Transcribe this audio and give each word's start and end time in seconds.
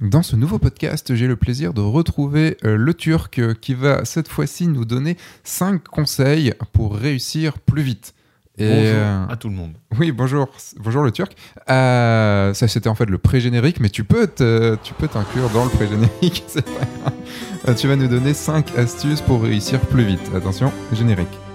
Dans 0.00 0.22
ce 0.22 0.34
nouveau 0.34 0.58
podcast, 0.58 1.14
j'ai 1.14 1.26
le 1.26 1.36
plaisir 1.36 1.74
de 1.74 1.82
retrouver 1.82 2.56
euh, 2.64 2.74
le 2.74 2.94
Turc 2.94 3.38
euh, 3.38 3.52
qui 3.52 3.74
va 3.74 4.06
cette 4.06 4.28
fois-ci 4.28 4.66
nous 4.66 4.86
donner 4.86 5.18
5 5.44 5.84
conseils 5.84 6.54
pour 6.72 6.96
réussir 6.96 7.58
plus 7.58 7.82
vite. 7.82 8.14
Et 8.56 8.66
bonjour 8.66 8.94
euh, 8.94 9.26
à 9.28 9.36
tout 9.36 9.50
le 9.50 9.54
monde. 9.54 9.72
Oui, 9.98 10.10
bonjour, 10.10 10.48
bonjour 10.78 11.02
le 11.02 11.12
Turc. 11.12 11.36
ça 11.68 12.52
c'était 12.54 12.88
en 12.88 12.94
fait 12.94 13.10
le 13.10 13.18
pré-générique, 13.18 13.78
mais 13.78 13.90
tu 13.90 14.04
peux 14.04 14.26
tu 14.82 14.94
peux 14.94 15.08
t'inclure 15.08 15.50
dans 15.50 15.64
le 15.64 15.70
pré-générique, 15.70 16.44
tu 17.76 17.86
vas 17.86 17.96
nous 17.96 18.08
donner 18.08 18.32
5 18.32 18.78
astuces 18.78 19.20
pour 19.20 19.42
réussir 19.42 19.80
plus 19.80 20.04
vite. 20.04 20.30
Attention, 20.34 20.72
générique. 20.92 21.49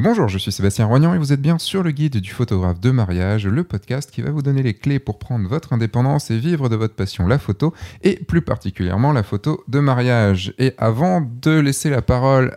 Bonjour, 0.00 0.28
je 0.28 0.38
suis 0.38 0.52
Sébastien 0.52 0.86
Roignan 0.86 1.12
et 1.12 1.18
vous 1.18 1.32
êtes 1.32 1.42
bien 1.42 1.58
sur 1.58 1.82
le 1.82 1.90
guide 1.90 2.18
du 2.18 2.30
photographe 2.30 2.78
de 2.78 2.92
mariage, 2.92 3.48
le 3.48 3.64
podcast 3.64 4.12
qui 4.12 4.22
va 4.22 4.30
vous 4.30 4.42
donner 4.42 4.62
les 4.62 4.74
clés 4.74 5.00
pour 5.00 5.18
prendre 5.18 5.48
votre 5.48 5.72
indépendance 5.72 6.30
et 6.30 6.38
vivre 6.38 6.68
de 6.68 6.76
votre 6.76 6.94
passion, 6.94 7.26
la 7.26 7.40
photo, 7.40 7.74
et 8.04 8.14
plus 8.14 8.40
particulièrement 8.40 9.12
la 9.12 9.24
photo 9.24 9.64
de 9.66 9.80
mariage. 9.80 10.54
Et 10.60 10.72
avant 10.78 11.20
de 11.20 11.50
laisser 11.50 11.90
la 11.90 12.00
parole 12.00 12.56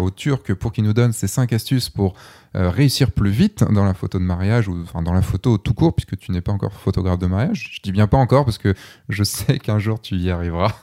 au 0.00 0.10
Turc 0.10 0.52
pour 0.54 0.72
qu'il 0.72 0.82
nous 0.82 0.92
donne 0.92 1.12
ses 1.12 1.28
5 1.28 1.52
astuces 1.52 1.90
pour 1.90 2.14
euh, 2.14 2.39
réussir 2.54 3.12
plus 3.12 3.30
vite 3.30 3.64
dans 3.70 3.84
la 3.84 3.94
photo 3.94 4.18
de 4.18 4.24
mariage 4.24 4.68
ou 4.68 4.82
enfin 4.82 5.02
dans 5.02 5.12
la 5.12 5.22
photo 5.22 5.58
tout 5.58 5.74
court 5.74 5.94
puisque 5.94 6.18
tu 6.18 6.32
n'es 6.32 6.40
pas 6.40 6.52
encore 6.52 6.72
photographe 6.72 7.18
de 7.18 7.26
mariage. 7.26 7.70
Je 7.74 7.80
dis 7.82 7.92
bien 7.92 8.06
pas 8.06 8.18
encore 8.18 8.44
parce 8.44 8.58
que 8.58 8.74
je 9.08 9.22
sais 9.22 9.58
qu'un 9.60 9.78
jour 9.78 10.00
tu 10.00 10.16
y 10.16 10.30
arriveras. 10.30 10.74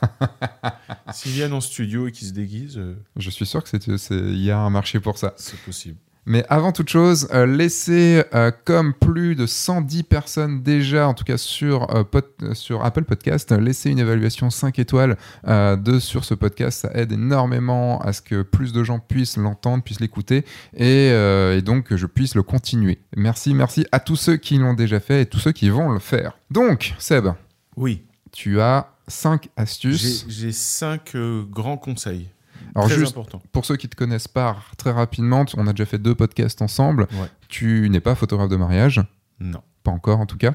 S'ils 1.12 1.32
viennent 1.32 1.52
en 1.52 1.60
studio 1.60 2.08
et 2.08 2.12
qu'ils 2.12 2.28
se 2.28 2.32
déguisent, 2.32 2.78
euh, 2.78 2.96
je 3.16 3.30
suis 3.30 3.46
sûr 3.46 3.62
que 3.62 3.68
c'est 3.68 4.14
il 4.14 4.42
y 4.42 4.50
a 4.50 4.58
un 4.58 4.70
marché 4.70 5.00
pour 5.00 5.18
ça. 5.18 5.34
C'est 5.36 5.58
possible. 5.60 5.98
Mais 6.28 6.44
avant 6.50 6.72
toute 6.72 6.90
chose, 6.90 7.26
euh, 7.32 7.46
laissez, 7.46 8.22
euh, 8.34 8.50
comme 8.66 8.92
plus 8.92 9.34
de 9.34 9.46
110 9.46 10.02
personnes 10.02 10.62
déjà, 10.62 11.08
en 11.08 11.14
tout 11.14 11.24
cas 11.24 11.38
sur, 11.38 11.88
euh, 11.96 12.52
sur 12.52 12.84
Apple 12.84 13.04
Podcast, 13.04 13.50
laissez 13.52 13.88
une 13.88 13.98
évaluation 13.98 14.50
5 14.50 14.78
étoiles 14.78 15.16
de, 15.46 15.98
sur 15.98 16.26
ce 16.26 16.34
podcast. 16.34 16.82
Ça 16.82 16.90
aide 16.92 17.12
énormément 17.12 17.98
à 18.02 18.12
ce 18.12 18.20
que 18.20 18.42
plus 18.42 18.74
de 18.74 18.84
gens 18.84 18.98
puissent 18.98 19.38
l'entendre, 19.38 19.82
puissent 19.82 20.00
l'écouter 20.00 20.44
et, 20.76 21.06
et, 21.06 21.62
donc 21.62 21.84
que 21.84 21.96
je 21.96 22.06
puisse 22.06 22.34
le 22.34 22.42
continuer. 22.42 22.98
Merci, 23.16 23.54
merci 23.54 23.86
à 23.90 23.98
tous 23.98 24.16
ceux 24.16 24.36
qui 24.36 24.58
l'ont 24.58 24.74
déjà 24.74 25.00
fait 25.00 25.22
et 25.22 25.26
tous 25.26 25.38
ceux 25.38 25.52
qui 25.52 25.70
vont 25.70 25.90
le 25.90 25.98
faire. 25.98 26.38
Donc, 26.50 26.94
Seb. 26.98 27.28
Oui. 27.76 28.02
Tu 28.32 28.60
as 28.60 28.92
5 29.06 29.48
astuces. 29.56 30.26
J'ai 30.28 30.52
5 30.52 31.16
grands 31.50 31.78
conseils. 31.78 32.28
Alors 32.74 32.88
juste 32.88 33.16
pour 33.52 33.64
ceux 33.64 33.76
qui 33.76 33.86
ne 33.86 33.90
te 33.90 33.96
connaissent 33.96 34.28
pas 34.28 34.56
très 34.76 34.90
rapidement, 34.90 35.44
on 35.56 35.66
a 35.66 35.72
déjà 35.72 35.86
fait 35.86 35.98
deux 35.98 36.14
podcasts 36.14 36.62
ensemble. 36.62 37.06
Tu 37.48 37.88
n'es 37.90 38.00
pas 38.00 38.14
photographe 38.14 38.48
de 38.48 38.56
mariage? 38.56 39.02
Non. 39.40 39.62
Pas 39.82 39.90
encore 39.90 40.20
en 40.20 40.26
tout 40.26 40.36
cas? 40.36 40.54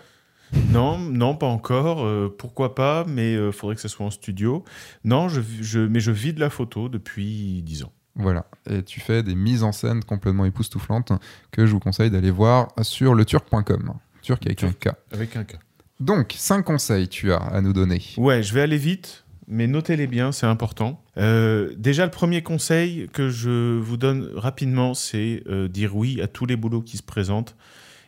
Non, 0.69 0.99
non, 0.99 1.35
pas 1.35 1.47
encore. 1.47 2.05
Euh, 2.05 2.33
pourquoi 2.37 2.75
pas, 2.75 3.05
mais 3.07 3.33
il 3.33 3.37
euh, 3.37 3.51
faudrait 3.51 3.75
que 3.75 3.81
ce 3.81 3.87
soit 3.87 4.05
en 4.05 4.11
studio. 4.11 4.63
Non, 5.03 5.27
je, 5.27 5.79
mais 5.79 5.99
je 5.99 6.11
vis 6.11 6.33
de 6.33 6.39
la 6.39 6.49
photo 6.49 6.89
depuis 6.89 7.61
10 7.63 7.83
ans. 7.83 7.91
Voilà, 8.15 8.45
et 8.69 8.83
tu 8.83 8.99
fais 8.99 9.23
des 9.23 9.33
mises 9.33 9.63
en 9.63 9.71
scène 9.71 10.03
complètement 10.03 10.45
époustouflantes 10.45 11.13
que 11.51 11.65
je 11.65 11.71
vous 11.71 11.79
conseille 11.79 12.11
d'aller 12.11 12.29
voir 12.29 12.67
sur 12.83 13.15
le 13.15 13.25
turc.com. 13.25 13.93
Turc 14.21 14.45
avec 14.45 14.63
un 14.63 14.71
K. 14.71 14.89
Avec 15.11 15.35
un 15.35 15.43
K. 15.43 15.57
Donc, 15.99 16.35
5 16.37 16.63
conseils 16.63 17.07
tu 17.07 17.33
as 17.33 17.37
à 17.37 17.61
nous 17.61 17.73
donner. 17.73 18.03
Ouais, 18.17 18.43
je 18.43 18.53
vais 18.53 18.61
aller 18.61 18.77
vite 18.77 19.22
mais 19.47 19.67
notez-les 19.67 20.07
bien, 20.07 20.31
c'est 20.31 20.45
important. 20.45 21.03
Euh, 21.17 21.73
déjà, 21.77 22.05
le 22.05 22.11
premier 22.11 22.41
conseil 22.41 23.09
que 23.11 23.29
je 23.29 23.77
vous 23.77 23.97
donne 23.97 24.29
rapidement, 24.35 24.93
c'est 24.93 25.43
euh, 25.47 25.67
dire 25.67 25.95
oui 25.95 26.21
à 26.21 26.27
tous 26.27 26.45
les 26.45 26.55
boulots 26.55 26.81
qui 26.81 26.97
se 26.97 27.03
présentent 27.03 27.55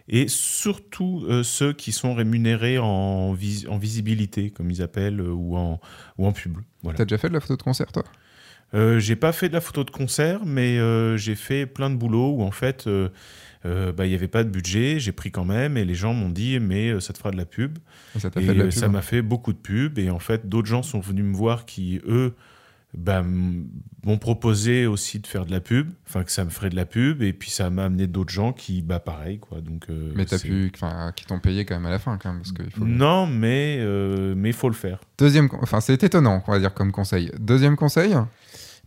et 0.08 0.28
surtout 0.28 1.26
euh, 1.28 1.44
ceux 1.44 1.74
qui 1.74 1.92
sont 1.92 2.14
rémunérés 2.14 2.78
en, 2.78 3.34
visibilité, 3.34 4.52
comme 4.52 4.70
ils 4.70 4.82
appellent, 4.82 5.22
ou, 5.22 5.58
en, 5.58 5.80
ou 6.18 6.28
en 6.28 6.32
pub. 6.32 6.58
Voilà. 6.84 6.98
T'as 6.98 7.06
déjà 7.06 7.18
fait 7.18 7.30
de 7.30 7.34
la 7.34 7.40
photo 7.40 7.58
de 7.58 7.64
concert, 7.64 7.92
toi? 7.92 8.04
J'ai 8.98 9.16
pas 9.16 9.32
fait 9.32 9.48
de 9.48 9.54
la 9.54 9.62
photo 9.62 9.86
de 9.86 9.90
concert, 9.90 10.46
mais 10.46 10.78
j'ai 11.18 11.36
fait 11.36 11.66
plein 11.66 11.90
de 11.90 11.96
boulots 11.96 12.32
où 12.32 12.42
en 12.42 12.52
fait 12.52 12.90
euh, 13.66 13.92
bah, 13.92 14.06
il 14.06 14.10
n'y 14.10 14.16
avait 14.16 14.28
pas 14.28 14.44
de 14.44 14.50
budget, 14.50 15.00
j'ai 15.00 15.12
pris 15.12 15.32
quand 15.32 15.46
même, 15.46 15.76
et 15.76 15.86
les 15.86 15.96
gens 15.96 16.14
m'ont 16.14 16.30
dit, 16.30 16.60
mais 16.60 16.90
euh, 16.90 17.00
ça 17.00 17.14
te 17.14 17.18
fera 17.18 17.32
de 17.32 17.38
la 17.38 17.46
pub. 17.46 17.80
Et 18.16 18.20
ça 18.20 18.30
euh, 18.38 18.70
hein. 18.84 18.88
m'a 18.90 19.02
fait 19.02 19.22
beaucoup 19.22 19.54
de 19.54 19.58
pub, 19.58 19.98
et 19.98 20.10
en 20.10 20.20
fait, 20.20 20.48
d'autres 20.48 20.68
gens 20.68 20.84
sont 20.84 21.00
venus 21.00 21.26
me 21.26 21.36
voir 21.36 21.66
qui, 21.66 22.00
eux, 22.08 22.36
bah, 22.96 23.24
m'ont 23.24 24.18
proposé 24.20 24.86
aussi 24.86 25.20
de 25.20 25.26
faire 25.26 25.48
de 25.48 25.52
la 25.52 25.62
pub, 25.62 25.90
enfin 26.08 26.24
que 26.24 26.32
ça 26.32 26.46
me 26.46 26.52
ferait 26.52 26.70
de 26.70 26.76
la 26.76 26.86
pub, 26.86 27.24
et 27.24 27.34
puis 27.34 27.50
ça 27.50 27.72
m'a 27.72 27.86
amené 27.86 28.06
d'autres 28.06 28.32
gens 28.32 28.54
qui, 28.54 28.84
bah 28.84 29.00
pareil, 29.00 29.40
quoi. 29.40 29.60
Donc, 29.62 29.88
mais 29.90 30.26
t'as 30.26 30.40
pu, 30.40 30.72
qui 31.16 31.26
t'ont 31.26 31.40
payé 31.40 31.66
quand 31.66 31.76
même 31.76 31.88
à 31.88 31.90
la 31.90 32.00
fin, 32.00 32.18
quand 32.18 32.32
même, 32.32 32.42
parce 32.42 32.54
que 32.54 32.64
faut 32.70 32.86
Non, 32.86 33.26
mais 33.26 33.84
mais 34.36 34.50
il 34.50 34.56
faut 34.56 34.70
le 34.70 34.76
faire. 34.76 35.00
Deuxième, 35.18 35.50
enfin 35.62 35.82
c'est 35.82 36.02
étonnant, 36.04 36.44
on 36.48 36.52
va 36.52 36.60
dire 36.60 36.74
comme 36.74 36.92
conseil. 36.94 37.32
Deuxième 37.38 37.76
conseil? 37.76 38.16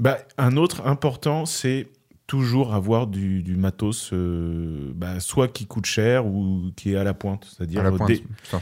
Bah, 0.00 0.18
un 0.38 0.56
autre 0.56 0.86
important, 0.86 1.44
c'est 1.44 1.88
toujours 2.28 2.74
avoir 2.74 3.06
du, 3.06 3.42
matos 3.56 4.10
euh, 4.12 4.92
bah, 4.94 5.18
soit 5.18 5.48
qui 5.48 5.66
coûte 5.66 5.86
cher 5.86 6.26
ou 6.26 6.70
qui 6.76 6.92
est 6.92 6.96
à 6.96 7.02
la 7.02 7.14
pointe 7.14 7.46
c'est-à-dire 7.50 7.82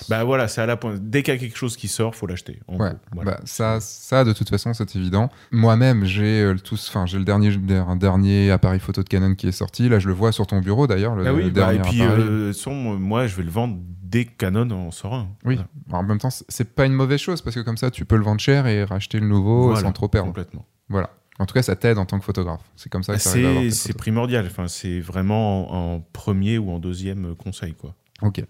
bah 0.09 0.23
voilà 0.23 0.47
c'est 0.47 0.61
à 0.61 0.67
la 0.67 0.77
pointe. 0.77 1.01
Dès 1.01 1.25
qu'il 1.25 1.35
y 1.35 1.37
a 1.37 1.41
quelque 1.41 1.59
chose 1.59 1.77
qui 1.77 1.89
sort 1.89 2.15
faut 2.15 2.29
l'acheter 2.29 2.61
ouais, 2.69 2.93
bah, 3.13 3.41
ça 3.45 3.81
ça 3.81 4.23
de 4.23 4.33
toute 4.33 4.49
façon 4.49 4.73
c'est 4.73 4.95
évident. 4.95 5.31
Moi-même 5.51 6.05
j'ai 6.05 6.43
euh, 6.43 6.55
tous 6.55 6.89
enfin 6.89 7.07
j'ai 7.07 7.19
le 7.19 7.25
dernier 7.25 7.51
un 7.71 7.97
dernier 7.97 8.53
appareil 8.53 8.79
photo 8.79 9.03
de 9.03 9.09
Canon 9.09 9.35
qui 9.35 9.49
est 9.49 9.53
sorti. 9.53 9.89
Là 9.89 9.99
je 9.99 10.07
le 10.07 10.15
vois 10.15 10.31
sur 10.31 10.47
ton 10.47 10.61
bureau 10.61 10.87
d'ailleurs 10.87 11.17
le, 11.17 11.27
ah 11.27 11.35
oui, 11.35 11.51
bah, 11.51 11.75
et 11.75 11.81
puis 11.81 12.03
euh, 12.03 12.53
moi 12.99 13.27
je 13.27 13.35
vais 13.35 13.43
le 13.43 13.51
vendre 13.51 13.79
dès 14.01 14.27
que 14.27 14.37
Canon 14.39 14.71
en 14.71 14.93
sort 14.93 15.15
un. 15.15 15.29
Oui. 15.45 15.59
En 15.91 16.05
même 16.05 16.19
temps 16.19 16.31
c'est 16.31 16.73
pas 16.73 16.87
une 16.87 16.95
mauvaise 16.95 17.21
chose 17.21 17.43
parce 17.43 17.57
que 17.57 17.63
comme 17.63 17.79
ça 17.79 17.91
tu 17.91 18.05
peux 18.05 18.17
le 18.17 18.25
vendre 18.25 18.41
cher 18.41 18.69
et 18.69 18.85
racheter 18.85 19.19
le 19.19 19.27
nouveau 19.27 19.75
sans 19.75 19.91
trop 19.91 20.07
perdre. 20.07 20.29
complètement. 20.29 20.65
Voilà 20.89 21.11
en 21.39 21.47
tout 21.47 21.55
cas, 21.55 21.63
ça 21.63 21.77
t'aide 21.77 21.99
en 21.99 22.07
tant 22.07 22.19
que 22.19 22.25
photographe. 22.25 22.63
C'est 22.77 22.91
comme 22.91 23.03
ça 23.03 23.15
que 23.15 23.21
ça 23.21 23.37
C'est 23.71 23.97
primordial. 23.97 24.47
Enfin, 24.47 24.69
c'est 24.69 25.01
vraiment 25.01 25.95
en, 25.95 26.01
premier 26.01 26.59
ou 26.59 26.71
en 26.71 26.79
deuxième 26.79 27.35
conseil, 27.35 27.75
quoi. 27.75 27.95
Ok. 28.23 28.43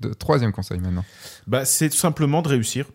De, 0.00 0.12
troisième 0.12 0.52
conseil 0.52 0.78
maintenant. 0.78 1.04
Bah, 1.46 1.64
c'est 1.64 1.88
tout 1.88 1.96
simplement 1.96 2.42
de 2.42 2.48
réussir. 2.48 2.86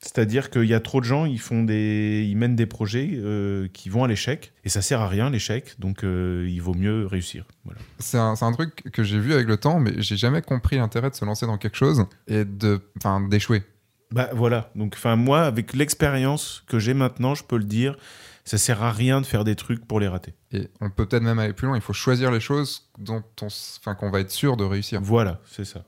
C'est-à-dire 0.00 0.48
qu'il 0.48 0.64
y 0.64 0.72
a 0.72 0.80
trop 0.80 1.00
de 1.00 1.04
gens, 1.04 1.26
ils 1.26 1.38
font 1.38 1.62
des, 1.62 2.26
ils 2.26 2.34
mènent 2.34 2.56
des 2.56 2.64
projets 2.64 3.10
euh, 3.12 3.68
qui 3.68 3.90
vont 3.90 4.02
à 4.02 4.08
l'échec 4.08 4.54
et 4.64 4.70
ça 4.70 4.80
sert 4.80 5.02
à 5.02 5.08
rien 5.08 5.28
l'échec, 5.28 5.74
donc 5.78 6.04
euh, 6.04 6.48
il 6.48 6.62
vaut 6.62 6.72
mieux 6.72 7.04
réussir. 7.04 7.44
Voilà. 7.66 7.80
C'est 7.98 8.16
un, 8.16 8.32
un, 8.40 8.52
truc 8.52 8.90
que 8.92 9.02
j'ai 9.02 9.18
vu 9.18 9.34
avec 9.34 9.46
le 9.46 9.58
temps, 9.58 9.78
mais 9.78 9.92
j'ai 9.98 10.16
jamais 10.16 10.40
compris 10.40 10.76
l'intérêt 10.76 11.10
de 11.10 11.14
se 11.14 11.26
lancer 11.26 11.44
dans 11.44 11.58
quelque 11.58 11.76
chose 11.76 12.06
et 12.28 12.46
de, 12.46 12.80
d'échouer. 13.28 13.62
Bah 14.10 14.30
voilà. 14.32 14.70
Donc, 14.74 14.96
moi, 15.04 15.42
avec 15.42 15.74
l'expérience 15.74 16.64
que 16.66 16.78
j'ai 16.78 16.94
maintenant, 16.94 17.34
je 17.34 17.44
peux 17.44 17.58
le 17.58 17.64
dire, 17.64 17.96
ça 18.44 18.58
sert 18.58 18.82
à 18.82 18.92
rien 18.92 19.20
de 19.20 19.26
faire 19.26 19.44
des 19.44 19.54
trucs 19.54 19.86
pour 19.86 20.00
les 20.00 20.08
rater. 20.08 20.34
Et 20.52 20.68
on 20.80 20.90
peut 20.90 21.06
peut-être 21.06 21.22
même 21.22 21.38
aller 21.38 21.52
plus 21.52 21.66
loin. 21.66 21.76
Il 21.76 21.82
faut 21.82 21.92
choisir 21.92 22.30
les 22.30 22.40
choses 22.40 22.88
dont 22.98 23.22
on, 23.42 23.46
enfin, 23.46 23.94
qu'on 23.94 24.10
va 24.10 24.20
être 24.20 24.30
sûr 24.30 24.56
de 24.56 24.64
réussir. 24.64 25.00
Voilà, 25.02 25.40
c'est 25.46 25.64
ça. 25.64 25.84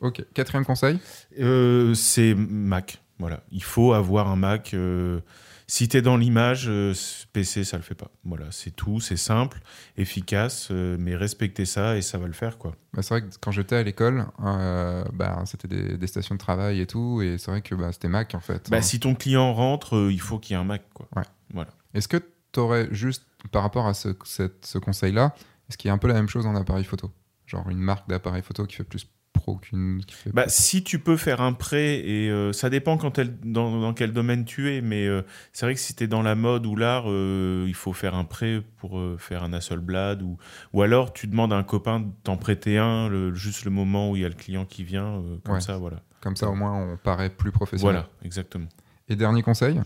Ok. 0.00 0.22
Quatrième 0.34 0.64
conseil? 0.64 0.98
Euh, 1.40 1.94
C'est 1.94 2.34
Mac. 2.34 3.00
Voilà. 3.18 3.42
Il 3.50 3.62
faut 3.62 3.92
avoir 3.92 4.28
un 4.28 4.36
Mac. 4.36 4.74
Euh, 4.74 5.20
si 5.66 5.88
tu 5.88 5.96
es 5.96 6.02
dans 6.02 6.18
l'image, 6.18 6.66
euh, 6.68 6.92
PC, 7.32 7.64
ça 7.64 7.78
le 7.78 7.82
fait 7.82 7.94
pas. 7.94 8.10
Voilà, 8.24 8.46
c'est 8.50 8.72
tout, 8.72 9.00
c'est 9.00 9.16
simple, 9.16 9.60
efficace, 9.96 10.70
mais 10.70 11.16
respectez 11.16 11.64
ça 11.64 11.96
et 11.96 12.02
ça 12.02 12.18
va 12.18 12.26
le 12.26 12.34
faire. 12.34 12.58
quoi. 12.58 12.76
Bah, 12.92 13.00
c'est 13.00 13.14
vrai 13.14 13.22
que 13.22 13.34
quand 13.40 13.50
j'étais 13.50 13.76
à 13.76 13.82
l'école, 13.82 14.26
bah, 14.38 15.42
c'était 15.46 15.68
des, 15.96 16.06
stations 16.06 16.34
de 16.34 16.40
travail 16.40 16.82
et 16.82 16.86
tout, 16.86 17.22
et 17.22 17.38
c'est 17.38 17.50
vrai 17.50 17.62
que 17.62 17.74
bah, 17.74 17.92
c'était 17.92 18.08
Mac 18.08 18.34
en 18.34 18.40
fait. 18.40 18.68
Bah, 18.68 18.82
Si 18.82 19.00
ton 19.00 19.14
client 19.14 19.54
rentre, 19.54 20.10
il 20.10 20.20
faut 20.20 20.38
qu'il 20.38 20.54
y 20.54 20.58
ait 20.58 20.60
un 20.60 20.64
Mac. 20.64 20.82
Quoi. 20.92 21.08
Ouais. 21.16 21.22
Voilà. 21.54 21.70
Est-ce 21.94 22.08
que 22.08 22.18
tu 22.52 22.60
aurais 22.60 22.88
juste, 22.92 23.24
par 23.50 23.62
rapport 23.62 23.86
à 23.86 23.94
ce, 23.94 24.08
ce 24.24 24.78
conseil-là, 24.78 25.34
est-ce 25.68 25.78
qu'il 25.78 25.88
y 25.88 25.90
a 25.90 25.94
un 25.94 25.98
peu 25.98 26.08
la 26.08 26.14
même 26.14 26.28
chose 26.28 26.46
en 26.46 26.54
appareil 26.54 26.84
photo? 26.84 27.10
Genre 27.46 27.68
une 27.70 27.78
marque 27.78 28.08
d'appareil 28.08 28.42
photo 28.42 28.66
qui 28.66 28.76
fait 28.76 28.84
plus 28.84 29.08
pro 29.34 29.56
qu'une. 29.56 30.00
Bah, 30.32 30.44
si 30.48 30.82
tu 30.82 30.98
peux 30.98 31.18
faire 31.18 31.42
un 31.42 31.52
prêt, 31.52 31.98
et 31.98 32.30
euh, 32.30 32.52
ça 32.52 32.70
dépend 32.70 32.96
quand 32.96 33.20
dans, 33.42 33.80
dans, 33.80 33.92
quel 33.92 34.12
domaine 34.12 34.44
tu 34.44 34.72
es, 34.72 34.80
mais 34.80 35.06
euh, 35.06 35.22
c'est 35.52 35.66
vrai 35.66 35.74
que 35.74 35.80
si 35.80 35.94
tu 35.94 36.04
es 36.04 36.06
dans 36.06 36.22
la 36.22 36.34
mode 36.34 36.64
ou 36.64 36.76
l'art, 36.76 37.04
euh, 37.08 37.66
il 37.68 37.74
faut 37.74 37.92
faire 37.92 38.14
un 38.14 38.24
prêt 38.24 38.62
pour 38.78 39.00
faire 39.18 39.44
un 39.44 39.52
Hasselblad, 39.52 40.22
ou, 40.22 40.38
ou 40.72 40.82
alors 40.82 41.12
tu 41.12 41.26
demandes 41.26 41.52
à 41.52 41.56
un 41.56 41.64
copain 41.64 42.00
de 42.00 42.06
t'en 42.22 42.38
prêter 42.38 42.78
un, 42.78 43.08
le, 43.08 43.34
juste 43.34 43.64
le 43.64 43.70
moment 43.70 44.10
où 44.10 44.16
il 44.16 44.22
y 44.22 44.24
a 44.24 44.28
le 44.28 44.34
client 44.34 44.64
qui 44.64 44.84
vient, 44.84 45.22
comme 45.44 45.60
ça, 45.60 45.76
voilà. 45.76 46.00
Comme 46.20 46.36
ça, 46.36 46.48
au 46.48 46.54
moins, 46.54 46.72
on 46.72 46.96
paraît 46.96 47.28
plus 47.28 47.52
professionnel. 47.52 47.96
Voilà, 47.96 48.08
exactement. 48.22 48.68
Et 49.10 49.16
dernier 49.16 49.42
conseil? 49.42 49.78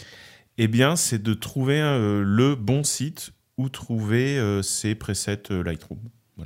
Eh 0.58 0.68
bien, 0.68 0.96
c'est 0.96 1.22
de 1.22 1.34
trouver 1.34 1.80
euh, 1.80 2.22
le 2.24 2.54
bon 2.54 2.84
site 2.84 3.32
où 3.56 3.68
trouver 3.68 4.38
euh, 4.38 4.62
ces 4.62 4.94
presets 4.94 5.50
euh, 5.50 5.62
Lightroom. 5.62 6.00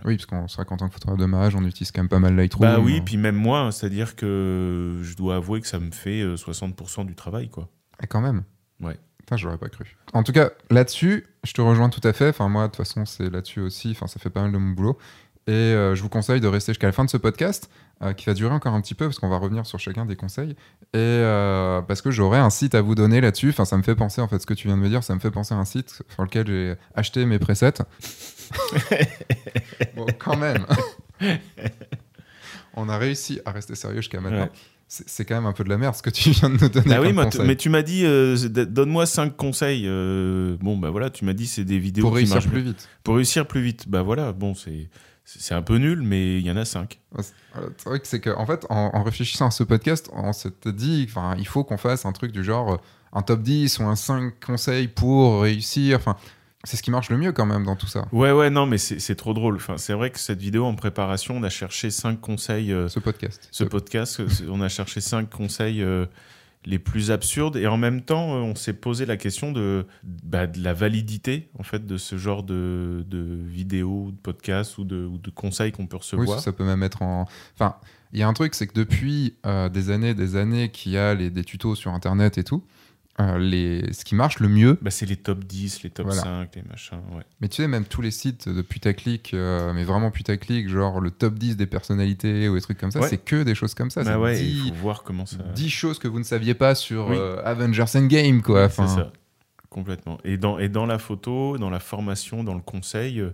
Oui, 0.05 0.17
parce 0.17 0.25
qu'on 0.25 0.49
sera 0.49 0.65
qu'en 0.65 0.79
tant 0.79 0.89
que 0.89 0.95
photographe 0.95 1.19
de 1.19 1.27
mariage, 1.27 1.55
on 1.55 1.65
utilise 1.65 1.93
quand 1.93 2.01
même 2.01 2.09
pas 2.09 2.19
mal 2.19 2.35
Lightroom. 2.35 2.63
Bah 2.63 2.79
oui, 2.79 3.03
puis 3.03 3.19
même 3.19 3.35
moi, 3.35 3.61
hein, 3.61 3.71
c'est-à-dire 3.71 4.17
que 4.17 5.01
je 5.03 5.17
dois 5.17 5.37
avouer 5.37 5.61
que 5.61 5.67
ça 5.67 5.79
me 5.79 5.91
fait 5.91 6.25
60% 6.25 7.05
du 7.05 7.15
travail, 7.15 7.51
quoi. 7.51 7.69
Et 8.03 8.07
quand 8.07 8.23
même. 8.23 8.45
Ouais. 8.81 8.99
Putain, 9.19 9.37
j'aurais 9.37 9.59
pas 9.59 9.69
cru. 9.69 9.97
En 10.15 10.23
tout 10.23 10.33
cas, 10.33 10.51
là-dessus, 10.71 11.27
je 11.45 11.53
te 11.53 11.61
rejoins 11.61 11.91
tout 11.91 12.01
à 12.09 12.15
fait. 12.15 12.31
Enfin, 12.31 12.49
moi, 12.49 12.63
de 12.63 12.69
toute 12.69 12.79
façon, 12.79 13.05
c'est 13.05 13.29
là-dessus 13.29 13.61
aussi. 13.61 13.91
Enfin, 13.91 14.07
ça 14.07 14.19
fait 14.19 14.31
pas 14.31 14.43
mal 14.43 14.53
de 14.53 14.59
mon 14.59 14.73
boulot. 14.73 14.99
Et 15.47 15.53
euh, 15.53 15.95
je 15.95 16.03
vous 16.03 16.09
conseille 16.09 16.41
de 16.41 16.47
rester 16.47 16.73
jusqu'à 16.73 16.87
la 16.87 16.93
fin 16.93 17.05
de 17.05 17.11
ce 17.11 17.17
podcast, 17.17 17.69
euh, 18.03 18.15
qui 18.15 18.27
va 18.27 18.35
durer 18.35 18.53
encore 18.53 18.75
un 18.75 18.81
petit 18.81 18.95
peu, 18.95 19.07
parce 19.07 19.21
qu'on 19.21 19.29
va 19.29 19.37
revenir 19.37 19.65
sur 19.65 19.79
chacun 19.79 20.05
des 20.05 20.17
conseils. 20.17 20.51
Et 20.93 20.97
euh, 20.97 21.83
parce 21.83 22.03
que 22.03 22.11
j'aurai 22.11 22.39
un 22.39 22.51
site 22.51 22.75
à 22.75 22.83
vous 22.83 22.97
donner 22.97 23.21
là-dessus. 23.21 23.51
Enfin, 23.51 23.65
ça 23.65 23.77
me 23.77 23.83
fait 23.83 23.95
penser, 23.95 24.21
en 24.21 24.27
fait, 24.27 24.41
ce 24.41 24.47
que 24.47 24.55
tu 24.55 24.67
viens 24.67 24.77
de 24.77 24.83
me 24.83 24.89
dire, 24.89 25.05
ça 25.05 25.15
me 25.15 25.21
fait 25.21 25.31
penser 25.31 25.55
à 25.55 25.59
un 25.59 25.65
site 25.65 26.03
sur 26.13 26.23
lequel 26.25 26.47
j'ai 26.49 26.75
acheté 26.97 27.25
mes 27.27 27.39
presets. 27.39 27.75
bon, 29.97 30.07
quand 30.19 30.37
même. 30.37 30.67
On 32.75 32.89
a 32.89 32.99
réussi 32.99 33.41
à 33.45 33.53
rester 33.53 33.77
sérieux 33.77 33.99
jusqu'à 33.99 34.21
maintenant. 34.21 34.45
Ouais. 34.45 34.51
C'est 34.89 35.25
quand 35.25 35.37
même 35.37 35.47
un 35.47 35.53
peu 35.53 35.65
de 35.65 35.71
la 35.71 35.79
merde 35.79 35.95
ce 35.95 36.03
que 36.03 36.11
tu 36.11 36.31
viens 36.31 36.51
de 36.51 36.59
nous 36.61 36.69
donner. 36.69 36.89
Bah 36.89 37.01
oui, 37.01 37.15
conseil. 37.15 37.47
mais 37.47 37.57
tu 37.57 37.71
m'as 37.71 37.81
dit, 37.81 38.05
euh, 38.05 38.37
donne-moi 38.49 39.07
5 39.07 39.37
conseils. 39.37 39.87
bon, 39.87 40.77
bah 40.77 40.91
voilà, 40.91 41.09
tu 41.09 41.25
m'as 41.25 41.33
dit 41.35 41.47
c'est 41.47 41.65
des 41.65 41.79
vidéos 41.79 42.03
pour 42.03 42.13
qui 42.13 42.25
réussir 42.25 42.51
plus 42.51 42.63
vite. 42.63 42.89
Pour 43.05 43.15
réussir 43.15 43.47
plus 43.47 43.63
vite. 43.63 43.89
Bah 43.89 44.03
voilà, 44.03 44.33
bon, 44.33 44.55
c'est 44.55 44.91
c'est 45.25 45.55
un 45.55 45.63
peu 45.63 45.77
nul, 45.77 46.03
mais 46.03 46.39
il 46.39 46.47
y 46.47 46.51
en 46.51 46.57
a 46.57 46.65
5. 46.65 46.99
Ouais, 47.17 47.23
c'est- 47.23 47.89
vrai 47.89 48.01
que 48.01 48.07
c'est 48.07 48.21
que, 48.21 48.31
en 48.31 48.45
fait, 48.47 48.67
en, 48.71 48.91
en 48.95 49.03
réfléchissant 49.03 49.47
à 49.47 49.51
ce 49.51 49.63
podcast, 49.65 50.11
on 50.13 50.33
s'était 50.33 50.73
dit, 50.73 51.07
enfin, 51.09 51.35
il 51.39 51.47
faut 51.47 51.65
qu'on 51.65 51.77
fasse 51.79 52.05
un 52.05 52.13
truc 52.13 52.33
du 52.33 52.43
genre 52.45 52.75
euh, 52.75 52.77
un 53.13 53.23
top 53.23 53.43
10 53.43 53.79
ou 53.79 53.85
un 53.85 53.97
5 53.97 54.35
conseils 54.45 54.89
pour 54.89 55.43
réussir. 55.43 55.97
Enfin, 55.99 56.17
c'est 56.65 56.77
ce 56.77 56.83
qui 56.83 56.91
marche 56.91 57.11
le 57.11 57.19
mieux 57.19 57.33
quand 57.33 57.47
même 57.47 57.65
dans 57.65 57.77
tout 57.77 57.87
ça. 57.87 58.07
Ouais, 58.13 58.33
ouais, 58.33 58.49
non, 58.51 58.67
mais 58.67 58.79
c'est 58.79 59.15
trop 59.17 59.35
drôle. 59.35 59.57
Enfin, 59.57 59.77
c'est 59.79 59.93
vrai 59.95 60.11
que 60.11 60.19
cette 60.19 60.41
vidéo 60.41 60.65
en 60.65 60.75
préparation, 60.75 61.37
on 61.37 61.43
a 61.43 61.51
cherché 61.51 61.91
5 61.91 62.21
conseils. 62.21 62.73
euh, 62.73 62.89
Ce 62.89 63.01
podcast. 63.01 63.49
ce 63.51 63.65
podcast, 63.65 64.23
on 64.49 64.61
a 64.61 64.69
cherché 64.69 65.01
5 65.01 65.29
conseils 65.31 65.83
euh, 65.83 66.07
les 66.65 66.79
plus 66.79 67.11
absurdes 67.11 67.57
et 67.57 67.67
en 67.67 67.77
même 67.77 68.03
temps, 68.03 68.35
euh, 68.37 68.41
on 68.41 68.55
s'est 68.55 68.73
posé 68.73 69.05
la 69.07 69.17
question 69.17 69.51
de, 69.53 69.85
bah, 70.05 70.47
de 70.47 70.63
la 70.63 70.75
validité 70.75 71.49
en 71.59 71.63
fait 71.63 71.85
de 71.87 71.97
ce 71.97 72.17
genre 72.17 72.43
de, 72.43 73.05
de 73.09 73.39
vidéos, 73.47 74.11
de 74.13 74.17
podcasts 74.17 74.79
ou 74.79 74.85
de, 74.85 75.05
ou 75.05 75.19
de 75.19 75.31
conseils 75.31 75.73
qu'on 75.73 75.87
peut 75.87 75.97
Oui, 75.97 76.01
recevoir. 76.03 76.39
ça, 76.39 76.45
ça 76.47 76.53
peut 76.53 76.65
même 76.65 76.83
être 76.83 77.03
en. 77.03 77.27
Enfin, 77.55 77.77
il 78.13 78.21
y 78.21 78.23
a 78.23 78.29
un 78.29 78.33
truc, 78.33 78.55
c'est 78.55 78.67
que 78.67 78.75
depuis 78.75 79.35
euh, 79.47 79.69
des 79.69 79.91
années, 79.91 80.15
des 80.15 80.37
années, 80.37 80.71
qu'il 80.71 80.93
y 80.93 80.99
a 80.99 81.15
les, 81.15 81.31
des 81.31 81.45
tutos 81.45 81.75
sur 81.75 81.93
Internet 81.93 82.39
et 82.39 82.45
tout, 82.45 82.63
euh, 83.21 83.39
les... 83.39 83.93
ce 83.93 84.05
qui 84.05 84.15
marche 84.15 84.41
le 84.41 84.49
mieux, 84.49 84.79
Bah, 84.81 84.91
c'est 84.91 85.05
les 85.07 85.17
top 85.17 85.45
10, 85.45 85.83
les 85.83 85.91
top 85.91 86.07
Voilà. 86.07 86.23
5, 86.23 86.55
les 86.57 86.63
machins. 86.63 86.99
Ouais. 87.15 87.23
mais 87.41 87.49
tu 87.49 87.57
sais, 87.57 87.69
même 87.69 87.85
tous 87.85 88.01
les 88.01 88.11
sites 88.11 88.49
de 88.49 88.63
putaclic, 88.63 89.35
euh, 89.35 89.73
mais 89.75 89.85
vraiment 89.85 90.11
putaclic, 90.11 90.69
genre 90.69 91.01
le 91.01 91.11
top 91.11 91.35
10 91.35 91.57
des 91.57 91.67
personnalités 91.67 92.49
ou 92.49 92.55
des 92.55 92.61
trucs 92.63 92.79
comme 92.79 92.91
ça, 92.91 93.01
Ouais. 93.01 93.09
c'est 93.09 93.19
que 93.23 93.43
des 93.43 93.55
choses 93.55 93.75
comme 93.75 93.91
ça. 93.91 94.03
Bah 94.03 94.13
c'est 94.13 94.17
ouais, 94.19 94.39
10 94.39 94.63
il 94.67 94.69
faut 94.71 94.75
voir 94.81 95.03
comment 95.03 95.27
ça. 95.27 95.39
10 95.55 95.69
choses 95.69 95.99
que 95.99 96.09
vous 96.09 96.19
ne 96.19 96.25
saviez 96.25 96.55
pas 96.55 96.75
sur 96.75 97.09
Oui. 97.09 97.17
euh, 97.19 97.43
Avengers 97.45 97.85
Endgame, 97.95 98.41
quoi. 98.43 98.69
C'est 98.71 98.87
ça, 98.87 99.13
complètement. 99.69 100.19
Et 100.25 100.37
dans, 100.39 100.59
et 100.59 100.69
dans 100.71 100.87
la 100.87 100.99
photo, 100.99 101.59
dans 101.59 101.71
la 101.71 101.81
formation, 101.81 102.45
dans 102.45 102.55
le 102.55 102.61
conseil, 102.63 103.21
euh, 103.21 103.31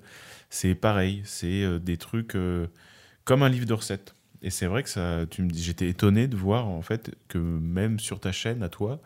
c'est 0.51 0.75
pareil. 0.75 1.23
C'est 1.25 1.63
euh, 1.63 1.79
des 1.79 1.97
trucs 1.99 2.37
comme 3.25 3.43
un 3.43 3.49
livre 3.49 3.67
de 3.67 3.75
recettes. 3.75 4.15
Et 4.43 4.51
c'est 4.51 4.67
vrai 4.67 4.83
que 4.83 4.89
ça, 4.89 5.21
tu 5.31 5.43
me 5.43 5.51
dis, 5.51 5.63
j'étais 5.63 5.89
étonné 5.89 6.29
de 6.29 6.37
voir 6.37 6.67
en 6.69 6.81
fait 6.83 7.15
que 7.29 7.39
même 7.39 7.99
sur 7.99 8.21
ta 8.21 8.31
chaîne 8.33 8.63
à 8.63 8.69
toi, 8.69 9.01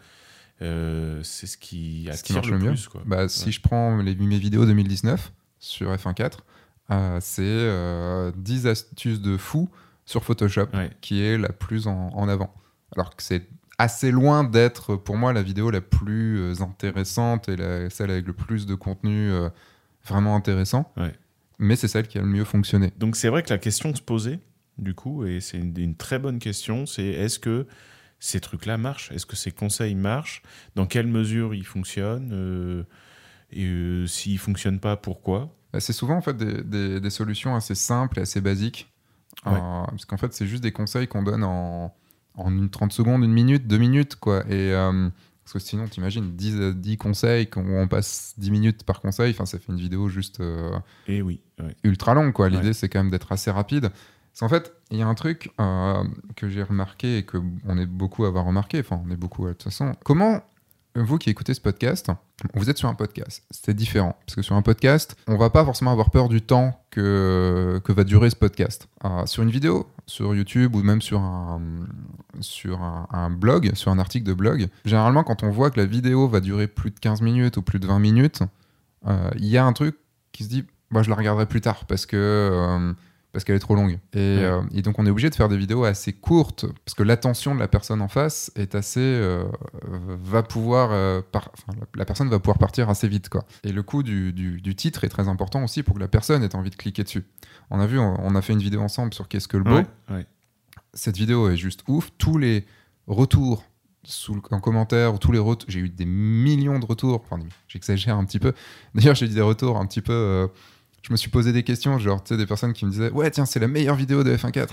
euh, 0.63 1.23
c'est 1.23 1.47
ce 1.47 1.57
qui 1.59 2.09
ce 2.13 2.23
qui 2.23 2.33
attire 2.33 2.37
marche 2.37 2.47
le, 2.49 2.53
le 2.59 2.59
mieux. 2.65 2.71
plus. 2.71 2.89
Quoi. 2.89 3.03
Bah, 3.05 3.29
Si 3.29 3.53
je 3.53 3.61
prends 3.61 3.97
les, 3.99 4.15
mes 4.15 4.39
vidéos 4.39 4.65
2019 4.67 5.33
sur 5.59 5.93
F1.4, 5.93 6.39
euh, 6.91 7.19
c'est 7.21 7.43
euh, 7.45 8.33
10 8.37 8.67
astuces 8.67 9.21
de 9.21 9.37
fou 9.37 9.69
sur 10.05 10.25
Photoshop 10.25 10.67
Ouais. 10.75 10.91
qui 11.01 11.23
est 11.23 11.39
la 11.39 11.51
plus 11.51 11.87
en, 11.87 12.09
en 12.15 12.29
avant. 12.29 12.53
Alors 12.97 13.15
que 13.17 13.23
c'est 13.23 13.47
assez 13.79 14.11
loin 14.11 14.45
d'être 14.45 14.97
pour 14.97 15.17
moi 15.17 15.33
la 15.33 15.43
vidéo 15.43 15.71
la 15.71 15.81
plus 15.81 16.39
euh, 16.39 16.55
intéressante 16.63 17.49
et 17.49 17.57
la- 17.57 17.89
celle 17.91 18.11
avec 18.11 18.27
le 18.27 18.33
plus 18.33 18.67
de 18.67 18.75
contenu 18.75 19.31
euh, 19.31 19.49
vraiment 20.07 20.37
intéressant. 20.37 20.93
Ouais. 20.97 21.15
Mais 21.59 21.77
c'est 21.77 21.89
celle 21.89 22.09
qui 22.09 22.19
a 22.19 22.23
le 22.23 22.27
mieux 22.27 22.45
fonctionné. 22.45 22.93
Donc 22.99 23.17
c'est 23.17 23.29
vrai 23.29 23.43
que 23.43 23.51
la 23.51 23.59
question 23.59 23.95
se 23.95 24.03
posait, 24.03 24.41
du 24.79 24.95
coup, 24.95 25.25
et 25.25 25.41
c'est 25.41 25.59
une, 25.59 25.73
une 25.79 25.95
très 25.95 26.19
bonne 26.19 26.39
question, 26.41 26.87
c'est 26.87 27.05
est-ce 27.05 27.39
que 27.39 27.67
ces 28.25 28.41
trucs-là 28.41 28.79
marchent? 28.79 29.11
Est-ce 29.11 29.27
que 29.27 29.35
ces 29.37 29.51
conseils 29.51 29.97
marchent? 29.97 30.43
Dans 30.77 30.87
quelle 30.87 31.09
mesure 31.09 31.55
ils 31.55 31.67
fonctionnent 31.67 32.31
Euh, 32.33 32.85
Et 33.51 33.65
euh, 33.67 34.07
s'ils 34.07 34.39
fonctionnent 34.39 34.79
pas, 34.81 34.97
pourquoi? 34.97 35.53
Bah, 35.73 35.81
C'est 35.81 35.93
souvent 35.93 36.17
en 36.17 36.23
fait 36.23 36.37
des, 36.37 36.63
des- 36.63 37.01
des 37.01 37.11
solutions 37.11 37.55
assez 37.57 37.75
simples 37.75 38.19
et 38.21 38.23
assez 38.23 38.41
basiques. 38.41 38.91
Ouais. 39.45 39.53
Euh, 39.55 39.83
parce 39.91 40.05
qu'en 40.05 40.17
fait, 40.17 40.33
c'est 40.33 40.47
juste 40.47 40.63
des 40.63 40.73
conseils 40.73 41.09
qu'on 41.09 41.23
donne 41.23 41.43
en, 41.45 41.93
en 42.37 42.51
une 42.57 42.71
30 42.71 42.93
secondes, 42.93 43.25
une 43.25 43.33
minute, 43.33 43.67
deux 43.67 43.79
minutes. 43.79 44.17
Quoi. 44.17 44.45
Et, 44.49 44.71
parce 45.45 45.53
que 45.55 45.59
sinon, 45.59 45.89
t'imagines, 45.89 46.37
10, 46.37 46.55
euh, 46.61 46.73
10 46.73 46.97
conseils, 46.97 47.49
où 47.57 47.61
on 47.61 47.89
passe 47.89 48.35
10 48.39 48.51
minutes 48.53 48.85
par 48.85 49.01
conseil, 49.01 49.33
enfin, 49.33 49.45
ça 49.47 49.59
fait 49.59 49.73
une 49.73 49.79
vidéo 49.81 50.09
juste 50.09 50.41
Et 51.09 51.21
oui, 51.23 51.41
ouais. 51.61 51.75
ultra 51.83 52.15
longue. 52.15 52.33
L'idée, 52.49 52.69
Ouais. 52.69 52.73
c'est 52.73 52.89
quand 52.89 53.01
même 53.01 53.11
d'être 53.11 53.33
assez 53.33 53.51
rapide. 53.51 53.91
Parce 54.33 54.41
qu'en 54.41 54.49
fait, 54.49 54.73
il 54.91 54.99
y 54.99 55.03
a 55.03 55.07
un 55.07 55.15
truc 55.15 55.53
euh, 55.61 56.05
que 56.37 56.49
j'ai 56.49 56.63
remarqué 56.63 57.19
et 57.19 57.23
que 57.23 57.37
on 57.67 57.77
est 57.77 57.87
beaucoup 57.87 58.25
à 58.25 58.29
avoir 58.29 58.47
remarqué, 58.47 58.81
enfin, 58.81 59.03
on 59.07 59.11
est 59.11 59.17
beaucoup 59.17 59.47
de 59.47 59.53
toute 59.53 59.65
façon. 59.65 59.93
Comment, 60.05 60.41
vous 60.95 61.19
qui 61.19 61.29
écoutez 61.29 61.53
ce 61.53 61.61
podcast, 61.61 62.11
vous 62.55 62.71
êtes 62.71 62.79
sur 62.79 62.89
un 62.89 62.95
podcast, 62.95 63.45
c'est 63.51 63.75
différent. 63.75 64.17
Parce 64.25 64.37
que 64.37 64.43
sur 64.43 64.57
un 64.57 64.63
podcast, 64.63 65.17
on 65.27 65.37
va 65.37 65.51
pas 65.51 65.67
forcément 65.67 65.93
avoir 65.93 66.11
peur 66.11 66.31
du 66.31 66.41
temps 66.41 66.83
que, 66.91 67.83
va 67.89 68.05
durer 68.05 68.31
ce 68.31 68.37
podcast. 68.37 68.89
Euh, 69.05 69.27
sur 69.27 69.43
une 69.43 69.51
vidéo, 69.51 69.87
sur 70.07 70.35
YouTube 70.35 70.75
ou 70.77 70.83
même 70.83 71.03
sur 71.03 71.21
un, 71.21 71.61
blog, 73.31 73.75
sur 73.75 73.91
un 73.91 73.99
article 73.99 74.27
de 74.27 74.35
blog, 74.35 74.69
généralement, 74.87 75.25
quand 75.25 75.43
on 75.43 75.51
voit 75.51 75.71
que 75.71 75.79
la 75.79 75.87
vidéo 75.87 76.27
va 76.27 76.41
durer 76.41 76.69
plus 76.69 76.91
de 76.91 76.99
15 76.99 77.21
minutes 77.21 77.59
ou 77.59 77.63
plus 77.63 77.81
de 77.81 77.87
20 77.87 77.99
minutes, 77.99 78.43
euh, 79.07 79.31
il 79.37 79.47
y 79.47 79.59
a 79.59 79.65
un 79.65 79.75
truc 79.75 79.97
qui 80.33 80.45
se 80.45 80.49
dit, 80.49 80.65
bah, 80.91 81.03
je 81.03 81.11
la 81.11 81.17
regarderai 81.17 81.45
plus 81.45 81.61
tard 81.61 81.85
parce 81.85 82.07
que. 82.07 82.17
euh, 82.17 82.95
parce 83.33 83.45
qu'elle 83.45 83.57
est 83.57 83.61
trop 83.61 83.75
longue. 83.75 83.99
Et, 84.13 84.19
euh, 84.19 84.61
et 84.75 84.83
donc 84.83 84.99
on 84.99 85.07
est 85.07 85.11
obligé 85.11 85.31
de 85.31 85.35
faire 85.35 85.49
des 85.49 85.57
vidéos 85.57 85.85
assez 85.85 86.13
courtes, 86.13 86.67
parce 86.85 86.95
que 86.95 87.03
l'attention 87.03 87.55
de 87.55 87.61
la 87.61 87.69
personne 87.69 88.01
en 88.03 88.09
face 88.09 88.53
est 88.57 88.75
assez... 88.75 89.01
euh, 89.01 89.45
va 89.83 90.43
pouvoir... 90.43 90.91
euh, 90.93 91.23
par- 91.33 91.51
enfin, 91.55 91.79
la, 91.79 91.87
la 91.97 92.05
personne 92.05 92.29
va 92.29 92.39
pouvoir 92.39 92.59
partir 92.59 92.91
assez 92.91 93.09
vite. 93.09 93.29
Quoi. 93.29 93.45
Et 93.65 93.73
le 93.73 93.83
coût 93.83 94.03
du, 94.03 94.33
du- 94.33 94.61
du 94.61 94.75
titre 94.75 95.05
est 95.05 95.09
très 95.09 95.29
important 95.29 95.65
aussi 95.65 95.83
pour 95.83 95.95
que 95.95 96.01
la 96.01 96.09
personne 96.09 96.43
ait 96.43 96.55
envie 96.55 96.71
de 96.71 96.77
cliquer 96.77 97.05
dessus. 97.05 97.25
On 97.71 97.81
a 97.81 97.87
vu, 97.87 97.99
on, 97.99 98.17
on 98.21 98.35
a 98.35 98.43
fait 98.43 98.53
une 98.53 98.59
vidéo 98.59 98.81
ensemble 98.83 99.15
sur 99.15 99.29
Qu'est-ce 99.29 99.49
que 99.49 99.57
le 99.57 99.65
beau. 99.65 99.77
Ouais, 99.77 99.87
ouais. 100.11 100.27
Cette 100.95 101.17
vidéo 101.17 101.49
est 101.49 101.57
juste 101.57 101.85
ouf. 101.89 102.11
Tous 102.19 102.37
les 102.37 102.67
retours 103.07 103.65
sous 104.05 104.35
le- 104.35 104.43
en 104.51 104.61
commentaire, 104.61 105.15
ou 105.15 105.19
tous 105.19 105.33
les 105.33 105.39
retours, 105.39 105.71
j'ai 105.71 105.81
eu 105.81 105.89
des 105.89 106.05
millions 106.05 106.79
de 106.79 106.85
retours, 106.85 107.23
enfin 107.25 107.43
j'exagère 107.69 108.17
un 108.17 108.25
petit 108.25 108.41
peu. 108.41 108.53
D'ailleurs 108.95 109.15
j'ai 109.15 109.27
eu 109.27 109.31
des 109.31 109.41
retours 109.41 109.79
un 109.79 109.87
petit 109.87 110.03
peu... 110.03 110.49
je 111.03 111.13
me 111.13 111.17
suis 111.17 111.31
posé 111.31 111.53
des 111.53 111.65
questions, 111.65 111.99
genre, 111.99 112.23
tu 112.23 112.29
sais, 112.29 112.39
des 112.39 112.47
personnes 112.47 112.73
qui 112.73 112.87
me 112.87 112.91
disaient 112.91 113.11
Ouais, 113.11 113.31
tiens, 113.31 113.45
c'est 113.45 113.59
la 113.59 113.69
meilleure 113.69 113.97
vidéo 113.97 114.23
de 114.23 114.37
F1.4. 114.37 114.69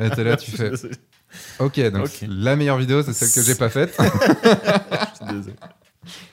Et 0.00 0.10
t'es 0.10 0.24
là, 0.24 0.36
tu 0.36 0.50
fais 0.50 0.70
Ok, 1.58 1.80
donc 1.90 2.08
la 2.26 2.56
meilleure 2.56 2.78
vidéo, 2.78 3.02
c'est 3.02 3.12
celle 3.12 3.30
que 3.30 3.46
j'ai 3.46 3.58
pas 3.58 3.68
faite. 3.68 3.96
Je 4.00 5.26
suis 5.26 5.36
désolé. 5.36 5.56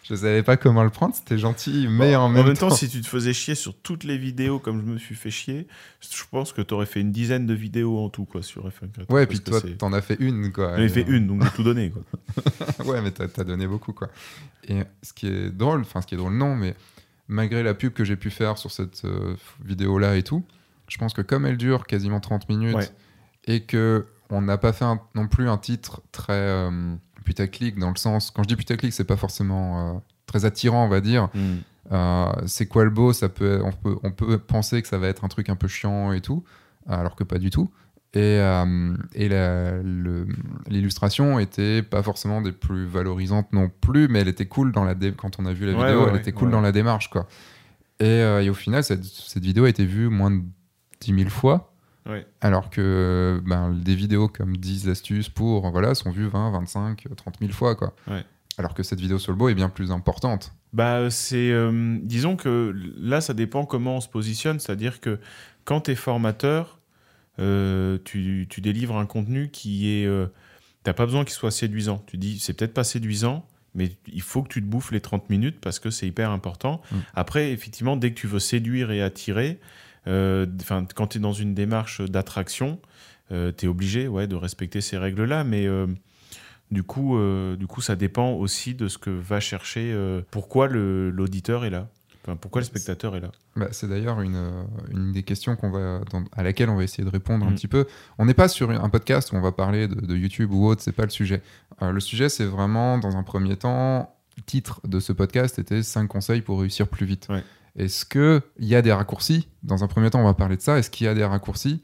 je 0.04 0.16
savais 0.16 0.42
pas 0.42 0.58
comment 0.58 0.84
le 0.84 0.90
prendre, 0.90 1.14
c'était 1.14 1.38
gentil, 1.38 1.88
mais 1.90 2.16
en 2.16 2.28
même, 2.28 2.54
temps, 2.56 2.70
temps. 2.70 2.76
si 2.76 2.90
tu 2.90 3.02
te 3.02 3.08
faisais 3.08 3.34
chier 3.34 3.56
sur 3.56 3.76
toutes 3.76 4.04
les 4.04 4.18
vidéos 4.18 4.58
comme 4.58 4.80
je 4.82 4.92
me 4.94 4.98
suis 4.98 5.16
fait 5.16 5.30
chier, 5.30 5.68
je 6.02 6.24
pense 6.32 6.54
que 6.54 6.62
tu 6.62 6.74
aurais 6.74 6.88
fait 6.88 7.02
une 7.02 7.12
dizaine 7.12 7.46
de 7.46 7.54
vidéos 7.54 8.00
en 8.00 8.10
tout 8.10 8.26
quoi 8.26 8.42
sur 8.42 8.68
F1.4. 8.68 9.12
Ouais, 9.14 9.24
et 9.24 9.28
puis 9.28 9.42
toi, 9.42 9.62
t'en 9.78 9.94
as 9.94 10.02
fait 10.02 10.18
une, 10.20 10.52
quoi. 10.52 10.76
J'en 10.76 10.84
ai 10.84 10.90
fait 10.90 11.06
une, 11.08 11.28
donc 11.28 11.44
j'ai 11.44 11.52
tout 11.52 11.64
donné. 11.64 11.92
Quoi. 11.92 12.86
ouais, 12.86 13.02
mais 13.02 13.12
t'as 13.12 13.26
as 13.26 13.44
donné 13.44 13.68
beaucoup, 13.68 13.94
quoi. 13.94 14.10
Et 14.68 14.80
ce 15.04 15.14
qui 15.14 15.28
est 15.28 15.50
drôle, 15.50 15.82
enfin, 15.82 16.02
ce 16.02 16.08
qui 16.08 16.16
est 16.16 16.18
drôle, 16.18 16.34
non, 16.34 16.56
mais 16.56 16.76
malgré 17.30 17.64
la 17.64 17.74
pub 17.74 17.94
que 17.94 18.04
j'ai 18.04 18.18
pu 18.18 18.30
faire 18.30 18.58
sur 18.58 18.72
cette 18.72 19.06
euh, 19.06 19.36
vidéo-là 19.64 20.18
et 20.18 20.24
tout, 20.24 20.44
je 20.90 20.98
pense 20.98 21.14
que 21.14 21.22
comme 21.22 21.46
elle 21.46 21.56
dure 21.58 21.88
quasiment 21.88 22.20
30 22.20 22.50
minutes 22.50 22.76
Ouais. 22.76 22.90
et 23.46 23.62
que 23.62 24.06
on 24.30 24.42
n'a 24.42 24.58
pas 24.58 24.74
fait 24.74 24.86
un- 24.86 25.00
non 25.16 25.28
plus 25.28 25.48
un 25.50 25.58
titre 25.58 26.02
très 26.12 26.34
euh, 26.34 26.96
putaclic 27.24 27.78
dans 27.80 27.90
le 27.92 27.96
sens, 27.98 28.30
quand 28.32 28.44
je 28.44 28.48
dis 28.50 28.56
putaclic, 28.56 28.92
c'est 28.94 29.04
pas 29.06 29.16
forcément 29.18 29.96
euh, 29.96 30.00
très 30.26 30.44
attirant, 30.46 30.84
on 30.86 30.90
va 30.90 31.00
dire. 31.02 31.30
Hmm. 31.34 31.58
C'est 32.46 32.68
quoi 32.68 32.84
le 32.84 32.92
beau 32.92 33.14
ça 33.14 33.30
peut, 33.30 33.62
on, 33.64 33.72
peut, 33.72 33.96
on 34.04 34.12
peut 34.12 34.38
penser 34.38 34.82
que 34.82 34.88
ça 34.88 34.98
va 35.00 35.08
être 35.08 35.24
un 35.24 35.28
truc 35.28 35.50
un 35.50 35.56
peu 35.56 35.68
chiant 35.68 36.12
et 36.12 36.22
tout, 36.22 36.44
alors 36.88 37.16
que 37.16 37.24
pas 37.24 37.40
du 37.40 37.50
tout. 37.50 37.72
Et, 38.16 38.40
euh, 38.40 38.96
et 39.14 39.30
l'illustration 40.70 41.40
était 41.40 41.84
pas 41.84 42.02
forcément 42.04 42.42
des 42.42 42.52
plus 42.52 42.86
valorisantes 42.86 43.52
non 43.54 43.70
plus, 43.82 44.08
mais 44.08 44.20
elle 44.20 44.28
était 44.28 44.48
cool 44.48 44.72
dans 44.72 44.84
la 44.84 44.96
dé- 44.96 45.14
quand 45.16 45.40
on 45.40 45.46
a 45.46 45.54
vu 45.54 45.66
la 45.66 45.74
Ouais, 45.74 45.86
vidéo, 45.86 46.00
ouais, 46.02 46.08
elle 46.08 46.14
ouais, 46.16 46.20
était 46.20 46.32
cool 46.32 46.50
dans 46.52 46.62
la 46.62 46.72
démarche. 46.72 47.10
Quoi. 47.10 47.28
Et, 48.00 48.06
euh, 48.06 48.42
et 48.44 48.50
au 48.50 48.54
final, 48.54 48.84
cette, 48.84 49.04
cette 49.04 49.44
vidéo 49.44 49.66
a 49.66 49.70
été 49.70 49.86
vue 49.86 50.10
moins 50.10 50.32
de 50.32 50.42
10 51.02 51.16
000 51.16 51.30
fois. 51.30 51.66
Alors 52.42 52.72
que 52.72 53.40
ben, 53.46 53.72
des 53.72 53.94
vidéos 53.94 54.28
comme 54.30 54.58
10 54.58 54.90
astuces 54.90 55.30
pour, 55.30 55.70
voilà, 55.70 55.94
sont 55.94 56.10
vues 56.10 56.28
20, 56.28 56.50
25, 56.50 57.06
30 57.16 57.36
000 57.40 57.52
fois. 57.52 57.76
Quoi. 57.76 57.94
Alors 58.58 58.74
que 58.74 58.82
cette 58.82 59.00
vidéo 59.00 59.20
sur 59.20 59.32
le 59.32 59.38
beau 59.38 59.48
est 59.50 59.54
bien 59.54 59.70
plus 59.70 59.92
importante. 59.92 60.52
Bah, 60.74 61.12
c'est. 61.12 61.52
euh, 61.52 62.00
disons 62.02 62.36
que 62.36 62.74
là, 62.98 63.22
ça 63.22 63.36
dépend 63.36 63.64
comment 63.66 63.98
on 63.98 64.02
se 64.02 64.10
positionne. 64.10 64.60
C'est-à-dire 64.60 65.02
que 65.02 65.20
quand 65.66 65.82
tu 65.82 65.92
es 65.92 65.96
formateur, 65.96 66.79
tu, 68.04 68.48
tu 68.50 68.62
délivres 68.62 68.98
un 68.98 69.06
contenu 69.06 69.50
qui 69.50 69.90
est. 69.92 70.06
euh, 70.06 70.28
T'as 70.84 70.94
pas 70.94 71.06
besoin 71.06 71.26
qu'il 71.26 71.34
soit 71.34 71.52
séduisant. 71.52 72.04
Tu 72.08 72.18
dis, 72.18 72.40
c'est 72.40 72.54
peut-être 72.54 72.74
pas 72.74 72.86
séduisant, 72.86 73.46
Mais 73.76 73.92
il 74.08 74.22
faut 74.22 74.44
que 74.44 74.48
tu 74.48 74.62
te 74.62 74.66
bouffes 74.66 74.92
les 74.92 75.02
30 75.02 75.30
minutes 75.30 75.58
parce 75.60 75.78
que 75.78 75.90
c'est 75.90 76.08
hyper 76.08 76.32
important. 76.32 76.82
Mm. 76.92 76.96
Après, 77.16 77.52
effectivement, 77.52 77.98
dès 77.98 78.12
que 78.14 78.20
tu 78.20 78.28
veux 78.28 78.40
séduire 78.40 78.90
et 78.92 79.02
attirer, 79.02 79.60
euh, 80.08 80.46
quand 80.96 81.08
tu 81.08 81.18
es 81.18 81.22
dans 81.22 81.34
une 81.34 81.54
démarche 81.54 82.02
d'attraction, 82.02 82.80
euh, 83.32 83.52
tu 83.56 83.66
es 83.66 83.68
obligé 83.68 84.08
ouais, 84.08 84.26
de 84.26 84.36
respecter 84.36 84.80
ces 84.82 84.98
règles-là. 84.98 85.44
Mais 85.44 85.68
euh, 85.68 85.86
du, 86.72 86.84
coup, 86.84 87.18
euh, 87.18 87.56
du 87.58 87.68
coup, 87.68 87.82
ça 87.82 87.96
dépend 87.98 88.32
aussi 88.32 88.74
de 88.74 88.88
ce 88.88 88.98
que 88.98 89.10
va 89.10 89.40
chercher, 89.42 89.92
euh, 89.94 90.22
pourquoi 90.32 90.68
l'auditeur 90.70 91.66
est 91.66 91.70
là. 91.70 91.90
Enfin, 92.30 92.38
pourquoi 92.40 92.62
le 92.62 92.66
spectateur 92.66 93.16
est 93.16 93.20
là? 93.20 93.32
Bah, 93.56 93.68
c'est 93.72 93.88
d'ailleurs 93.90 94.22
une, 94.22 94.36
euh, 94.36 94.64
une 94.92 95.12
des 95.12 95.24
questions 95.24 95.56
qu'on 95.56 95.72
va, 95.72 96.02
dans- 96.12 96.24
à 96.32 96.44
laquelle 96.44 96.70
on 96.70 96.76
va 96.76 96.84
essayer 96.84 97.04
de 97.04 97.10
répondre 97.10 97.46
un 97.46 97.50
Mm. 97.52 97.56
petit 97.56 97.68
peu. 97.68 97.88
On 98.18 98.26
n'est 98.26 98.34
pas 98.34 98.48
sur 98.48 98.70
un 98.70 98.90
podcast 98.90 99.32
où 99.32 99.36
on 99.36 99.42
va 99.42 99.52
parler 99.52 99.88
de, 99.88 99.96
de 100.06 100.16
YouTube 100.16 100.52
ou 100.54 100.66
autre, 100.68 100.82
c'est 100.82 100.92
pas 100.92 101.04
le 101.04 101.10
sujet. 101.10 101.42
Euh, 101.82 101.92
le 101.92 102.00
sujet, 102.00 102.30
c'est 102.30 102.46
vraiment, 102.46 102.98
dans 102.98 103.16
un 103.18 103.24
premier 103.24 103.56
temps, 103.56 104.16
le 104.38 104.44
titre 104.44 104.80
de 104.88 105.00
ce 105.00 105.12
podcast 105.14 105.58
était 105.60 105.84
5 105.84 106.08
conseils 106.08 106.42
pour 106.42 106.60
réussir 106.60 106.88
plus 106.88 107.06
vite. 107.06 107.28
Ouais. 107.30 107.44
Est-ce 107.76 108.06
qu'il 108.06 108.42
y 108.60 108.76
a 108.76 108.82
des 108.82 108.92
raccourcis? 108.94 109.48
Dans 109.64 109.84
un 109.84 109.88
premier 109.88 110.10
temps, 110.10 110.20
on 110.22 110.26
va 110.26 110.34
parler 110.34 110.58
de 110.58 110.62
ça. 110.62 110.78
Est-ce 110.78 110.90
qu'il 110.90 111.06
y 111.06 111.08
a 111.10 111.14
des 111.16 111.24
raccourcis? 111.26 111.84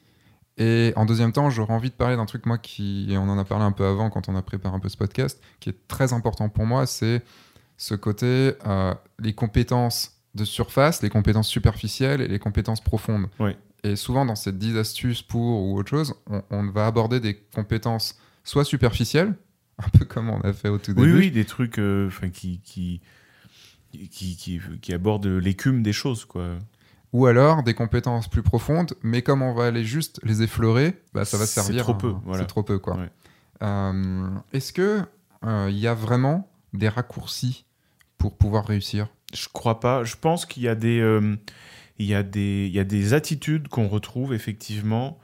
Et 0.58 0.94
en 0.96 1.06
deuxième 1.06 1.32
temps, 1.34 1.50
j'aurais 1.50 1.74
envie 1.74 1.90
de 1.90 1.96
parler 1.96 2.16
d'un 2.16 2.26
truc, 2.26 2.46
moi, 2.46 2.58
qui, 2.58 3.08
et 3.12 3.18
on 3.18 3.24
en 3.30 3.38
a 3.38 3.44
parlé 3.44 3.66
un 3.66 3.74
peu 3.74 3.86
avant 3.86 4.10
quand 4.10 4.30
on 4.30 4.36
a 4.38 4.42
préparé 4.42 4.74
un 4.76 4.80
peu 4.80 4.88
ce 4.90 4.96
podcast, 4.98 5.42
qui 5.60 5.70
est 5.70 5.88
très 5.90 6.14
important 6.14 6.48
pour 6.50 6.66
moi, 6.66 6.86
c'est 6.86 7.24
ce 7.78 7.94
côté, 7.94 8.54
euh, 8.66 8.94
les 9.20 9.34
compétences 9.34 10.14
de 10.36 10.46
surface, 10.46 11.02
les 11.02 11.10
compétences 11.10 11.48
superficielles 11.48 12.22
et 12.22 12.28
les 12.28 12.40
compétences 12.40 12.82
profondes. 12.82 13.28
Et 13.84 13.96
souvent, 13.96 14.26
dans 14.26 14.36
ces 14.36 14.52
10 14.52 14.78
astuces 14.78 15.22
pour 15.22 15.62
ou 15.64 15.78
autre 15.78 15.90
chose, 15.90 16.14
on, 16.28 16.42
on 16.50 16.68
va 16.70 16.88
aborder 16.88 17.20
des 17.20 17.36
compétences 17.56 18.20
soit 18.44 18.66
superficielles, 18.66 19.36
un 19.78 19.90
peu 19.90 20.06
comme 20.06 20.30
on 20.30 20.40
a 20.42 20.54
fait 20.54 20.70
au 20.70 20.78
tout 20.78 20.92
Oui, 20.98 21.06
début, 21.08 21.18
oui, 21.20 21.32
des 21.32 21.46
trucs 21.46 21.80
euh, 21.80 22.10
qui, 22.34 22.60
qui, 22.64 23.02
qui, 23.92 24.36
qui, 24.36 24.60
qui 24.82 24.94
abordent 24.94 25.28
l'écume 25.28 25.84
des 25.84 25.94
choses. 25.94 26.26
Quoi. 26.26 26.56
ou 27.14 27.28
alors 27.28 27.64
des 27.64 27.74
compétences 27.74 28.28
plus 28.28 28.44
profondes, 28.44 28.94
mais 29.04 29.22
comme 29.22 29.42
on 29.42 29.54
va 29.54 29.68
aller 29.68 29.84
juste 29.86 30.20
les 30.24 30.42
effleurer, 30.42 31.02
bah, 31.14 31.24
ça 31.26 31.38
va 31.38 31.46
C'est 31.46 31.62
servir. 31.62 31.84
trop 31.84 31.94
peu, 31.94 32.14
voilà. 32.26 32.42
C'est 32.44 32.48
trop 32.48 32.64
peu, 32.64 32.80
quoi. 32.80 32.98
Ouais. 32.98 33.10
Euh, 33.64 34.28
Est-ce 34.52 34.74
que 34.74 35.02
euh, 35.46 35.68
il 35.70 35.78
y 35.78 35.88
a 35.88 35.94
vraiment 35.94 36.50
des 36.74 36.90
raccourcis 36.90 37.66
pour 38.18 38.36
pouvoir 38.36 38.66
réussir? 38.66 39.08
Je 39.34 39.48
crois 39.52 39.80
pas. 39.80 40.04
Je 40.04 40.16
pense 40.16 40.46
qu'il 40.46 40.64
y 40.64 40.68
a 40.68 40.76
des, 40.76 41.00
euh, 41.00 41.36
y 42.00 42.06
y 42.06 42.16
a 42.16 42.24
des 42.24 43.14
attitudes 43.14 43.68
qu'on 43.68 43.88
retrouve 43.88 44.34
effectivement. 44.34 45.20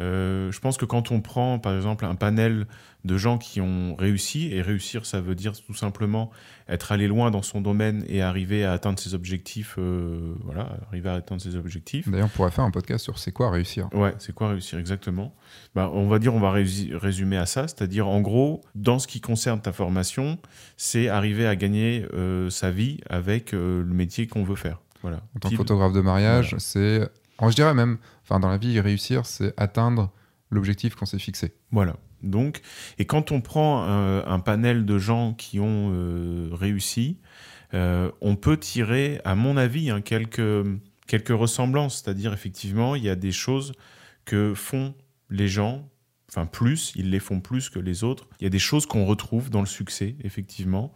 Euh, 0.00 0.50
je 0.50 0.60
pense 0.60 0.76
que 0.76 0.84
quand 0.84 1.10
on 1.10 1.20
prend, 1.20 1.58
par 1.58 1.74
exemple, 1.74 2.04
un 2.04 2.14
panel 2.14 2.66
de 3.04 3.16
gens 3.18 3.36
qui 3.36 3.60
ont 3.60 3.94
réussi, 3.96 4.52
et 4.52 4.62
réussir, 4.62 5.04
ça 5.04 5.20
veut 5.20 5.34
dire 5.34 5.52
tout 5.52 5.74
simplement 5.74 6.30
être 6.68 6.90
allé 6.90 7.06
loin 7.06 7.30
dans 7.30 7.42
son 7.42 7.60
domaine 7.60 8.04
et 8.08 8.22
arriver 8.22 8.64
à 8.64 8.72
atteindre 8.72 8.98
ses 8.98 9.14
objectifs, 9.14 9.76
euh, 9.78 10.34
voilà, 10.42 10.78
arriver 10.88 11.10
à 11.10 11.14
atteindre 11.14 11.42
ses 11.42 11.56
objectifs. 11.56 12.08
D'ailleurs, 12.08 12.28
on 12.32 12.36
pourrait 12.36 12.50
faire 12.50 12.64
un 12.64 12.70
podcast 12.70 13.04
sur 13.04 13.18
c'est 13.18 13.32
quoi 13.32 13.50
réussir. 13.50 13.88
Ouais, 13.92 14.14
c'est 14.18 14.34
quoi 14.34 14.48
réussir 14.48 14.78
exactement 14.78 15.34
bah, 15.74 15.90
On 15.92 16.08
va 16.08 16.18
dire, 16.18 16.34
on 16.34 16.40
va 16.40 16.50
résumer 16.50 17.36
à 17.36 17.46
ça, 17.46 17.68
c'est-à-dire 17.68 18.08
en 18.08 18.20
gros, 18.22 18.62
dans 18.74 18.98
ce 18.98 19.06
qui 19.06 19.20
concerne 19.20 19.60
ta 19.60 19.72
formation, 19.72 20.38
c'est 20.76 21.08
arriver 21.08 21.46
à 21.46 21.56
gagner 21.56 22.06
euh, 22.14 22.48
sa 22.48 22.70
vie 22.70 23.00
avec 23.08 23.52
le 23.52 23.84
métier 23.84 24.26
qu'on 24.26 24.44
veut 24.44 24.56
faire. 24.56 24.80
Voilà. 25.02 25.20
En 25.36 25.38
tant 25.38 25.50
que 25.50 25.56
photographe 25.56 25.92
de 25.92 26.00
mariage, 26.00 26.56
c'est. 26.58 27.06
Je 27.40 27.54
dirais 27.54 27.74
même, 27.74 27.98
enfin, 28.22 28.40
dans 28.40 28.48
la 28.48 28.58
vie, 28.58 28.78
réussir, 28.80 29.26
c'est 29.26 29.54
atteindre 29.56 30.12
l'objectif 30.50 30.94
qu'on 30.94 31.06
s'est 31.06 31.18
fixé. 31.18 31.54
Voilà. 31.70 31.96
Donc, 32.22 32.62
et 32.98 33.04
quand 33.04 33.32
on 33.32 33.40
prend 33.40 33.84
euh, 33.86 34.22
un 34.26 34.40
panel 34.40 34.86
de 34.86 34.98
gens 34.98 35.34
qui 35.34 35.60
ont 35.60 35.90
euh, 35.92 36.48
réussi, 36.52 37.18
euh, 37.74 38.10
on 38.20 38.36
peut 38.36 38.56
tirer, 38.56 39.20
à 39.24 39.34
mon 39.34 39.56
avis, 39.56 39.90
hein, 39.90 40.00
quelques, 40.00 40.64
quelques 41.06 41.28
ressemblances. 41.28 42.02
C'est-à-dire, 42.02 42.32
effectivement, 42.32 42.94
il 42.94 43.04
y 43.04 43.10
a 43.10 43.16
des 43.16 43.32
choses 43.32 43.72
que 44.24 44.54
font 44.54 44.94
les 45.28 45.48
gens, 45.48 45.88
enfin 46.34 46.46
plus, 46.46 46.92
ils 46.96 47.10
les 47.10 47.20
font 47.20 47.40
plus 47.40 47.68
que 47.68 47.78
les 47.78 48.02
autres. 48.02 48.26
Il 48.40 48.44
y 48.44 48.46
a 48.46 48.50
des 48.50 48.58
choses 48.58 48.86
qu'on 48.86 49.04
retrouve 49.04 49.50
dans 49.50 49.60
le 49.60 49.66
succès, 49.66 50.16
effectivement. 50.24 50.92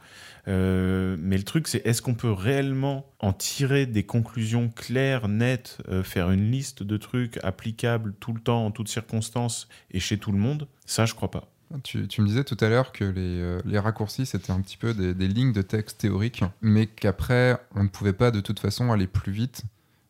Euh, 0.48 1.16
mais 1.20 1.36
le 1.36 1.44
truc, 1.44 1.68
c'est 1.68 1.86
est-ce 1.86 2.02
qu'on 2.02 2.14
peut 2.14 2.32
réellement 2.32 3.06
en 3.20 3.32
tirer 3.32 3.86
des 3.86 4.02
conclusions 4.02 4.68
claires, 4.68 5.28
nettes, 5.28 5.78
euh, 5.88 6.02
faire 6.02 6.30
une 6.30 6.50
liste 6.50 6.82
de 6.82 6.96
trucs 6.96 7.38
applicables 7.44 8.14
tout 8.18 8.32
le 8.32 8.40
temps, 8.40 8.66
en 8.66 8.70
toutes 8.72 8.88
circonstances 8.88 9.68
et 9.92 10.00
chez 10.00 10.18
tout 10.18 10.32
le 10.32 10.38
monde? 10.38 10.66
Ça, 10.86 11.06
je 11.06 11.14
crois 11.14 11.30
pas. 11.30 11.48
Tu, 11.84 11.98
me 11.98 12.26
disais 12.26 12.44
tout 12.44 12.56
à 12.60 12.68
l'heure 12.70 12.92
que 12.92 13.04
les, 13.04 13.40
euh, 13.40 13.80
raccourcis, 13.80 14.24
c'était 14.24 14.52
un 14.52 14.60
petit 14.62 14.78
peu 14.78 14.94
des 14.94 15.28
lignes 15.28 15.52
de 15.52 15.60
texte 15.60 16.00
théoriques, 16.00 16.42
mais 16.62 16.86
qu'après, 16.86 17.58
on 17.74 17.84
ne 17.84 17.88
pouvait 17.88 18.14
pas 18.14 18.30
de 18.30 18.40
toute 18.40 18.58
façon 18.58 18.90
aller 18.90 19.06
plus 19.06 19.32
vite. 19.32 19.64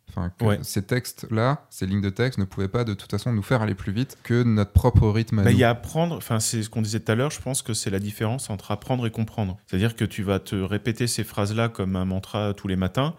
Enfin, 0.08 0.30
que 0.38 0.44
Ouais. 0.44 0.58
ces 0.62 0.82
textes-là, 0.82 1.66
ces 1.70 1.86
lignes 1.86 2.00
de 2.00 2.10
texte 2.10 2.38
ne 2.38 2.44
pouvaient 2.44 2.68
pas 2.68 2.84
de 2.84 2.94
toute 2.94 3.10
façon 3.10 3.32
nous 3.32 3.42
faire 3.42 3.62
aller 3.62 3.74
plus 3.74 3.92
vite 3.92 4.16
que 4.22 4.42
notre 4.42 4.72
propre 4.72 5.08
rythme 5.08 5.42
Bah. 5.44 5.50
Il 5.50 5.58
y 5.58 5.64
a 5.64 5.70
apprendre, 5.70 6.16
enfin 6.16 6.40
c'est 6.40 6.62
ce 6.62 6.70
qu'on 6.70 6.82
disait 6.82 7.00
tout 7.00 7.12
à 7.12 7.14
l'heure, 7.14 7.30
je 7.30 7.40
pense 7.40 7.62
que 7.62 7.74
c'est 7.74 7.90
la 7.90 7.98
différence 7.98 8.50
entre 8.50 8.70
apprendre 8.70 9.06
et 9.06 9.10
comprendre. 9.10 9.58
C'est-à-dire 9.66 9.94
que 9.96 10.04
tu 10.04 10.22
vas 10.22 10.38
te 10.40 10.54
répéter 10.56 11.06
ces 11.06 11.24
phrases-là 11.24 11.68
comme 11.68 11.96
un 11.96 12.04
mantra 12.04 12.54
tous 12.54 12.68
les 12.68 12.76
matins, 12.76 13.14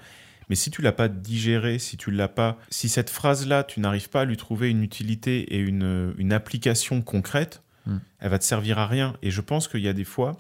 mais 0.50 0.56
si 0.56 0.72
tu 0.72 0.82
l'as 0.82 0.92
pas 0.92 1.08
digéré, 1.08 1.78
si 1.78 1.96
tu 1.96 2.10
l'as 2.10 2.28
pas, 2.28 2.58
si 2.72 2.90
cette 2.90 3.12
phrase-là, 3.12 3.64
tu 3.64 3.80
n'arrives 3.82 4.10
pas 4.10 4.22
à 4.22 4.26
lui 4.26 4.36
trouver 4.36 4.70
une 4.72 4.82
utilité 4.82 5.42
et 5.56 5.60
une, 5.60 6.14
une 6.18 6.34
application 6.34 7.02
concrète, 7.02 7.62
Mm. 7.86 7.98
elle 8.20 8.30
va 8.30 8.38
te 8.40 8.44
servir 8.44 8.78
à 8.78 8.88
rien. 8.88 9.16
Et 9.22 9.32
je 9.32 9.40
pense 9.42 9.68
qu'il 9.70 9.80
y 9.80 9.88
a 9.88 9.94
des 9.94 10.04
fois, 10.04 10.36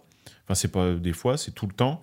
enfin 0.46 0.56
c'est 0.56 0.68
pas 0.68 0.94
des 0.96 1.14
fois, 1.14 1.38
c'est 1.38 1.52
tout 1.52 1.68
le 1.68 1.74
temps, 1.74 2.02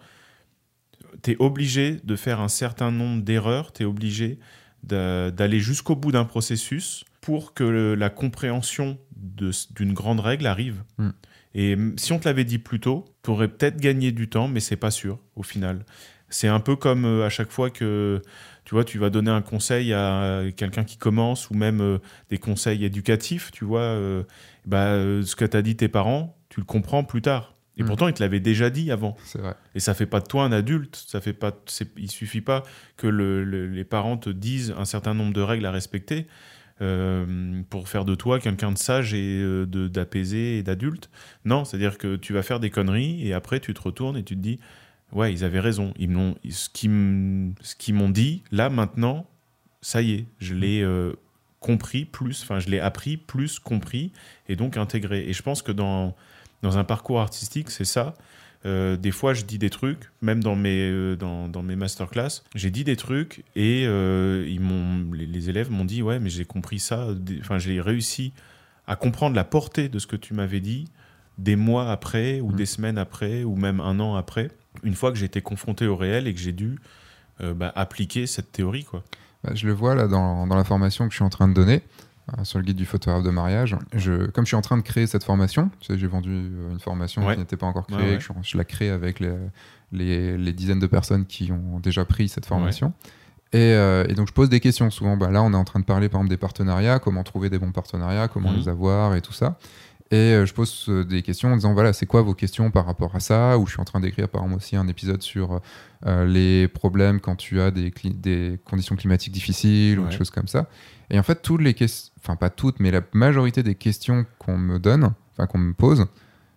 tu 1.22 1.32
es 1.32 1.36
obligé 1.38 1.96
de 2.04 2.16
faire 2.16 2.40
un 2.40 2.48
certain 2.48 2.90
nombre 2.90 3.22
d'erreurs, 3.22 3.72
tu 3.72 3.82
es 3.82 3.86
obligé 3.86 4.38
d'a- 4.82 5.30
d'aller 5.30 5.60
jusqu'au 5.60 5.96
bout 5.96 6.12
d'un 6.12 6.24
processus 6.24 7.04
pour 7.20 7.54
que 7.54 7.64
le- 7.64 7.94
la 7.94 8.10
compréhension 8.10 8.98
d'une 9.16 9.92
grande 9.92 10.20
règle 10.20 10.46
arrive. 10.46 10.82
Mm. 10.98 11.08
Et 11.54 11.76
si 11.96 12.12
on 12.12 12.18
te 12.18 12.26
l'avait 12.28 12.44
dit 12.44 12.58
plus 12.58 12.80
tôt, 12.80 13.06
tu 13.24 13.30
aurais 13.30 13.48
peut-être 13.48 13.78
gagné 13.80 14.12
du 14.12 14.28
temps, 14.28 14.46
mais 14.46 14.60
c'est 14.60 14.76
pas 14.76 14.90
sûr 14.90 15.18
au 15.36 15.42
final. 15.42 15.84
C'est 16.28 16.48
un 16.48 16.60
peu 16.60 16.76
comme 16.76 17.04
euh, 17.04 17.24
à 17.24 17.30
chaque 17.30 17.50
fois 17.50 17.70
que 17.70 18.20
tu 18.64 18.74
vois, 18.74 18.84
tu 18.84 18.98
vas 18.98 19.10
donner 19.10 19.30
un 19.30 19.42
conseil 19.42 19.92
à 19.92 20.42
quelqu'un 20.56 20.84
qui 20.84 20.98
commence 20.98 21.50
ou 21.50 21.54
même 21.54 21.80
euh, 21.80 21.98
des 22.30 22.38
conseils 22.38 22.84
éducatifs, 22.84 23.50
tu 23.52 23.64
vois, 23.64 23.80
euh, 23.80 24.22
bah, 24.66 24.86
euh, 24.88 25.22
ce 25.22 25.34
que 25.36 25.44
t'as 25.44 25.62
dit 25.62 25.76
tes 25.76 25.88
parents, 25.88 26.36
tu 26.48 26.60
le 26.60 26.66
comprends 26.66 27.04
plus 27.04 27.22
tard. 27.22 27.54
Et 27.78 27.82
Mm. 27.82 27.86
pourtant, 27.86 28.08
ils 28.08 28.14
te 28.14 28.22
l'avaient 28.22 28.40
déjà 28.40 28.70
dit 28.70 28.90
avant. 28.90 29.16
C'est 29.24 29.38
vrai. 29.40 29.54
Et 29.74 29.80
ça 29.80 29.92
fait 29.94 30.06
pas 30.06 30.20
de 30.20 30.26
toi 30.26 30.44
un 30.44 30.52
adulte. 30.52 30.96
Ça 31.06 31.20
fait 31.20 31.32
pas. 31.34 31.52
Il 31.98 32.10
suffit 32.10 32.40
pas 32.40 32.62
que 32.96 33.06
le- 33.06 33.44
le- 33.44 33.66
les 33.68 33.84
parents 33.84 34.16
te 34.16 34.30
disent 34.30 34.74
un 34.78 34.84
certain 34.86 35.12
nombre 35.14 35.32
de 35.34 35.40
règles 35.42 35.66
à 35.66 35.70
respecter 35.70 36.26
euh, 36.82 37.62
pour 37.70 37.88
faire 37.88 38.04
de 38.04 38.14
toi 38.14 38.38
quelqu'un 38.38 38.70
de 38.72 38.78
sage 38.78 39.14
et 39.14 39.40
euh, 39.42 39.64
d'apaisé 39.66 40.58
et 40.58 40.62
d'adulte. 40.62 41.08
Non, 41.44 41.64
c'est-à-dire 41.64 41.96
que 41.98 42.16
tu 42.16 42.32
vas 42.32 42.42
faire 42.42 42.60
des 42.60 42.70
conneries 42.70 43.26
et 43.26 43.32
après 43.32 43.60
tu 43.60 43.72
te 43.74 43.80
retournes 43.80 44.16
et 44.16 44.22
tu 44.22 44.36
te 44.36 44.40
dis 44.40 44.58
ouais 45.12 45.32
ils 45.32 45.42
avaient 45.44 45.60
raison. 45.60 45.94
Ils 45.98 46.10
m'ont 46.10 46.34
ce 46.50 46.68
qu'ils 46.68 46.90
m- 46.90 47.54
ce 47.62 47.74
qu'ils 47.76 47.94
m'ont 47.94 48.10
dit 48.10 48.42
là 48.52 48.68
maintenant 48.68 49.26
ça 49.80 50.02
y 50.02 50.12
est 50.12 50.26
je 50.38 50.54
l'ai 50.54 50.82
euh, 50.82 51.14
compris 51.60 52.04
plus. 52.04 52.42
Enfin 52.42 52.58
je 52.60 52.68
l'ai 52.68 52.80
appris 52.80 53.16
plus 53.16 53.58
compris 53.58 54.12
et 54.48 54.56
donc 54.56 54.76
intégré. 54.76 55.26
Et 55.28 55.32
je 55.32 55.42
pense 55.42 55.62
que 55.62 55.72
dans 55.72 56.14
dans 56.66 56.78
un 56.78 56.84
parcours 56.84 57.20
artistique 57.20 57.70
c'est 57.70 57.84
ça. 57.84 58.14
Euh, 58.64 58.96
des 58.96 59.12
fois, 59.12 59.32
je 59.32 59.44
dis 59.44 59.58
des 59.58 59.70
trucs, 59.70 60.10
même 60.22 60.42
dans 60.42 60.56
mes, 60.56 60.90
euh, 60.90 61.14
dans, 61.14 61.46
dans 61.46 61.62
mes 61.62 61.76
masterclass, 61.76 62.42
j'ai 62.56 62.70
dit 62.70 62.82
des 62.82 62.96
trucs 62.96 63.44
et 63.54 63.84
euh, 63.86 64.44
ils 64.48 64.60
m'ont, 64.60 65.12
les, 65.12 65.26
les 65.26 65.50
élèves 65.50 65.70
m'ont 65.70 65.84
dit 65.84 66.02
Ouais, 66.02 66.18
mais 66.18 66.30
j'ai 66.30 66.44
compris 66.44 66.80
ça. 66.80 67.06
Enfin, 67.40 67.58
j'ai 67.58 67.80
réussi 67.80 68.32
à 68.88 68.96
comprendre 68.96 69.36
la 69.36 69.44
portée 69.44 69.88
de 69.88 70.00
ce 70.00 70.08
que 70.08 70.16
tu 70.16 70.34
m'avais 70.34 70.60
dit 70.60 70.88
des 71.38 71.54
mois 71.54 71.92
après, 71.92 72.40
ou 72.40 72.50
Mm. 72.50 72.56
des 72.56 72.66
semaines 72.66 72.98
après, 72.98 73.44
ou 73.44 73.54
même 73.54 73.78
un 73.78 74.00
an 74.00 74.16
après, 74.16 74.50
une 74.82 74.94
fois 74.94 75.12
que 75.12 75.18
j'ai 75.18 75.26
été 75.26 75.42
confronté 75.42 75.86
au 75.86 75.94
réel 75.96 76.26
et 76.26 76.34
que 76.34 76.40
j'ai 76.40 76.52
dû 76.52 76.78
bah, 77.38 77.70
appliquer 77.76 78.26
cette 78.26 78.50
théorie. 78.50 78.84
Quoi. 78.84 79.04
Bah, 79.44 79.52
je 79.54 79.66
le 79.66 79.74
vois 79.74 79.94
là 79.94 80.08
dans, 80.08 80.46
dans 80.46 80.56
la 80.56 80.64
formation 80.64 81.04
que 81.06 81.10
je 81.12 81.16
suis 81.16 81.24
en 81.24 81.28
train 81.28 81.46
de 81.46 81.52
donner 81.52 81.82
sur 82.42 82.58
le 82.58 82.64
guide 82.64 82.76
du 82.76 82.84
photographe 82.86 83.22
de 83.22 83.30
mariage. 83.30 83.76
Je, 83.94 84.26
comme 84.26 84.44
je 84.44 84.48
suis 84.48 84.56
en 84.56 84.62
train 84.62 84.76
de 84.76 84.82
créer 84.82 85.06
cette 85.06 85.24
formation, 85.24 85.70
tu 85.80 85.86
sais, 85.86 85.98
j'ai 85.98 86.06
vendu 86.06 86.30
euh, 86.32 86.72
une 86.72 86.80
formation 86.80 87.24
Ouais. 87.26 87.34
qui 87.34 87.40
n'était 87.40 87.56
pas 87.56 87.66
encore 87.66 87.86
créée, 87.86 87.98
Ouais, 87.98 88.10
ouais. 88.12 88.16
que 88.18 88.22
Je, 88.22 88.32
je 88.42 88.56
la 88.58 88.64
crée 88.64 88.90
avec 88.90 89.20
les, 89.20 89.32
les, 89.92 90.36
les 90.36 90.52
dizaines 90.52 90.80
de 90.80 90.86
personnes 90.88 91.24
qui 91.26 91.52
ont 91.52 91.78
déjà 91.78 92.04
pris 92.04 92.28
cette 92.28 92.46
formation. 92.46 92.92
Et, 93.52 93.58
euh, 93.74 94.04
et 94.08 94.14
donc 94.14 94.26
je 94.28 94.32
pose 94.32 94.48
des 94.48 94.58
questions 94.60 94.90
souvent. 94.90 95.16
Bah, 95.16 95.30
là, 95.30 95.42
on 95.42 95.52
est 95.52 95.56
en 95.56 95.64
train 95.64 95.78
de 95.80 95.84
parler 95.84 96.08
par 96.08 96.20
exemple 96.20 96.30
des 96.30 96.36
partenariats, 96.36 96.98
comment 96.98 97.22
trouver 97.22 97.48
des 97.48 97.58
bons 97.60 97.70
partenariats, 97.72 98.26
comment 98.28 98.50
Mhm. 98.50 98.58
les 98.58 98.68
avoir 98.68 99.14
et 99.14 99.20
tout 99.20 99.32
ça. 99.32 99.58
Et 100.12 100.16
euh, 100.34 100.46
je 100.46 100.54
pose 100.54 100.88
des 101.08 101.22
questions 101.22 101.52
en 101.52 101.56
disant 101.56 101.72
voilà, 101.74 101.92
c'est 101.92 102.06
quoi 102.06 102.22
vos 102.22 102.34
questions 102.34 102.70
par 102.70 102.86
rapport 102.86 103.14
à 103.16 103.20
ça? 103.20 103.58
Ou 103.58 103.66
je 103.66 103.72
suis 103.72 103.80
en 103.80 103.84
train 103.84 103.98
d'écrire 104.00 104.28
par 104.28 104.42
exemple 104.42 104.58
aussi 104.62 104.76
un 104.76 104.86
épisode 104.88 105.20
sur 105.22 105.60
euh, 106.06 106.24
les 106.26 106.68
problèmes 106.68 107.18
quand 107.20 107.34
tu 107.36 107.60
as 107.60 107.70
des, 107.72 107.92
conditions 108.64 108.94
climatiques 108.96 109.32
difficiles 109.32 109.98
ou 110.00 110.06
des 110.06 110.16
choses 110.16 110.30
comme 110.30 110.46
ça. 110.48 110.66
Et 111.10 111.18
en 111.18 111.22
fait, 111.22 111.40
toutes 111.42 111.60
les 111.60 111.74
questions, 111.74 112.12
enfin 112.26 112.36
pas 112.36 112.50
toutes, 112.50 112.80
mais 112.80 112.90
la 112.90 113.00
majorité 113.12 113.62
des 113.62 113.74
questions 113.76 114.26
qu'on 114.38 114.58
me 114.58 114.78
donne, 114.78 115.12
enfin 115.32 115.46
qu'on 115.46 115.58
me 115.58 115.72
pose, 115.74 116.06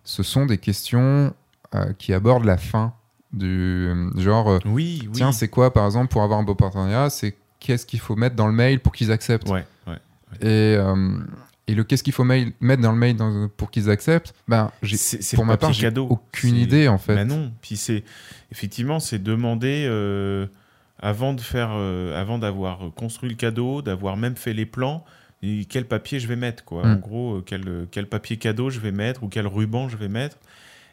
ce 0.04 0.22
sont 0.22 0.46
des 0.46 0.58
questions 0.58 1.32
euh, 1.74 1.92
qui 1.98 2.12
abordent 2.12 2.44
la 2.44 2.56
fin 2.56 2.92
du 3.32 3.88
genre. 4.16 4.48
euh, 4.50 4.58
Oui, 4.64 5.02
oui. 5.04 5.10
Tiens, 5.12 5.32
c'est 5.32 5.48
quoi, 5.48 5.72
par 5.72 5.86
exemple, 5.86 6.08
pour 6.08 6.22
avoir 6.22 6.40
un 6.40 6.42
beau 6.42 6.54
partenariat 6.56 7.10
C'est 7.10 7.36
qu'est-ce 7.60 7.86
qu'il 7.86 8.00
faut 8.00 8.16
mettre 8.16 8.34
dans 8.34 8.46
le 8.48 8.52
mail 8.52 8.80
pour 8.80 8.92
qu'ils 8.92 9.12
acceptent 9.12 9.48
Ouais, 9.48 9.64
ouais. 9.86 9.96
Et, 10.40 10.76
euh, 10.76 11.18
et 11.68 11.74
le 11.76 11.84
qu'est-ce 11.84 12.02
qu'il 12.02 12.12
faut 12.12 12.24
mail- 12.24 12.52
mettre 12.60 12.82
dans 12.82 12.90
le 12.92 12.98
mail 12.98 13.16
dans- 13.16 13.48
pour 13.56 13.70
qu'ils 13.70 13.88
acceptent 13.90 14.34
Ben, 14.48 14.72
j'ai 14.82 14.96
C'est- 14.96 15.36
pour 15.36 15.44
ma 15.44 15.56
part, 15.56 15.72
j'ai 15.72 15.92
aucune 15.98 16.56
idée 16.56 16.88
en 16.88 16.98
fait. 16.98 17.14
Mais 17.14 17.24
non. 17.24 17.52
Puis 17.62 17.76
c'est 17.76 18.02
effectivement, 18.50 18.98
c'est 18.98 19.22
demander 19.22 19.84
euh, 19.88 20.46
avant 20.98 21.32
de 21.32 21.40
faire, 21.40 21.70
euh, 21.72 22.20
avant 22.20 22.38
d'avoir 22.38 22.80
construit 22.96 23.30
le 23.30 23.36
cadeau, 23.36 23.80
d'avoir 23.82 24.16
même 24.16 24.34
fait 24.36 24.52
les 24.52 24.66
plans. 24.66 25.04
Et 25.42 25.64
quel 25.64 25.86
papier 25.86 26.20
je 26.20 26.26
vais 26.28 26.36
mettre 26.36 26.64
quoi. 26.64 26.84
En 26.86 26.96
gros, 26.96 27.36
euh, 27.36 27.42
quel, 27.44 27.86
quel 27.90 28.06
papier 28.08 28.36
cadeau 28.36 28.70
je 28.70 28.80
vais 28.80 28.92
mettre 28.92 29.22
ou 29.22 29.28
quel 29.28 29.46
ruban 29.46 29.88
je 29.88 29.96
vais 29.96 30.08
mettre. 30.08 30.36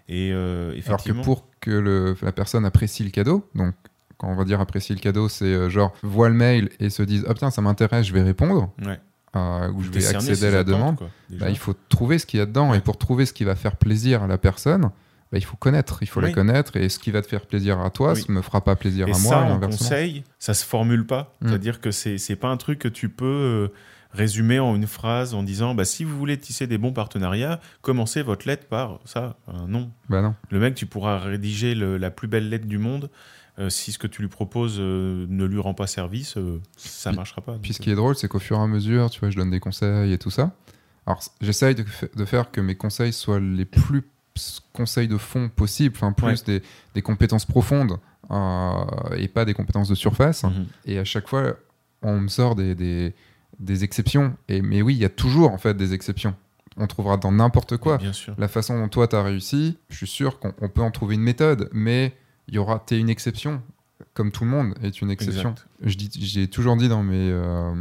Et 0.09 0.31
euh, 0.31 0.69
Alors 0.69 0.73
que 0.73 0.79
effectivement, 0.79 1.23
pour 1.23 1.45
que 1.59 1.71
le- 1.71 2.15
la 2.21 2.31
personne 2.31 2.65
apprécie 2.65 3.03
le 3.03 3.09
cadeau, 3.09 3.45
donc 3.55 3.73
quand 4.17 4.29
on 4.29 4.35
va 4.35 4.45
dire 4.45 4.61
apprécie 4.61 4.93
le 4.93 4.99
cadeau, 4.99 5.27
c'est 5.29 5.45
euh, 5.45 5.69
genre 5.69 5.93
voit 6.01 6.29
le 6.29 6.35
mail 6.35 6.69
et 6.79 6.89
se 6.89 7.03
dise 7.03 7.25
oh 7.29 7.33
putain 7.33 7.51
ça 7.51 7.61
m'intéresse, 7.61 8.05
je 8.07 8.13
vais 8.13 8.23
répondre 8.23 8.71
Ouais. 8.85 8.99
euh, 9.35 9.69
ou 9.73 9.83
je 9.83 9.89
vais 9.91 10.07
accéder 10.07 10.45
à 10.47 10.51
la 10.51 10.63
demande. 10.63 10.95
quoi. 10.95 11.09
Bah, 11.31 11.49
il 11.49 11.57
faut 11.57 11.75
trouver 11.89 12.17
ce 12.17 12.25
qu'il 12.25 12.39
y 12.39 12.41
a 12.41 12.45
dedans 12.45 12.71
Ouais. 12.71 12.77
et 12.77 12.81
pour 12.81 12.97
trouver 12.97 13.25
ce 13.25 13.33
qui 13.33 13.43
va 13.43 13.55
faire 13.55 13.75
plaisir 13.75 14.23
à 14.23 14.27
la 14.27 14.37
personne, 14.37 14.83
bah, 15.29 15.37
il 15.37 15.43
faut 15.43 15.57
connaître, 15.57 15.97
il 16.01 16.07
faut 16.07 16.21
la 16.21 16.29
Oui. 16.29 16.33
connaître 16.33 16.77
et 16.77 16.87
ce 16.87 16.99
qui 16.99 17.11
va 17.11 17.21
te 17.21 17.27
faire 17.27 17.45
plaisir 17.45 17.81
à 17.81 17.89
toi, 17.89 18.13
Oui. 18.13 18.21
ça 18.21 18.31
me 18.31 18.41
fera 18.41 18.63
pas 18.63 18.77
plaisir 18.77 19.09
Et 19.09 19.11
à 19.11 19.13
ça, 19.13 19.21
moi 19.41 19.49
et 19.49 19.51
en 19.51 19.59
conseil, 19.59 20.23
ça 20.39 20.53
se 20.53 20.65
formule 20.65 21.05
pas. 21.05 21.35
Mm. 21.41 21.49
C'est-à-dire 21.49 21.81
que 21.81 21.91
c'est 21.91 22.17
c'est 22.17 22.37
pas 22.37 22.47
un 22.47 22.55
truc 22.57 22.79
que 22.79 22.87
tu 22.87 23.09
peux 23.09 23.25
euh, 23.25 23.67
résumer 24.17 24.59
en 24.59 24.75
une 24.75 24.87
phrase 24.87 25.33
en 25.33 25.43
disant 25.43 25.75
bah, 25.75 25.85
si 25.85 26.03
vous 26.03 26.17
voulez 26.17 26.37
tisser 26.37 26.67
des 26.67 26.77
bons 26.77 26.91
partenariats, 26.93 27.59
commencez 27.81 28.21
votre 28.23 28.47
lettre 28.47 28.65
par 28.67 28.99
ça. 29.05 29.37
Un 29.47 29.67
non. 29.67 29.91
Bah 30.09 30.21
non. 30.21 30.35
Le 30.49 30.59
mec, 30.59 30.75
tu 30.75 30.85
pourras 30.85 31.19
rédiger 31.19 31.75
le- 31.75 31.97
la 31.97 32.11
plus 32.11 32.27
belle 32.27 32.49
lettre 32.49 32.65
du 32.67 32.77
monde. 32.77 33.09
euh, 33.59 33.71
si 33.71 33.91
ce 33.91 33.97
que 33.97 34.05
tu 34.05 34.21
lui 34.21 34.29
proposes 34.29 34.77
euh, 34.79 35.25
ne 35.29 35.43
lui 35.45 35.59
rend 35.59 35.73
pas 35.73 35.87
service, 35.87 36.37
euh, 36.37 36.61
ça 36.75 37.09
Puis- 37.09 37.17
marchera 37.17 37.41
pas. 37.41 37.57
Puis 37.59 37.73
ce 37.73 37.79
qui 37.81 37.89
est 37.89 37.95
drôle, 37.95 38.15
c'est 38.15 38.27
qu'au 38.27 38.37
fur 38.37 38.57
et 38.59 38.61
à 38.61 38.67
mesure, 38.67 39.09
tu 39.09 39.19
vois, 39.19 39.31
je 39.31 39.35
donne 39.35 39.49
des 39.49 39.59
conseils 39.59 40.13
et 40.13 40.19
tout 40.19 40.29
ça. 40.29 40.51
Alors, 41.07 41.21
j'essaye 41.41 41.73
de, 41.73 41.81
fa- 41.83 42.05
de 42.15 42.25
faire 42.25 42.51
que 42.51 42.61
mes 42.61 42.75
conseils 42.75 43.11
soient 43.13 43.39
les 43.39 43.65
plus 43.65 44.03
conseils 44.73 45.07
de 45.07 45.17
fond 45.17 45.49
possibles, 45.49 45.95
enfin 45.97 46.11
plus 46.11 46.27
Ouais. 46.27 46.35
des, 46.59 46.61
des 46.93 47.01
compétences 47.01 47.45
profondes 47.45 47.97
et 49.15 49.27
pas 49.27 49.43
des 49.45 49.53
compétences 49.55 49.89
de 49.89 49.95
surface. 49.95 50.43
mhm. 50.43 50.67
Et 50.85 50.99
à 50.99 51.03
chaque 51.05 51.27
fois, 51.27 51.55
on 52.03 52.19
me 52.19 52.27
sort 52.27 52.53
des, 52.55 52.75
des, 52.75 53.15
des 53.59 53.83
exceptions. 53.83 54.35
Et, 54.47 54.61
mais 54.61 54.81
oui, 54.81 54.95
il 54.95 54.99
y 54.99 55.05
a 55.05 55.09
toujours 55.09 55.51
en 55.51 55.57
fait 55.57 55.75
des 55.75 55.93
exceptions. 55.93 56.35
On 56.77 56.87
trouvera 56.87 57.17
dans 57.17 57.31
n'importe 57.31 57.77
quoi. 57.77 57.97
Bien 57.97 58.13
sûr. 58.13 58.35
La 58.37 58.47
façon 58.47 58.77
dont 58.79 58.87
toi, 58.87 59.07
tu 59.07 59.15
as 59.15 59.23
réussi, 59.23 59.77
je 59.89 59.97
suis 59.97 60.07
sûr 60.07 60.39
qu'on 60.39 60.53
on 60.61 60.69
peut 60.69 60.81
en 60.81 60.91
trouver 60.91 61.15
une 61.15 61.21
méthode, 61.21 61.69
mais 61.73 62.15
il 62.47 62.55
y 62.55 62.57
aura, 62.59 62.79
t'es 62.85 62.99
une 62.99 63.09
exception, 63.09 63.61
comme 64.13 64.31
tout 64.31 64.43
le 64.43 64.51
monde 64.51 64.75
est 64.83 65.01
une 65.01 65.09
exception. 65.09 65.55
J'ai 65.83 66.47
toujours 66.47 66.77
dit 66.77 66.87
dans 66.87 67.03
mes, 67.03 67.31
euh, 67.31 67.73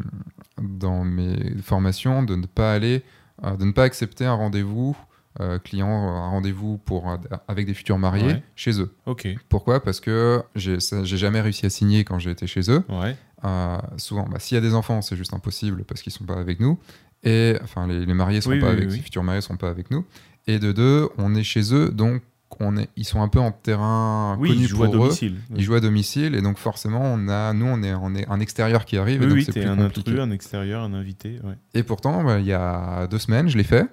dans 0.61 1.05
mes 1.05 1.55
formations 1.63 2.23
de 2.23 2.37
ne 2.37 2.47
pas 2.47 2.73
aller, 2.73 3.03
euh, 3.45 3.57
de 3.57 3.65
ne 3.67 3.73
pas 3.73 3.85
accepter 3.85 4.25
un 4.25 4.33
rendez-vous 4.35 4.97
euh, 5.41 5.59
client, 5.59 5.89
un 5.89 6.29
rendez-vous 6.31 6.79
pour 6.79 7.11
euh, 7.11 7.17
avec 7.49 7.67
des 7.67 7.75
futurs 7.75 7.99
mariés 7.99 8.27
Ouais. 8.27 8.43
chez 8.55 8.81
eux. 8.81 8.95
Ok. 9.07 9.29
Pourquoi? 9.49 9.83
Parce 9.83 10.01
que 10.01 10.43
j'ai 10.55 10.79
jamais 11.05 11.41
réussi 11.41 11.67
à 11.67 11.71
signer 11.71 12.05
quand 12.05 12.19
j'ai 12.19 12.31
été 12.31 12.47
chez 12.47 12.71
eux. 12.71 12.83
Ouais. 12.89 13.17
Euh, 13.45 13.77
souvent, 13.99 14.25
bah, 14.31 14.39
s'il 14.39 14.55
y 14.55 14.59
a 14.59 14.61
des 14.63 14.75
enfants, 14.75 15.03
c'est 15.03 15.17
juste 15.17 15.35
impossible 15.35 15.85
parce 15.85 16.01
qu'ils 16.03 16.13
sont 16.13 16.25
pas 16.25 16.39
avec 16.39 16.59
nous. 16.61 16.79
Et 17.23 17.57
enfin, 17.63 17.87
les, 17.87 18.07
les 18.07 18.15
mariés 18.15 18.41
sont 18.41 18.51
Oui, 18.51 18.61
pas 18.61 18.67
oui, 18.69 18.73
avec, 18.73 18.89
oui. 18.91 18.97
les 18.97 19.03
futurs 19.03 19.23
mariés 19.23 19.41
sont 19.41 19.57
pas 19.57 19.69
avec 19.69 19.91
nous. 19.91 20.05
Et 20.47 20.59
de 20.59 20.73
deux, 20.73 21.09
on 21.19 21.35
est 21.35 21.43
chez 21.43 21.75
eux, 21.75 21.91
donc 21.91 22.23
on 22.61 22.77
est, 22.77 22.89
ils 22.97 23.05
sont 23.05 23.21
un 23.23 23.29
peu 23.29 23.41
en 23.41 23.51
terrain 23.51 24.37
Oui, 24.39 24.51
connu 24.51 24.63
il 24.63 24.69
joue 24.69 24.85
à 24.85 24.87
eux. 24.87 24.91
domicile. 24.91 25.37
Ils 25.57 25.63
jouent 25.65 25.75
à 25.75 25.81
domicile 25.81 26.35
et 26.37 26.43
donc 26.43 26.59
forcément, 26.59 27.03
on 27.03 27.29
a, 27.29 27.53
nous, 27.53 27.67
on 27.67 27.83
est, 27.83 27.95
on 27.95 28.15
est 28.15 28.27
un 28.29 28.39
extérieur 28.39 28.85
qui 28.85 28.97
arrive 28.97 29.23
et 29.23 29.27
Oui, 29.27 29.45
donc 29.45 29.53
c'est 29.55 29.61
plus 29.61 29.69
un 29.69 29.77
compliqué. 29.77 30.11
intrus, 30.13 30.21
un 30.21 30.31
extérieur, 30.31 30.83
un 30.85 30.95
invité. 30.95 31.41
Ouais, 31.43 31.55
Et 31.75 31.83
pourtant, 31.83 32.23
bah, 32.23 32.39
il 32.39 32.47
y 32.47 32.53
a 32.53 33.07
deux 33.09 33.19
semaines, 33.19 33.49
je 33.49 33.57
l'ai 33.59 33.65
fait, 33.65 33.87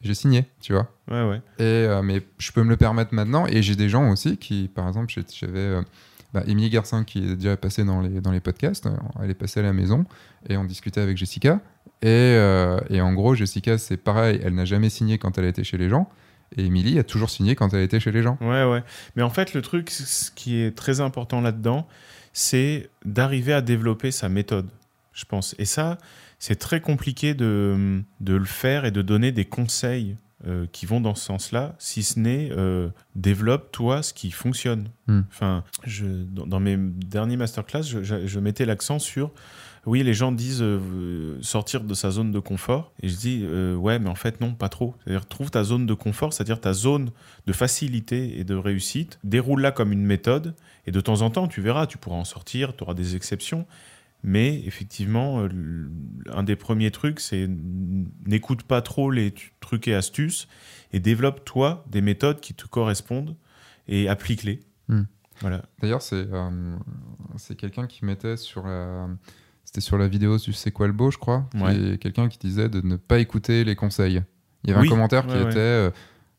j'ai 0.00 0.14
signé, 0.14 0.46
tu 0.60 0.72
vois. 0.72 0.88
ouais. 1.10 1.28
ouais. 1.28 1.42
Et, 1.58 1.62
euh, 1.62 2.02
mais 2.02 2.22
je 2.38 2.52
peux 2.52 2.62
me 2.62 2.70
le 2.70 2.76
permettre 2.76 3.14
maintenant. 3.14 3.46
Et 3.46 3.62
j'ai 3.62 3.76
des 3.76 3.88
gens 3.88 4.10
aussi 4.10 4.36
qui, 4.36 4.68
par 4.74 4.88
exemple, 4.88 5.12
j'avais 5.12 5.58
euh, 5.58 5.82
bah, 6.32 6.42
Émilie 6.46 6.70
Garcin 6.70 7.04
qui 7.04 7.18
est 7.32 7.36
déjà 7.36 7.56
passée 7.56 7.84
dans 7.84 8.00
les, 8.00 8.20
dans 8.20 8.32
les 8.32 8.40
podcasts. 8.40 8.86
Euh, 8.86 8.96
Elle 9.22 9.30
est 9.30 9.34
passée 9.34 9.60
à 9.60 9.62
la 9.62 9.72
maison 9.72 10.04
et 10.48 10.56
on 10.56 10.64
discutait 10.64 11.00
avec 11.00 11.16
Jessica. 11.16 11.60
Et, 12.02 12.08
euh, 12.08 12.80
et 12.88 13.00
en 13.02 13.12
gros, 13.12 13.34
Jessica, 13.34 13.76
c'est 13.76 13.98
pareil. 13.98 14.40
Elle 14.42 14.54
n'a 14.54 14.64
jamais 14.64 14.88
signé 14.88 15.18
quand 15.18 15.36
elle 15.36 15.44
a 15.44 15.48
été 15.48 15.64
chez 15.64 15.76
les 15.76 15.88
gens. 15.90 16.08
Et 16.56 16.64
Émilie 16.64 16.98
a 16.98 17.04
toujours 17.04 17.30
signé 17.30 17.54
quand 17.54 17.74
elle 17.74 17.82
était 17.82 18.00
chez 18.00 18.10
les 18.10 18.22
gens. 18.22 18.36
Ouais, 18.40 18.64
ouais. 18.64 18.82
Mais 19.16 19.22
en 19.22 19.30
fait, 19.30 19.54
le 19.54 19.62
truc, 19.62 19.90
ce 19.90 20.30
qui 20.32 20.60
est 20.60 20.76
très 20.76 21.00
important 21.00 21.40
là-dedans, 21.40 21.86
c'est 22.32 22.88
d'arriver 23.04 23.52
à 23.52 23.60
développer 23.60 24.10
sa 24.10 24.28
méthode, 24.28 24.68
je 25.12 25.24
pense. 25.26 25.54
Et 25.58 25.64
ça, 25.64 25.98
c'est 26.40 26.56
très 26.58 26.80
compliqué 26.80 27.34
de, 27.34 28.02
de 28.20 28.34
le 28.34 28.44
faire 28.44 28.84
et 28.84 28.90
de 28.90 29.02
donner 29.02 29.30
des 29.30 29.44
conseils 29.44 30.16
euh, 30.46 30.66
qui 30.72 30.86
vont 30.86 31.00
dans 31.00 31.14
ce 31.14 31.22
sens-là, 31.26 31.76
si 31.78 32.02
ce 32.02 32.18
n'est 32.18 32.48
euh, 32.50 32.88
développe 33.14 33.70
toi 33.72 34.02
ce 34.02 34.12
qui 34.14 34.30
fonctionne. 34.32 34.88
Hmm. 35.06 35.20
Enfin, 35.30 35.62
je, 35.86 36.06
dans, 36.06 36.46
dans 36.46 36.60
mes 36.60 36.76
derniers 36.78 37.36
masterclass, 37.36 37.82
je, 37.82 38.02
je- 38.02 38.26
je 38.26 38.40
mettais 38.40 38.64
l'accent 38.64 38.98
sur 38.98 39.30
oui, 39.86 40.02
les 40.02 40.12
gens 40.12 40.30
disent 40.30 40.60
euh, 40.60 41.38
sortir 41.40 41.80
de 41.82 41.94
sa 41.94 42.10
zone 42.10 42.32
de 42.32 42.38
confort. 42.38 42.92
Et 43.02 43.08
je 43.08 43.16
dis, 43.16 43.40
euh, 43.44 43.74
ouais, 43.74 43.98
mais 43.98 44.10
en 44.10 44.14
fait, 44.14 44.38
non, 44.42 44.52
pas 44.52 44.68
trop. 44.68 44.94
C'est-à-dire, 45.02 45.26
trouve 45.26 45.50
ta 45.50 45.64
zone 45.64 45.86
de 45.86 45.94
confort, 45.94 46.34
c'est-à-dire 46.34 46.60
ta 46.60 46.74
zone 46.74 47.10
de 47.46 47.52
facilité 47.54 48.38
et 48.38 48.44
de 48.44 48.54
réussite. 48.54 49.18
Déroule-la 49.24 49.72
comme 49.72 49.92
une 49.92 50.04
méthode. 50.04 50.54
Et 50.86 50.90
de 50.92 51.00
temps 51.00 51.22
en 51.22 51.30
temps, 51.30 51.48
tu 51.48 51.62
verras, 51.62 51.86
tu 51.86 51.96
pourras 51.96 52.16
en 52.18 52.24
sortir, 52.26 52.76
tu 52.76 52.82
auras 52.84 52.92
des 52.92 53.16
exceptions. 53.16 53.66
Mais 54.22 54.60
effectivement, 54.66 55.40
euh, 55.42 55.48
un 56.32 56.42
des 56.42 56.56
premiers 56.56 56.90
trucs, 56.90 57.20
c'est 57.20 57.48
n'écoute 58.26 58.62
pas 58.64 58.82
trop 58.82 59.10
les 59.10 59.32
trucs 59.60 59.88
et 59.88 59.94
astuces 59.94 60.46
et 60.92 61.00
développe, 61.00 61.44
toi, 61.44 61.84
des 61.90 62.02
méthodes 62.02 62.40
qui 62.40 62.52
te 62.54 62.66
correspondent 62.66 63.36
et 63.88 64.08
applique-les. 64.08 64.60
Hmm. 64.88 65.02
Voilà. 65.40 65.62
D'ailleurs, 65.80 66.02
c'est 66.02 66.26
euh, 66.32 66.76
c'est 67.38 67.56
quelqu'un 67.56 67.86
qui 67.86 68.04
mettait 68.04 68.36
sur 68.36 68.66
la. 68.66 69.08
C'était 69.64 69.80
sur 69.80 69.96
la 69.98 70.08
vidéo 70.08 70.36
du 70.36 70.52
C'est 70.52 70.72
quoi 70.72 70.86
le 70.86 70.92
beau, 70.92 71.10
je 71.10 71.18
crois. 71.18 71.48
Ouais. 71.54 71.96
Quelqu'un 71.98 72.28
qui 72.28 72.38
disait 72.38 72.68
de 72.68 72.80
ne 72.80 72.96
pas 72.96 73.20
écouter 73.20 73.64
les 73.64 73.76
conseils. 73.76 74.22
Il 74.64 74.70
y 74.70 74.72
avait 74.72 74.82
Oui, 74.82 74.88
un 74.88 74.90
commentaire 74.90 75.26
qui 75.26 75.32
ouais, 75.34 75.42
ouais. 75.44 75.50
était. 75.50 75.58
euh, 75.58 75.90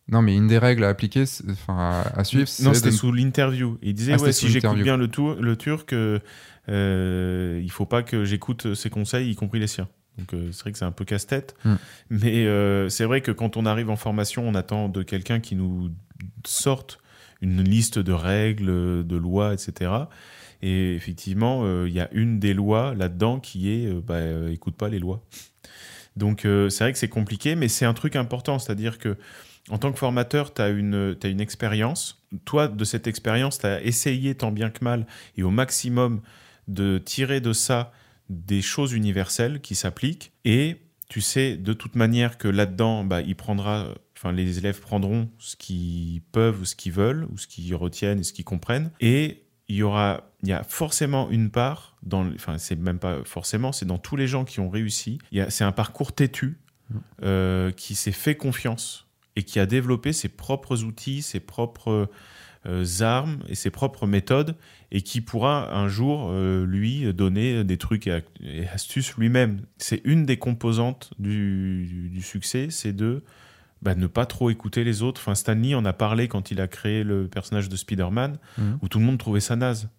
non, 0.09 0.21
mais 0.21 0.35
une 0.35 0.47
des 0.47 0.57
règles 0.57 0.83
à 0.83 0.89
appliquer, 0.89 1.25
c'est- 1.25 1.49
enfin 1.49 1.77
à, 1.77 2.19
à 2.19 2.23
suivre, 2.25 2.47
c'est 2.47 2.63
Non, 2.63 2.73
c'était 2.73 2.91
sous 2.91 3.11
l'interview. 3.13 3.77
Il 3.81 3.93
disait 3.93 4.13
Ah, 4.13 4.21
ouais, 4.21 4.33
si 4.33 4.49
j'écoute 4.49 4.77
bien 4.83 4.97
le, 4.97 5.07
tour, 5.07 5.35
le 5.35 5.55
turc, 5.55 5.93
euh, 5.93 6.19
euh, 6.69 7.59
il 7.63 7.71
faut 7.71 7.85
pas 7.85 8.03
que 8.03 8.23
j'écoute 8.23 8.73
ses 8.73 8.89
conseils, 8.89 9.31
y 9.31 9.35
compris 9.35 9.59
les 9.59 9.67
siens. 9.67 9.87
Donc 10.17 10.33
euh, 10.33 10.51
c'est 10.51 10.61
vrai 10.61 10.71
que 10.71 10.77
c'est 10.77 10.85
un 10.85 10.91
peu 10.91 11.05
casse-tête. 11.05 11.55
Hmm. 11.63 11.75
Mais 12.09 12.45
euh, 12.45 12.89
c'est 12.89 13.05
vrai 13.05 13.21
que 13.21 13.31
quand 13.31 13.57
on 13.57 13.65
arrive 13.65 13.89
en 13.89 13.95
formation, 13.95 14.47
on 14.47 14.55
attend 14.55 14.89
de 14.89 15.03
quelqu'un 15.03 15.39
qui 15.39 15.55
nous 15.55 15.91
sorte 16.45 16.99
une 17.41 17.63
liste 17.63 17.97
de 17.97 18.11
règles, 18.11 19.05
de 19.05 19.15
lois, 19.15 19.53
etc. 19.53 19.91
Et 20.61 20.93
effectivement, 20.93 21.61
euh, 21.63 21.87
il 21.87 21.93
y 21.93 21.99
a 21.99 22.09
une 22.11 22.39
des 22.39 22.53
lois 22.53 22.93
là-dedans 22.93 23.39
qui 23.39 23.71
est 23.71 23.91
bah, 23.91 24.19
écoute 24.51 24.75
pas 24.75 24.89
les 24.89 24.99
lois. 24.99 25.23
Donc 26.17 26.41
c'est 26.41 26.83
vrai 26.83 26.91
que 26.91 26.99
c'est 26.99 27.07
compliqué, 27.07 27.55
mais 27.55 27.69
c'est 27.69 27.85
un 27.85 27.93
truc 27.93 28.17
important, 28.17 28.59
c'est-à-dire 28.59 28.97
que 28.99 29.17
en 29.69 29.77
tant 29.77 29.93
que 29.93 29.97
formateur, 29.97 30.53
tu 30.53 30.61
as 30.61 30.69
une, 30.69 31.15
t'as 31.17 31.29
une 31.29 31.39
expérience. 31.39 32.21
Toi, 32.43 32.67
de 32.67 32.83
cette 32.83 33.07
expérience, 33.07 33.59
tu 33.59 33.65
as 33.65 33.81
essayé 33.81 34.35
tant 34.35 34.51
bien 34.51 34.69
que 34.69 34.83
mal 34.83 35.05
et 35.37 35.43
au 35.43 35.51
maximum 35.51 36.21
de 36.73 36.97
tirer 36.97 37.41
de 37.41 37.53
ça 37.53 37.91
des 38.29 38.61
choses 38.61 38.93
universelles 38.93 39.61
qui 39.61 39.75
s'appliquent. 39.75 40.31
Et 40.45 40.77
tu 41.09 41.21
sais 41.21 41.57
de 41.57 41.73
toute 41.73 41.95
manière 41.95 42.37
que 42.37 42.47
là-dedans, 42.47 43.03
bah, 43.03 43.21
il 43.21 43.35
prendra, 43.35 43.93
enfin, 44.17 44.31
les 44.31 44.57
élèves 44.57 44.79
prendront 44.79 45.29
ce 45.37 45.55
qu'ils 45.55 46.21
peuvent 46.31 46.61
ou 46.61 46.65
ce 46.65 46.75
qu'ils 46.75 46.93
veulent 46.93 47.27
ou 47.31 47.37
ce 47.37 47.47
qu'ils 47.47 47.75
retiennent 47.75 48.19
et 48.19 48.23
ce 48.23 48.33
qu'ils 48.33 48.45
comprennent. 48.45 48.91
Et 49.01 49.43
il 49.67 49.75
y 49.75 49.83
aura, 49.83 50.31
il 50.43 50.49
y 50.49 50.53
a 50.53 50.63
forcément 50.63 51.29
une 51.29 51.49
part 51.49 51.97
dans, 52.03 52.27
enfin, 52.33 52.57
c'est 52.57 52.77
même 52.77 52.99
pas 52.99 53.19
forcément, 53.25 53.71
c'est 53.71 53.85
dans 53.85 53.97
tous 53.97 54.15
les 54.15 54.27
gens 54.27 54.45
qui 54.45 54.59
ont 54.59 54.69
réussi. 54.69 55.19
C'est 55.49 55.63
un 55.63 55.71
parcours 55.71 56.13
têtu 56.13 56.59
euh, 57.23 57.71
qui 57.71 57.95
s'est 57.95 58.11
fait 58.11 58.35
confiance 58.35 59.07
et 59.35 59.43
qui 59.43 59.59
a 59.59 59.65
développé 59.65 60.11
ses 60.13 60.29
propres 60.29 60.83
outils, 60.83 61.21
ses 61.21 61.39
propres 61.39 62.09
armes 62.99 63.39
et 63.47 63.55
ses 63.55 63.69
propres 63.69 64.07
méthodes 64.07 64.55
et 64.91 65.01
qui 65.01 65.21
pourra 65.21 65.75
un 65.75 65.87
jour 65.87 66.29
euh, 66.29 66.65
lui 66.65 67.11
donner 67.13 67.63
des 67.63 67.77
trucs 67.77 68.07
et, 68.07 68.67
astuces 68.73 69.15
lui-même. 69.17 69.61
C'est 69.77 70.01
une 70.03 70.25
des 70.25 70.37
composantes 70.37 71.11
du, 71.17 72.09
du 72.11 72.21
succès, 72.21 72.67
c'est 72.69 72.93
de 72.93 73.23
bah, 73.81 73.95
ne 73.95 74.07
pas 74.07 74.25
trop 74.25 74.49
écouter 74.49 74.83
les 74.83 75.01
autres. 75.01 75.21
Enfin, 75.21 75.33
Stanley 75.33 75.73
en 75.73 75.85
a 75.85 75.93
parlé 75.93 76.27
quand 76.27 76.51
il 76.51 76.61
a 76.61 76.67
créé 76.67 77.03
le 77.03 77.27
personnage 77.27 77.67
de 77.67 77.75
Spider-Man, 77.75 78.37
Mhm. 78.57 78.79
où 78.81 78.87
tout 78.87 78.99
le 78.99 79.05
monde 79.05 79.17
trouvait 79.17 79.39
ça 79.39 79.55
naze. 79.55 79.89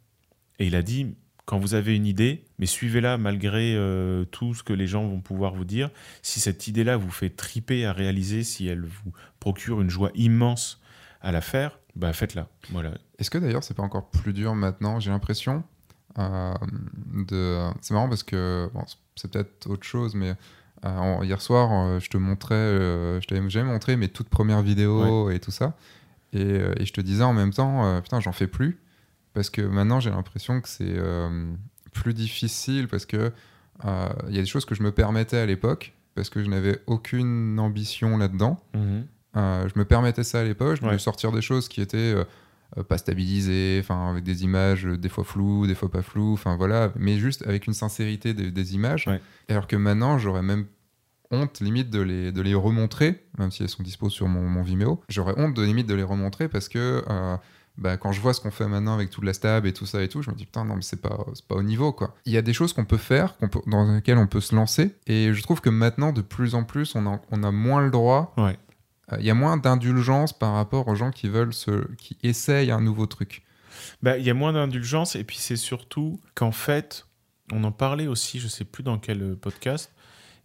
Et 0.58 0.66
il 0.66 0.76
a 0.76 0.82
dit, 0.82 1.16
quand 1.46 1.58
vous 1.58 1.74
avez 1.74 1.96
une 1.96 2.06
idée, 2.06 2.44
mais 2.58 2.66
suivez-la 2.66 3.18
malgré 3.18 3.74
euh, 3.74 4.24
tout 4.26 4.54
ce 4.54 4.62
que 4.62 4.72
les 4.72 4.86
gens 4.86 5.06
vont 5.08 5.20
pouvoir 5.20 5.54
vous 5.54 5.64
dire. 5.64 5.90
Si 6.22 6.38
cette 6.38 6.68
idée-là 6.68 6.96
vous 6.96 7.10
fait 7.10 7.30
triper 7.30 7.84
à 7.84 7.92
réaliser, 7.92 8.44
si 8.44 8.68
elle 8.68 8.84
vous 8.84 9.12
procure 9.40 9.80
une 9.80 9.90
joie 9.90 10.12
immense 10.14 10.80
à 11.20 11.32
la 11.32 11.40
faire, 11.40 11.80
Bah 11.96 12.12
faites-la. 12.12 12.48
Voilà. 12.70 12.92
Est-ce 13.18 13.30
que 13.30 13.38
d'ailleurs 13.38 13.64
c'est 13.64 13.74
pas 13.74 13.82
encore 13.82 14.08
plus 14.08 14.32
dur 14.32 14.54
maintenant 14.54 15.00
J'ai 15.00 15.10
l'impression 15.10 15.62
euh, 16.18 16.54
de. 17.28 17.58
C'est 17.80 17.94
marrant 17.94 18.08
parce 18.08 18.22
que 18.22 18.70
bon, 18.72 18.84
c'est 19.16 19.30
peut-être 19.30 19.68
autre 19.68 19.84
chose, 19.84 20.14
mais 20.14 20.34
euh, 20.84 21.18
hier 21.22 21.40
soir 21.40 21.70
euh, 21.72 22.00
je 22.00 22.10
te 22.10 22.16
montrais, 22.16 22.54
euh, 22.54 23.20
je 23.20 23.26
t'avais 23.28 23.48
jamais 23.50 23.70
montré 23.70 23.96
mes 23.96 24.08
toutes 24.08 24.28
premières 24.28 24.62
vidéos 24.62 25.30
et 25.30 25.38
tout 25.38 25.52
ça, 25.52 25.76
et, 26.32 26.40
et 26.40 26.86
je 26.86 26.92
te 26.92 27.00
disais 27.00 27.22
en 27.22 27.32
même 27.32 27.52
temps, 27.52 28.00
putain 28.02 28.20
j'en 28.20 28.32
fais 28.32 28.48
plus 28.48 28.80
parce 29.32 29.48
que 29.48 29.62
maintenant 29.62 30.00
j'ai 30.00 30.10
l'impression 30.10 30.60
que 30.60 30.68
c'est 30.68 30.98
plus 31.92 32.14
difficile 32.14 32.88
parce 32.88 33.06
que 33.06 33.32
il 33.84 34.34
y 34.34 34.38
a 34.38 34.42
des 34.42 34.46
choses 34.46 34.64
que 34.64 34.74
je 34.74 34.82
me 34.82 34.92
permettais 34.92 35.38
à 35.38 35.46
l'époque 35.46 35.94
parce 36.14 36.30
que 36.30 36.42
je 36.42 36.48
n'avais 36.48 36.80
aucune 36.86 37.58
ambition 37.58 38.18
là-dedans. 38.18 38.60
Mhm. 38.74 39.06
Euh, 39.36 39.68
je 39.72 39.78
me 39.78 39.84
permettais 39.84 40.24
ça 40.24 40.40
à 40.40 40.44
l'époque, 40.44 40.76
je 40.76 40.82
voulais 40.82 40.98
sortir 40.98 41.32
des 41.32 41.40
choses 41.42 41.68
qui 41.68 41.80
étaient 41.80 41.96
euh, 41.96 42.24
euh, 42.78 42.82
pas 42.82 42.98
stabilisées, 42.98 43.78
enfin 43.82 44.10
avec 44.10 44.24
des 44.24 44.44
images 44.44 44.84
des 44.84 45.08
fois 45.08 45.24
floues, 45.24 45.66
des 45.66 45.74
fois 45.74 45.90
pas 45.90 46.02
floues, 46.02 46.34
enfin 46.34 46.56
voilà, 46.56 46.92
mais 46.96 47.18
juste 47.18 47.42
avec 47.46 47.66
une 47.66 47.74
sincérité 47.74 48.34
des, 48.34 48.50
des 48.50 48.74
images. 48.74 49.06
Ouais. 49.06 49.20
Alors 49.48 49.66
que 49.66 49.76
maintenant, 49.76 50.18
j'aurais 50.18 50.42
même 50.42 50.66
honte 51.30 51.60
limite 51.60 51.88
de 51.88 52.00
les, 52.00 52.30
de 52.30 52.42
les 52.42 52.54
remontrer, 52.54 53.24
même 53.38 53.50
si 53.50 53.62
elles 53.62 53.68
sont 53.70 53.82
dispo 53.82 54.10
sur 54.10 54.28
mon, 54.28 54.42
mon 54.42 54.62
Vimeo. 54.62 55.02
J'aurais 55.08 55.34
honte 55.38 55.54
de 55.54 55.62
limite 55.62 55.86
de 55.86 55.94
les 55.94 56.02
remontrer 56.02 56.46
parce 56.48 56.68
que 56.68 57.02
euh, 57.08 57.36
bah, 57.78 57.96
quand 57.96 58.12
je 58.12 58.20
vois 58.20 58.34
ce 58.34 58.40
qu'on 58.42 58.50
fait 58.50 58.68
maintenant 58.68 58.92
avec 58.92 59.08
toute 59.08 59.24
la 59.24 59.32
stab 59.32 59.64
et 59.64 59.72
tout 59.72 59.86
ça 59.86 60.02
et 60.02 60.08
tout, 60.08 60.20
je 60.20 60.30
me 60.30 60.36
dis 60.36 60.44
putain 60.44 60.66
non 60.66 60.76
mais 60.76 60.82
c'est 60.82 61.00
pas, 61.00 61.24
pas 61.48 61.54
au 61.54 61.62
niveau 61.62 61.90
quoi. 61.92 62.14
Il 62.26 62.32
y 62.34 62.36
a 62.36 62.42
des 62.42 62.52
choses 62.52 62.74
qu'on 62.74 62.84
peut 62.84 62.98
faire, 62.98 63.32
peut, 63.36 63.60
dans 63.66 63.94
lesquelles 63.94 64.18
on 64.18 64.26
peut 64.26 64.42
se 64.42 64.54
lancer 64.54 64.94
et 65.06 65.32
je 65.32 65.42
trouve 65.42 65.62
que 65.62 65.70
maintenant 65.70 66.12
de 66.12 66.20
plus 66.20 66.54
en 66.54 66.64
plus 66.64 66.94
on 66.94 67.06
a, 67.06 67.18
on 67.30 67.42
a 67.42 67.50
moins 67.50 67.80
le 67.82 67.90
droit 67.90 68.34
Ouais. 68.36 68.58
Euh, 69.12 69.16
il 69.20 69.26
y 69.26 69.30
a 69.30 69.34
moins 69.34 69.56
d'indulgence 69.56 70.32
par 70.32 70.54
rapport 70.54 70.88
aux 70.88 70.94
gens 70.94 71.10
qui 71.10 71.28
veulent 71.28 71.54
se, 71.54 71.86
qui 71.96 72.16
essayent 72.22 72.70
un 72.70 72.80
nouveau 72.80 73.06
truc. 73.06 73.42
Bah, 74.02 74.18
il 74.18 74.24
y 74.24 74.30
a 74.30 74.34
moins 74.34 74.52
d'indulgence 74.52 75.16
et 75.16 75.24
puis 75.24 75.36
c'est 75.38 75.56
surtout 75.56 76.20
qu'en 76.34 76.52
fait, 76.52 77.06
on 77.52 77.64
en 77.64 77.72
parlait 77.72 78.06
aussi, 78.06 78.40
je 78.40 78.48
sais 78.48 78.64
plus 78.64 78.82
dans 78.82 78.98
quel 78.98 79.36
podcast, 79.36 79.92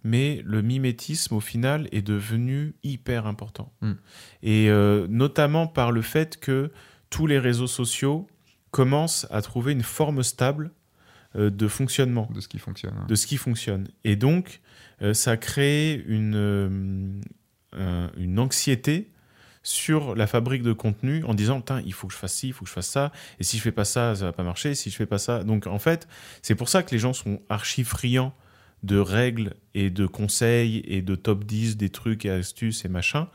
mais 0.03 0.41
le 0.45 0.61
mimétisme 0.61 1.35
au 1.35 1.39
final 1.39 1.87
est 1.91 2.01
devenu 2.01 2.75
hyper 2.83 3.27
important. 3.27 3.73
Mm. 3.81 3.91
Et 4.43 4.69
euh, 4.69 5.07
notamment 5.09 5.67
par 5.67 5.91
le 5.91 6.01
fait 6.01 6.39
que 6.39 6.71
tous 7.09 7.27
les 7.27 7.39
réseaux 7.39 7.67
sociaux 7.67 8.27
commencent 8.71 9.27
à 9.31 9.41
trouver 9.41 9.73
une 9.73 9.83
forme 9.83 10.23
stable 10.23 10.71
euh, 11.35 11.49
de 11.49 11.67
fonctionnement 11.67 12.29
de 12.33 12.39
ce 12.39 12.47
qui 12.47 12.59
fonctionne. 12.59 12.93
hein. 12.97 13.05
de 13.07 13.15
ce 13.15 13.27
qui 13.27 13.37
fonctionne. 13.37 13.87
Et 14.03 14.15
donc, 14.15 14.61
euh, 15.01 15.13
ça 15.13 15.37
crée 15.37 16.03
une, 16.07 17.21
euh, 17.77 18.07
un- 18.07 18.11
une 18.17 18.39
anxiété 18.39 19.09
sur 19.63 20.15
la 20.15 20.27
fabrique 20.27 20.63
de 20.63 20.71
contenu 20.73 21.23
en 21.25 21.33
disant 21.33 21.61
il 21.85 21.91
faut 21.93 22.07
que 22.07 22.13
je 22.13 22.17
fasse 22.17 22.33
ci, 22.35 22.47
il 22.47 22.53
faut 22.53 22.63
que 22.63 22.69
je 22.69 22.73
fasse 22.73 22.87
ça, 22.87 23.11
et 23.39 23.43
si 23.43 23.57
je 23.57 23.61
fais 23.61 23.71
pas 23.73 23.83
ça, 23.85 24.15
ça 24.15 24.25
va 24.25 24.31
pas 24.31 24.43
marcher, 24.43 24.75
si 24.75 24.89
je 24.89 24.95
fais 24.95 25.05
pas 25.05 25.17
ça. 25.17 25.43
Donc 25.43 25.67
en 25.67 25.79
fait, 25.79 26.07
c'est 26.41 26.55
pour 26.55 26.69
ça 26.69 26.83
que 26.83 26.91
les 26.91 26.99
gens 26.99 27.11
sont 27.13 27.41
archi 27.49 27.83
friands 27.83 28.33
de 28.83 28.97
règles 28.97 29.55
et 29.73 29.89
de 29.89 30.05
conseils 30.05 30.83
et 30.87 31.01
de 31.01 31.15
top 31.15 31.43
10 31.43 31.75
des 31.77 31.89
trucs 31.89 32.25
et 32.25 32.29
astuces 32.29 32.85
et 32.85 32.89
machin, 32.89 33.27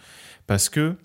parce 0.47 0.69
que 0.71 0.97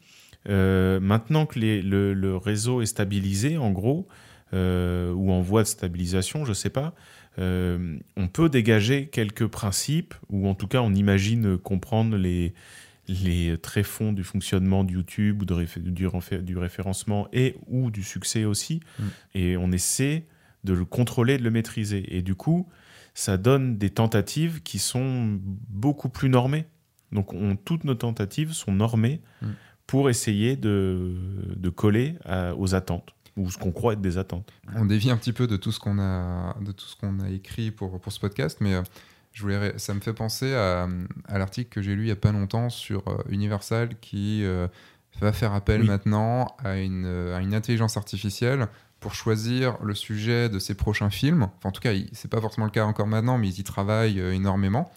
euh, 0.47 1.01
maintenant 1.01 1.45
que 1.45 1.59
les- 1.59 1.81
le, 1.81 2.37
réseau 2.37 2.81
est 2.81 2.85
stabilisé, 2.85 3.57
en 3.57 3.71
gros, 3.71 4.07
euh, 4.53 5.11
ou 5.11 5.31
en 5.31 5.41
voie 5.41 5.63
de 5.63 5.67
stabilisation, 5.67 6.45
je 6.45 6.53
sais 6.53 6.69
pas, 6.69 6.93
on 7.39 8.27
peut 8.31 8.49
dégager 8.49 9.07
quelques 9.07 9.47
principes, 9.47 10.13
ou 10.29 10.47
en 10.47 10.55
tout 10.55 10.67
cas 10.67 10.79
on 10.81 10.93
imagine 10.93 11.57
comprendre 11.57 12.17
les, 12.17 12.53
les 13.07 13.57
tréfonds 13.57 14.11
du 14.13 14.23
fonctionnement 14.23 14.83
de 14.83 14.91
YouTube 14.91 15.41
ou 15.41 15.45
de 15.45 15.55
du, 15.89 16.07
réfé- 16.07 16.41
du 16.41 16.57
référencement 16.57 17.27
et 17.33 17.55
ou 17.67 17.89
du 17.91 18.03
succès 18.03 18.45
aussi, 18.45 18.81
Mm. 18.99 19.03
et 19.35 19.57
on 19.57 19.71
essaie 19.71 20.25
de 20.63 20.73
le 20.73 20.85
contrôler, 20.85 21.37
de 21.37 21.43
le 21.43 21.51
maîtriser. 21.51 22.17
Et 22.17 22.21
du 22.21 22.35
coup, 22.35 22.67
ça 23.13 23.37
donne 23.37 23.77
des 23.77 23.89
tentatives 23.89 24.61
qui 24.63 24.79
sont 24.79 25.39
beaucoup 25.69 26.09
plus 26.09 26.29
normées. 26.29 26.65
Donc 27.11 27.33
on, 27.33 27.55
toutes 27.55 27.85
nos 27.85 27.95
tentatives 27.95 28.51
sont 28.53 28.73
normées 28.73 29.21
Mm. 29.41 29.47
pour 29.87 30.09
essayer 30.09 30.57
de, 30.57 31.15
de 31.55 31.69
coller 31.69 32.15
à- 32.25 32.53
aux 32.55 32.75
attentes, 32.75 33.13
ou 33.37 33.49
ce 33.49 33.57
qu'on 33.57 33.71
croit 33.71 33.93
être 33.93 34.01
des 34.01 34.17
attentes. 34.17 34.51
On 34.75 34.83
dévie 34.85 35.09
un 35.11 35.15
petit 35.17 35.31
peu 35.31 35.47
de 35.47 35.55
tout 35.55 35.71
ce 35.71 35.79
qu'on 35.79 35.97
a, 35.99 36.57
de 36.59 36.73
tout 36.73 36.85
ce 36.85 36.95
qu'on 36.97 37.19
a 37.21 37.29
écrit 37.29 37.71
pour, 37.71 37.99
pour 38.01 38.11
ce 38.11 38.19
podcast, 38.19 38.57
mais 38.59 38.73
euh, 38.73 38.83
je 39.37 39.43
voulais, 39.43 39.77
ça 39.77 39.93
me 39.93 39.99
fait 39.99 40.13
penser 40.13 40.55
à, 40.55 40.87
à 41.27 41.37
l'article 41.37 41.69
que 41.69 41.79
j'ai 41.83 41.93
lu 41.93 42.05
il 42.05 42.07
y 42.07 42.11
a 42.11 42.15
pas 42.15 42.31
longtemps 42.31 42.71
sur 42.71 43.07
euh, 43.07 43.17
Universal 43.29 43.89
qui 44.01 44.43
euh, 44.43 44.67
va 45.21 45.31
faire 45.31 45.53
appel 45.53 45.81
Oui. 45.81 45.87
maintenant 45.87 46.55
à 46.57 46.77
une, 46.77 47.05
euh, 47.05 47.37
à 47.37 47.41
une 47.41 47.53
intelligence 47.53 47.97
artificielle 47.97 48.67
pour 48.99 49.13
choisir 49.13 49.77
le 49.83 49.93
sujet 49.93 50.49
de 50.49 50.57
ses 50.57 50.73
prochains 50.73 51.11
films. 51.11 51.43
Enfin, 51.43 51.69
en 51.69 51.71
tout 51.71 51.81
cas, 51.81 51.91
c'est 52.13 52.31
pas 52.31 52.41
forcément 52.41 52.65
le 52.65 52.71
cas 52.71 52.85
encore 52.85 53.05
maintenant, 53.05 53.37
mais 53.37 53.47
ils 53.47 53.59
y 53.59 53.63
travaillent 53.63 54.19
énormément 54.19 54.91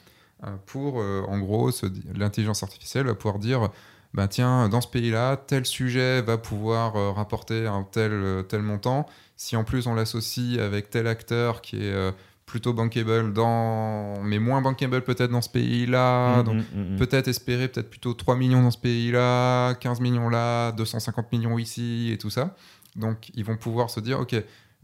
pour, 0.65 0.97
en 0.97 1.39
gros, 1.39 1.71
l'intelligence 2.15 2.63
artificielle 2.63 3.05
va 3.05 3.15
pouvoir 3.15 3.39
dire 3.39 3.69
ben 4.13 4.27
tiens, 4.27 4.69
dans 4.69 4.81
ce 4.81 4.89
pays-là, 4.89 5.37
tel 5.37 5.65
sujet 5.65 6.21
va 6.23 6.37
pouvoir 6.37 6.97
euh, 6.97 7.13
rapporter 7.13 7.67
un 7.67 7.85
tel, 7.85 8.13
euh, 8.13 8.43
tel 8.43 8.63
montant. 8.63 9.07
Si 9.37 9.57
en 9.57 9.65
plus 9.65 9.87
on 9.87 9.95
l'associe 9.95 10.59
avec 10.59 10.91
tel 10.91 11.07
acteur 11.07 11.63
qui 11.63 11.77
est 11.77 11.93
euh, 11.93 12.11
plutôt 12.51 12.73
bankable 12.73 13.33
dans... 13.33 14.21
mais 14.23 14.41
moins 14.41 14.61
bankable 14.61 15.03
peut-être 15.03 15.31
dans 15.31 15.41
ce 15.41 15.49
pays-là, 15.49 16.21
Mm, 16.41 16.43
donc 16.45 16.57
mm, 16.57 16.59
mm, 16.59 16.95
mm. 16.95 16.97
peut-être 16.97 17.29
espérer 17.29 17.69
peut-être 17.69 17.91
plutôt 17.91 18.15
3 18.15 18.37
millions 18.37 18.63
dans 18.63 18.71
ce 18.71 18.79
pays-là, 18.79 19.75
15 19.75 20.01
millions 20.01 20.29
là, 20.29 20.73
250 20.73 21.33
millions 21.33 21.59
ici 21.59 22.11
et 22.13 22.19
tout 22.19 22.31
ça. 22.31 22.55
Donc 22.97 23.31
ils 23.35 23.45
vont 23.45 23.57
pouvoir 23.57 23.91
se 23.91 24.01
dire, 24.01 24.21
ok, 24.21 24.35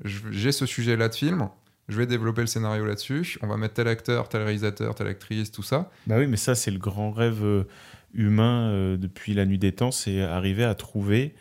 j'ai 0.04 0.52
ce 0.52 0.66
sujet-là 0.66 1.08
de 1.08 1.14
film, 1.14 1.48
je 1.88 1.98
vais 1.98 2.06
développer 2.06 2.40
le 2.42 2.46
scénario 2.46 2.84
là-dessus, 2.84 3.38
on 3.42 3.46
va 3.46 3.56
mettre 3.56 3.74
tel 3.74 3.88
acteur, 3.88 4.28
tel 4.28 4.42
réalisateur, 4.42 4.94
telle 4.94 5.08
actrice, 5.08 5.50
tout 5.50 5.62
ça. 5.62 5.90
Bah 6.06 6.16
oui, 6.18 6.26
mais 6.26 6.36
ça, 6.36 6.54
c'est 6.54 6.70
le 6.70 6.78
grand 6.78 7.10
rêve 7.10 7.44
euh, 7.44 7.64
humain 8.14 8.70
euh, 8.70 8.96
depuis 8.96 9.34
la 9.34 9.46
nuit 9.46 9.58
des 9.58 9.72
temps, 9.72 9.90
c'est 9.90 10.22
arriver 10.22 10.64
à 10.64 10.74
trouver 10.74 11.34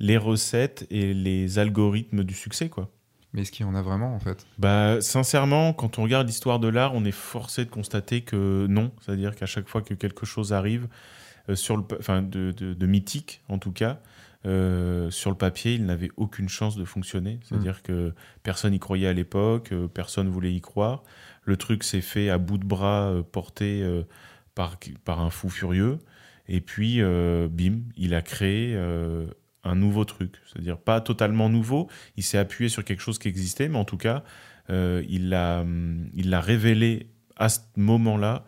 les 0.00 0.16
recettes 0.16 0.86
et 0.90 1.14
les 1.14 1.58
algorithmes 1.58 2.24
du 2.24 2.34
succès, 2.34 2.68
quoi. 2.68 2.90
Mais 3.34 3.42
est-ce 3.42 3.52
qu'il 3.52 3.66
y 3.66 3.68
en 3.68 3.74
a 3.74 3.82
vraiment 3.82 4.14
en 4.14 4.20
fait? 4.20 4.46
Bah, 4.58 5.00
sincèrement, 5.00 5.72
quand 5.74 5.98
on 5.98 6.04
regarde 6.04 6.26
l'histoire 6.26 6.60
de 6.60 6.68
l'art, 6.68 6.94
on 6.94 7.04
est 7.04 7.10
forcé 7.10 7.64
de 7.64 7.70
constater 7.70 8.22
que 8.22 8.66
non. 8.68 8.92
C'est-à-dire 9.02 9.34
qu'à 9.34 9.46
chaque 9.46 9.68
fois 9.68 9.82
que 9.82 9.92
quelque 9.92 10.24
chose 10.24 10.52
arrive, 10.52 10.86
euh, 11.50 11.56
sur 11.56 11.76
le, 11.76 11.82
enfin, 11.98 12.22
de, 12.22 12.52
de- 12.52 12.72
de 12.72 12.86
mythique 12.86 13.42
en 13.48 13.58
tout 13.58 13.72
cas, 13.72 13.98
euh, 14.46 15.10
sur 15.10 15.30
le 15.30 15.36
papier, 15.36 15.74
il 15.74 15.84
n'avait 15.84 16.10
aucune 16.16 16.48
chance 16.48 16.76
de 16.76 16.84
fonctionner. 16.84 17.40
C'est-à-dire 17.42 17.82
que 17.82 18.14
personne 18.42 18.70
n'y 18.72 18.78
croyait 18.78 19.08
à 19.08 19.12
l'époque, 19.12 19.72
euh, 19.72 19.88
personne 19.88 20.28
voulait 20.28 20.52
y 20.54 20.60
croire. 20.60 21.02
Le 21.44 21.56
truc 21.56 21.82
s'est 21.82 22.00
fait 22.02 22.30
à 22.30 22.38
bout 22.38 22.58
de 22.58 22.64
bras, 22.64 23.08
euh, 23.10 23.22
porté 23.22 23.82
par, 24.54 24.76
par 25.04 25.20
un 25.20 25.30
fou 25.30 25.48
furieux. 25.48 25.98
Et 26.46 26.60
puis, 26.60 27.00
bim, 27.00 27.80
il 27.96 28.14
a 28.14 28.20
créé 28.22 28.76
un 29.64 29.74
nouveau 29.74 30.04
truc. 30.04 30.36
C'est-à-dire 30.46 30.78
pas 30.78 31.00
totalement 31.00 31.48
nouveau, 31.48 31.88
il 32.16 32.22
s'est 32.22 32.38
appuyé 32.38 32.68
sur 32.68 32.84
quelque 32.84 33.00
chose 33.00 33.18
qui 33.18 33.28
existait, 33.28 33.68
mais 33.68 33.78
en 33.78 33.84
tout 33.84 33.96
cas, 33.96 34.24
euh, 34.70 35.02
il 35.08 35.28
l'a 35.28 35.60
hum, 35.60 36.08
il 36.14 36.30
l'a 36.30 36.40
révélé 36.40 37.08
à 37.36 37.48
ce 37.48 37.60
moment-là 37.76 38.44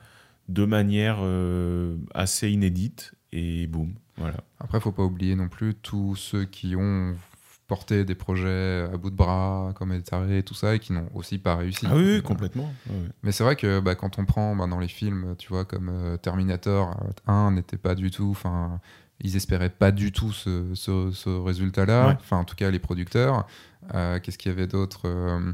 de 0.49 0.65
manière 0.65 1.19
euh, 1.21 1.97
assez 2.15 2.51
inédite, 2.51 3.13
et 3.33 3.67
boum, 3.67 3.95
voilà. 4.17 4.37
Après, 4.61 4.81
faut 4.81 4.93
pas 4.93 5.03
oublier 5.03 5.35
non 5.35 5.49
plus 5.49 5.75
tous 5.75 6.17
ceux 6.17 6.45
qui 6.45 6.77
ont 6.77 7.15
porté 7.67 8.05
des 8.05 8.15
projets 8.15 8.89
à 8.93 8.97
bout 8.97 9.11
de 9.11 9.17
bras, 9.17 9.73
comme 9.75 9.93
Etaré 9.93 10.39
et 10.39 10.43
tout 10.43 10.55
ça, 10.55 10.75
et 10.75 10.79
qui 10.79 10.93
n'ont 10.93 11.09
aussi 11.15 11.39
pas 11.39 11.57
réussi. 11.57 11.87
Ah 11.89 11.97
oui, 11.97 12.23
complètement. 12.23 12.73
Mais 13.23 13.33
c'est 13.33 13.45
vrai 13.45 13.57
que 13.57 13.81
bah, 13.81 13.95
quand 13.95 14.19
on 14.19 14.25
prend 14.25 14.55
bah, 14.55 14.67
dans 14.67 14.79
les 14.79 14.89
films, 14.89 15.35
tu 15.39 15.49
vois, 15.49 15.65
comme 15.65 15.89
euh, 15.89 16.17
Terminator 16.17 16.97
euh, 17.03 17.33
1 17.33 17.53
n'était 17.53 17.77
pas 17.77 17.95
du 17.95 18.11
tout, 18.11 18.29
enfin, 18.31 18.81
ils 19.21 19.37
espéraient 19.37 19.71
pas 19.71 19.93
du 19.93 20.13
tout 20.13 20.33
ce, 20.33 20.75
ce- 20.75 21.11
ce 21.13 21.31
résultat-là. 21.31 22.09
Ouais. 22.09 22.15
Enfin, 22.21 22.37
en 22.39 22.45
tout 22.45 22.55
cas, 22.57 22.71
les 22.71 22.79
producteurs. 22.79 23.47
Euh, 23.95 24.19
Qu'est-ce 24.21 24.39
qu'il 24.39 24.51
y 24.51 24.55
avait 24.55 24.67
d'autre 24.67 25.03
Euh, 25.07 25.53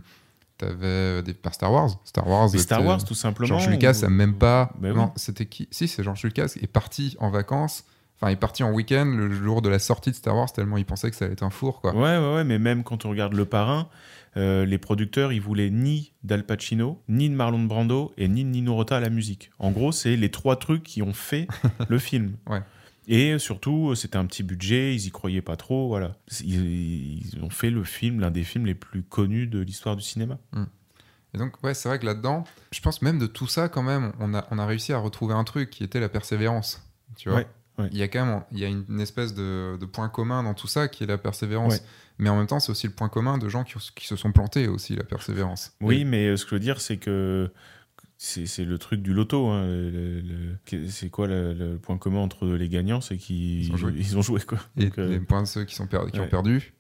T'avais 0.59 1.23
des 1.23 1.35
par 1.35 1.55
Star 1.55 1.73
Wars. 1.73 1.91
Star 2.05 2.29
Wars. 2.29 2.49
Mais 2.53 2.59
Star 2.59 2.85
Wars, 2.85 3.03
tout 3.05 3.15
simplement. 3.15 3.49
George 3.49 3.69
Lucas 3.69 3.99
ou- 4.03 4.05
a 4.05 4.09
même 4.11 4.35
pas. 4.35 4.73
Bah 4.79 4.91
oui. 4.91 4.97
non, 4.97 5.13
c'était 5.17 5.47
qui? 5.47 5.67
Si, 5.73 5.89
c'est 5.89 6.05
George 6.05 6.23
Lucas 6.23 6.53
est 6.61 6.67
parti 6.69 7.17
en 7.19 7.31
vacances. 7.31 7.85
Enfin, 8.17 8.31
il 8.31 8.35
est 8.35 8.37
parti 8.37 8.63
en 8.63 8.71
week-end 8.71 9.07
le 9.07 9.33
jour 9.33 9.63
de 9.63 9.69
la 9.69 9.81
sortie 9.81 10.11
de 10.11 10.15
Star 10.15 10.37
Wars 10.37 10.53
tellement 10.53 10.77
il 10.77 10.85
pensait 10.85 11.11
que 11.11 11.17
ça 11.17 11.25
allait 11.25 11.33
être 11.33 11.43
un 11.43 11.51
four, 11.51 11.81
quoi. 11.81 11.93
Ouais, 11.97 12.17
ouais, 12.19 12.35
ouais, 12.37 12.45
mais 12.45 12.61
même 12.61 12.85
quand 12.85 13.05
on 13.05 13.11
regarde 13.11 13.33
Le 13.33 13.45
Parrain, 13.45 13.89
euh, 14.37 14.65
les 14.65 14.79
producteurs, 14.79 15.33
ils 15.33 15.41
voulaient 15.41 15.71
ni 15.71 16.13
d'Al 16.23 16.45
Pacino, 16.47 17.03
ni 17.09 17.29
de 17.29 17.35
Marlon 17.35 17.65
Brando 17.65 18.13
et 18.17 18.29
ni 18.29 18.45
de 18.45 18.51
Nino 18.51 18.75
Rota 18.77 18.99
à 18.99 19.01
la 19.01 19.11
musique. 19.11 19.51
En 19.59 19.73
gros, 19.73 19.91
c'est 19.91 20.15
les 20.15 20.31
trois 20.31 20.55
trucs 20.55 20.85
qui 20.85 21.03
ont 21.03 21.13
fait 21.15 21.49
le 21.89 21.99
film. 21.99 22.37
Ouais. 22.49 22.61
Et 23.09 23.39
surtout, 23.39 23.95
c'était 23.95 24.17
un 24.17 24.27
petit 24.27 24.43
budget, 24.43 24.95
ils 24.95 25.07
y 25.07 25.11
croyaient 25.11 25.43
pas 25.43 25.57
trop, 25.57 25.89
voilà. 25.89 26.17
Ils, 26.41 27.27
ils 27.35 27.43
ont 27.43 27.51
fait 27.51 27.71
le 27.71 27.83
film, 27.85 28.21
l'un 28.21 28.31
des 28.31 28.45
films 28.45 28.67
les 28.67 28.75
plus 28.75 29.03
connus 29.03 29.47
de 29.49 29.59
l'histoire 29.61 29.97
du 29.97 30.03
cinéma. 30.03 30.39
Et 31.35 31.39
donc, 31.39 31.63
ouais, 31.65 31.75
c'est 31.75 31.89
vrai 31.89 31.99
que 31.99 32.07
là-dedans, 32.07 32.45
je 32.71 32.81
pense 32.81 33.03
même 33.03 33.19
de 33.19 33.27
tout 33.27 33.47
ça, 33.47 33.69
quand 33.69 33.83
même, 33.83 34.13
on 34.21 34.35
a, 34.35 34.47
on 34.51 34.59
a 34.59 34.67
réussi 34.67 34.93
à 34.93 34.99
retrouver 34.99 35.35
un 35.35 35.45
truc 35.45 35.71
qui 35.71 35.83
était 35.83 35.99
la 36.01 36.09
persévérance. 36.09 36.83
Tu 37.17 37.29
vois 37.29 37.39
Ouais. 37.39 37.47
Ouais. 37.79 37.89
il 37.91 37.97
y 37.97 38.03
a 38.03 38.09
quand 38.09 38.27
même 38.27 38.43
il 38.53 38.59
y 38.59 38.67
a 38.67 38.69
une, 38.69 38.85
une 38.91 39.01
espèce 39.01 39.33
de, 39.33 39.79
de 39.81 39.87
point 39.87 40.11
commun 40.11 40.43
dans 40.43 40.53
tout 40.53 40.67
ça 40.67 40.89
qui 40.89 41.05
est 41.05 41.07
la 41.07 41.17
persévérance. 41.17 41.77
Ouais. 41.77 41.81
Mais 42.19 42.29
en 42.29 42.37
même 42.37 42.47
temps, 42.47 42.61
c'est 42.61 42.71
aussi 42.71 42.87
le 42.87 42.93
point 42.93 43.09
commun 43.09 43.39
de 43.39 43.49
gens 43.49 43.65
qui, 43.65 43.73
qui 43.97 44.07
se 44.07 44.15
sont 44.15 44.31
plantés 44.31 44.69
aussi, 44.69 44.95
la 44.95 45.05
persévérance. 45.05 45.73
Oui, 45.81 46.05
mais 46.05 46.27
euh, 46.29 46.37
ce 46.37 46.45
que 46.45 46.51
je 46.51 46.55
veux 46.57 46.61
dire, 46.61 46.83
c'est 46.83 46.99
que 46.99 47.51
c'est 48.25 48.65
le 48.65 48.79
truc 48.79 49.03
du 49.03 49.13
loto. 49.15 49.49
hein, 49.49 49.67
le- 49.67 50.21
le- 50.21 50.89
C'est 50.89 51.11
quoi 51.11 51.27
le, 51.27 51.55
le 51.55 51.77
point 51.79 51.99
commun 51.99 52.21
entre 52.21 52.47
les 52.47 52.69
gagnants 52.69 53.01
C'est 53.01 53.17
qu'ils 53.17 53.65
Ils 53.67 53.73
ont 53.73 53.77
joué. 53.77 53.93
ils 53.97 54.17
ont 54.19 54.23
joué, 54.23 54.41
quoi. 54.41 54.59
Et 54.77 54.85
Donc, 54.85 54.99
euh, 54.99 55.09
les 55.11 55.19
points 55.21 55.43
de 55.43 55.49
ceux 55.49 55.65
qui, 55.65 55.75
sont 55.75 55.87
per- 55.89 56.07
qui 56.13 56.21
ont 56.21 56.29
perdu, 56.29 56.73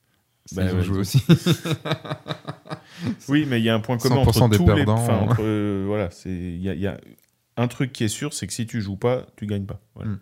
Bah 0.52 0.64
ils 0.64 0.74
ont 0.74 0.83
joué 0.83 0.98
aussi. 0.98 1.22
Oui, 3.28 3.46
mais 3.48 3.61
il 3.61 3.64
y 3.64 3.68
a 3.70 3.74
un 3.74 3.81
point 3.81 3.98
commun 3.98 4.22
100% 4.22 4.26
entre 4.42 4.48
des 4.50 4.57
tous 4.59 4.68
les. 4.68 4.74
perdants. 4.74 4.94
enfin, 4.94 5.16
entre, 5.18 5.37
euh, 5.40 5.85
voilà, 5.87 6.11
il 6.26 6.61
y 6.61 6.68
a, 6.68 6.74
il 6.74 6.81
y 6.81 6.87
a 6.87 7.00
un 7.57 7.68
truc 7.68 7.92
qui 7.92 8.05
est 8.05 8.09
sûr, 8.09 8.33
c'est 8.33 8.46
que 8.46 8.52
si 8.52 8.66
tu 8.66 8.81
joues 8.81 8.96
pas, 8.96 9.26
tu 9.37 9.46
gagnes 9.46 9.66
pas. 9.66 9.81
Voilà. 9.94 10.11
Mm. 10.12 10.20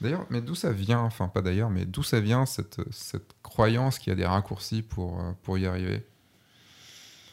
D'ailleurs, 0.00 0.26
mais 0.30 0.40
d'où 0.40 0.54
ça 0.54 0.72
vient, 0.72 1.00
enfin 1.00 1.28
pas 1.28 1.40
d'ailleurs, 1.42 1.70
mais 1.70 1.84
d'où 1.84 2.02
ça 2.02 2.20
vient 2.20 2.46
cette, 2.46 2.80
cette 2.90 3.30
croyance 3.42 3.98
qu'il 3.98 4.10
y 4.10 4.12
a 4.12 4.16
des 4.16 4.26
raccourcis 4.26 4.82
pour, 4.82 5.20
euh, 5.20 5.32
pour 5.42 5.58
y 5.58 5.66
arriver? 5.66 6.02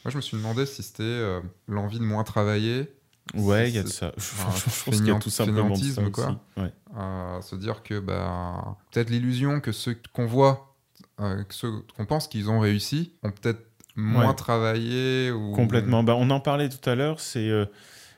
Moi, 0.04 0.12
je 0.12 0.18
me 0.18 0.22
suis 0.22 0.38
demandé 0.38 0.66
si 0.66 0.84
c'était 0.84 1.04
euh, 1.04 1.42
l'envie 1.68 2.00
de 2.00 2.04
moins 2.04 2.24
travailler, 2.24 2.92
Ouais, 3.36 3.70
il 3.70 3.76
y 3.76 3.80
a 3.80 3.84
de 3.84 3.88
ça. 3.88 4.12
enfin, 4.18 4.50
je 4.58 4.84
pense 4.86 4.96
qu'il 4.98 5.08
y 5.08 5.12
a 5.12 5.20
tout 5.20 5.30
simplement 5.30 5.70
de 5.78 5.84
ça 5.84 6.02
quoi. 6.10 6.28
aussi. 6.28 6.38
Ouais. 6.58 6.74
à 6.96 7.40
se 7.42 7.56
dire 7.56 7.84
que 7.84 8.00
bah, 8.00 8.78
peut-être 8.92 9.10
l'illusion 9.10 9.60
que 9.62 9.72
ceux 9.72 9.96
qu'on 10.14 10.26
voit, 10.26 10.76
euh, 11.20 11.44
que 11.44 11.54
ceux 11.54 11.72
qu'on 11.96 12.06
pense 12.06 12.28
qu'ils 12.28 12.50
ont 12.50 12.60
réussi, 12.60 13.14
ont 13.24 13.32
peut-être 13.32 13.66
moins 13.96 14.30
Ouais. 14.30 14.36
travaillé 14.36 15.32
ou 15.32 15.52
Complètement. 15.54 16.04
Bah, 16.04 16.16
on 16.18 16.30
en 16.30 16.40
parlait 16.40 16.70
tout 16.70 16.90
à 16.90 16.96
l'heure. 16.96 17.20
C'est 17.20 17.50
euh, 17.50 17.66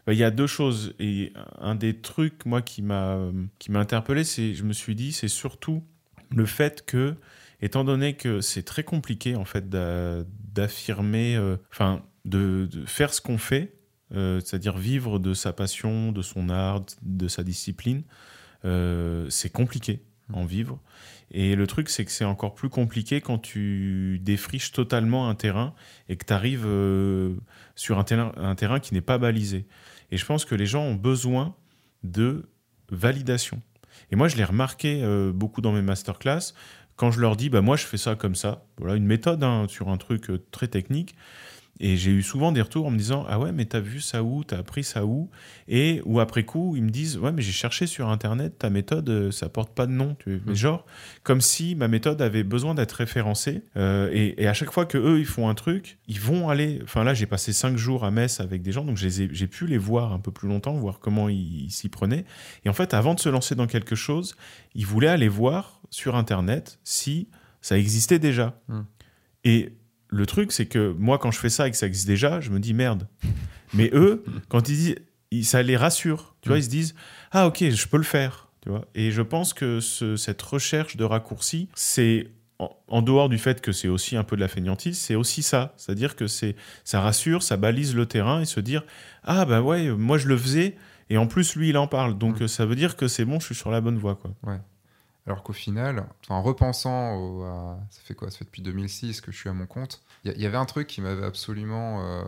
bah, 0.07 0.13
il 0.13 0.19
y 0.19 0.23
a 0.23 0.31
deux 0.31 0.47
choses 0.47 0.93
et 0.99 1.31
un 1.59 1.75
des 1.75 1.99
trucs 2.01 2.45
moi 2.45 2.61
qui 2.61 2.81
m'a 2.81 3.17
qui 3.59 3.71
m'a 3.71 3.79
interpellé, 3.79 4.23
c'est 4.23 4.53
je 4.53 4.63
me 4.63 4.73
suis 4.73 4.95
dit 4.95 5.11
c'est 5.13 5.27
surtout 5.27 5.83
le 6.31 6.45
fait 6.45 6.85
que 6.85 7.15
étant 7.61 7.83
donné 7.83 8.15
que 8.15 8.41
c'est 8.41 8.63
très 8.63 8.83
compliqué 8.83 9.35
en 9.35 9.45
fait 9.45 9.69
d'a- 9.69 10.23
d'affirmer, 10.53 11.35
euh, 11.35 11.57
enfin 11.71 12.01
de, 12.25 12.67
de 12.71 12.85
faire 12.85 13.13
ce 13.13 13.21
qu'on 13.21 13.37
fait, 13.37 13.73
euh, 14.13 14.39
c'est-à-dire 14.39 14.77
vivre 14.77 15.19
de 15.19 15.33
sa 15.33 15.53
passion, 15.53 16.11
de 16.11 16.21
son 16.21 16.49
art, 16.49 16.83
de 17.01 17.27
sa 17.27 17.43
discipline, 17.43 18.03
euh, 18.65 19.27
c'est 19.29 19.49
compliqué 19.49 20.03
en 20.31 20.45
vivre. 20.45 20.79
Et 21.31 21.55
le 21.55 21.67
truc, 21.67 21.89
c'est 21.89 22.05
que 22.05 22.11
c'est 22.11 22.25
encore 22.25 22.53
plus 22.53 22.69
compliqué 22.69 23.21
quand 23.21 23.39
tu 23.39 24.19
défriches 24.21 24.71
totalement 24.71 25.29
un 25.29 25.35
terrain 25.35 25.73
et 26.07 26.15
que 26.15 26.25
tu 26.25 26.33
arrives 26.33 26.67
sur 27.75 27.97
un 27.97 28.03
terrain, 28.03 28.31
un 28.37 28.55
terrain 28.55 28.79
qui 28.79 28.93
n'est 28.93 29.01
pas 29.01 29.17
balisé. 29.17 29.65
Et 30.11 30.17
je 30.17 30.25
pense 30.25 30.45
que 30.45 30.53
les 30.53 30.67
gens 30.67 30.83
ont 30.83 30.95
besoin 30.95 31.55
de 32.03 32.45
validation. 32.89 33.61
Et 34.11 34.15
moi, 34.15 34.27
je 34.27 34.37
l'ai 34.37 34.43
remarqué 34.43 35.01
euh, 35.03 35.31
beaucoup 35.31 35.61
dans 35.61 35.71
mes 35.71 35.81
masterclass. 35.81 36.53
Quand 36.95 37.11
je 37.11 37.19
leur 37.19 37.35
dis, 37.35 37.49
bah, 37.49 37.61
moi, 37.61 37.75
je 37.75 37.85
fais 37.85 37.97
ça 37.97 38.15
comme 38.15 38.35
ça, 38.35 38.65
voilà, 38.77 38.95
une 38.95 39.05
méthode 39.05 39.43
hein, 39.43 39.65
sur 39.67 39.89
un 39.89 39.97
truc 39.97 40.29
euh, 40.29 40.43
très 40.51 40.67
technique. 40.67 41.15
Et 41.79 41.97
j'ai 41.97 42.11
eu 42.11 42.21
souvent 42.21 42.51
des 42.51 42.61
retours 42.61 42.85
en 42.85 42.91
me 42.91 42.97
disant, 42.97 43.25
ah 43.27 43.39
ouais, 43.39 43.51
mais 43.51 43.65
t'as 43.65 43.79
vu 43.79 43.99
ça 43.99 44.23
où, 44.23 44.43
t'as 44.43 44.59
appris 44.59 44.83
ça 44.83 45.05
où? 45.05 45.29
Et 45.67 46.01
ou 46.05 46.19
après 46.19 46.43
coup, 46.43 46.75
ils 46.75 46.83
me 46.83 46.91
disent, 46.91 47.17
ouais, 47.17 47.31
mais 47.31 47.41
j'ai 47.41 47.51
cherché 47.51 47.87
sur 47.87 48.09
Internet, 48.09 48.59
ta 48.59 48.69
méthode, 48.69 49.09
euh, 49.09 49.31
ça 49.31 49.49
porte 49.49 49.73
pas 49.73 49.87
de 49.87 49.91
nom. 49.91 50.15
Tu... 50.19 50.41
Mais 50.45 50.55
genre, 50.55 50.85
comme 51.23 51.41
si 51.41 51.75
ma 51.75 51.87
méthode 51.87 52.21
avait 52.21 52.43
besoin 52.43 52.75
d'être 52.75 52.93
référencée. 52.93 53.63
Euh, 53.75 54.09
et, 54.13 54.41
et 54.41 54.47
à 54.47 54.53
chaque 54.53 54.71
fois 54.71 54.85
que 54.85 54.97
eux 54.99 55.19
ils 55.19 55.25
font 55.25 55.49
un 55.49 55.55
truc, 55.55 55.97
ils 56.07 56.19
vont 56.19 56.49
aller. 56.49 56.79
Enfin 56.83 57.03
là, 57.03 57.13
j'ai 57.15 57.25
passé 57.25 57.53
cinq 57.53 57.75
jours 57.75 58.05
à 58.05 58.11
Metz 58.11 58.39
avec 58.39 58.61
des 58.61 58.71
gens, 58.71 58.85
donc 58.85 58.97
j'ai 58.97 59.47
pu 59.47 59.65
les 59.65 59.79
voir 59.79 60.13
un 60.13 60.19
peu 60.19 60.31
plus 60.31 60.47
longtemps, 60.47 60.73
voir 60.73 60.99
comment 60.99 61.27
ils 61.27 61.71
s'y 61.71 61.89
prenaient. 61.89 62.25
Et 62.65 62.69
en 62.69 62.73
fait, 62.73 62.93
avant 62.93 63.15
de 63.15 63.19
se 63.19 63.29
lancer 63.29 63.55
dans 63.55 63.67
quelque 63.67 63.95
chose, 63.95 64.35
ils 64.75 64.85
voulaient 64.85 65.07
aller 65.07 65.27
voir 65.27 65.81
sur 65.89 66.15
Internet 66.15 66.79
si 66.83 67.29
ça 67.61 67.77
existait 67.77 68.19
déjà. 68.19 68.61
Hmm. 68.67 68.83
Et 69.43 69.73
le 70.13 70.25
truc, 70.25 70.51
c'est 70.51 70.65
que 70.67 70.93
moi, 70.99 71.17
quand 71.17 71.31
je 71.31 71.39
fais 71.39 71.49
ça 71.49 71.67
et 71.67 71.71
que 71.71 71.77
ça 71.77 71.87
existe 71.87 72.07
déjà, 72.07 72.39
je 72.39 72.49
me 72.51 72.59
dis 72.59 72.73
merde. 72.73 73.07
Mais 73.73 73.89
eux, 73.93 74.23
quand 74.49 74.69
ils 74.69 74.75
disent, 74.75 74.95
ils- 75.31 75.45
ça 75.45 75.63
les 75.63 75.75
rassure. 75.77 76.35
Tu 76.41 76.49
vois, 76.49 76.57
Mm. 76.57 76.59
ils 76.59 76.63
se 76.63 76.69
disent, 76.69 76.95
ah 77.31 77.47
ok, 77.47 77.69
je 77.69 77.87
peux 77.87 77.97
le 77.97 78.03
faire. 78.03 78.49
Tu 78.61 78.69
vois. 78.69 78.85
Et 78.95 79.11
je 79.11 79.21
pense 79.21 79.53
que 79.53 79.79
ce- 79.79 80.15
cette 80.15 80.41
recherche 80.41 80.95
de 80.95 81.03
raccourcis, 81.03 81.67
c'est 81.75 82.27
en, 82.59 82.69
en 82.87 83.01
dehors 83.01 83.27
du 83.29 83.37
fait 83.39 83.59
que 83.61 83.71
c'est 83.71 83.87
aussi 83.87 84.15
un 84.15 84.23
peu 84.23 84.35
de 84.35 84.41
la 84.41 84.47
fainéantise, 84.47 84.97
c'est 84.99 85.15
aussi 85.15 85.41
ça. 85.41 85.73
C'est-à-dire 85.75 86.15
que 86.15 86.27
c'est, 86.27 86.55
ça 86.83 87.01
rassure, 87.01 87.41
ça 87.43 87.57
balise 87.57 87.95
le 87.95 88.05
terrain 88.05 88.39
et 88.41 88.45
se 88.45 88.59
dire, 88.59 88.83
ah 89.23 89.43
bah 89.45 89.61
ouais, 89.61 89.89
moi 89.89 90.17
je 90.19 90.27
le 90.27 90.37
faisais. 90.37 90.75
Et 91.09 91.17
en 91.17 91.27
plus, 91.27 91.55
lui, 91.55 91.69
il 91.69 91.77
en 91.77 91.87
parle. 91.87 92.17
Donc, 92.17 92.39
Mm. 92.39 92.47
ça 92.47 92.65
veut 92.65 92.75
dire 92.75 92.95
que 92.95 93.07
c'est 93.07 93.25
bon, 93.25 93.39
je 93.39 93.47
suis 93.47 93.55
sur 93.55 93.71
la 93.71 93.81
bonne 93.81 93.97
voie. 93.97 94.15
Quoi. 94.15 94.31
Alors 95.25 95.41
qu'au 95.43 95.53
final, 95.53 96.05
en 96.29 96.41
repensant, 96.41 97.15
au- 97.15 97.43
à- 97.43 97.79
ça 97.89 98.01
fait 98.03 98.13
quoi? 98.13 98.29
Ça 98.29 98.39
fait 98.39 98.45
depuis 98.45 98.61
2006 98.61 99.21
que 99.21 99.31
je 99.31 99.37
suis 99.37 99.49
à 99.49 99.53
mon 99.53 99.65
compte. 99.65 100.01
Il 100.25 100.39
y, 100.41 100.45
avait 100.45 100.57
un 100.57 100.65
truc 100.65 100.87
qui 100.87 100.99
m'avait 101.01 101.25
absolument, 101.25 102.01
euh, 102.05 102.23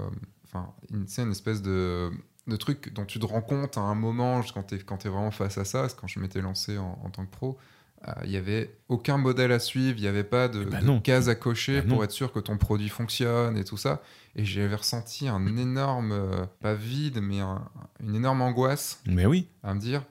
enfin, 0.46 0.72
une, 0.92 1.06
tu 1.06 1.12
sais, 1.14 1.24
une 1.24 1.32
espèce 1.32 1.62
de, 1.62 2.12
de 2.48 2.56
truc 2.56 2.94
dont 2.94 3.06
tu 3.06 3.20
te 3.20 3.26
rends 3.26 3.42
compte 3.42 3.78
à 3.78 3.82
un 3.82 3.96
moment 3.96 4.42
quand 4.54 4.64
tu 4.64 4.76
es, 4.76 4.80
quand 4.80 5.06
es 5.06 5.10
vraiment 5.10 5.32
face 5.32 5.58
à 5.58 5.66
ça. 5.66 5.88
C'est 5.90 5.98
quand 6.00 6.08
je 6.08 6.20
m'étais 6.20 6.42
lancé 6.42 6.78
en, 6.78 7.00
en 7.04 7.10
tant 7.10 7.26
que 7.26 7.32
pro. 7.32 7.58
euh, 8.08 8.12
Il 8.24 8.30
n'y 8.30 8.38
avait 8.38 8.78
aucun 8.90 9.18
modèle 9.18 9.52
à 9.52 9.60
suivre, 9.60 9.98
il 9.98 10.02
n'y 10.02 10.08
avait 10.08 10.24
pas 10.24 10.48
de, 10.48 10.62
Eh 10.62 10.66
ben 10.66 10.80
de 10.82 10.86
non. 10.86 11.02
case 11.02 11.28
à 11.30 11.36
cocher 11.36 11.82
Ben 11.82 11.88
non. 11.90 11.96
pour 11.96 12.04
être 12.06 12.12
sûr 12.12 12.32
que 12.32 12.40
ton 12.40 12.58
produit 12.58 12.90
fonctionne 12.90 13.58
et 13.58 13.64
tout 13.66 13.78
ça. 13.78 14.02
Et 14.38 14.44
j'avais 14.46 14.76
ressenti 14.76 15.28
un 15.28 15.46
énorme, 15.58 16.12
euh, 16.14 16.46
pas 16.62 16.74
vide, 16.76 17.20
mais 17.22 17.40
un- 17.42 17.68
une 18.02 18.16
énorme 18.16 18.42
angoisse 18.42 19.02
Mais 19.06 19.26
oui. 19.26 19.48
à 19.64 19.74
me 19.74 19.80
dire, 19.80 20.04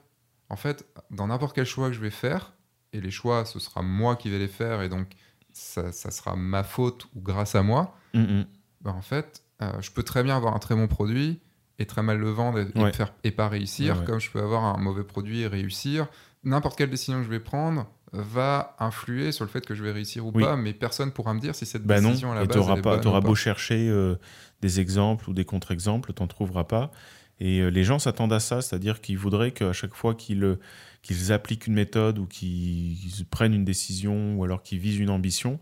en 0.49 0.55
fait, 0.55 0.85
dans 1.11 1.27
n'importe 1.27 1.55
quel 1.55 1.65
choix 1.65 1.87
que 1.89 1.93
je 1.95 2.01
vais 2.01 2.09
faire, 2.11 2.53
et 2.95 3.01
les 3.01 3.11
choix, 3.11 3.45
ce 3.45 3.59
sera 3.59 3.81
moi 3.81 4.15
qui 4.15 4.29
vais 4.29 4.39
les 4.39 4.47
faire, 4.47 4.81
et 4.81 4.89
donc 4.89 5.07
ça, 5.53 5.91
ça 5.91 6.11
sera 6.11 6.35
ma 6.35 6.63
faute 6.63 7.05
ou 7.15 7.21
grâce 7.21 7.55
à 7.55 7.63
moi, 7.63 7.95
Mm, 8.13 8.19
mm. 8.21 8.45
bah, 8.81 8.93
en 8.97 9.01
fait, 9.01 9.43
euh, 9.61 9.71
je 9.81 9.91
peux 9.91 10.03
très 10.03 10.23
bien 10.23 10.35
avoir 10.37 10.55
un 10.55 10.59
très 10.59 10.75
bon 10.75 10.87
produit 10.87 11.39
et 11.79 11.85
très 11.85 12.01
mal 12.01 12.17
le 12.17 12.29
vendre 12.29 12.59
et, 12.59 12.93
faire, 12.93 13.13
et 13.25 13.31
pas 13.31 13.49
réussir, 13.49 13.99
Ouais, 13.99 14.05
comme 14.05 14.19
je 14.19 14.31
peux 14.31 14.41
avoir 14.41 14.63
un 14.63 14.77
mauvais 14.77 15.03
produit 15.03 15.41
et 15.41 15.47
réussir. 15.47 16.07
N'importe 16.45 16.77
quelle 16.77 16.89
décision 16.89 17.17
que 17.19 17.25
je 17.25 17.29
vais 17.29 17.39
prendre 17.41 17.87
va 18.13 18.75
influer 18.79 19.33
sur 19.33 19.43
le 19.43 19.49
fait 19.49 19.65
que 19.65 19.75
je 19.75 19.83
vais 19.83 19.91
réussir 19.91 20.25
ou 20.25 20.31
Oui. 20.33 20.43
pas, 20.43 20.55
mais 20.55 20.71
personne 20.73 21.11
pourra 21.11 21.33
me 21.33 21.39
dire 21.41 21.53
si 21.55 21.65
cette 21.65 21.83
Bah 21.83 21.99
non, 21.99 22.09
décision 22.09 22.31
à 22.31 22.35
la 22.35 22.43
et 22.43 22.47
base 22.47 22.57
elle 22.57 22.77
est 22.77 22.81
pas, 22.81 22.89
bonne 22.91 22.99
ou 22.99 23.03
t'auras 23.03 23.19
pas. 23.21 23.27
beau 23.27 23.35
chercher 23.35 23.89
euh, 23.89 24.15
des 24.61 24.79
exemples 24.79 25.29
ou 25.29 25.33
des 25.33 25.43
contre-exemples, 25.43 26.13
t'en 26.13 26.27
trouveras 26.27 26.63
pas. 26.63 26.91
Et 27.39 27.59
euh, 27.59 27.67
les 27.69 27.83
gens 27.83 27.99
s'attendent 27.99 28.33
à 28.33 28.39
ça, 28.39 28.61
c'est-à-dire 28.61 29.01
qu'ils 29.01 29.17
voudraient 29.17 29.51
qu'à 29.51 29.73
chaque 29.73 29.93
fois 29.93 30.15
qu'ils 30.15 30.43
euh, 30.43 30.59
qu'ils 31.01 31.31
appliquent 31.31 31.67
une 31.67 31.75
méthode 31.75 32.17
ou 32.17 32.25
qu'ils 32.25 32.97
prennent 33.29 33.53
une 33.53 33.63
décision 33.65 34.35
ou 34.35 34.43
alors 34.43 34.63
qu'ils 34.63 34.79
visent 34.79 34.97
une 34.97 35.11
ambition, 35.11 35.59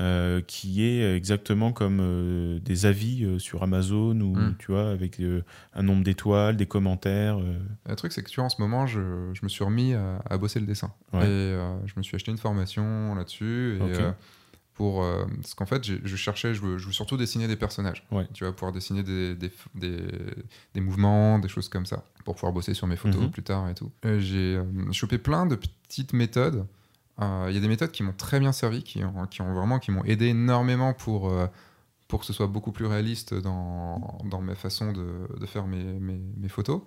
euh, 0.00 0.40
qui 0.46 0.84
est 0.84 1.16
exactement 1.16 1.72
comme 1.72 1.98
euh, 2.00 2.60
des 2.60 2.86
avis 2.86 3.24
euh, 3.24 3.40
sur 3.40 3.64
Amazon 3.64 4.20
ou 4.20 4.36
Mm. 4.36 4.54
tu 4.60 4.70
vois 4.70 4.90
avec 4.90 5.18
euh, 5.20 5.42
un 5.74 5.82
nombre 5.82 6.04
d'étoiles, 6.04 6.56
des 6.56 6.66
commentaires. 6.66 7.38
euh. 7.40 7.58
Le 7.88 7.96
truc, 7.96 8.12
c'est 8.12 8.22
que 8.22 8.30
tu 8.30 8.36
vois, 8.36 8.44
en 8.44 8.48
ce 8.50 8.60
moment, 8.60 8.86
je, 8.86 9.30
je 9.32 9.40
me 9.42 9.48
suis 9.48 9.64
remis 9.64 9.94
à, 9.94 10.22
à 10.30 10.38
bosser 10.38 10.60
le 10.60 10.66
dessin. 10.66 10.92
Ouais. 11.12 11.24
Et 11.24 11.28
euh, 11.28 11.74
je 11.86 11.94
me 11.96 12.02
suis 12.04 12.14
acheté 12.14 12.30
une 12.30 12.38
formation 12.38 13.16
là-dessus. 13.16 13.78
Et, 13.80 13.82
Ok. 13.82 14.14
Euh, 14.74 14.76
pour, 14.76 15.02
euh, 15.04 15.24
parce 15.40 15.54
qu'en 15.54 15.66
fait, 15.66 15.84
je 15.84 16.16
cherchais, 16.16 16.54
je 16.54 16.60
veux, 16.60 16.78
je 16.78 16.86
veux 16.86 16.92
surtout 16.92 17.16
dessiner 17.16 17.46
des 17.46 17.56
personnages. 17.56 18.04
Ouais. 18.10 18.26
Tu 18.34 18.44
vas 18.44 18.52
pouvoir 18.52 18.72
dessiner 18.72 19.02
des, 19.02 19.34
des, 19.36 19.50
des, 19.74 20.02
des 20.74 20.80
mouvements, 20.80 21.38
des 21.38 21.48
choses 21.48 21.68
comme 21.68 21.86
ça, 21.86 22.04
pour 22.24 22.34
pouvoir 22.34 22.52
bosser 22.52 22.74
sur 22.74 22.86
mes 22.86 22.96
photos 22.96 23.22
Mhm. 23.22 23.30
plus 23.30 23.42
tard 23.44 23.68
et 23.68 23.74
tout. 23.74 23.90
Et 24.02 24.20
J'ai 24.20 24.56
euh, 24.56 24.92
chopé 24.92 25.18
plein 25.18 25.46
de 25.46 25.54
petites 25.56 26.12
méthodes. 26.12 26.66
Euh, 27.20 27.46
Il 27.48 27.54
y 27.54 27.58
a 27.58 27.60
des 27.60 27.68
méthodes 27.68 27.92
qui 27.92 28.02
m'ont 28.02 28.12
très 28.16 28.40
bien 28.40 28.52
servi, 28.52 28.82
qui 28.82 29.04
ont, 29.04 29.26
qui 29.26 29.40
ont 29.42 29.54
vraiment 29.54 29.78
qui 29.78 29.92
m'ont 29.92 30.04
aidé 30.04 30.26
énormément 30.26 30.92
pour, 30.92 31.28
euh, 31.30 31.46
pour 32.08 32.20
que 32.20 32.26
ce 32.26 32.32
soit 32.32 32.48
beaucoup 32.48 32.72
plus 32.72 32.86
réaliste 32.86 33.32
dans, 33.34 34.18
dans 34.24 34.40
mes 34.40 34.56
façons 34.56 34.92
de, 34.92 35.28
de 35.38 35.46
faire 35.46 35.66
mes, 35.66 35.84
mes, 35.84 36.18
mes 36.36 36.48
photos. 36.48 36.82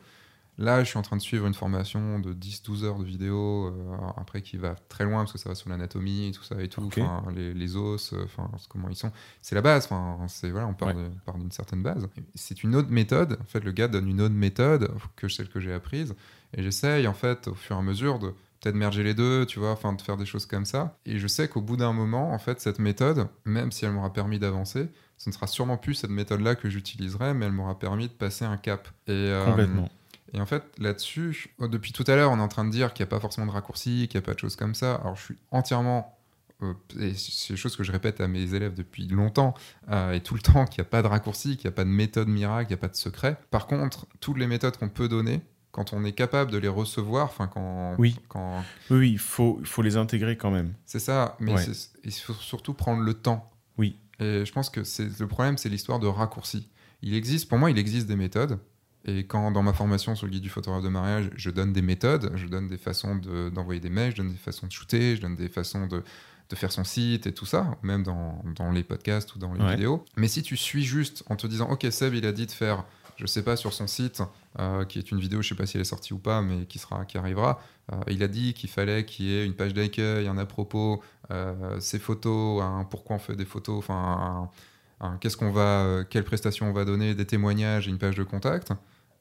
Là, 0.59 0.83
je 0.83 0.89
suis 0.89 0.97
en 0.97 1.03
train 1.03 1.17
de 1.17 1.21
suivre 1.21 1.45
une 1.45 1.53
formation 1.53 2.17
de 2.19 2.33
10-12 2.33 2.83
heures 2.83 2.97
de 2.97 3.03
vidéo, 3.03 3.67
euh, 3.67 3.95
après 4.17 4.41
qui 4.41 4.57
va 4.57 4.73
très 4.89 5.03
loin 5.03 5.19
parce 5.19 5.33
que 5.33 5.37
ça 5.37 5.49
va 5.49 5.55
sur 5.55 5.69
l'anatomie 5.69 6.29
et 6.29 6.31
tout 6.31 6.43
ça 6.43 6.59
et 6.61 6.67
tout, 6.67 6.89
les, 7.35 7.53
les 7.53 7.75
os, 7.75 8.13
euh, 8.13 8.23
enfin, 8.25 8.49
comment 8.67 8.89
ils 8.89 8.95
sont. 8.95 9.11
C'est 9.41 9.53
la 9.53 9.61
base, 9.61 9.87
voilà, 9.89 10.67
on 10.67 10.73
part 10.73 10.95
Ouais. 10.95 11.09
d'une 11.37 11.51
certaine 11.51 11.83
base. 11.83 12.07
C'est 12.33 12.63
une 12.63 12.75
autre 12.75 12.89
méthode. 12.89 13.37
En 13.39 13.45
fait, 13.45 13.63
le 13.63 13.71
gars 13.71 13.87
donne 13.87 14.07
une 14.09 14.19
autre 14.21 14.33
méthode 14.33 14.89
que 15.15 15.27
celle 15.27 15.47
que 15.49 15.59
j'ai 15.59 15.73
apprise, 15.73 16.15
et 16.55 16.63
j'essaye 16.63 17.07
en 17.07 17.13
fait 17.13 17.47
au 17.49 17.53
fur 17.53 17.75
et 17.75 17.79
à 17.79 17.83
mesure 17.83 18.17
de 18.17 18.33
peut-être 18.59 18.75
merger 18.75 19.03
les 19.03 19.13
deux, 19.13 19.45
tu 19.45 19.59
vois, 19.59 19.71
enfin 19.71 19.93
de 19.93 20.01
faire 20.01 20.17
des 20.17 20.25
choses 20.25 20.47
comme 20.47 20.65
ça. 20.65 20.97
Et 21.05 21.19
je 21.19 21.27
sais 21.27 21.47
qu'au 21.47 21.61
bout 21.61 21.77
d'un 21.77 21.93
moment, 21.93 22.31
en 22.33 22.39
fait, 22.39 22.59
cette 22.59 22.79
méthode, 22.79 23.27
même 23.45 23.71
si 23.71 23.85
elle 23.85 23.91
m'aura 23.91 24.11
permis 24.11 24.39
d'avancer, 24.39 24.87
ce 25.17 25.29
ne 25.29 25.33
sera 25.33 25.45
sûrement 25.45 25.77
plus 25.77 25.93
cette 25.93 26.09
méthode-là 26.09 26.55
que 26.55 26.67
j'utiliserai, 26.67 27.35
mais 27.35 27.45
elle 27.45 27.51
m'aura 27.51 27.77
permis 27.77 28.07
de 28.07 28.13
passer 28.13 28.45
un 28.45 28.57
cap. 28.57 28.87
Et, 29.07 29.11
euh, 29.11 29.45
Complètement. 29.45 29.89
Et 30.33 30.41
en 30.41 30.45
fait, 30.45 30.63
là-dessus, 30.77 31.53
oh, 31.59 31.67
depuis 31.67 31.93
tout 31.93 32.03
à 32.07 32.15
l'heure, 32.15 32.31
on 32.31 32.37
est 32.37 32.41
en 32.41 32.47
train 32.47 32.65
de 32.65 32.71
dire 32.71 32.93
qu'il 32.93 33.03
n'y 33.03 33.07
a 33.09 33.11
pas 33.11 33.19
forcément 33.19 33.47
de 33.47 33.51
raccourci, 33.51 34.07
qu'il 34.09 34.19
n'y 34.19 34.23
a 34.23 34.25
pas 34.25 34.33
de 34.33 34.39
choses 34.39 34.55
comme 34.55 34.75
ça. 34.75 34.95
Alors, 34.95 35.15
je 35.15 35.23
suis 35.23 35.37
entièrement. 35.51 36.17
euh, 36.63 36.73
et 36.99 37.13
c'est 37.13 37.53
des 37.53 37.57
choses 37.57 37.75
que 37.77 37.83
je 37.83 37.91
répète 37.91 38.19
à 38.19 38.27
mes 38.27 38.53
élèves 38.55 38.73
depuis 38.73 39.07
longtemps 39.07 39.53
euh, 39.89 40.13
et 40.13 40.21
tout 40.21 40.33
le 40.33 40.41
temps 40.41 40.65
qu'il 40.65 40.81
n'y 40.81 40.87
a 40.87 40.89
pas 40.89 41.01
de 41.03 41.07
raccourci, 41.07 41.55
qu'il 41.57 41.67
n'y 41.69 41.73
a 41.73 41.75
pas 41.75 41.83
de 41.83 41.89
méthode 41.89 42.27
miracle, 42.27 42.67
qu'il 42.67 42.75
n'y 42.75 42.79
a 42.79 42.81
pas 42.81 42.87
de 42.91 42.95
secret. 42.95 43.37
Par 43.51 43.67
contre, 43.67 44.07
toutes 44.19 44.37
les 44.37 44.47
méthodes 44.47 44.75
qu'on 44.77 44.89
peut 44.89 45.07
donner, 45.07 45.41
quand 45.71 45.93
on 45.93 46.03
est 46.03 46.13
capable 46.13 46.49
de 46.51 46.57
les 46.57 46.67
recevoir, 46.67 47.25
enfin 47.25 47.45
quand, 47.47 47.93
Oui. 47.99 48.19
quand 48.27 48.63
Oui, 48.89 49.11
il 49.11 49.19
faut, 49.19 49.61
faut 49.63 49.83
les 49.83 49.95
intégrer 49.97 50.35
quand 50.35 50.49
même. 50.49 50.73
c'est 50.85 50.97
ça, 50.99 51.35
mais 51.39 51.53
Ouais. 51.53 51.63
il 52.03 52.11
faut 52.11 52.33
surtout 52.33 52.73
prendre 52.73 53.03
le 53.03 53.13
temps. 53.13 53.51
Oui. 53.77 53.99
Et 54.19 54.43
je 54.43 54.51
pense 54.51 54.71
que 54.71 54.81
le 55.19 55.27
problème, 55.27 55.59
c'est 55.59 55.69
l'histoire 55.69 55.99
de 55.99 56.07
raccourci. 56.07 56.67
Il 57.03 57.13
existe, 57.13 57.47
pour 57.47 57.59
moi, 57.59 57.69
il 57.69 57.77
existe 57.77 58.07
des 58.07 58.15
méthodes. 58.15 58.57
Et 59.07 59.25
quand 59.25 59.51
dans 59.51 59.63
ma 59.63 59.73
formation 59.73 60.15
sur 60.15 60.25
le 60.25 60.31
guide 60.33 60.43
du 60.43 60.49
photographe 60.49 60.83
de 60.83 60.89
mariage, 60.89 61.29
je 61.35 61.49
donne 61.49 61.71
des 61.73 61.81
méthodes, 61.81 62.31
je 62.35 62.45
donne 62.47 62.67
des 62.67 62.77
façons 62.77 63.15
de- 63.15 63.49
d'envoyer 63.49 63.79
des 63.79 63.89
mails, 63.89 64.11
je 64.11 64.17
donne 64.17 64.31
des 64.31 64.37
façons 64.37 64.67
de 64.67 64.71
shooter, 64.71 65.15
je 65.15 65.21
donne 65.21 65.35
des 65.37 65.47
façons 65.49 65.87
de, 65.87 66.03
de 66.49 66.55
faire 66.55 66.71
son 66.71 66.83
site 66.83 67.25
et 67.25 67.33
tout 67.33 67.45
ça, 67.45 67.77
même 67.83 68.03
dans, 68.03 68.43
dans 68.55 68.71
les 68.71 68.83
podcasts 68.83 69.33
ou 69.35 69.39
dans 69.39 69.53
les 69.53 69.63
Ouais. 69.63 69.71
vidéos. 69.75 70.03
Mais 70.17 70.27
si 70.27 70.43
tu 70.43 70.57
suis 70.57 70.83
juste 70.83 71.23
en 71.29 71.35
te 71.37 71.47
disant, 71.47 71.69
ok, 71.69 71.87
Seb, 71.89 72.13
il 72.15 72.25
a 72.25 72.31
dit 72.33 72.45
de 72.47 72.51
faire, 72.51 72.83
je 73.15 73.25
sais 73.25 73.43
pas, 73.43 73.55
sur 73.55 73.71
son 73.73 73.87
site, 73.87 74.21
euh, 74.59 74.83
qui 74.85 74.99
est 74.99 75.09
une 75.11 75.19
vidéo, 75.19 75.41
je 75.41 75.49
sais 75.49 75.55
pas 75.55 75.65
si 75.65 75.77
elle 75.77 75.81
est 75.81 75.85
sortie 75.85 76.13
ou 76.13 76.19
pas, 76.19 76.41
mais 76.41 76.65
qui, 76.65 76.77
sera, 76.77 77.05
qui 77.05 77.17
arrivera, 77.17 77.61
euh, 77.93 77.95
il 78.09 78.21
a 78.23 78.27
dit 78.27 78.53
qu'il 78.53 78.69
fallait 78.69 79.05
qu'il 79.05 79.25
y 79.25 79.33
ait 79.35 79.45
une 79.45 79.53
page 79.53 79.73
d'accueil, 79.73 80.27
un 80.27 80.37
à 80.37 80.45
propos, 80.45 81.01
euh, 81.31 81.79
ses 81.79 81.99
photos, 81.99 82.61
un 82.61 82.83
pourquoi 82.83 83.15
on 83.15 83.19
fait 83.19 83.35
des 83.37 83.45
photos, 83.45 83.77
enfin, 83.77 84.49
qu'est-ce 85.21 85.37
qu'on 85.37 85.51
va, 85.51 86.03
quelles 86.09 86.23
prestations 86.25 86.69
on 86.69 86.73
va 86.73 86.83
donner, 86.85 87.13
des 87.15 87.25
témoignages 87.25 87.87
et 87.87 87.91
une 87.91 87.97
page 87.99 88.15
de 88.15 88.23
contact. 88.23 88.73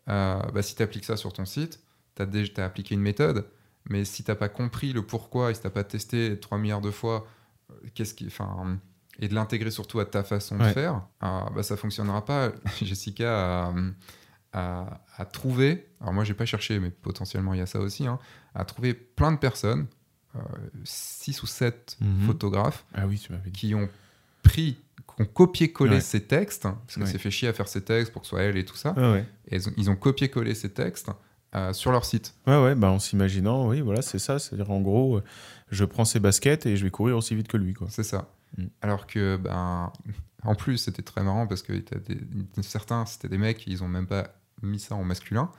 Euh, 0.08 0.40
bah, 0.52 0.62
si 0.62 0.74
tu 0.74 0.82
appliques 0.82 1.04
ça 1.04 1.16
sur 1.16 1.32
ton 1.32 1.44
site, 1.44 1.80
tu 2.14 2.22
as, 2.22 2.26
déjà, 2.26 2.52
t'as 2.54 2.64
appliqué 2.66 2.94
une 2.94 3.00
méthode, 3.00 3.46
mais 3.88 4.04
si 4.04 4.22
tu 4.24 4.34
pas 4.34 4.48
compris 4.48 4.92
le 4.92 5.02
pourquoi 5.04 5.50
et 5.50 5.54
si 5.54 5.60
tu 5.62 5.70
pas 5.70 5.84
testé 5.84 6.38
3 6.40 6.58
milliards 6.58 6.80
de 6.80 6.90
fois, 6.90 7.26
euh, 7.70 7.74
qu'est-ce 7.94 8.14
qui, 8.14 8.26
enfin, 8.26 8.78
et 9.18 9.28
de 9.28 9.34
l'intégrer 9.34 9.70
surtout 9.70 9.98
à 10.00 10.04
ta 10.06 10.22
façon 10.22 10.58
de 10.58 10.62
faire, 10.64 11.02
euh, 11.22 11.40
bah, 11.54 11.62
ça 11.62 11.76
fonctionnera 11.76 12.24
pas. 12.24 12.52
Jessica 12.82 13.66
a, 13.68 13.74
a- 14.52 15.00
a 15.16 15.24
trouvé, 15.24 15.88
alors 16.00 16.12
moi 16.14 16.24
j'ai 16.24 16.34
pas 16.34 16.46
cherché, 16.46 16.78
mais 16.78 16.90
potentiellement 16.90 17.54
il 17.54 17.58
y 17.58 17.62
a 17.62 17.66
ça 17.66 17.80
aussi, 17.80 18.06
hein, 18.06 18.18
a 18.54 18.64
trouvé 18.64 18.94
plein 18.94 19.32
de 19.32 19.38
personnes, 19.38 19.86
6 20.84 21.42
ou 21.42 21.46
7 21.46 21.96
Mhm. 22.00 22.26
photographes, 22.26 22.84
Ah 22.94 23.06
oui, 23.06 23.18
tu 23.18 23.32
m'avais 23.32 23.50
dit. 23.50 23.58
qui 23.68 23.74
ont 23.74 23.88
pris, 24.42 24.78
ont 25.18 25.24
copié-collé 25.24 25.96
Ouais. 25.96 26.00
ces 26.00 26.22
textes, 26.24 26.62
parce 26.64 26.94
que 26.96 27.00
Ouais. 27.00 27.06
c'est 27.06 27.18
fait 27.18 27.30
chier 27.30 27.48
à 27.48 27.52
faire 27.52 27.68
ces 27.68 27.82
textes 27.82 28.12
pour 28.12 28.22
que 28.22 28.26
ce 28.26 28.30
soit 28.30 28.42
elle 28.42 28.56
et 28.56 28.64
tout 28.64 28.76
ça, 28.76 28.94
Ah 28.96 29.12
ouais. 29.12 29.24
et 29.50 29.58
ils 29.76 29.90
ont, 29.90 29.96
copié-collé 29.96 30.54
ces 30.54 30.70
textes 30.70 31.10
euh, 31.54 31.72
sur 31.72 31.90
leur 31.92 32.04
site. 32.04 32.34
Ouais, 32.46 32.60
ouais, 32.62 32.74
bah 32.74 32.90
en 32.90 32.98
s'imaginant, 32.98 33.68
oui, 33.68 33.80
voilà, 33.80 34.02
c'est 34.02 34.18
ça. 34.18 34.38
C'est-à-dire, 34.38 34.70
en 34.70 34.80
gros, 34.80 35.16
euh, 35.18 35.24
je 35.70 35.84
prends 35.84 36.04
ses 36.04 36.20
baskets 36.20 36.66
et 36.66 36.76
je 36.76 36.84
vais 36.84 36.90
courir 36.90 37.16
aussi 37.16 37.34
vite 37.34 37.48
que 37.48 37.56
lui, 37.56 37.72
quoi. 37.72 37.86
C'est 37.90 38.02
ça. 38.02 38.28
Mm. 38.58 38.64
Alors 38.82 39.06
que, 39.06 39.36
ben, 39.38 39.90
en 40.42 40.54
plus, 40.54 40.76
c'était 40.78 41.02
très 41.02 41.22
marrant 41.22 41.46
parce 41.46 41.62
que 41.62 41.72
des- 41.72 42.18
certains, 42.62 43.06
c'était 43.06 43.28
des 43.28 43.38
mecs, 43.38 43.66
ils 43.66 43.82
ont 43.82 43.88
même 43.88 44.06
pas 44.06 44.28
mis 44.62 44.78
ça 44.78 44.94
en 44.96 45.04
masculin. 45.04 45.50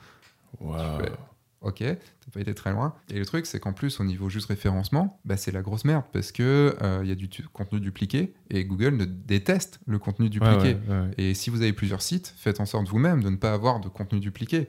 Ok, 1.60 1.78
t'as 1.78 2.30
pas 2.32 2.40
été 2.40 2.54
très 2.54 2.72
loin. 2.72 2.94
Et 3.10 3.18
le 3.18 3.26
truc, 3.26 3.44
c'est 3.46 3.58
qu'en 3.58 3.72
plus, 3.72 3.98
au 3.98 4.04
niveau 4.04 4.28
juste 4.28 4.46
référencement, 4.46 5.18
bah, 5.24 5.36
c'est 5.36 5.50
la 5.50 5.60
grosse 5.60 5.84
merde 5.84 6.04
parce 6.12 6.30
que 6.30 6.76
euh, 6.82 7.00
il 7.02 7.08
y 7.08 7.12
a 7.12 7.16
du 7.16 7.28
contenu 7.52 7.80
dupliqué 7.80 8.32
et 8.50 8.64
Google 8.64 8.96
ne 8.96 9.04
déteste 9.04 9.80
le 9.86 9.98
contenu 9.98 10.30
dupliqué. 10.30 10.76
ouais, 10.88 10.94
ouais. 11.00 11.10
Et 11.18 11.34
si 11.34 11.50
vous 11.50 11.62
avez 11.62 11.72
plusieurs 11.72 12.02
sites, 12.02 12.32
faites 12.36 12.60
en 12.60 12.66
sorte 12.66 12.86
vous-même 12.88 13.24
de 13.24 13.30
ne 13.30 13.36
pas 13.36 13.52
avoir 13.52 13.80
de 13.80 13.88
contenu 13.88 14.20
dupliqué. 14.20 14.68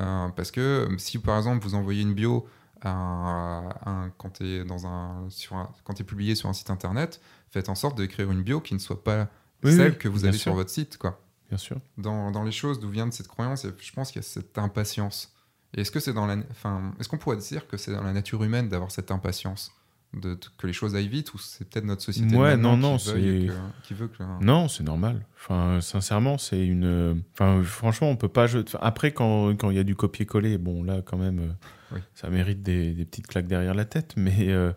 Euh, 0.00 0.28
parce 0.30 0.50
que 0.50 0.60
euh, 0.90 0.98
si 0.98 1.18
par 1.18 1.36
exemple 1.36 1.62
vous 1.62 1.74
envoyez 1.74 2.00
une 2.02 2.14
bio 2.14 2.46
à 2.80 2.90
un, 2.90 3.68
à 3.68 3.90
un- 3.90 4.10
quand 4.16 4.30
tu 4.38 4.44
es, 4.46 4.64
dans 4.64 4.86
un, 4.86 5.28
sur 5.28 5.56
un- 5.56 5.68
quand 5.84 5.92
publié 6.04 6.34
sur 6.34 6.48
un 6.48 6.54
site 6.54 6.70
internet, 6.70 7.20
faites 7.50 7.68
en 7.68 7.74
sorte 7.74 7.98
d'écrire 7.98 8.30
une 8.30 8.42
bio 8.42 8.60
qui 8.60 8.72
ne 8.72 8.78
soit 8.78 9.04
pas 9.04 9.28
Oui, 9.62 9.74
celle 9.76 9.92
oui, 9.92 9.98
que 9.98 10.08
vous 10.08 10.24
avez 10.24 10.32
sûr. 10.32 10.42
sur 10.44 10.54
votre 10.54 10.70
site. 10.70 10.96
Quoi. 10.96 11.20
Bien 11.50 11.58
sûr. 11.58 11.76
Dans, 11.98 12.30
dans 12.30 12.44
les 12.44 12.52
choses 12.52 12.80
d'où 12.80 12.88
vient 12.88 13.06
de 13.06 13.12
cette 13.12 13.28
croyance, 13.28 13.66
je 13.78 13.92
pense 13.92 14.10
qu'il 14.12 14.22
y 14.22 14.24
a 14.24 14.28
cette 14.28 14.56
impatience. 14.56 15.34
Est-ce 15.76 15.90
que 15.90 16.00
c'est 16.00 16.12
dans 16.12 16.26
la, 16.26 16.36
enfin, 16.50 16.92
est-ce 16.98 17.08
qu'on 17.08 17.18
pourrait 17.18 17.36
dire 17.36 17.66
que 17.68 17.76
c'est 17.76 17.92
dans 17.92 18.02
la 18.02 18.12
nature 18.12 18.42
humaine 18.42 18.68
d'avoir 18.68 18.90
cette 18.90 19.10
impatience, 19.10 19.72
de, 20.14 20.34
de- 20.34 20.38
que 20.58 20.66
les 20.66 20.72
choses 20.72 20.96
aillent 20.96 21.06
vite, 21.08 21.32
ou 21.34 21.38
c'est 21.38 21.68
peut-être 21.68 21.84
notre 21.84 22.02
société 22.02 22.34
Ouais, 22.34 22.56
maintenant 22.56 22.76
non, 22.76 22.92
non, 22.92 22.96
qui, 22.96 23.48
que- 23.88 23.94
veut 23.94 24.08
que 24.08 24.22
Non, 24.44 24.66
c'est 24.66 24.82
normal. 24.82 25.24
Enfin, 25.36 25.80
sincèrement, 25.80 26.38
c'est 26.38 26.66
une. 26.66 27.22
Enfin, 27.34 27.62
franchement, 27.62 28.10
on 28.10 28.16
peut 28.16 28.28
pas. 28.28 28.46
enfin, 28.46 28.78
Après, 28.82 29.12
quand 29.12 29.54
quand 29.56 29.70
il 29.70 29.76
y 29.76 29.80
a 29.80 29.84
du 29.84 29.94
copier-coller, 29.94 30.58
bon, 30.58 30.82
là, 30.82 31.02
quand 31.04 31.16
même, 31.16 31.38
euh, 31.38 31.52
Oui. 31.94 32.00
ça 32.14 32.28
mérite 32.30 32.62
des, 32.64 32.92
des 32.92 33.04
petites 33.04 33.28
claques 33.28 33.46
derrière 33.46 33.74
la 33.74 33.84
tête. 33.84 34.14
Mais, 34.16 34.48
euh, 34.50 34.72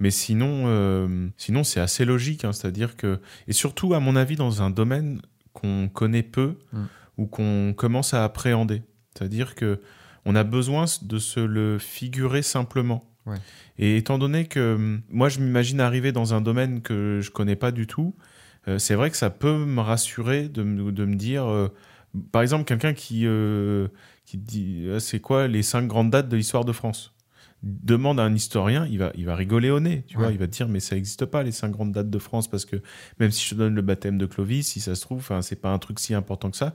mais 0.00 0.10
sinon, 0.10 0.64
euh, 0.66 1.28
sinon, 1.38 1.64
c'est 1.64 1.80
assez 1.80 2.04
logique. 2.04 2.44
hein, 2.44 2.52
C'est-à-dire 2.52 2.96
que. 2.98 3.20
Et 3.48 3.54
surtout, 3.54 3.94
à 3.94 4.00
mon 4.00 4.14
avis, 4.16 4.36
dans 4.36 4.60
un 4.62 4.68
domaine 4.68 5.22
qu'on 5.54 5.88
connaît 5.88 6.22
peu 6.22 6.58
Mm. 6.74 6.82
ou 7.16 7.26
qu'on 7.26 7.72
commence 7.74 8.12
à 8.12 8.22
appréhender. 8.24 8.82
C'est-à-dire 9.16 9.54
que 9.54 9.80
on 10.24 10.34
a 10.34 10.44
besoin 10.44 10.84
de 11.02 11.18
se 11.18 11.40
le 11.40 11.78
figurer 11.78 12.42
simplement. 12.42 13.04
Ouais. 13.26 13.36
Et 13.78 13.96
étant 13.96 14.18
donné 14.18 14.46
que 14.46 14.74
hum, 14.74 15.02
moi, 15.10 15.28
je 15.28 15.40
m'imagine 15.40 15.80
arriver 15.80 16.12
dans 16.12 16.34
un 16.34 16.40
domaine 16.40 16.80
que 16.82 17.20
je 17.22 17.30
connais 17.30 17.56
pas 17.56 17.70
du 17.72 17.86
tout, 17.86 18.14
euh, 18.68 18.78
c'est 18.78 18.94
vrai 18.94 19.10
que 19.10 19.16
ça 19.16 19.30
peut 19.30 19.64
me 19.64 19.80
rassurer 19.80 20.48
de, 20.48 20.62
me- 20.62 20.92
de 20.92 21.04
me 21.04 21.16
dire, 21.16 21.44
euh, 21.46 21.68
par 22.32 22.42
exemple, 22.42 22.64
quelqu'un 22.64 22.94
qui, 22.94 23.22
euh, 23.26 23.88
qui 24.24 24.36
dit 24.38 24.86
Ah, 24.94 25.00
c'est 25.00 25.20
quoi 25.20 25.48
les 25.48 25.62
cinq 25.62 25.86
grandes 25.86 26.10
dates 26.10 26.28
de 26.28 26.36
l'histoire 26.36 26.64
de 26.64 26.72
France? 26.72 27.12
Demande 27.62 28.20
à 28.20 28.24
un 28.24 28.34
historien, 28.34 28.86
il 28.90 28.98
va, 28.98 29.10
il 29.14 29.24
va 29.24 29.34
rigoler 29.34 29.70
au 29.70 29.80
nez, 29.80 30.04
tu 30.06 30.18
Ouais. 30.18 30.24
vois, 30.24 30.32
il 30.32 30.38
va 30.38 30.46
te 30.46 30.52
dire 30.52 30.68
mais 30.68 30.80
ça 30.80 30.96
n'existe 30.96 31.24
pas 31.24 31.42
les 31.42 31.50
cinq 31.52 31.70
grandes 31.70 31.92
dates 31.92 32.10
de 32.10 32.18
France 32.18 32.46
parce 32.46 32.66
que 32.66 32.76
même 33.18 33.30
si 33.30 33.42
je 33.46 33.50
te 33.50 33.54
donne 33.54 33.74
le 33.74 33.80
baptême 33.80 34.18
de 34.18 34.26
Clovis, 34.26 34.66
si 34.68 34.80
ça 34.80 34.94
se 34.94 35.00
trouve, 35.00 35.26
c'est 35.40 35.60
pas 35.62 35.70
un 35.70 35.78
truc 35.78 35.98
si 35.98 36.12
important 36.12 36.50
que 36.50 36.58
ça. 36.58 36.74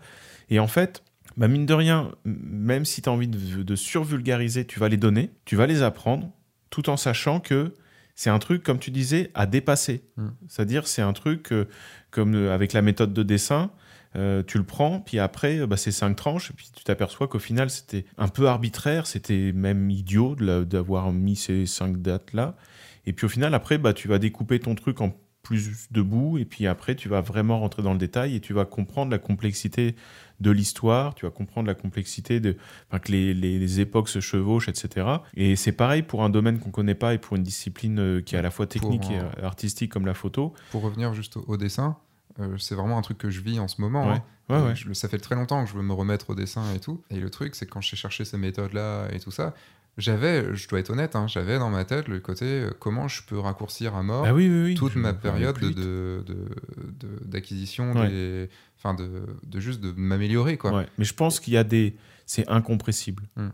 Et 0.49 0.57
en 0.59 0.65
fait, 0.67 1.03
bah 1.39 1.47
mine 1.47 1.65
de 1.65 1.73
rien, 1.73 2.11
même 2.25 2.83
si 2.83 3.01
tu 3.01 3.07
as 3.07 3.11
envie 3.11 3.29
de, 3.29 3.63
de 3.63 3.75
survulgariser, 3.75 4.65
tu 4.65 4.77
vas 4.77 4.89
les 4.89 4.97
donner, 4.97 5.31
tu 5.45 5.55
vas 5.55 5.67
les 5.67 5.81
apprendre, 5.81 6.31
tout 6.69 6.89
en 6.89 6.97
sachant 6.97 7.39
que 7.39 7.73
c'est 8.13 8.29
un 8.29 8.39
truc, 8.39 8.61
comme 8.61 8.79
tu 8.79 8.91
disais, 8.91 9.31
à 9.33 9.45
dépasser. 9.45 10.03
Mm. 10.17 10.27
C'est-à-dire, 10.49 10.85
c'est 10.85 11.01
un 11.01 11.13
truc 11.13 11.53
euh, 11.53 11.69
comme 12.11 12.35
avec 12.35 12.73
la 12.73 12.81
méthode 12.81 13.13
de 13.13 13.23
dessin. 13.23 13.71
euh, 14.15 14.43
tu 14.43 14.57
le 14.57 14.65
prends, 14.65 14.99
puis 14.99 15.19
après, 15.19 15.59
euh, 15.59 15.67
bah, 15.67 15.77
c'est 15.77 15.91
cinq 15.91 16.15
tranches, 16.15 16.51
et 16.51 16.53
puis 16.53 16.69
tu 16.75 16.83
t'aperçois 16.83 17.29
qu'au 17.29 17.39
final, 17.39 17.69
c'était 17.69 18.05
un 18.17 18.27
peu 18.27 18.47
arbitraire, 18.47 19.07
c'était 19.07 19.53
même 19.53 19.89
idiot 19.89 20.35
d'avoir 20.35 21.13
mis 21.13 21.37
ces 21.37 21.65
cinq 21.65 22.01
dates-là. 22.01 22.57
Et 23.05 23.13
puis 23.13 23.25
au 23.25 23.29
final, 23.29 23.53
après, 23.53 23.77
bah, 23.77 23.93
tu 23.93 24.07
vas 24.07 24.19
découper 24.19 24.59
ton 24.59 24.75
truc 24.75 24.99
en 24.99 25.15
plus 25.49 25.87
de 25.91 26.01
bouts, 26.03 26.37
et 26.37 26.45
puis 26.45 26.67
après, 26.67 26.93
tu 26.95 27.09
vas 27.09 27.21
vraiment 27.21 27.59
rentrer 27.59 27.81
dans 27.81 27.93
le 27.93 27.97
détail, 27.97 28.35
et 28.35 28.39
tu 28.39 28.53
vas 28.53 28.65
comprendre 28.65 29.09
la 29.11 29.17
complexité 29.17 29.95
de 30.39 30.51
l'histoire, 30.51 31.15
tu 31.15 31.25
vas 31.25 31.31
comprendre 31.31 31.67
la 31.67 31.73
complexité 31.73 32.39
de, 32.39 32.55
enfin, 32.89 32.99
que 32.99 33.11
les, 33.11 33.33
les- 33.33 33.57
les 33.57 33.79
époques 33.79 34.09
se 34.09 34.19
chevauchent, 34.19 34.69
etc. 34.69 35.07
Et 35.33 35.55
c'est 35.55 35.71
pareil 35.71 36.03
pour 36.03 36.23
un 36.23 36.29
domaine 36.29 36.59
qu'on 36.59 36.69
connaît 36.69 36.93
pas 36.95 37.13
et 37.15 37.17
pour 37.17 37.35
une 37.35 37.43
discipline 37.43 37.99
euh, 37.99 38.21
qui 38.21 38.35
est 38.35 38.37
à 38.37 38.41
la 38.43 38.51
fois 38.51 38.67
technique 38.67 39.01
Pour 39.01 39.11
et 39.11 39.19
euh, 39.19 39.45
artistique 39.47 39.91
comme 39.91 40.05
la 40.05 40.13
photo. 40.13 40.53
Pour 40.71 40.83
revenir 40.83 41.13
juste 41.15 41.35
au, 41.37 41.43
au 41.47 41.57
dessin, 41.57 41.97
euh, 42.39 42.55
c'est 42.59 42.75
vraiment 42.75 42.97
un 42.99 43.01
truc 43.01 43.17
que 43.17 43.31
je 43.31 43.41
vis 43.41 43.59
en 43.59 43.67
ce 43.67 43.81
moment. 43.81 44.07
Ouais. 44.07 44.13
hein. 44.17 44.23
Ouais, 44.49 44.59
Et 44.59 44.63
ouais. 44.69 44.75
je 44.75 44.87
le- 44.87 44.93
ça 44.93 45.09
fait 45.09 45.17
très 45.17 45.35
longtemps 45.35 45.63
que 45.63 45.69
je 45.69 45.75
veux 45.75 45.83
me 45.83 45.93
remettre 45.93 46.29
au 46.29 46.35
dessin 46.35 46.63
et 46.75 46.79
tout. 46.79 47.01
Et 47.09 47.19
le 47.19 47.29
truc, 47.31 47.55
c'est 47.55 47.65
quand 47.65 47.81
j'ai 47.81 47.97
cherché 47.97 48.23
ces 48.23 48.37
méthodes-là 48.37 49.07
et 49.13 49.19
tout 49.19 49.31
ça, 49.31 49.53
j'avais, 49.99 50.55
je 50.55 50.67
dois 50.67 50.79
être 50.79 50.89
honnête, 50.89 51.15
hein, 51.15 51.27
j'avais 51.27 51.59
dans 51.59 51.69
ma 51.69 51.85
tête 51.85 52.07
le 52.07 52.19
côté 52.19 52.45
euh, 52.45 52.71
comment 52.79 53.07
je 53.07 53.21
peux 53.23 53.37
raccourcir 53.39 53.95
à 53.95 54.01
mort 54.03 54.25
Ah 54.27 54.33
oui, 54.33 54.47
oui, 54.49 54.63
oui. 54.63 54.75
toute 54.75 54.95
ma 54.95 55.13
période 55.13 55.59
de, 55.59 55.69
de- 55.71 56.23
de- 56.25 57.25
d'acquisition, 57.25 57.93
Ouais. 57.93 58.09
des- 58.09 58.49
enfin 58.77 58.93
de, 58.93 59.09
de 59.45 59.59
juste 59.59 59.81
de 59.81 59.91
m'améliorer 59.95 60.57
quoi. 60.57 60.71
Ouais, 60.73 60.87
mais 60.97 61.05
je 61.05 61.13
pense 61.13 61.39
qu'il 61.39 61.53
y 61.53 61.57
a 61.57 61.63
des. 61.63 61.95
C'est 62.25 62.47
incompressible. 62.49 63.23
Hmm. 63.35 63.49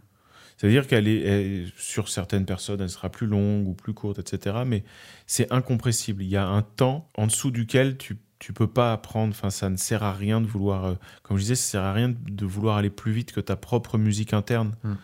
C'est-à-dire 0.57 0.87
qu'elle 0.87 1.07
est, 1.07 1.21
elle- 1.21 1.71
sur 1.77 2.07
certaines 2.09 2.45
personnes, 2.45 2.79
elle 2.81 2.89
sera 2.89 3.09
plus 3.09 3.27
longue 3.27 3.67
ou 3.67 3.73
plus 3.73 3.93
courte, 3.93 4.19
etc. 4.19 4.57
Mais 4.65 4.83
c'est 5.27 5.51
incompressible. 5.51 6.23
Il 6.23 6.29
y 6.29 6.37
a 6.37 6.47
un 6.47 6.61
temps 6.61 7.09
en 7.17 7.27
dessous 7.27 7.51
duquel 7.51 7.97
tu 7.97 8.17
tu 8.37 8.51
peux 8.51 8.67
pas 8.67 8.91
apprendre. 8.91 9.31
Enfin, 9.35 9.49
ça 9.49 9.69
ne 9.69 9.77
sert 9.77 10.03
à 10.03 10.13
rien 10.13 10.41
de 10.41 10.45
vouloir. 10.45 10.85
euh, 10.85 10.95
comme 11.23 11.37
je 11.37 11.41
disais, 11.43 11.55
ça 11.55 11.71
sert 11.71 11.81
à 11.83 11.93
rien 11.93 12.09
de 12.13 12.45
vouloir 12.45 12.75
aller 12.77 12.89
plus 12.89 13.13
vite 13.13 13.31
que 13.31 13.39
ta 13.39 13.55
propre 13.55 13.97
musique 13.97 14.33
interne. 14.33 14.75
Hmm. 14.83 14.95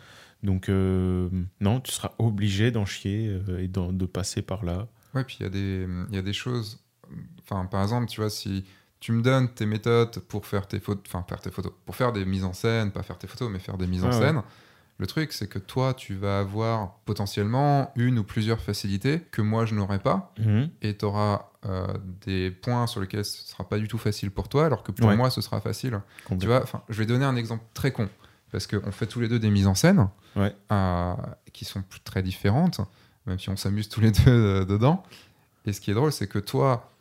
Donc 0.43 0.69
euh, 0.69 1.30
non, 1.60 1.80
tu 1.82 1.91
seras 1.91 2.12
obligé 2.17 2.71
d'en 2.71 2.86
chier 2.86 3.27
euh, 3.47 3.60
et 3.60 3.67
de 3.67 4.06
passer 4.06 4.41
par 4.41 4.65
là. 4.65 4.88
Ouais, 5.13 5.23
puis 5.23 5.37
il 5.39 5.44
y, 5.44 5.46
a 5.46 5.50
des- 5.50 5.87
il 6.10 6.15
y 6.15 6.17
a 6.17 6.21
des 6.21 6.33
choses. 6.33 6.79
Enfin, 7.44 7.65
par 7.65 7.81
exemple, 7.83 8.08
tu 8.08 8.21
vois, 8.21 8.29
si 8.29 8.63
tu 9.00 9.12
me 9.12 9.21
donnes 9.21 9.54
tes 9.54 9.65
méthodes 9.65 10.19
pour 10.19 10.46
faire 10.46 10.67
tes 10.67 10.79
photos, 10.79 11.04
enfin, 11.08 11.25
faire 11.27 11.42
tes 11.42 11.52
photos, 11.52 11.73
pour 11.85 11.96
faire 11.96 12.13
des 12.13 12.23
mises 12.25 12.44
en 12.46 12.54
scène, 12.54 12.92
pas 12.92 13.04
faire 13.04 13.17
tes 13.17 13.27
photos, 13.27 13.50
mais 13.52 13.60
faire 13.60 13.77
des 13.77 13.87
mises 13.87 14.04
en 14.04 14.08
Ah 14.12 14.19
ouais. 14.19 14.27
scène, 14.27 14.42
le 14.98 15.08
truc, 15.08 15.33
c'est 15.33 15.48
que 15.48 15.60
toi, 15.60 15.94
tu 15.96 16.13
vas 16.15 16.39
avoir 16.39 16.96
potentiellement 17.06 17.92
une 17.96 18.19
ou 18.19 18.23
plusieurs 18.23 18.62
facilités 18.62 19.19
que 19.31 19.42
moi, 19.42 19.65
je 19.65 19.73
n'aurai 19.75 19.98
pas, 20.00 20.33
et 20.81 20.96
tu 20.96 21.06
auras 21.06 21.48
des 22.25 22.52
points 22.52 22.85
sur 22.87 23.02
lesquels 23.02 23.25
ce 23.25 23.48
sera 23.48 23.67
pas 23.67 23.77
du 23.79 23.87
tout 23.87 23.98
facile 23.98 24.29
pour 24.31 24.48
toi, 24.48 24.65
alors 24.67 24.83
que 24.83 24.92
pour 24.92 25.08
Ouais. 25.08 25.17
moi, 25.17 25.29
ce 25.31 25.42
sera 25.42 25.60
facile. 25.60 26.00
Tu 26.39 26.46
vois, 26.48 26.63
je 26.89 26.98
vais 27.00 27.06
donner 27.08 27.25
un 27.25 27.35
exemple 27.35 27.63
très 27.73 27.92
con, 27.92 28.08
parce 28.52 28.67
qu'on 28.67 28.91
fait 28.91 29.08
tous 29.08 29.19
les 29.21 29.27
deux 29.27 29.39
des 29.39 29.49
mises 29.49 29.67
en 29.67 29.75
scène 29.75 30.10
Ouais. 30.35 30.56
euh, 30.71 31.13
qui 31.54 31.65
sont 31.65 31.83
très 32.04 32.21
différentes, 32.23 32.81
même 33.25 33.39
si 33.39 33.49
on 33.49 33.56
s'amuse 33.56 33.89
tous 33.89 34.02
les 34.02 34.12
deux 34.25 34.27
euh, 34.27 34.65
dedans. 34.65 35.04
Et 35.65 35.73
ce 35.73 35.81
qui 35.81 35.91
est 35.91 35.93
drôle, 35.93 36.12
c'est 36.12 36.27
que 36.27 36.39
toi, 36.39 36.91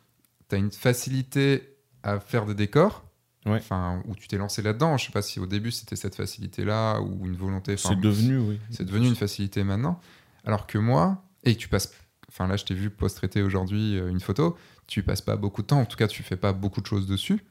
tu 0.49 0.55
as 0.55 0.57
une 0.57 0.71
facilité 0.71 1.75
à 2.03 2.19
faire 2.19 2.45
des 2.45 2.55
décors, 2.55 3.03
Ouais. 3.47 3.55
Enfin, 3.57 4.03
où 4.07 4.13
tu 4.15 4.27
t'es 4.27 4.37
lancé 4.37 4.61
là-dedans. 4.61 4.97
Je 4.97 5.05
sais 5.07 5.11
pas 5.11 5.23
si 5.23 5.39
au 5.39 5.47
début 5.47 5.71
c'était 5.71 5.95
cette 5.95 6.13
facilité-là 6.13 6.99
ou 7.01 7.25
une 7.25 7.35
volonté. 7.35 7.73
Enfin, 7.73 7.89
C'est 7.89 7.99
devenu, 7.99 8.37
oui. 8.37 8.59
c'est 8.69 8.85
devenu 8.85 9.07
une 9.07 9.15
facilité 9.15 9.63
maintenant. 9.63 9.99
Alors 10.45 10.67
que 10.67 10.77
moi, 10.77 11.23
et 11.43 11.55
tu 11.55 11.67
passes, 11.67 11.91
enfin 12.29 12.45
là 12.45 12.55
je 12.55 12.65
t'ai 12.65 12.75
vu 12.75 12.91
post-traiter 12.91 13.41
aujourd'hui 13.41 13.97
euh, 13.97 14.09
une 14.11 14.19
photo, 14.19 14.55
tu 14.85 15.01
passes 15.01 15.21
pas 15.21 15.37
beaucoup 15.37 15.63
de 15.63 15.67
temps, 15.67 15.79
en 15.79 15.85
tout 15.85 15.97
cas 15.97 16.07
tu 16.07 16.21
fais 16.21 16.35
pas 16.37 16.53
beaucoup 16.53 16.81
de 16.81 16.85
choses 16.85 17.07
dessus. 17.07 17.43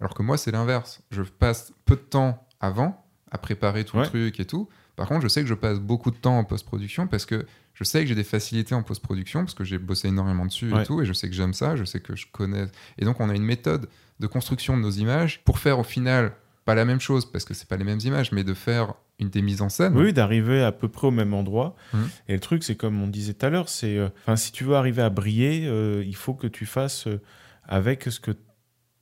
Alors 0.00 0.14
que 0.14 0.22
moi 0.24 0.36
c'est 0.36 0.50
l'inverse. 0.50 1.00
Je 1.12 1.22
passe 1.22 1.72
peu 1.84 1.94
de 1.94 2.00
temps 2.00 2.44
avant 2.58 3.05
à 3.30 3.38
préparer 3.38 3.84
tout 3.84 3.96
Ouais. 3.96 4.04
le 4.04 4.08
truc 4.08 4.40
et 4.40 4.44
tout. 4.44 4.68
Par 4.96 5.08
contre, 5.08 5.22
je 5.22 5.28
sais 5.28 5.42
que 5.42 5.48
je 5.48 5.54
passe 5.54 5.78
beaucoup 5.78 6.10
de 6.10 6.16
temps 6.16 6.38
en 6.38 6.44
post-production 6.44 7.06
parce 7.06 7.26
que 7.26 7.44
je 7.74 7.84
sais 7.84 8.00
que 8.02 8.06
j'ai 8.06 8.14
des 8.14 8.24
facilités 8.24 8.74
en 8.74 8.82
post-production 8.82 9.40
parce 9.40 9.52
que 9.54 9.64
j'ai 9.64 9.78
bossé 9.78 10.08
énormément 10.08 10.46
dessus 10.46 10.72
Ouais. 10.72 10.82
et 10.82 10.86
tout, 10.86 11.02
et 11.02 11.04
je 11.04 11.12
sais 11.12 11.28
que 11.28 11.34
j'aime 11.34 11.52
ça, 11.52 11.76
je 11.76 11.84
sais 11.84 12.00
que 12.00 12.16
je 12.16 12.26
connais. 12.32 12.66
Et 12.98 13.04
donc 13.04 13.20
on 13.20 13.28
a 13.28 13.34
une 13.34 13.44
méthode 13.44 13.88
de 14.20 14.26
construction 14.26 14.76
de 14.76 14.82
nos 14.82 14.90
images 14.90 15.42
pour 15.44 15.58
faire 15.58 15.78
au 15.78 15.82
final 15.84 16.32
pas 16.64 16.74
la 16.74 16.84
même 16.86 17.00
chose 17.00 17.30
parce 17.30 17.44
que 17.44 17.52
c'est 17.52 17.68
pas 17.68 17.76
les 17.76 17.84
mêmes 17.84 18.00
images, 18.02 18.32
mais 18.32 18.42
de 18.42 18.54
faire 18.54 18.94
une 19.18 19.28
des 19.28 19.42
mises 19.42 19.60
en 19.62 19.68
scène. 19.68 19.96
Oui, 19.96 20.12
d'arriver 20.12 20.62
à 20.62 20.72
peu 20.72 20.88
près 20.88 21.06
au 21.06 21.10
même 21.10 21.32
endroit. 21.34 21.76
Mhm. 21.92 22.08
Et 22.28 22.32
le 22.34 22.40
truc, 22.40 22.64
c'est 22.64 22.74
comme 22.76 23.00
on 23.02 23.06
disait 23.06 23.34
tout 23.34 23.46
à 23.46 23.50
l'heure, 23.50 23.68
c'est, 23.68 23.96
euh, 23.98 24.08
si 24.36 24.50
tu 24.52 24.64
veux 24.64 24.74
arriver 24.74 25.02
à 25.02 25.10
briller, 25.10 25.66
euh, 25.66 26.02
il 26.06 26.16
faut 26.16 26.34
que 26.34 26.46
tu 26.46 26.66
fasses 26.66 27.06
euh, 27.06 27.20
avec 27.68 28.04
ce 28.04 28.18
que 28.20 28.32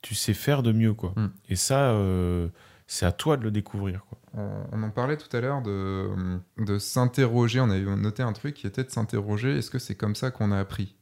tu 0.03 0.15
sais 0.15 0.35
faire 0.35 0.63
de 0.63 0.73
mieux, 0.73 0.93
quoi. 0.95 1.15
Mhm. 1.17 1.31
Et 1.49 1.57
ça, 1.57 1.93
c'est 2.95 3.07
à 3.07 3.13
toi 3.13 3.37
de 3.37 3.43
le 3.43 3.51
découvrir, 3.51 4.05
quoi. 4.07 4.19
On, 4.37 4.51
on 4.73 4.83
en 4.83 4.91
parlait 4.91 5.17
tout 5.17 5.35
à 5.37 5.41
l'heure 5.41 5.63
de, 5.63 6.09
de 6.59 6.79
s'interroger. 6.79 7.61
On 7.61 7.71
avait 7.71 7.83
noté 7.97 8.23
un 8.23 8.33
truc 8.33 8.55
qui 8.55 8.67
était 8.67 8.85
de 8.85 8.91
s'interroger. 8.91 9.59
Est-ce 9.59 9.71
que 9.71 9.79
c'est 9.79 9.95
comme 9.95 10.15
ça 10.15 10.31
qu'on 10.31 10.51
a 10.53 10.59
appris? 10.59 10.95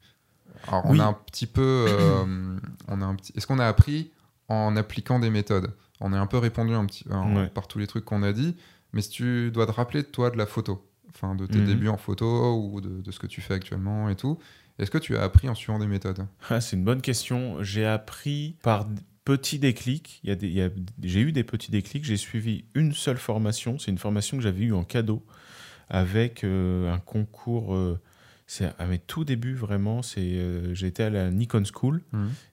Alors, 0.68 0.84
Oui. 0.86 0.98
on 0.98 1.02
a 1.02 1.06
un 1.06 1.12
petit 1.14 1.46
peu. 1.46 1.86
euh, 1.88 2.56
on 2.88 3.00
a 3.02 3.04
un 3.04 3.14
petit. 3.14 3.32
Est-ce 3.36 3.46
qu'on 3.46 3.58
a 3.58 3.66
appris 3.66 4.10
en 4.48 4.76
appliquant 4.76 5.18
des 5.18 5.30
méthodes? 5.30 5.72
On 6.00 6.12
a 6.12 6.18
un 6.18 6.26
peu 6.26 6.38
répondu 6.38 6.74
un 6.74 6.84
petit 6.86 7.04
en- 7.10 7.36
Ouais. 7.36 7.48
par 7.48 7.68
tous 7.68 7.78
les 7.78 7.86
trucs 7.86 8.04
qu'on 8.04 8.22
a 8.22 8.32
dit. 8.32 8.56
Mais 8.92 9.00
si 9.02 9.10
tu 9.10 9.50
dois 9.50 9.66
te 9.66 9.72
rappeler 9.72 10.02
de 10.02 10.08
toi 10.08 10.30
de 10.30 10.36
la 10.36 10.46
photo, 10.46 10.86
enfin 11.10 11.34
de 11.34 11.46
tes 11.46 11.58
Mhm. 11.58 11.66
débuts 11.66 11.88
en 11.88 11.96
photo 11.96 12.54
ou 12.56 12.80
de, 12.80 13.00
de 13.00 13.10
ce 13.10 13.18
que 13.18 13.26
tu 13.26 13.40
fais 13.40 13.54
actuellement 13.54 14.08
et 14.10 14.16
tout, 14.16 14.38
est-ce 14.78 14.90
que 14.90 14.98
tu 14.98 15.16
as 15.16 15.22
appris 15.22 15.48
en 15.48 15.54
suivant 15.54 15.78
des 15.78 15.86
méthodes? 15.86 16.26
Ah, 16.50 16.60
c'est 16.60 16.76
une 16.76 16.84
bonne 16.84 17.00
question. 17.00 17.62
J'ai 17.62 17.86
appris 17.86 18.56
par 18.62 18.86
d- 19.26 19.36
petits 19.36 19.58
déclics. 19.58 20.20
Il 20.24 20.28
y 20.30 20.32
a 20.32 20.36
des, 20.36 20.46
il 20.48 20.54
y 20.54 20.62
a- 20.62 20.70
j'ai 21.02 21.20
eu 21.20 21.32
des 21.32 21.44
petits 21.44 21.70
déclics. 21.70 22.04
J'ai 22.04 22.16
suivi 22.16 22.64
une 22.74 22.92
seule 22.92 23.18
formation. 23.18 23.78
C'est 23.78 23.90
une 23.90 23.98
formation 23.98 24.36
que 24.36 24.42
j'avais 24.42 24.62
eue 24.64 24.72
en 24.72 24.84
cadeau 24.84 25.24
avec 25.88 26.44
euh, 26.44 26.92
un 26.92 26.98
concours. 26.98 27.74
euh, 27.74 28.00
c'est 28.46 28.70
à 28.78 28.86
mes 28.86 28.98
tout 28.98 29.24
débuts, 29.24 29.54
vraiment. 29.54 30.02
C'est, 30.02 30.20
euh, 30.20 30.74
été 30.74 31.04
à 31.04 31.10
la 31.10 31.30
Nikon 31.30 31.62
School 31.64 32.02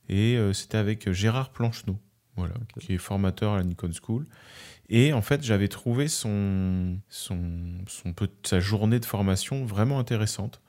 et 0.08 0.38
euh, 0.38 0.54
c'était 0.54 0.78
avec 0.78 1.12
Gérard 1.12 1.50
Plancheneau, 1.52 1.98
voilà, 2.38 2.54
qui 2.80 2.94
est 2.94 2.98
formateur 2.98 3.54
à 3.54 3.58
la 3.58 3.64
Nikon 3.64 3.92
School. 4.02 4.26
Et 4.88 5.12
en 5.14 5.22
fait, 5.22 5.44
j'avais 5.44 5.68
trouvé 5.68 6.08
son, 6.08 6.98
son, 7.10 7.40
son 7.88 8.14
peu- 8.14 8.30
sa 8.44 8.60
journée 8.60 9.00
de 9.00 9.06
formation 9.06 9.66
vraiment 9.66 10.00
intéressante. 10.00 10.62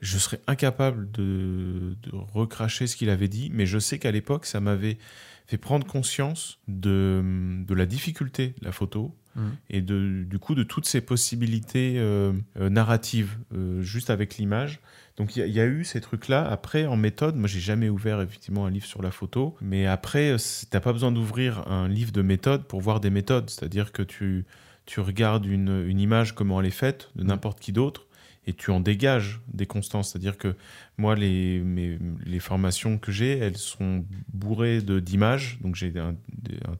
Je 0.00 0.18
serais 0.18 0.40
incapable 0.48 1.10
de, 1.12 1.96
de 2.02 2.10
recracher 2.12 2.86
ce 2.86 2.96
qu'il 2.96 3.10
avait 3.10 3.28
dit, 3.28 3.50
mais 3.52 3.64
je 3.66 3.78
sais 3.78 3.98
qu'à 3.98 4.10
l'époque, 4.10 4.44
ça 4.44 4.60
m'avait 4.60 4.98
fait 5.46 5.58
prendre 5.58 5.86
conscience 5.86 6.58
de, 6.68 7.22
de 7.66 7.74
la 7.74 7.86
difficulté 7.86 8.54
de 8.60 8.64
la 8.64 8.72
photo 8.72 9.14
Mhm. 9.36 9.56
et 9.70 9.82
de, 9.82 10.24
du 10.24 10.38
coup 10.38 10.54
de 10.54 10.62
toutes 10.62 10.86
ces 10.86 11.00
possibilités 11.00 11.94
euh, 11.98 12.32
euh, 12.58 12.68
narratives 12.68 13.36
euh, 13.52 13.82
juste 13.82 14.10
avec 14.10 14.36
l'image. 14.36 14.80
Donc 15.16 15.36
il 15.36 15.46
y, 15.46 15.50
y 15.50 15.60
a 15.60 15.66
eu 15.66 15.84
ces 15.84 16.00
trucs-là. 16.00 16.46
Après, 16.48 16.86
en 16.86 16.96
méthode, 16.96 17.36
moi 17.36 17.48
j'ai 17.48 17.60
jamais 17.60 17.88
ouvert 17.88 18.20
effectivement 18.20 18.66
un 18.66 18.70
livre 18.70 18.86
sur 18.86 19.02
la 19.02 19.10
photo, 19.10 19.56
mais 19.60 19.86
après, 19.86 20.36
t'as 20.70 20.80
pas 20.80 20.92
besoin 20.92 21.12
d'ouvrir 21.12 21.66
un 21.68 21.88
livre 21.88 22.12
de 22.12 22.22
méthode 22.22 22.64
pour 22.64 22.80
voir 22.80 23.00
des 23.00 23.10
méthodes. 23.10 23.50
C'est-à-dire 23.50 23.92
que 23.92 24.02
tu, 24.02 24.44
tu 24.86 25.00
regardes 25.00 25.46
une, 25.46 25.84
une 25.86 26.00
image, 26.00 26.34
comment 26.34 26.60
elle 26.60 26.66
est 26.66 26.70
faite, 26.70 27.10
de 27.16 27.24
n'importe 27.24 27.60
qui 27.60 27.72
d'autre, 27.72 28.06
et 28.46 28.52
tu 28.52 28.70
en 28.70 28.80
dégages 28.80 29.40
des 29.52 29.66
constances. 29.66 30.10
C'est-à-dire 30.12 30.36
que 30.38 30.54
moi, 30.98 31.14
les, 31.14 31.60
mes- 31.60 31.98
les 32.26 32.40
formations 32.40 32.98
que 32.98 33.10
j'ai, 33.12 33.38
elles 33.38 33.56
sont 33.56 34.04
bourrées 34.32 34.80
d'images. 34.82 35.58
Donc 35.62 35.74
j'ai 35.76 35.92
un, 35.98 36.14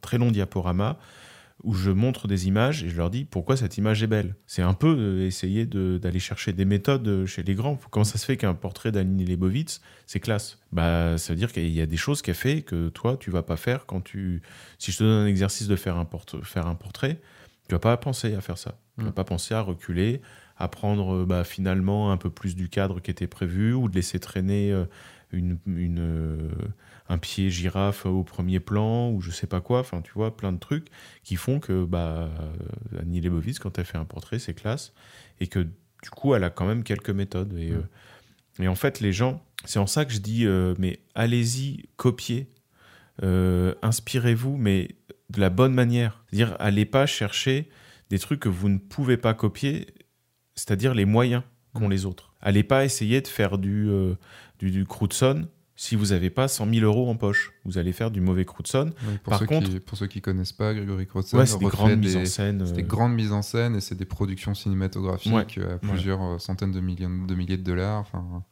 très 0.01 0.19
long 0.19 0.31
diaporama 0.31 0.99
où 1.63 1.73
je 1.73 1.91
montre 1.91 2.29
des 2.29 2.47
images 2.47 2.83
et 2.85 2.91
je 2.91 2.97
leur 2.97 3.09
dis 3.09 3.25
pourquoi 3.25 3.57
cette 3.57 3.79
image 3.79 4.03
est 4.03 4.07
belle? 4.07 4.35
C'est 4.47 4.61
un 4.61 4.75
peu 4.75 4.95
euh, 4.99 5.27
essayer 5.27 5.65
de- 5.65 5.97
d'aller 5.97 6.19
chercher 6.19 6.53
des 6.53 6.67
méthodes 6.67 7.09
euh, 7.09 7.27
chez 7.27 7.43
les 7.43 7.55
grands. 7.55 7.79
Comment 7.91 8.05
ça 8.05 8.19
se 8.19 8.27
fait 8.27 8.37
qu'un 8.37 8.53
portrait 8.53 8.93
d'Aline 8.93 9.25
Leibovitz, 9.25 9.81
c'est 10.05 10.21
classe? 10.21 10.59
Bah, 10.73 11.17
ça 11.17 11.33
veut 11.33 11.39
dire 11.39 11.53
qu'il 11.53 11.71
y 11.71 11.81
a 11.81 11.87
des 11.87 11.97
choses 11.97 12.21
qu'elle 12.21 12.35
fait 12.35 12.61
que 12.63 12.91
toi, 12.91 13.17
tu 13.19 13.31
vas 13.31 13.43
pas 13.43 13.57
faire 13.57 13.87
quand 13.87 14.03
tu. 14.03 14.43
Si 14.79 14.93
je 14.93 14.99
te 14.99 15.05
donne 15.05 15.23
un 15.25 15.27
exercice 15.27 15.67
de 15.67 15.77
faire 15.77 15.97
un, 15.97 16.05
porte- 16.05 16.45
faire 16.45 16.67
un 16.67 16.75
portrait, 16.75 17.19
tu 17.69 17.75
vas 17.75 17.79
pas 17.79 17.97
penser 17.97 18.35
à 18.35 18.43
faire 18.43 18.59
ça. 18.59 18.77
Tu 18.99 19.05
vas 19.05 19.11
Mm. 19.11 19.15
pas 19.15 19.25
penser 19.25 19.55
à 19.55 19.61
reculer, 19.63 20.21
à 20.57 20.69
prendre 20.69 21.15
euh, 21.15 21.27
bah, 21.27 21.45
finalement 21.45 22.13
un 22.13 22.17
peu 22.17 22.31
plus 22.31 22.55
du 22.57 22.69
cadre 22.69 23.01
qui 23.01 23.11
était 23.11 23.27
prévu 23.27 23.73
ou 23.73 23.89
de 23.89 23.95
laisser 23.95 24.21
traîner 24.21 24.73
euh, 24.73 24.85
une, 25.33 25.59
une, 25.67 25.99
euh, 26.01 26.51
un 27.09 27.19
pied 27.19 27.51
girafe 27.51 28.07
au 28.07 28.23
premier 28.23 28.61
plan 28.61 29.11
ou 29.11 29.21
je 29.21 29.31
sais 29.31 29.47
pas 29.47 29.61
quoi. 29.61 29.81
Enfin, 29.81 30.01
tu 30.01 30.13
vois, 30.13 30.37
plein 30.37 30.53
de 30.53 30.59
trucs 30.59 30.89
qui 31.23 31.37
font 31.37 31.59
que 31.61 31.85
bah, 31.85 32.31
Annie 33.01 33.21
Leibovitz, 33.21 33.59
quand 33.59 33.79
elle 33.79 33.85
fait 33.85 33.99
un 33.99 34.05
portrait, 34.05 34.39
c'est 34.39 34.55
classe 34.55 34.93
et 35.41 35.47
que 35.49 35.61
du 35.61 36.11
coup, 36.11 36.35
elle 36.35 36.45
a 36.45 36.51
quand 36.51 36.67
même 36.67 36.85
quelques 36.85 37.11
méthodes. 37.11 37.55
Et, 37.59 37.71
Mm. 37.71 37.75
euh, 38.61 38.63
et 38.65 38.69
en 38.69 38.75
fait, 38.75 39.01
les 39.01 39.13
gens, 39.13 39.43
c'est 39.65 39.79
en 39.79 39.87
ça 39.87 40.05
que 40.05 40.13
je 40.13 40.19
dis, 40.19 40.47
euh, 40.47 40.75
mais 40.79 41.01
allez-y, 41.15 41.89
copiez, 41.97 42.47
euh, 43.23 43.75
inspirez-vous, 43.83 44.57
mais 44.57 44.91
de 45.31 45.41
la 45.41 45.51
bonne 45.51 45.75
manière. 45.75 46.23
C'est-à-dire, 46.29 46.57
allez 46.61 46.85
pas 46.85 47.07
chercher 47.07 47.69
des 48.11 48.19
trucs 48.19 48.41
que 48.41 48.49
vous 48.49 48.69
ne 48.69 48.79
pouvez 48.79 49.17
pas 49.17 49.35
copier, 49.35 49.87
c'est-à-dire 50.55 50.95
les 50.95 51.05
moyens 51.05 51.43
qu'ont 51.73 51.89
les 51.89 52.07
autres. 52.07 52.33
Allez 52.41 52.63
pas 52.63 52.85
essayer 52.85 53.21
de 53.21 53.27
faire 53.27 53.59
du, 53.59 53.89
euh, 53.89 54.15
du, 54.59 54.71
du 54.71 54.85
si 55.77 55.97
vous 55.97 56.07
n'avez 56.07 56.31
pas 56.31 56.47
100 56.47 56.73
000 56.73 56.85
euros 56.85 57.11
en 57.11 57.17
poche. 57.17 57.53
Vous 57.65 57.79
allez 57.79 57.93
faire 57.93 58.11
du 58.11 58.21
mauvais 58.21 58.45
Crutzen. 58.45 58.93
Oui, 59.07 59.19
pour, 59.23 59.31
Par 59.33 59.41
ceux 59.41 59.47
contre- 59.47 59.69
qui, 59.69 59.81
pour 59.81 59.99
ceux 59.99 60.07
qui 60.07 60.21
connaissent 60.21 60.53
pas, 60.53 60.73
Grégory 60.73 61.09
Ouais, 61.33 61.47
c'est 61.47 61.59
des 61.59 61.65
grandes 61.67 61.99
mises 61.99 62.17
en 62.17 62.25
scène. 62.25 62.65
C'est 62.65 62.75
des 62.75 62.83
euh, 62.83 62.87
grandes 62.87 63.15
mises 63.15 63.33
en 63.33 63.43
scène 63.43 63.75
et 63.75 63.81
c'est 63.81 63.97
des 63.97 64.05
productions 64.05 64.55
cinématographiques 64.55 65.33
Ouais, 65.33 65.47
euh, 65.59 65.75
à 65.75 65.79
plusieurs 65.79 66.23
euh, 66.23 66.39
centaines 66.39 66.73
de 66.73 66.81
millions 66.81 67.25
de 67.27 67.35
milliers 67.35 67.57
de 67.57 67.63
dollars. 67.63 68.07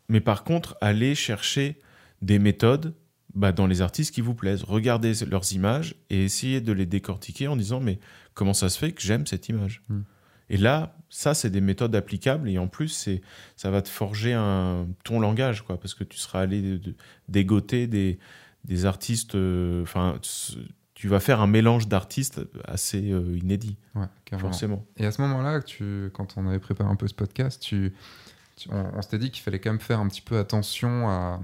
Mais 0.08 0.20
par 0.20 0.42
contre, 0.42 0.76
allez 0.80 1.14
chercher 1.14 1.78
des 2.22 2.38
méthodes 2.40 2.94
bah, 3.34 3.52
dans 3.52 3.66
les 3.66 3.82
artistes 3.82 4.12
qui 4.12 4.20
vous 4.20 4.34
plaisent. 4.34 4.64
Regardez 4.64 5.12
leurs 5.30 5.52
images 5.52 5.94
et 6.10 6.24
essayez 6.24 6.60
de 6.60 6.72
les 6.72 6.86
décortiquer 6.86 7.46
en 7.46 7.56
disant 7.56 7.80
mais 7.80 8.00
comment 8.34 8.54
ça 8.54 8.68
se 8.68 8.78
fait 8.78 8.92
que 8.92 9.00
j'aime 9.00 9.26
cette 9.26 9.48
image? 9.48 9.82
Hmm. 9.88 10.00
Et 10.52 10.56
là, 10.58 10.94
ça, 11.08 11.34
c'est 11.34 11.50
des 11.50 11.60
méthodes 11.60 11.94
applicables 11.96 12.48
et 12.48 12.58
en 12.58 12.68
plus, 12.68 12.88
c'est 12.88 13.20
ça 13.56 13.70
va 13.70 13.82
te 13.82 13.88
forger 13.88 14.34
un, 14.34 14.86
ton 15.02 15.18
langage, 15.18 15.62
quoi, 15.62 15.80
parce 15.80 15.94
que 15.94 16.04
tu 16.04 16.18
seras 16.18 16.40
allé 16.42 16.80
dégoter 17.28 17.86
des, 17.86 18.18
des 18.64 18.84
artistes. 18.86 19.34
euh, 19.34 19.82
Enfin, 19.82 20.18
tu- 20.22 20.58
tu 20.94 21.08
vas 21.08 21.18
faire 21.20 21.40
un 21.40 21.46
mélange 21.48 21.88
d'artistes 21.88 22.40
assez 22.64 23.10
euh, 23.10 23.36
inédit, 23.42 23.76
ouais, 23.96 24.06
forcément. 24.38 24.84
Et 24.98 25.04
à 25.06 25.10
ce 25.10 25.20
moment-là, 25.22 25.60
tu, 25.60 26.10
quand 26.12 26.34
on 26.36 26.46
avait 26.46 26.60
préparé 26.60 26.88
un 26.88 26.94
peu 26.96 27.08
ce 27.08 27.14
podcast, 27.14 27.60
tu, 27.60 27.92
tu- 28.56 28.68
on, 28.70 28.84
on 28.96 29.02
s'était 29.02 29.18
dit 29.18 29.30
qu'il 29.32 29.42
fallait 29.42 29.58
quand 29.58 29.70
même 29.70 29.80
faire 29.80 29.98
un 29.98 30.06
petit 30.06 30.20
peu 30.20 30.38
attention 30.38 31.08
à, 31.08 31.40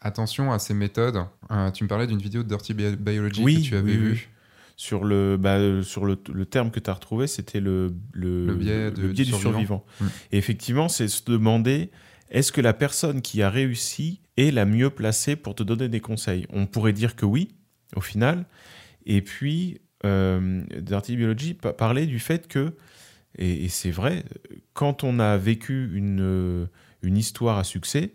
attention 0.00 0.52
à 0.52 0.58
ces 0.58 0.74
méthodes. 0.74 1.24
Euh, 1.50 1.70
tu 1.70 1.84
me 1.84 1.88
parlais 1.88 2.06
d'une 2.06 2.18
vidéo 2.20 2.42
de 2.42 2.48
Dirty 2.48 2.74
Bi- 2.74 2.96
Biology 2.96 3.42
Oui, 3.42 3.62
que 3.62 3.68
tu 3.68 3.76
avais 3.76 3.92
oui. 3.92 3.96
vue. 3.98 4.30
Sur 4.76 5.04
le, 5.04 5.36
bah, 5.36 5.58
sur 5.84 6.04
le, 6.04 6.18
le 6.32 6.46
terme 6.46 6.70
que 6.72 6.80
tu 6.80 6.90
as 6.90 6.94
retrouvé, 6.94 7.26
c'était 7.28 7.60
le, 7.60 7.94
le, 8.12 8.46
Le 8.46 8.54
biais 8.56 8.90
de- 8.90 9.02
le 9.02 9.08
biais 9.08 9.24
du 9.24 9.24
du, 9.24 9.24
survivant. 9.30 9.50
survivant. 9.52 9.84
Mm. 10.00 10.04
Et 10.32 10.38
effectivement, 10.38 10.88
c'est 10.88 11.06
se 11.08 11.22
demander 11.24 11.90
est-ce 12.30 12.50
que 12.50 12.60
la 12.60 12.72
personne 12.72 13.22
qui 13.22 13.42
a 13.42 13.50
réussi 13.50 14.20
est 14.36 14.50
la 14.50 14.64
mieux 14.64 14.90
placée 14.90 15.36
pour 15.36 15.54
te 15.54 15.62
donner 15.62 15.88
des 15.88 16.00
conseils? 16.00 16.46
On 16.50 16.66
pourrait 16.66 16.92
dire 16.92 17.14
que 17.14 17.24
oui, 17.24 17.54
au 17.94 18.00
final. 18.00 18.46
Et 19.06 19.22
puis, 19.22 19.80
euh, 20.04 20.62
Dirty 20.80 21.16
Biology 21.16 21.54
pa- 21.54 21.72
parlait 21.72 22.06
du 22.06 22.18
fait 22.18 22.48
que, 22.48 22.74
et, 23.38 23.64
et 23.64 23.68
c'est 23.68 23.92
vrai, 23.92 24.24
quand 24.72 25.04
on 25.04 25.20
a 25.20 25.36
vécu 25.36 25.90
une, 25.94 26.68
une 27.02 27.16
histoire 27.16 27.58
à 27.58 27.64
succès, 27.64 28.12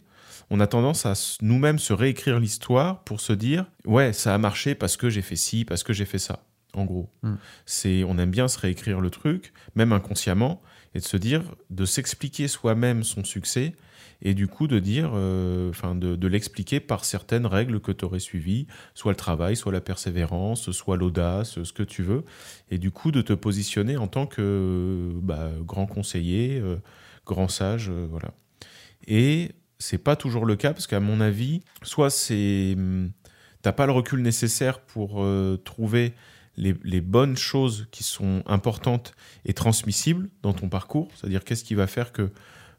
on 0.50 0.60
a 0.60 0.68
tendance 0.68 1.06
à 1.06 1.14
nous-mêmes 1.42 1.80
se 1.80 1.94
réécrire 1.94 2.40
l'histoire 2.40 3.04
pour 3.04 3.22
se 3.22 3.34
dire 3.34 3.66
ouais 3.86 4.14
ça 4.14 4.34
a 4.34 4.38
marché 4.40 4.74
parce 4.74 4.98
que 4.98 5.08
j'ai 5.08 5.22
fait 5.22 5.36
ci 5.36 5.64
parce 5.64 5.84
que 5.84 5.94
j'ai 5.94 6.06
fait 6.06 6.18
ça 6.18 6.44
en 6.74 6.86
gros 6.86 7.10
Mm. 7.24 7.36
c'est 7.66 8.04
on 8.04 8.18
aime 8.18 8.32
bien 8.32 8.48
se 8.48 8.60
réécrire 8.60 9.02
le 9.02 9.10
truc 9.10 9.54
même 9.76 9.92
inconsciemment 9.92 10.62
et 10.96 11.00
de 11.00 11.04
se 11.04 11.18
dire 11.18 11.44
de 11.70 11.86
s'expliquer 11.86 12.48
soi-même 12.48 13.04
son 13.04 13.24
succès 13.24 13.74
et 14.22 14.34
du 14.34 14.48
coup 14.48 14.68
de 14.68 14.80
dire 14.80 15.12
euh, 15.14 15.70
enfin 15.70 15.96
de, 15.96 16.16
de 16.16 16.28
l'expliquer 16.28 16.80
par 16.80 17.06
certaines 17.06 17.46
règles 17.46 17.80
que 17.80 17.92
tu 17.92 18.06
aurais 18.06 18.20
suivies 18.20 18.68
soit 18.94 19.12
le 19.12 19.18
travail 19.18 19.56
soit 19.56 19.72
la 19.72 19.82
persévérance 19.82 20.72
soit 20.72 20.98
l'audace 20.98 21.64
ce 21.64 21.74
que 21.74 21.84
tu 21.84 22.04
veux 22.04 22.24
et 22.70 22.78
du 22.78 22.92
coup 22.92 23.12
de 23.12 23.22
te 23.22 23.34
positionner 23.34 23.98
en 23.98 24.08
tant 24.08 24.26
que 24.28 25.12
bah, 25.22 25.50
grand 25.62 25.86
conseiller 25.86 26.60
euh, 26.60 26.76
grand 27.26 27.48
sage 27.48 27.90
euh, 27.90 28.08
voilà 28.10 28.34
et 29.08 29.52
c'est 29.78 29.98
pas 29.98 30.16
toujours 30.18 30.46
le 30.46 30.58
cas 30.58 30.74
parce 30.74 30.88
qu'à 30.88 31.00
mon 31.00 31.22
avis, 31.22 31.62
soit 31.84 32.10
c'est 32.10 32.74
hum, 32.76 33.12
t'as 33.62 33.72
pas 33.72 33.86
le 33.86 33.94
recul 33.94 34.22
nécessaire 34.22 34.82
pour 34.82 35.26
trouver 35.64 36.14
les, 36.60 37.02
bonnes 37.02 37.38
choses 37.38 37.88
qui 37.92 38.04
sont 38.04 38.44
importantes 38.46 39.14
et 39.46 39.54
transmissibles 39.54 40.30
dans 40.44 40.54
ton 40.54 40.70
parcours. 40.70 41.10
C'est-à-dire 41.16 41.44
qu'est-ce 41.44 41.64
qui 41.64 41.76
va 41.76 41.88
faire 41.88 42.12
que 42.12 42.30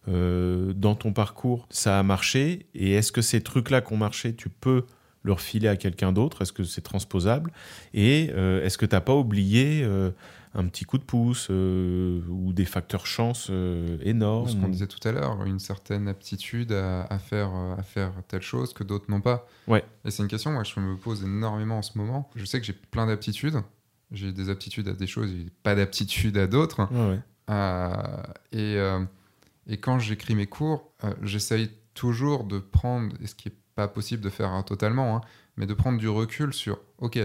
euh, 0.09 0.73
dans 0.73 0.95
ton 0.95 1.13
parcours 1.13 1.67
ça 1.69 1.99
a 1.99 2.03
marché 2.03 2.67
et 2.75 2.93
est-ce 2.93 3.13
que 3.13 3.21
ces 3.21 3.43
trucs-là 3.43 3.83
qui 3.83 3.93
ont 3.93 3.99
marché, 3.99 4.35
tu 4.35 4.49
peux 4.49 4.87
le 5.23 5.33
refiler 5.33 5.69
à 5.69 5.77
quelqu'un 5.77 6.13
d'autre? 6.13 6.43
Est-ce 6.43 6.53
que 6.53 6.65
c'est 6.65 6.81
transposable? 6.81 7.53
Et 7.93 8.31
euh, 8.33 8.65
est-ce 8.65 8.79
que 8.79 8.87
tu 8.87 8.95
n'as 8.95 9.01
pas 9.01 9.15
oublié 9.15 9.83
euh, 9.83 10.11
un 10.55 10.67
petit 10.67 10.85
coup 10.85 10.99
de 10.99 11.05
pouce 11.05 11.49
euh, 11.51 12.23
ou 12.29 12.53
des 12.53 12.65
facteurs 12.65 13.07
chance 13.07 13.49
euh, 13.51 13.99
énormes 14.03 14.49
Ce 14.49 14.57
qu'on 14.57 14.69
disait 14.69 14.89
tout 14.89 15.07
à 15.07 15.13
l'heure, 15.13 15.45
une 15.45 15.61
certaine 15.61 16.09
aptitude 16.09 16.73
à, 16.73 17.05
à 17.05 17.19
faire, 17.19 17.51
à 17.55 17.83
faire 17.83 18.13
telle 18.27 18.43
chose 18.43 18.73
que 18.73 18.83
d'autres 18.83 19.11
n'ont 19.11 19.21
pas. 19.21 19.47
Ouais. 19.69 19.85
Et 20.05 20.11
c'est 20.11 20.23
une 20.23 20.29
question 20.29 20.51
moi, 20.51 20.63
que 20.63 20.69
je 20.69 20.81
me 20.81 20.97
pose 20.97 21.23
énormément 21.23 21.79
en 21.79 21.83
ce 21.83 21.97
moment. 21.97 22.29
Je 22.35 22.45
sais 22.45 22.59
que 22.59 22.67
j'ai 22.67 22.73
plein 22.73 23.07
d'aptitudes. 23.07 23.63
J'ai 24.11 24.33
des 24.33 24.51
aptitudes 24.51 24.89
à 24.89 24.93
des 24.93 25.07
choses 25.07 25.31
et 25.33 25.47
pas 25.63 25.77
d'aptitudes 25.77 26.37
à 26.37 26.47
d'autres. 26.49 26.89
Ouais, 26.93 27.11
ouais. 27.11 27.21
Euh, 27.51 28.23
et, 28.53 29.73
et 29.73 29.77
quand 29.79 29.99
j'écris 30.01 30.35
mes 30.35 30.47
cours, 30.47 30.93
j'essaye 31.23 31.71
toujours 31.95 32.45
de 32.45 32.59
prendre, 32.59 33.15
et 33.23 33.27
ce 33.27 33.35
qui 33.35 33.49
est 33.49 33.57
pas 33.75 33.89
possible 33.89 34.23
de 34.23 34.31
faire 34.31 34.51
hein, 34.51 34.63
totalement, 34.63 35.17
hein, 35.17 35.21
mais 35.57 35.67
de 35.67 35.75
prendre 35.75 35.99
du 35.99 36.09
recul 36.09 36.53
sur, 36.53 36.81
ok, 36.99 37.19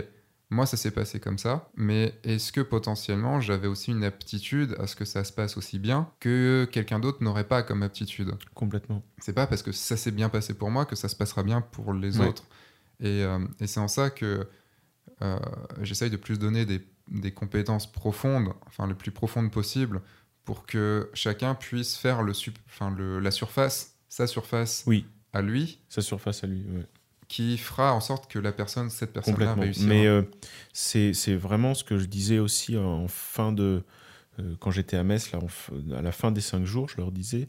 moi 0.55 0.65
ça 0.65 0.77
s'est 0.77 0.91
passé 0.91 1.19
comme 1.19 1.37
ça, 1.37 1.69
mais 1.75 2.15
est-ce 2.23 2.51
que 2.51 2.61
potentiellement 2.61 3.39
j'avais 3.41 3.67
aussi 3.67 3.91
une 3.91 4.03
aptitude 4.03 4.75
à 4.79 4.87
ce 4.87 4.95
que 4.95 5.05
ça 5.05 5.23
se 5.23 5.31
passe 5.31 5.57
aussi 5.57 5.77
bien 5.79 6.09
que 6.19 6.67
quelqu'un 6.71 6.99
d'autre 6.99 7.23
n'aurait 7.23 7.47
pas 7.47 7.61
comme 7.61 7.83
aptitude? 7.83 8.33
Complètement. 8.55 9.03
C'est 9.19 9.33
pas 9.33 9.45
parce 9.47 9.61
que 9.63 9.71
ça 9.71 9.97
s'est 9.97 10.11
bien 10.11 10.29
passé 10.29 10.53
pour 10.55 10.71
moi 10.71 10.85
que 10.85 10.95
ça 10.95 11.09
se 11.09 11.15
passera 11.15 11.43
bien 11.43 11.61
pour 11.61 11.93
les 11.93 12.19
Ouais. 12.19 12.27
autres. 12.27 12.45
Et, 12.99 13.23
euh, 13.23 13.39
et 13.59 13.67
c'est 13.67 13.79
en 13.79 13.87
ça 13.87 14.09
que 14.09 14.47
euh, 15.21 15.39
j'essaye 15.81 16.09
de 16.09 16.17
plus 16.17 16.39
donner 16.39 16.65
des, 16.65 16.81
des 17.09 17.31
compétences 17.33 17.91
profondes, 17.91 18.53
enfin 18.65 18.87
le 18.87 18.95
plus 18.95 19.11
profondes 19.11 19.51
possible, 19.51 20.01
pour 20.43 20.65
que 20.65 21.09
chacun 21.13 21.55
puisse 21.55 21.95
faire 21.97 22.23
le, 22.23 22.33
enfin, 22.67 22.91
le 22.91 23.19
la 23.19 23.31
surface, 23.31 23.97
sa 24.09 24.27
surface 24.27 24.83
Oui, 24.87 25.05
à 25.33 25.41
lui, 25.41 25.81
sa 25.89 26.01
surface 26.01 26.43
à 26.43 26.47
lui. 26.47 26.65
ouais. 26.69 26.85
Qui 27.27 27.57
fera 27.57 27.93
en 27.93 27.99
sorte 28.01 28.29
que 28.31 28.39
la 28.39 28.51
personne, 28.51 28.89
cette 28.89 29.13
personne-là 29.13 29.53
réussira. 29.55 29.87
Mais 29.87 30.05
euh, 30.05 30.21
c'est 30.73 31.35
vraiment 31.35 31.73
ce 31.73 31.83
que 31.83 31.97
je 31.97 32.05
disais 32.05 32.39
aussi 32.39 32.77
en 32.77 33.07
fin 33.07 33.51
de. 33.51 33.83
euh, 34.39 34.55
quand 34.59 34.71
j'étais 34.71 34.97
à 34.97 35.03
Metz, 35.03 35.31
là, 35.31 35.39
à 35.97 36.01
la 36.01 36.11
fin 36.11 36.31
des 36.31 36.41
cinq 36.41 36.65
jours, 36.65 36.89
je 36.89 36.97
leur 36.97 37.11
disais 37.11 37.47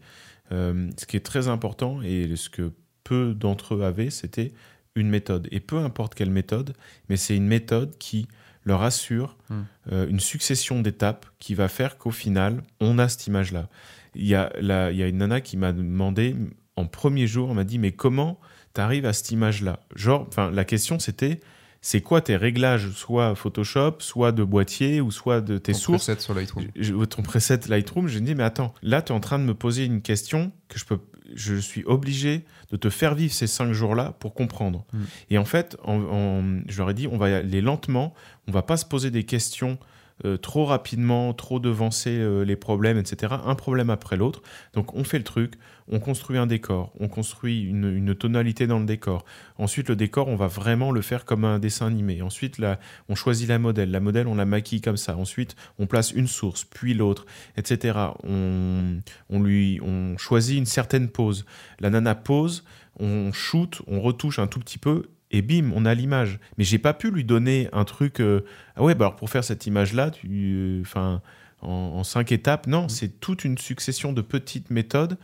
euh, 0.53 0.89
ce 0.97 1.07
qui 1.07 1.17
est 1.17 1.25
très 1.27 1.49
important 1.49 2.01
et 2.03 2.35
ce 2.37 2.49
que 2.49 2.73
peu 3.05 3.35
d'entre 3.35 3.75
eux 3.75 3.83
avaient, 3.85 4.11
c'était 4.11 4.53
une 4.95 5.09
méthode. 5.09 5.49
Et 5.51 5.61
peu 5.61 5.79
importe 5.79 6.15
quelle 6.15 6.31
méthode, 6.31 6.75
mais 7.09 7.17
c'est 7.17 7.37
une 7.37 7.47
méthode 7.47 7.97
qui 7.99 8.29
leur 8.65 8.83
assure 8.83 9.37
Hmm. 9.49 9.63
euh, 9.93 10.09
une 10.09 10.19
succession 10.19 10.81
d'étapes 10.81 11.27
qui 11.39 11.55
va 11.55 11.69
faire 11.69 11.99
qu'au 11.99 12.11
final, 12.11 12.63
on 12.81 12.99
a 12.99 13.09
cette 13.09 13.27
image-là. 13.29 13.69
Il 14.17 14.27
y, 14.27 14.35
a 14.35 14.53
la- 14.61 14.91
il 14.91 14.97
y 14.99 15.03
a 15.05 15.07
une 15.07 15.19
nana 15.19 15.41
qui 15.41 15.57
m'a 15.57 15.73
demandé, 15.73 16.35
en 16.75 16.87
premier 16.87 17.27
jour, 17.29 17.51
elle 17.51 17.55
m'a 17.57 17.63
dit, 17.65 17.79
mais 17.79 17.93
comment 17.93 18.41
tu 18.77 18.81
arrives 18.81 19.07
à 19.07 19.13
cette 19.13 19.31
image-là 19.31 19.81
Genre, 19.95 20.25
enfin, 20.29 20.51
la 20.51 20.65
question 20.65 20.99
c'était, 20.99 21.41
c'est 21.83 22.01
quoi 22.01 22.21
tes 22.21 22.37
réglages, 22.37 22.91
soit 22.93 23.35
Photoshop, 23.35 23.97
soit 24.01 24.33
de 24.33 24.43
boîtier, 24.43 25.01
ou 25.01 25.11
soit 25.11 25.41
de 25.41 25.59
tes 25.59 25.73
Ton 25.73 25.79
sources 25.79 26.07
preset 26.07 26.21
sur 26.21 26.35
Lightroom. 26.35 26.67
je- 26.75 26.95
ton 27.05 27.23
preset 27.23 27.61
Lightroom, 27.69 28.09
je 28.09 28.19
me 28.19 28.27
dis, 28.27 28.35
mais 28.35 28.43
attends, 28.45 28.75
là, 28.83 29.03
tu 29.03 29.13
es 29.13 29.15
en 29.17 29.21
train 29.21 29.39
de 29.39 29.45
me 29.45 29.55
poser 29.55 29.85
une 29.85 30.01
question 30.03 30.51
que 30.69 30.79
je 30.79 30.85
peux. 30.85 30.99
Je 31.35 31.57
suis 31.57 31.85
obligé 31.85 32.45
de 32.71 32.77
te 32.77 32.89
faire 32.89 33.15
vivre 33.15 33.33
ces 33.33 33.47
cinq 33.49 33.73
jours-là 33.73 34.15
pour 34.21 34.33
comprendre. 34.35 34.85
Mm. 34.93 34.99
Et 35.31 35.39
en 35.39 35.45
fait, 35.45 35.77
je 35.87 36.79
leur 36.79 36.91
ai 36.91 36.95
dit, 36.95 37.09
on 37.09 37.17
va 37.19 37.37
aller 37.39 37.61
lentement, 37.61 38.15
on 38.49 38.53
va 38.53 38.63
pas 38.63 38.77
se 38.77 38.85
poser 38.85 39.11
des 39.11 39.25
questions 39.25 39.79
euh, 40.25 40.39
trop 40.39 40.65
rapidement, 40.65 41.35
trop 41.35 41.59
devancer 41.61 42.11
euh, 42.19 42.43
les 42.43 42.57
problèmes, 42.57 42.97
etc. 42.97 43.35
Un 43.45 43.55
problème 43.55 43.91
après 43.91 44.17
l'autre. 44.17 44.41
Donc, 44.73 44.95
on 44.95 45.05
fait 45.05 45.19
le 45.19 45.25
truc, 45.25 45.55
on 45.89 46.01
construit 46.01 46.37
un 46.39 46.47
décor, 46.47 46.93
on 46.99 47.09
construit 47.09 47.63
une, 47.63 47.95
une 47.95 48.15
tonalité 48.15 48.67
dans 48.67 48.79
le 48.79 48.87
décor. 48.87 49.25
Ensuite, 49.57 49.89
le 49.89 49.97
décor, 49.97 50.29
on 50.29 50.37
va 50.37 50.49
vraiment 50.49 50.91
le 50.91 51.01
faire 51.01 51.25
comme 51.25 51.45
un 51.45 51.59
dessin 51.59 51.87
animé. 51.87 52.23
Ensuite, 52.23 52.59
là, 52.59 52.79
on 53.09 53.15
choisit 53.15 53.49
la 53.49 53.59
modèle. 53.59 53.91
La 53.91 54.01
modèle, 54.01 54.27
on 54.27 54.35
la 54.35 54.47
maquille 54.47 54.81
comme 54.81 54.97
ça. 54.97 55.17
Ensuite, 55.17 55.55
on 55.79 55.87
place 55.87 56.11
une 56.11 56.27
source, 56.27 56.65
puis 56.65 56.95
l'autre, 56.95 57.25
etc. 57.57 57.99
On, 58.25 59.01
on 59.31 59.43
lui, 59.43 59.81
on 59.83 60.17
choisit 60.19 60.59
une 60.59 60.67
certaine 60.67 61.09
pose. 61.09 61.47
La 61.79 61.91
nana 61.91 62.15
pose, 62.15 62.65
on 62.99 63.33
shoot, 63.33 63.81
on 63.87 64.01
retouche 64.01 64.39
un 64.39 64.49
tout 64.49 64.61
petit 64.61 64.79
peu. 64.79 65.05
Et 65.31 65.43
bim, 65.43 65.73
on 65.75 65.85
a 65.85 65.95
l'image. 65.95 66.39
Mais 66.57 66.65
j'ai 66.65 66.79
pas 66.79 66.95
pu 66.95 67.11
lui 67.11 67.25
donner 67.25 67.69
un 67.73 67.85
truc. 67.85 68.21
euh, 68.21 68.43
ah 68.77 68.83
ouais, 68.83 68.95
bah 68.95 69.07
alors 69.07 69.17
pour 69.17 69.31
faire 69.31 69.45
cette 69.45 69.67
image-là, 69.67 70.11
tu, 70.11 70.29
euh, 70.31 70.81
enfin, 70.83 71.21
en, 71.63 71.71
en 71.71 72.05
cinq 72.05 72.31
étapes, 72.33 72.67
non, 72.67 72.89
c'est 72.89 73.21
toute 73.21 73.45
une 73.45 73.59
succession 73.59 74.13
de 74.13 74.21
petites 74.23 74.71
méthodes 74.71 75.19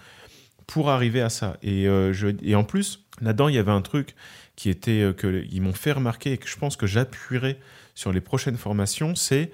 pour 0.67 0.91
arriver 0.91 1.21
à 1.21 1.29
ça. 1.31 1.57
Et, 1.63 1.87
euh, 1.89 2.13
je, 2.13 2.29
et 2.43 2.55
en 2.55 2.65
plus, 2.65 3.05
là-dedans, 3.21 3.49
il 3.49 3.55
y 3.55 3.59
avait 3.59 3.71
un 3.73 3.83
truc 3.83 4.15
qui 4.57 4.69
était 4.71 5.01
euh, 5.03 5.13
que 5.13 5.45
ils 5.51 5.61
m'ont 5.63 5.73
fait 5.73 5.93
remarquer 5.93 6.33
et 6.33 6.39
que 6.39 6.49
je 6.49 6.57
pense 6.57 6.77
que 6.77 6.87
j'appuierai 6.87 7.59
sur 7.95 8.13
les 8.13 8.21
prochaines 8.21 8.57
formations, 8.57 9.15
c'est 9.15 9.51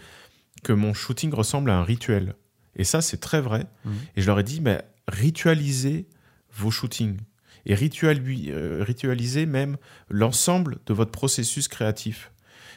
que 0.64 0.72
mon 0.72 0.94
shooting 0.94 1.32
ressemble 1.32 1.70
à 1.70 1.78
un 1.78 1.84
rituel. 1.84 2.34
Et 2.76 2.84
ça, 2.84 3.00
c'est 3.00 3.18
très 3.18 3.40
vrai. 3.40 3.66
Mhm. 3.84 3.92
Et 4.16 4.22
je 4.22 4.26
leur 4.26 4.38
ai 4.40 4.42
dit, 4.44 4.60
mais 4.60 4.82
ritualisez 5.08 6.06
vos 6.54 6.70
shootings. 6.70 7.18
Et 7.66 7.74
rituali- 7.74 8.50
euh, 8.50 8.82
ritualisez 8.86 9.46
même 9.46 9.76
l'ensemble 10.08 10.78
de 10.86 10.94
votre 10.94 11.10
processus 11.10 11.68
créatif. 11.68 12.32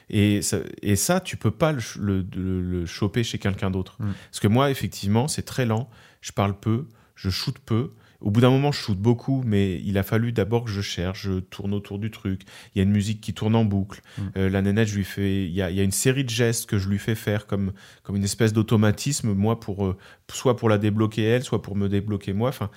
Et 0.09 0.41
ça, 0.41 0.57
et 0.81 0.95
ça 0.97 1.21
tu 1.21 1.37
peux 1.37 1.51
pas 1.51 1.71
le, 1.71 1.79
ch- 1.79 1.97
le- 1.97 2.25
le- 2.35 2.61
le 2.61 2.85
choper 2.85 3.23
chez 3.23 3.37
quelqu'un 3.39 3.71
d'autre. 3.71 3.95
Mhm. 3.99 4.13
Parce 4.29 4.39
que 4.41 4.47
moi, 4.47 4.69
effectivement, 4.69 5.27
c'est 5.27 5.43
très 5.43 5.65
lent. 5.65 5.89
Je 6.21 6.31
parle 6.33 6.59
peu, 6.59 6.87
je 7.15 7.29
shoot 7.29 7.57
peu. 7.65 7.91
Au 8.21 8.29
bout 8.29 8.41
d'un 8.41 8.51
moment, 8.51 8.71
je 8.71 8.79
shoot 8.79 8.97
beaucoup, 8.97 9.41
mais 9.45 9.81
il 9.83 9.97
a 9.97 10.03
fallu 10.03 10.31
d'abord 10.31 10.65
que 10.65 10.69
je 10.69 10.81
cherche, 10.81 11.23
je 11.23 11.39
tourne 11.39 11.73
autour 11.73 11.99
du 11.99 12.11
truc. 12.11 12.41
Il 12.73 12.77
y 12.77 12.81
a 12.81 12.83
une 12.83 12.91
musique 12.91 13.19
qui 13.19 13.33
tourne 13.33 13.55
en 13.55 13.65
boucle. 13.65 14.01
Mm. 14.17 14.21
Euh, 14.37 14.49
la 14.49 14.61
nénette, 14.61 14.87
je 14.87 14.95
lui 14.95 15.03
fais. 15.03 15.45
Il 15.45 15.51
y, 15.51 15.61
a, 15.61 15.71
il 15.71 15.75
y 15.75 15.79
a 15.79 15.83
une 15.83 15.91
série 15.91 16.23
de 16.23 16.29
gestes 16.29 16.69
que 16.69 16.77
je 16.77 16.87
lui 16.87 16.99
fais 16.99 17.15
faire 17.15 17.47
comme, 17.47 17.73
comme 18.03 18.15
une 18.15 18.23
espèce 18.23 18.53
d'automatisme, 18.53 19.33
moi, 19.33 19.59
pour, 19.59 19.85
euh, 19.85 19.97
soit 20.31 20.55
pour 20.55 20.69
la 20.69 20.77
débloquer 20.77 21.23
elle, 21.23 21.43
soit 21.43 21.61
pour 21.61 21.75
me 21.75 21.89
débloquer 21.89 22.33
moi. 22.33 22.49
Enfin, 22.49 22.69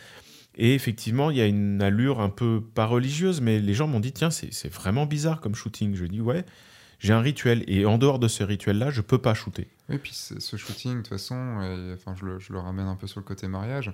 et 0.57 0.74
effectivement, 0.74 1.30
il 1.30 1.36
y 1.36 1.40
a 1.40 1.47
une 1.47 1.82
allure 1.82 2.20
un 2.20 2.30
peu 2.30 2.62
pas 2.74 2.86
religieuse, 2.86 3.40
mais 3.40 3.61
les 3.61 3.74
gens 3.74 3.86
m'ont 3.86 4.01
dit 4.01 4.12
tiens, 4.12 4.30
c'est 4.30 4.72
vraiment 4.72 5.05
bizarre 5.05 5.40
comme 5.40 5.55
shooting. 5.55 5.95
Je 5.95 6.07
dis 6.07 6.20
ouais, 6.20 6.45
j'ai 7.01 7.12
un 7.12 7.20
rituel, 7.20 7.64
et 7.66 7.84
en 7.84 7.99
dehors 7.99 8.18
de 8.18 8.28
ce 8.28 8.45
rituel-là, 8.45 8.90
je 8.90 9.01
peux 9.01 9.18
pas 9.18 9.34
shooter. 9.34 9.68
Oui, 9.88 9.99
puis 9.99 10.12
ce 10.14 10.40
ce 10.40 10.57
shooting, 10.57 10.92
de 10.92 10.99
toute 10.99 11.09
façon, 11.09 11.61
et, 11.61 11.92
enfin, 11.95 12.14
je, 12.18 12.24
le, 12.24 12.38
je 12.38 12.53
le 12.53 12.61
ramène 12.61 12.86
un 12.86 12.97
peu 12.97 13.07
sur 13.07 13.20
le 13.20 13.24
côté 13.24 13.49
mariage, 13.49 13.92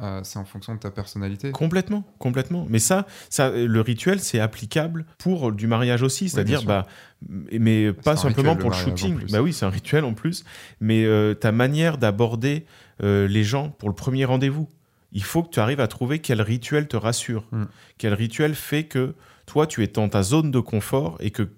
euh, 0.00 0.20
c'est 0.24 0.38
en 0.38 0.44
fonction 0.44 0.74
de 0.74 0.80
ta 0.80 0.90
personnalité. 0.90 1.50
Complètement, 1.52 2.04
complètement. 2.18 2.66
Mais 2.68 2.78
ça, 2.78 3.06
ça 3.28 3.50
le 3.50 3.80
rituel, 3.80 4.20
c'est 4.20 4.40
applicable 4.40 5.04
pour 5.18 5.52
du 5.52 5.66
mariage 5.66 6.02
aussi. 6.02 6.28
C'est-à-dire, 6.28 6.62
bah, 6.64 6.86
mais 7.28 7.92
pas 7.92 8.16
simplement 8.16 8.52
rituel, 8.52 8.58
pour 8.58 8.70
le 8.70 8.76
shooting. 8.76 9.30
Bah 9.30 9.42
oui, 9.42 9.52
c'est 9.52 9.66
un 9.66 9.70
rituel 9.70 10.04
en 10.04 10.14
plus. 10.14 10.44
Mais 10.80 11.04
euh, 11.04 11.34
ta 11.34 11.52
manière 11.52 11.98
d'aborder 11.98 12.64
euh, 13.02 13.28
les 13.28 13.44
gens 13.44 13.68
pour 13.68 13.88
le 13.88 13.94
premier 13.94 14.24
rendez-vous, 14.24 14.68
il 15.12 15.22
faut 15.22 15.42
que 15.42 15.50
tu 15.50 15.60
arrives 15.60 15.80
à 15.80 15.88
trouver 15.88 16.20
quel 16.20 16.40
rituel 16.40 16.88
te 16.88 16.96
rassure. 16.96 17.44
Mm. 17.52 17.64
Quel 17.98 18.14
rituel 18.14 18.54
fait 18.54 18.84
que 18.84 19.14
toi, 19.46 19.66
tu 19.66 19.82
es 19.82 19.88
dans 19.88 20.08
ta 20.08 20.22
zone 20.22 20.50
de 20.50 20.60
confort 20.60 21.16
et 21.20 21.30
que 21.30 21.48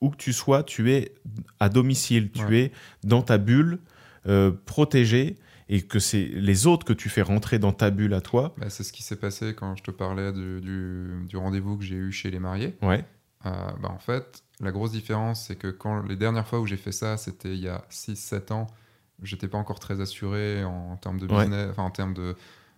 où 0.00 0.10
que 0.10 0.16
tu 0.16 0.32
sois, 0.32 0.62
tu 0.62 0.92
es 0.92 1.12
à 1.60 1.68
domicile, 1.68 2.30
tu 2.30 2.44
Ouais. 2.44 2.58
es 2.58 2.72
dans 3.04 3.22
ta 3.22 3.38
bulle, 3.38 3.78
euh, 4.26 4.50
protégé, 4.66 5.36
et 5.68 5.82
que 5.82 5.98
c'est 5.98 6.24
les 6.24 6.66
autres 6.66 6.84
que 6.84 6.92
tu 6.92 7.08
fais 7.08 7.22
rentrer 7.22 7.58
dans 7.58 7.72
ta 7.72 7.90
bulle 7.90 8.14
à 8.14 8.20
toi. 8.20 8.54
Bah, 8.58 8.68
c'est 8.70 8.84
ce 8.84 8.92
qui 8.92 9.02
s'est 9.02 9.16
passé 9.16 9.54
quand 9.54 9.76
je 9.76 9.82
te 9.82 9.90
parlais 9.90 10.32
du, 10.32 10.60
du- 10.60 11.26
du 11.26 11.36
rendez-vous 11.36 11.76
que 11.78 11.84
j'ai 11.84 11.96
eu 11.96 12.12
chez 12.12 12.30
les 12.30 12.38
mariés. 12.38 12.76
Ouais. 12.82 13.04
Euh, 13.46 13.50
bah, 13.80 13.90
en 13.90 13.98
fait, 13.98 14.42
la 14.60 14.72
grosse 14.72 14.92
différence, 14.92 15.46
c'est 15.46 15.56
que 15.56 15.68
quand 15.68 16.02
les 16.02 16.16
dernières 16.16 16.46
fois 16.46 16.60
où 16.60 16.66
j'ai 16.66 16.76
fait 16.76 16.92
ça, 16.92 17.16
c'était 17.16 17.52
il 17.54 17.60
y 17.60 17.68
a 17.68 17.84
6-7 17.90 18.52
ans, 18.52 18.66
j'étais 19.22 19.48
pas 19.48 19.58
encore 19.58 19.80
très 19.80 20.00
assuré 20.00 20.64
en, 20.64 20.96
termes 20.96 21.18
de 21.18 21.26
Ouais. 21.26 21.40
business, 21.44 21.68
enfin 21.70 21.82
en 21.84 21.90
termes 21.90 22.14
de, 22.14 22.36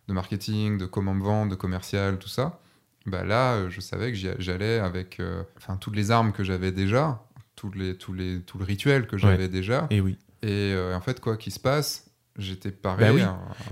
de 0.09 0.13
marketing, 0.13 0.79
de 0.79 0.87
comment 0.87 1.15
me 1.15 1.23
vendre, 1.25 1.51
de 1.51 1.57
commercial, 1.57 2.19
tout 2.19 2.29
ça. 2.29 2.61
Bah 3.07 3.25
là, 3.25 3.55
euh, 3.55 3.71
je 3.71 3.81
savais 3.81 4.13
que 4.13 4.19
j'allais 4.39 4.79
avec 4.81 5.21
euh, 5.21 5.43
enfin, 5.57 5.77
toutes 5.77 5.95
les 5.97 6.11
armes 6.11 6.33
que 6.33 6.43
j'avais 6.45 6.73
déjà, 6.73 7.25
tous 7.55 7.71
les, 7.73 7.97
tous 7.97 8.13
les, 8.13 8.41
tout 8.43 8.59
le 8.59 8.65
rituel 8.65 9.07
que 9.07 9.17
j'avais 9.17 9.49
déjà. 9.49 9.87
Et 9.91 10.01
oui. 10.01 10.19
Et 10.43 10.73
euh, 10.75 10.97
en 10.97 11.01
fait, 11.01 11.21
quoi 11.21 11.37
qu'il 11.37 11.53
se 11.53 11.61
passe, 11.61 12.11
j'étais 12.39 12.71
pareil. 12.71 13.07
Bah 13.07 13.13
oui. 13.15 13.23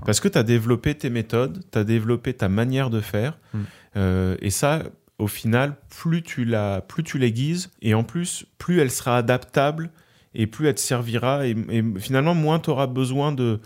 Parce 0.05 0.19
que 0.19 0.27
tu 0.27 0.37
as 0.37 0.43
développé 0.43 0.95
tes 0.95 1.09
méthodes, 1.09 1.63
tu 1.71 1.77
as 1.77 1.83
développé 1.83 2.33
ta 2.33 2.49
manière 2.49 2.89
de 2.89 3.01
faire. 3.01 3.37
Mm. 3.53 3.59
Euh, 3.97 4.35
et 4.41 4.49
ça, 4.49 4.83
au 5.19 5.27
final, 5.27 5.75
plus 5.89 6.21
tu, 6.21 6.45
la, 6.45 6.81
plus 6.81 7.03
tu 7.03 7.17
l'aiguises, 7.17 7.71
et 7.81 7.93
en 7.93 8.03
plus, 8.03 8.45
plus 8.57 8.79
elle 8.79 8.91
sera 8.91 9.17
adaptable, 9.17 9.89
et 10.33 10.47
plus 10.47 10.67
elle 10.67 10.75
te 10.75 10.79
servira. 10.79 11.47
Et, 11.47 11.55
et 11.69 11.83
finalement, 11.99 12.35
moins 12.35 12.59
tu 12.59 12.69
auras 12.69 12.87
besoin 12.87 13.31
de, 13.31 13.59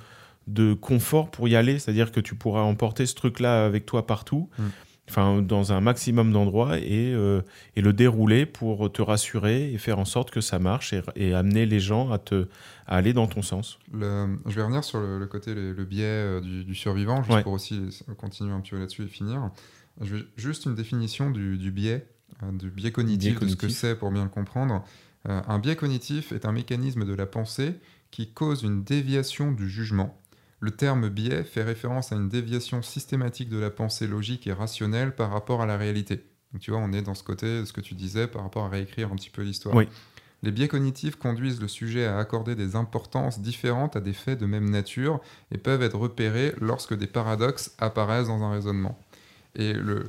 de 0.47 0.73
confort 0.73 1.31
pour 1.31 1.47
y 1.47 1.55
aller. 1.55 1.79
C'est-à-dire 1.79 2.11
que 2.11 2.19
tu 2.19 2.35
pourras 2.35 2.61
emporter 2.61 3.05
ce 3.05 3.15
truc-là 3.15 3.65
avec 3.65 3.85
toi 3.85 4.05
partout. 4.05 4.49
Mm. 4.57 4.63
Enfin 5.09 5.41
dans 5.41 5.73
un 5.73 5.81
maximum 5.81 6.31
d'endroits 6.31 6.77
et, 6.77 7.13
euh, 7.13 7.41
et, 7.75 7.81
le 7.81 7.93
dérouler 7.93 8.45
pour 8.45 8.91
te 8.91 9.01
rassurer 9.01 9.73
et 9.73 9.77
faire 9.77 9.99
en 9.99 10.05
sorte 10.05 10.31
que 10.31 10.41
ça 10.41 10.59
marche 10.59 10.93
et, 11.15 11.33
amener 11.33 11.65
les 11.65 11.79
gens 11.79 12.11
à, 12.11 12.19
te, 12.19 12.47
à 12.85 12.97
aller 12.97 13.13
dans 13.13 13.27
ton 13.27 13.41
sens. 13.41 13.79
Le, 13.91 14.37
je 14.45 14.55
vais 14.55 14.61
revenir 14.61 14.83
sur 14.83 14.99
le, 14.99 15.25
côté, 15.25 15.53
le, 15.53 15.73
biais 15.85 16.03
euh, 16.05 16.41
du, 16.41 16.75
survivant, 16.75 17.23
juste 17.23 17.43
pour 17.43 17.53
aussi 17.53 18.03
continuer 18.17 18.53
un 18.53 18.61
petit 18.61 18.71
peu 18.71 18.79
là-dessus 18.79 19.03
et 19.03 19.07
finir. 19.07 19.49
Je 20.01 20.15
vais, 20.15 20.23
juste 20.37 20.65
une 20.65 20.75
définition 20.75 21.31
du, 21.31 21.57
du 21.57 21.71
biais, 21.71 22.05
euh, 22.43 22.51
du 22.51 22.69
biais 22.69 22.91
cognitif, 22.91 23.39
de 23.39 23.47
ce 23.47 23.55
que 23.55 23.69
c'est 23.69 23.95
pour 23.95 24.11
bien 24.11 24.23
le 24.23 24.29
comprendre. 24.29 24.83
un 25.25 25.59
biais 25.59 25.75
cognitif 25.75 26.31
est 26.31 26.45
un 26.45 26.51
mécanisme 26.51 27.05
de 27.05 27.13
la 27.13 27.25
pensée 27.25 27.75
qui 28.11 28.31
cause 28.31 28.63
une 28.63 28.83
déviation 28.83 29.51
du 29.51 29.69
jugement 29.69 30.19
le 30.59 30.71
terme 30.71 31.09
biais 31.09 31.43
fait 31.43 31.63
référence 31.63 32.11
à 32.11 32.15
une 32.15 32.29
déviation 32.29 32.81
systématique 32.81 33.49
de 33.49 33.57
la 33.57 33.69
pensée 33.69 34.07
logique 34.07 34.47
et 34.47 34.53
rationnelle 34.53 35.15
par 35.15 35.31
rapport 35.31 35.61
à 35.61 35.65
la 35.65 35.77
réalité. 35.77 36.23
Donc, 36.51 36.61
tu 36.61 36.71
vois, 36.71 36.79
on 36.79 36.91
est 36.91 37.01
dans 37.01 37.15
ce 37.15 37.23
côté, 37.23 37.65
ce 37.65 37.73
que 37.73 37.81
tu 37.81 37.93
disais, 37.93 38.27
par 38.27 38.43
rapport 38.43 38.65
à 38.65 38.69
réécrire 38.69 39.11
un 39.11 39.15
petit 39.15 39.29
peu 39.29 39.43
l'histoire. 39.43 39.75
Oui. 39.75 39.87
Les 40.41 40.51
biais 40.51 40.69
cognitifs 40.69 41.17
conduisent 41.17 41.61
le 41.61 41.67
sujet 41.67 42.05
à 42.05 42.17
accorder 42.17 42.55
des 42.55 42.75
importances 42.75 43.41
différentes 43.41 43.95
à 43.97 43.99
des 43.99 44.13
faits 44.13 44.39
de 44.39 44.45
même 44.45 44.69
nature 44.69 45.19
et 45.51 45.57
peuvent 45.57 45.83
être 45.83 45.97
repérés 45.97 46.53
lorsque 46.61 46.95
des 46.97 47.07
paradoxes 47.07 47.75
apparaissent 47.77 48.27
dans 48.27 48.43
un 48.43 48.51
raisonnement. 48.51 48.97
Et 49.55 49.73
le, 49.73 50.03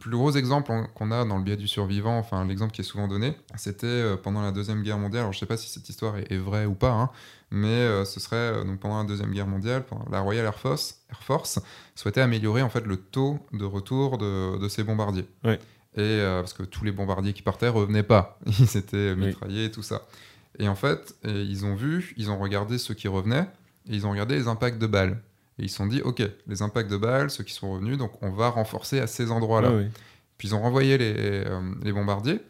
plus 0.00 0.10
gros 0.10 0.32
exemple 0.32 0.72
qu'on 0.94 1.10
a 1.10 1.24
dans 1.26 1.36
le 1.36 1.44
biais 1.44 1.58
du 1.58 1.68
survivant, 1.68 2.18
enfin 2.18 2.46
l'exemple 2.46 2.72
qui 2.72 2.80
est 2.80 2.84
souvent 2.84 3.06
donné, 3.06 3.36
c'était 3.56 3.86
euh, 3.86 4.16
pendant 4.16 4.40
la 4.40 4.50
Deuxième 4.50 4.82
Guerre 4.82 4.98
mondiale. 4.98 5.20
Alors 5.20 5.32
je 5.32 5.36
ne 5.36 5.40
sais 5.40 5.46
pas 5.46 5.58
si 5.58 5.68
cette 5.68 5.88
histoire 5.88 6.16
est, 6.16 6.38
vraie 6.38 6.64
ou 6.64 6.74
pas, 6.74 6.92
hein, 6.92 7.10
mais 7.50 7.68
euh, 7.68 8.06
ce 8.06 8.18
serait 8.18 8.36
euh, 8.36 8.64
donc 8.64 8.80
pendant 8.80 8.98
la 8.98 9.04
Deuxième 9.04 9.30
Guerre 9.30 9.46
mondiale, 9.46 9.84
la 10.10 10.20
Royal 10.20 10.46
Air 10.46 10.58
Force, 10.58 11.02
Air 11.10 11.22
Force 11.22 11.60
souhaitait 11.94 12.22
améliorer 12.22 12.62
en 12.62 12.70
fait 12.70 12.86
le 12.86 12.96
taux 12.96 13.38
de 13.52 13.64
retour 13.64 14.16
de, 14.16 14.58
de 14.58 14.68
ses 14.68 14.84
bombardiers. 14.84 15.28
Et 15.96 16.20
parce 16.22 16.52
que 16.52 16.62
tous 16.62 16.84
les 16.84 16.92
bombardiers 16.92 17.32
qui 17.32 17.42
partaient 17.42 17.68
revenaient 17.68 18.04
pas, 18.04 18.38
ils 18.46 18.68
s'étaient 18.68 19.16
mitraillés 19.16 19.66
et 19.66 19.70
tout 19.72 19.82
ça. 19.82 20.06
Et 20.58 20.68
en 20.68 20.76
fait, 20.76 21.16
ils 21.24 21.66
ont 21.66 21.74
vu, 21.74 22.14
ils 22.16 22.30
ont 22.30 22.38
regardé 22.38 22.78
ceux 22.78 22.94
qui 22.94 23.08
revenaient, 23.08 23.48
et 23.88 23.96
ils 23.96 24.06
ont 24.06 24.10
regardé 24.12 24.36
les 24.36 24.46
impacts 24.46 24.78
de 24.78 24.86
balles. 24.86 25.20
Et 25.60 25.64
ils 25.64 25.68
se 25.68 25.76
sont 25.76 25.86
dit, 25.86 26.00
OK, 26.00 26.22
les 26.46 26.62
impacts 26.62 26.90
de 26.90 26.96
balles, 26.96 27.30
ceux 27.30 27.44
qui 27.44 27.52
sont 27.52 27.70
revenus, 27.70 27.98
donc 27.98 28.12
on 28.22 28.30
va 28.30 28.48
renforcer 28.48 28.98
à 28.98 29.06
ces 29.06 29.30
endroits-là. 29.30 29.70
Puis 30.38 30.48
ils 30.48 30.54
ont 30.54 30.60
renvoyé 30.60 30.96
les, 30.96 31.14
euh, 31.16 31.60
les, 31.84 31.92
bombardiers. 31.92 32.40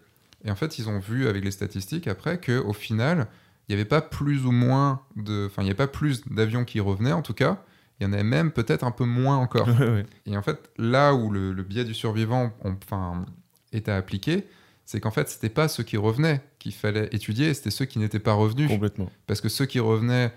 Et 0.44 0.50
en 0.50 0.54
fait, 0.54 0.78
ils 0.78 0.88
ont 0.88 1.00
vu 1.00 1.26
avec 1.26 1.44
les 1.44 1.50
statistiques 1.50 2.06
après 2.06 2.40
qu'au 2.40 2.72
final, 2.72 3.26
il 3.68 3.74
n'y 3.74 3.80
avait 3.80 3.88
pas 3.88 4.00
plus 4.00 4.46
ou 4.46 4.52
moins 4.52 5.02
de. 5.16 5.46
Enfin, 5.46 5.62
il 5.62 5.64
n'y 5.64 5.70
avait 5.70 5.76
pas 5.76 5.88
plus 5.88 6.22
d'avions 6.28 6.64
qui 6.64 6.78
revenaient 6.78 7.12
en 7.12 7.22
tout 7.22 7.34
cas. 7.34 7.64
Il 7.98 8.04
y 8.04 8.06
en 8.06 8.12
avait 8.12 8.22
même 8.22 8.52
peut-être 8.52 8.84
un 8.84 8.92
peu 8.92 9.04
moins 9.04 9.38
encore. 9.38 9.68
et 10.26 10.36
en 10.36 10.42
fait, 10.42 10.70
là 10.78 11.12
où 11.14 11.30
le, 11.30 11.52
biais 11.64 11.84
du 11.84 11.94
survivant 11.94 12.52
enfin, 12.64 13.26
était 13.72 13.90
appliqué, 13.90 14.46
c'est 14.86 15.00
qu'en 15.00 15.10
fait, 15.10 15.28
c'était 15.28 15.50
pas 15.50 15.66
ceux 15.66 15.82
qui 15.82 15.96
revenaient 15.96 16.42
qu'il 16.60 16.72
fallait 16.72 17.08
étudier, 17.10 17.54
c'était 17.54 17.70
ceux 17.70 17.86
qui 17.86 17.98
n'étaient 17.98 18.20
pas 18.20 18.34
revenus. 18.34 18.68
Complètement. 18.68 19.10
Parce 19.26 19.40
que 19.40 19.48
ceux 19.48 19.66
qui 19.66 19.80
revenaient 19.80 20.32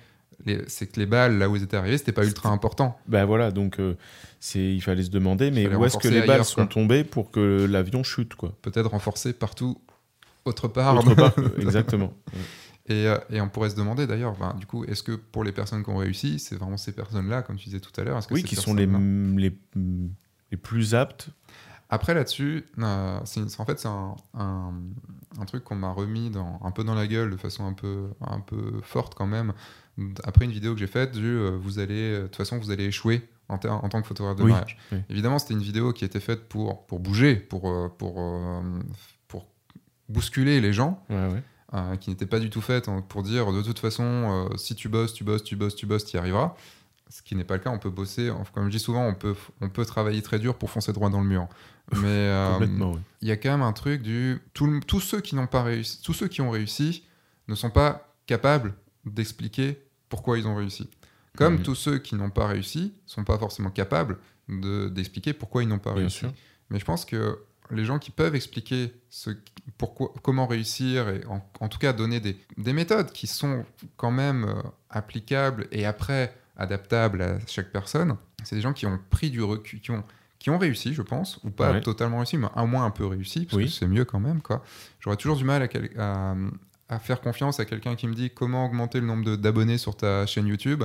c'est 0.68 0.92
que 0.92 1.00
les 1.00 1.06
balles 1.06 1.38
là 1.38 1.50
où 1.50 1.56
ils 1.56 1.64
étaient 1.64 1.78
arrivés 1.78 1.98
c'était 1.98 2.12
pas 2.12 2.26
ultra 2.26 2.50
important. 2.50 2.98
Ben 3.08 3.26
voilà 3.26 3.52
donc 3.52 3.80
euh, 3.80 3.96
c'est 4.40 4.74
il 4.74 4.82
fallait 4.82 5.04
se 5.04 5.10
demander 5.10 5.52
mais 5.52 5.68
où 5.74 5.86
est-ce 5.86 5.98
que 5.98 6.08
les 6.08 6.26
balles 6.26 6.46
sont 6.46 6.68
tombées 6.68 7.04
pour 7.04 7.32
que 7.32 7.66
l'avion 7.70 8.04
chute 8.04 8.36
quoi. 8.36 8.54
Peut-être 8.62 8.90
renforcer 8.90 9.34
partout 9.34 9.80
autre 10.46 10.68
part, 10.68 10.98
autre 10.98 11.16
part 11.16 11.34
exactement. 11.60 12.14
Et, 12.90 13.08
euh, 13.08 13.18
et, 13.30 13.40
on 13.40 13.48
pourrait 13.48 13.70
se 13.70 13.78
demander 13.78 14.08
d'ailleurs 14.08 14.36
ben, 14.38 14.56
du 14.60 14.66
coup 14.66 14.84
est-ce 14.84 15.04
que 15.04 15.14
pour 15.14 15.46
les 15.46 15.54
personnes 15.54 15.84
qui 15.86 15.90
ont 15.90 15.98
réussi 15.98 16.38
c'est 16.38 16.56
vraiment 16.56 16.76
ces 16.76 16.92
personnes 16.92 17.30
là 17.30 17.42
comme 17.42 17.56
tu 17.56 17.66
disais 17.66 17.80
tout 17.80 17.94
à 18.00 18.04
l'heure 18.04 18.20
oui 18.30 18.44
qui 18.44 18.58
sont 18.58 18.74
les, 18.74 18.86
les, 18.88 19.56
les 20.52 20.58
plus 20.58 20.94
aptes. 20.94 21.30
Après 21.90 22.16
là-dessus, 22.16 22.66
euh, 22.80 23.20
en 23.20 23.66
fait 23.66 23.80
c'est 23.80 23.88
un, 23.88 24.16
un, 24.34 24.74
un, 25.40 25.46
truc 25.46 25.64
qu'on 25.64 25.76
m'a 25.76 25.92
remis 25.92 26.32
dans, 26.32 26.60
un 26.64 26.72
peu 26.72 26.84
dans 26.84 26.96
la 26.96 27.06
gueule 27.06 27.30
de 27.30 27.38
façon 27.38 27.68
un 27.68 27.74
peu, 27.74 28.10
un 28.22 28.40
peu 28.40 28.82
forte 28.82 29.14
quand 29.14 29.28
même 29.28 29.54
après 30.24 30.46
une 30.46 30.52
vidéo 30.52 30.74
que 30.74 30.80
j'ai 30.80 30.88
faite 30.88 31.12
du 31.12 31.26
euh, 31.26 31.52
vous 31.52 31.80
allez 31.80 32.18
de 32.18 32.24
toute 32.24 32.36
façon 32.36 32.58
vous 32.58 32.72
allez 32.72 32.86
échouer 32.86 33.28
en, 33.50 33.56
en 33.56 33.90
tant 33.90 34.02
que 34.02 34.08
photographe 34.08 34.38
de 34.38 34.44
mariage. 34.44 34.78
Évidemment, 35.10 35.38
c'était 35.38 35.54
une 35.54 35.62
vidéo 35.62 35.94
qui 35.94 36.06
était 36.06 36.20
faite 36.20 36.48
pour, 36.48 36.86
pour 36.86 37.00
bouger, 37.00 37.36
pour, 37.36 37.70
euh, 37.70 37.90
pour, 37.90 38.16
euh, 38.18 38.62
pour 39.28 39.46
bousculer 40.10 40.62
les 40.62 40.74
gens, 40.74 41.06
qui 42.00 42.10
n'était 42.10 42.26
pas 42.26 42.40
du 42.40 42.50
tout 42.50 42.62
faite 42.62 42.90
pour 43.10 43.24
dire 43.24 43.52
de 43.52 43.62
toute 43.62 43.80
façon, 43.80 44.50
si 44.56 44.76
tu 44.76 44.90
bosses, 44.90 45.14
tu 45.14 45.24
bosses, 45.24 45.44
tu 45.44 45.56
bosses, 45.56 45.76
tu 45.76 45.86
bosses, 45.86 46.06
tu 46.06 46.16
y 46.16 46.20
arriveras. 46.20 46.56
Ce 47.10 47.22
qui 47.22 47.36
n'est 47.36 47.44
pas 47.44 47.56
le 47.56 47.60
cas, 47.60 47.70
on 47.70 47.78
peut 47.78 47.92
bosser, 47.92 48.32
comme 48.54 48.66
je 48.66 48.72
dis 48.72 48.80
souvent, 48.80 49.06
on 49.06 49.14
peut, 49.14 49.36
on 49.62 49.70
peut 49.70 49.86
travailler 49.86 50.22
très 50.24 50.40
dur 50.40 50.56
pour 50.56 50.72
foncer 50.72 50.94
droit 50.94 51.10
dans 51.10 51.22
le 51.22 51.28
mur. 51.28 51.48
Mais 52.02 52.32
il 53.22 53.28
y 53.28 53.32
a 53.32 53.38
quand 53.38 53.52
même 53.52 53.62
un 53.62 53.74
truc 53.74 54.02
du. 54.02 54.42
tous 54.54 55.00
ceux 55.00 55.22
qui 55.22 55.36
n'ont 55.36 55.48
pas 55.48 55.64
réussi, 55.64 56.02
tous 56.02 56.14
ceux 56.14 56.28
qui 56.28 56.42
ont 56.42 56.50
réussi 56.50 57.04
ne 57.48 57.56
sont 57.56 57.70
pas 57.70 58.08
capables 58.26 58.74
d'expliquer 59.06 59.78
pourquoi 60.10 60.38
ils 60.38 60.48
ont 60.48 60.56
réussi. 60.56 60.90
Comme 61.38 61.56
mhm. 61.56 61.64
tous 61.64 61.76
ceux 61.76 61.98
qui 61.98 62.16
n'ont 62.16 62.30
pas 62.30 62.48
réussi 62.48 62.94
sont 63.06 63.24
pas 63.24 63.38
forcément 63.38 63.72
capables 63.72 64.18
d'expliquer 64.48 65.34
pourquoi 65.34 65.64
ils 65.64 65.70
n'ont 65.70 65.80
pas 65.80 65.94
réussi. 65.94 66.26
Mais 66.70 66.80
je 66.80 66.86
pense 66.86 67.06
que 67.06 67.40
les 67.72 67.86
gens 67.86 67.98
qui 67.98 68.12
peuvent 68.12 68.36
expliquer 68.36 68.94
ce, 69.10 69.32
pourquoi, 69.78 70.14
comment 70.22 70.48
réussir 70.48 71.10
et 71.10 71.22
en, 71.28 71.70
tout 71.70 71.80
cas 71.80 71.94
donner 71.94 72.20
des, 72.20 72.38
des, 72.58 72.74
méthodes 72.74 73.12
qui 73.12 73.26
sont 73.26 73.66
quand 73.96 74.12
même 74.12 74.46
euh, 74.46 74.62
applicables 74.90 75.68
et 75.72 75.86
après 75.86 76.36
adaptables 76.58 77.22
à 77.22 77.40
chaque 77.48 77.72
personne, 77.72 78.16
c'est 78.44 78.56
des 78.56 78.62
gens 78.62 78.74
qui 78.74 78.86
ont 78.86 79.00
pris 79.10 79.32
du 79.32 79.42
recul, 79.42 79.80
qui 79.80 79.92
ont, 79.92 80.04
qui 80.40 80.50
ont 80.50 80.58
réussi, 80.58 80.94
je 80.94 81.02
pense, 81.02 81.40
ou 81.44 81.50
pas 81.50 81.80
totalement 81.80 82.18
réussi, 82.18 82.38
mais 82.38 82.48
au 82.56 82.68
moins 82.68 82.86
un 82.86 82.92
peu 82.92 83.06
réussi, 83.06 83.46
parce 83.46 83.64
que 83.64 83.70
c'est 83.70 83.88
mieux 83.88 84.06
quand 84.06 84.20
même. 84.20 84.42
J'aurais 85.00 85.18
toujours 85.18 85.38
du 85.38 85.46
mal 85.46 85.68
à, 85.98 86.32
à, 86.32 86.36
à 86.90 87.00
faire 87.00 87.22
confiance 87.22 87.60
à 87.60 87.66
quelqu'un 87.66 87.96
qui 87.96 88.08
me 88.08 88.14
dit 88.14 88.30
comment 88.30 88.66
augmenter 88.66 89.00
le 89.00 89.06
nombre 89.06 89.36
d'abonnés 89.36 89.78
sur 89.78 89.96
ta 89.96 90.26
chaîne 90.26 90.48
YouTube 90.48 90.84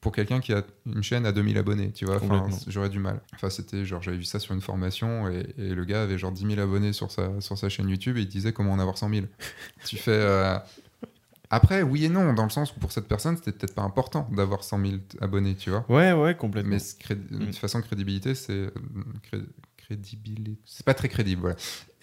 pour 0.00 0.12
quelqu'un 0.12 0.40
qui 0.40 0.52
a 0.52 0.62
une 0.86 1.02
chaîne 1.02 1.26
à 1.26 1.32
2000 1.32 1.58
abonnés, 1.58 1.92
tu 1.92 2.06
vois, 2.06 2.20
j'aurais 2.66 2.88
du 2.88 2.98
mal. 2.98 3.20
Enfin, 3.34 3.50
c'était 3.50 3.84
genre, 3.84 4.02
j'avais 4.02 4.16
vu 4.16 4.24
ça 4.24 4.38
sur 4.38 4.54
une 4.54 4.62
formation 4.62 5.28
et, 5.28 5.52
le 5.58 5.84
gars 5.84 6.02
avait 6.02 6.16
genre 6.16 6.32
10 6.32 6.54
000 6.54 6.60
abonnés 6.60 6.92
sur 6.92 7.10
sa, 7.10 7.40
sur 7.40 7.58
sa 7.58 7.68
chaîne 7.68 7.88
YouTube 7.88 8.16
et 8.16 8.22
il 8.22 8.28
disait 8.28 8.52
comment 8.52 8.72
en 8.72 8.78
avoir 8.78 8.96
100 8.96 9.10
000. 9.10 9.26
tu 9.84 9.96
fais. 9.96 10.12
Euh, 10.12 10.58
après, 11.50 11.82
oui 11.82 12.04
et 12.04 12.08
non, 12.08 12.32
dans 12.32 12.44
le 12.44 12.50
sens 12.50 12.74
où 12.74 12.80
pour 12.80 12.92
cette 12.92 13.08
personne, 13.08 13.36
c'était 13.36 13.52
peut-être 13.52 13.74
pas 13.74 13.82
important 13.82 14.28
d'avoir 14.32 14.64
100 14.64 14.86
000 14.86 14.92
abonnés, 15.20 15.56
tu 15.56 15.70
vois. 15.70 15.84
Ouais, 15.88 16.12
ouais, 16.12 16.34
complètement. 16.34 16.76
Mais 16.76 17.14
de 17.14 17.44
toute 17.46 17.56
façon, 17.56 17.82
crédibilité, 17.82 18.34
c'est. 18.34 18.52
Euh, 19.32 19.42
crédibilité. 19.76 20.62
C'est 20.64 20.86
pas 20.86 20.94
très 20.94 21.08
crédible, 21.08 21.42
voilà 21.42 21.56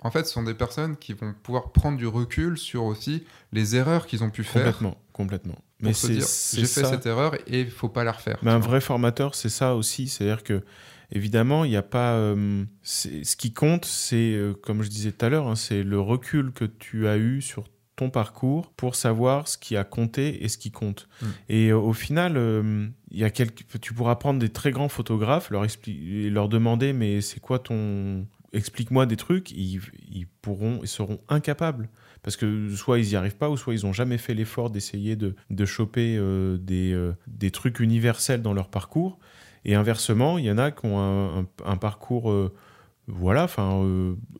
en 0.03 0.11
fait, 0.11 0.25
ce 0.25 0.33
sont 0.33 0.43
des 0.43 0.53
personnes 0.53 0.95
qui 0.95 1.13
vont 1.13 1.33
pouvoir 1.41 1.71
prendre 1.71 1.97
du 1.97 2.07
recul 2.07 2.57
sur 2.57 2.83
aussi 2.83 3.23
les 3.51 3.75
erreurs 3.75 4.05
qu'ils 4.05 4.23
ont 4.23 4.29
pu 4.29 4.43
faire. 4.43 4.63
Complètement, 4.63 4.97
complètement. 5.11 5.57
Mais 5.79 5.93
c'est 5.93 6.13
j'ai 6.13 6.65
fait 6.65 6.85
cette 6.85 7.05
erreur 7.05 7.35
et 7.47 7.61
il 7.61 7.71
faut 7.71 7.89
pas 7.89 8.03
la 8.03 8.11
refaire. 8.11 8.37
Mais 8.41 8.51
un 8.51 8.59
vrai 8.59 8.81
formateur, 8.81 9.35
c'est 9.35 9.49
ça 9.49 9.75
aussi, 9.75 10.07
c'est-à-dire 10.07 10.43
que 10.43 10.63
évidemment, 11.11 11.65
il 11.65 11.71
n'y 11.71 11.77
a 11.77 11.83
pas. 11.83 12.13
Euh, 12.13 12.63
ce 12.83 13.35
qui 13.35 13.53
compte, 13.53 13.85
c'est 13.85 14.33
euh, 14.33 14.53
comme 14.53 14.83
je 14.83 14.89
disais 14.89 15.11
tout 15.11 15.25
à 15.25 15.29
l'heure, 15.29 15.47
hein, 15.47 15.55
c'est 15.55 15.83
le 15.83 15.99
recul 15.99 16.51
que 16.51 16.65
tu 16.65 17.07
as 17.07 17.17
eu 17.17 17.41
sur 17.41 17.65
ton 17.95 18.11
parcours 18.11 18.71
pour 18.73 18.93
savoir 18.93 19.47
ce 19.47 19.57
qui 19.57 19.75
a 19.75 19.83
compté 19.83 20.43
et 20.43 20.47
ce 20.49 20.59
qui 20.59 20.69
compte. 20.69 21.07
Mm. 21.21 21.25
Et 21.49 21.67
euh, 21.69 21.77
au 21.77 21.93
final, 21.93 22.91
y 23.11 23.23
a 23.23 23.29
quelques, 23.31 23.79
tu 23.81 23.93
pourras 23.93 24.15
prendre 24.15 24.39
des 24.39 24.49
très 24.49 24.69
grands 24.69 24.89
photographes, 24.89 25.49
leur, 25.49 25.65
et 25.65 26.29
leur 26.29 26.49
demander 26.49 26.93
mais 26.93 27.21
c'est 27.21 27.39
quoi 27.39 27.57
ton 27.57 28.27
explique-moi 28.53 29.05
des 29.05 29.17
trucs, 29.17 29.51
ils, 29.51 29.81
pourront, 30.41 30.79
ils 30.81 30.87
seront 30.87 31.19
incapables. 31.29 31.89
Parce 32.23 32.35
que 32.35 32.69
soit 32.75 32.99
ils 32.99 33.09
n'y 33.09 33.15
arrivent 33.15 33.37
pas, 33.37 33.49
ou 33.49 33.57
soit 33.57 33.73
ils 33.73 33.85
n'ont 33.85 33.93
jamais 33.93 34.17
fait 34.17 34.33
l'effort 34.33 34.69
d'essayer 34.69 35.15
de, 35.15 35.35
de, 35.49 35.65
choper 35.65 36.17
euh, 36.17 36.57
des, 36.57 36.91
euh, 36.93 37.13
des, 37.27 37.51
trucs 37.51 37.79
universels 37.79 38.41
dans 38.41 38.53
leur 38.53 38.69
parcours. 38.69 39.19
Et 39.65 39.75
inversement, 39.75 40.37
il 40.37 40.45
y 40.45 40.51
en 40.51 40.57
a 40.57 40.71
qui 40.71 40.85
ont 40.85 41.47
un, 41.65 41.77
parcours 41.77 42.31
euh, 42.31 42.53
voilà, 43.07 43.43
enfin 43.43 43.81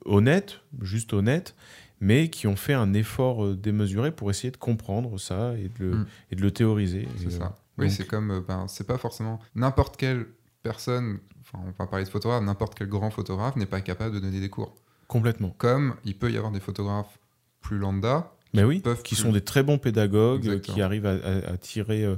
honnête, 0.06 0.62
juste 0.82 1.14
honnête, 1.14 1.56
mais 2.00 2.30
qui 2.30 2.48
ont 2.48 2.56
fait 2.56 2.74
un 2.74 2.94
effort 2.94 3.56
démesuré 3.56 4.12
pour 4.12 4.30
essayer 4.30 4.52
de 4.52 4.58
comprendre 4.58 5.18
ça 5.20 5.54
et 5.58 5.70
de 5.80 5.86
le, 5.86 5.92
mm. 5.92 6.06
et 6.32 6.36
de 6.36 6.42
le 6.42 6.52
théoriser. 6.52 7.08
C'est 7.18 7.32
ça. 7.32 7.56
Oui, 7.78 7.92
c'est 7.92 8.08
comme, 8.08 8.44
ben, 8.48 8.68
c'est 8.68 8.88
pas 8.88 8.98
forcément 8.98 9.40
n'importe 9.54 9.98
quelle 9.98 10.28
personne 10.64 11.20
enfin, 11.54 11.64
on 11.66 11.72
va 11.84 11.88
parler 11.88 12.06
de 12.06 12.10
photographe, 12.10 12.44
n'importe 12.44 12.76
quel 12.76 12.88
grand 12.88 13.10
photographe 13.10 13.56
n'est 13.56 13.66
pas 13.66 13.82
capable 13.82 14.16
de 14.16 14.20
donner 14.20 14.40
des 14.40 14.50
cours. 14.50 14.76
Complètement. 15.08 15.56
Comme 15.58 15.96
il 16.04 16.18
peut 16.18 16.32
y 16.32 16.38
avoir 16.38 16.52
des 16.52 16.60
photographes 16.60 17.20
plus 17.62 17.78
lambda. 17.78 18.34
Mais 18.54 18.64
oui, 18.64 18.82
qui 19.04 19.16
sont 19.16 19.32
des 19.32 19.42
très 19.42 19.64
bons 19.64 19.78
pédagogues, 19.78 20.62
qui 20.62 20.82
arrivent 20.82 21.06
à, 21.06 21.58
tirer, 21.58 22.04
euh, 22.04 22.18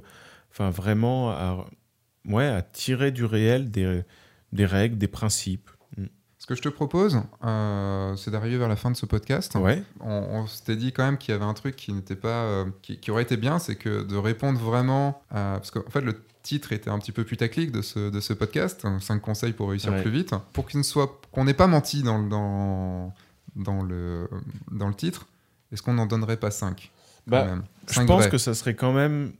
vraiment, 0.57 1.31
à, 1.31 1.65
ouais, 2.25 2.45
à 2.45 2.61
tirer 2.61 3.11
du 3.11 3.25
réel 3.25 3.71
des, 3.71 4.03
des 4.53 4.65
règles, 4.65 4.97
des 4.97 5.07
principes. 5.07 5.69
Mm. 5.97 6.05
Ce 6.39 6.47
que 6.47 6.55
je 6.55 6.61
te 6.61 6.69
propose, 6.69 7.21
euh, 7.43 8.15
c'est 8.15 8.31
d'arriver 8.31 8.57
vers 8.57 8.69
la 8.69 8.77
fin 8.77 8.89
de 8.89 8.95
ce 8.95 9.05
podcast. 9.05 9.55
Ouais. 9.55 9.83
On, 9.99 10.09
on 10.09 10.47
s'était 10.47 10.77
dit 10.77 10.93
quand 10.93 11.03
même 11.03 11.17
qu'il 11.17 11.33
y 11.33 11.35
avait 11.35 11.43
un 11.45 11.53
truc 11.53 11.75
qui 11.75 11.91
n'était 11.91 12.15
pas, 12.15 12.43
euh, 12.45 12.65
qui, 12.81 12.97
qui 12.97 13.11
aurait 13.11 13.23
été 13.23 13.35
bien, 13.35 13.59
c'est 13.59 13.75
que 13.75 14.03
de 14.03 14.15
répondre 14.15 14.57
vraiment, 14.57 15.21
à, 15.29 15.55
parce 15.57 15.69
qu'en 15.69 15.89
fait 15.89 15.99
le 16.01 16.15
titre 16.41 16.71
était 16.71 16.89
un 16.89 16.97
petit 16.97 17.11
peu 17.11 17.25
putaclic 17.25 17.71
de 17.73 17.81
ce, 17.81 18.09
de 18.09 18.19
ce 18.21 18.31
podcast, 18.31 18.87
5 19.01 19.19
conseils 19.21 19.51
pour 19.51 19.69
réussir 19.69 19.91
Ouais. 19.91 20.01
plus 20.01 20.11
vite, 20.11 20.33
pour 20.53 20.65
qu'il 20.67 20.77
ne 20.79 20.83
soit, 20.83 21.19
qu'on 21.33 21.43
n'ait 21.43 21.53
pas 21.53 21.67
menti 21.67 22.03
dans, 22.03 22.17
le- 22.17 22.29
dans, 22.29 23.13
dans 23.57 23.83
le, 23.83 24.29
dans 24.71 24.87
le 24.87 24.95
titre. 24.95 25.27
Est-ce 25.73 25.81
qu'on 25.83 25.93
n'en 25.93 26.05
donnerait 26.05 26.37
pas 26.37 26.51
5 26.51 26.89
Bah, 27.27 27.57
je 27.91 28.01
pense 28.03 28.27
que 28.27 28.37
ça 28.37 28.53
serait 28.53 28.75
quand 28.75 28.93
même 28.93 29.33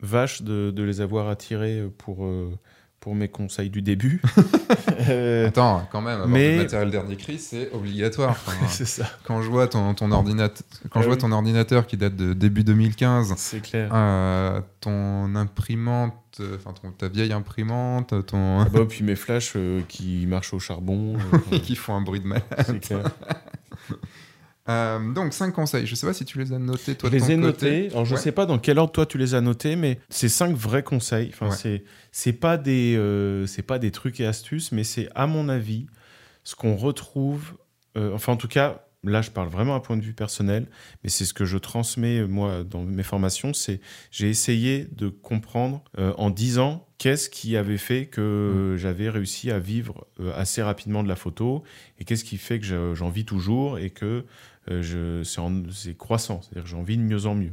vache 0.00 0.42
de, 0.42 0.70
de 0.70 0.82
les 0.84 1.00
avoir 1.00 1.28
attirés 1.28 1.90
pour, 1.98 2.24
euh, 2.24 2.56
pour 3.06 3.14
mes 3.14 3.28
conseils 3.28 3.70
du 3.70 3.82
début. 3.82 4.20
Euh, 5.08 5.46
Attends, 5.48 5.86
quand 5.92 6.00
même, 6.00 6.14
avoir 6.14 6.28
mais- 6.28 6.52
du 6.54 6.62
matériel 6.62 6.90
dernier 6.90 7.16
cri, 7.16 7.38
c'est 7.38 7.70
obligatoire. 7.72 8.30
Enfin, 8.46 8.66
c'est 8.68 8.86
ça, 8.86 9.04
quand 9.24 9.40
je 9.42 9.48
vois 9.48 9.68
ton, 9.68 9.94
ton 9.94 10.10
ordinateur, 10.10 10.64
quand 10.90 10.98
Ah 10.98 11.02
je 11.02 11.06
vois 11.06 11.14
oui. 11.14 11.20
ton 11.20 11.30
ordinateur 11.30 11.86
qui 11.86 11.96
date 11.96 12.16
de 12.16 12.32
début 12.32 12.64
2015, 12.64 13.34
c'est 13.36 13.60
clair. 13.60 13.90
euh, 13.94 14.60
ton 14.80 15.36
imprimante, 15.36 16.14
euh, 16.40 16.56
enfin 16.56 16.72
ta 16.98 17.06
vieille 17.08 17.32
imprimante, 17.32 18.14
ton 18.26 18.60
Ah 18.62 18.68
bah, 18.72 18.80
puis 18.88 19.04
mes 19.04 19.14
flashs 19.16 19.52
euh, 19.54 19.82
qui 19.86 20.26
marchent 20.26 20.54
au 20.54 20.58
charbon. 20.58 21.16
euh, 21.34 21.38
et 21.52 21.60
qui 21.60 21.76
font 21.76 21.94
un 21.94 22.00
bruit 22.00 22.20
de 22.20 22.26
mal. 22.26 22.42
c'est 22.66 22.80
clair. 22.80 23.04
Euh, 24.68 25.12
donc 25.12 25.32
5 25.32 25.52
conseils. 25.52 25.86
Je 25.86 25.94
sais 25.94 26.06
pas 26.06 26.12
si 26.12 26.24
tu 26.24 26.38
les 26.38 26.52
as 26.52 26.58
notés 26.58 26.94
toi 26.96 27.08
Je 27.08 27.14
de 27.16 27.20
les 27.20 27.26
ton 27.26 27.32
ai 27.32 27.36
notés. 27.36 27.88
Alors, 27.90 28.04
je 28.04 28.14
Ouais. 28.14 28.20
sais 28.20 28.32
pas 28.32 28.46
dans 28.46 28.58
quel 28.58 28.78
ordre 28.78 28.92
toi 28.92 29.06
tu 29.06 29.16
les 29.18 29.34
as 29.34 29.40
notés, 29.40 29.76
mais 29.76 30.00
c'est 30.08 30.28
cinq 30.28 30.54
vrais 30.56 30.82
conseils. 30.82 31.30
Enfin, 31.32 31.50
Ouais. 31.50 31.84
c'est 32.12 32.32
pas 32.32 32.56
des 32.56 32.94
euh, 32.96 33.46
pas 33.66 33.78
des 33.78 33.90
trucs 33.90 34.20
et 34.20 34.26
astuces, 34.26 34.72
mais 34.72 34.84
c'est 34.84 35.08
à 35.14 35.26
mon 35.26 35.48
avis 35.48 35.86
ce 36.44 36.54
qu'on 36.54 36.76
retrouve. 36.76 37.54
euh, 37.96 38.12
enfin, 38.14 38.32
en 38.32 38.36
tout 38.36 38.48
cas, 38.48 38.82
là, 39.04 39.22
je 39.22 39.30
parle 39.30 39.48
vraiment 39.48 39.74
à 39.76 39.80
point 39.80 39.96
de 39.96 40.02
vue 40.02 40.12
personnel, 40.12 40.66
mais 41.02 41.08
c'est 41.10 41.24
ce 41.24 41.32
que 41.32 41.44
je 41.44 41.56
transmets 41.58 42.26
moi 42.26 42.62
dans 42.64 42.82
mes 42.82 43.02
formations. 43.04 43.54
C'est 43.54 43.80
j'ai 44.10 44.28
essayé 44.28 44.86
de 44.92 45.08
comprendre 45.08 45.82
euh, 45.98 46.12
en 46.18 46.28
10 46.30 46.58
ans 46.58 46.86
qu'est-ce 46.98 47.30
qui 47.30 47.56
avait 47.56 47.78
fait 47.78 48.06
que 48.06 48.20
euh, 48.20 48.76
j'avais 48.76 49.08
réussi 49.10 49.50
à 49.50 49.58
vivre 49.58 50.06
assez 50.34 50.62
rapidement 50.62 51.02
de 51.02 51.08
la 51.08 51.16
photo 51.16 51.62
et 51.98 52.04
qu'est-ce 52.04 52.24
qui 52.24 52.36
fait 52.38 52.58
que 52.58 52.66
je- 52.66 52.94
j'en 52.94 53.08
vis 53.10 53.24
toujours 53.24 53.78
et 53.78 53.90
que 53.90 54.24
euh, 54.70 55.22
c'est 55.72 55.96
croissant, 55.96 56.42
c'est-à-dire 56.42 56.64
que 56.64 56.68
j'en 56.68 56.82
vis 56.82 56.96
de 56.96 57.02
mieux 57.02 57.26
en 57.26 57.34
mieux. 57.34 57.52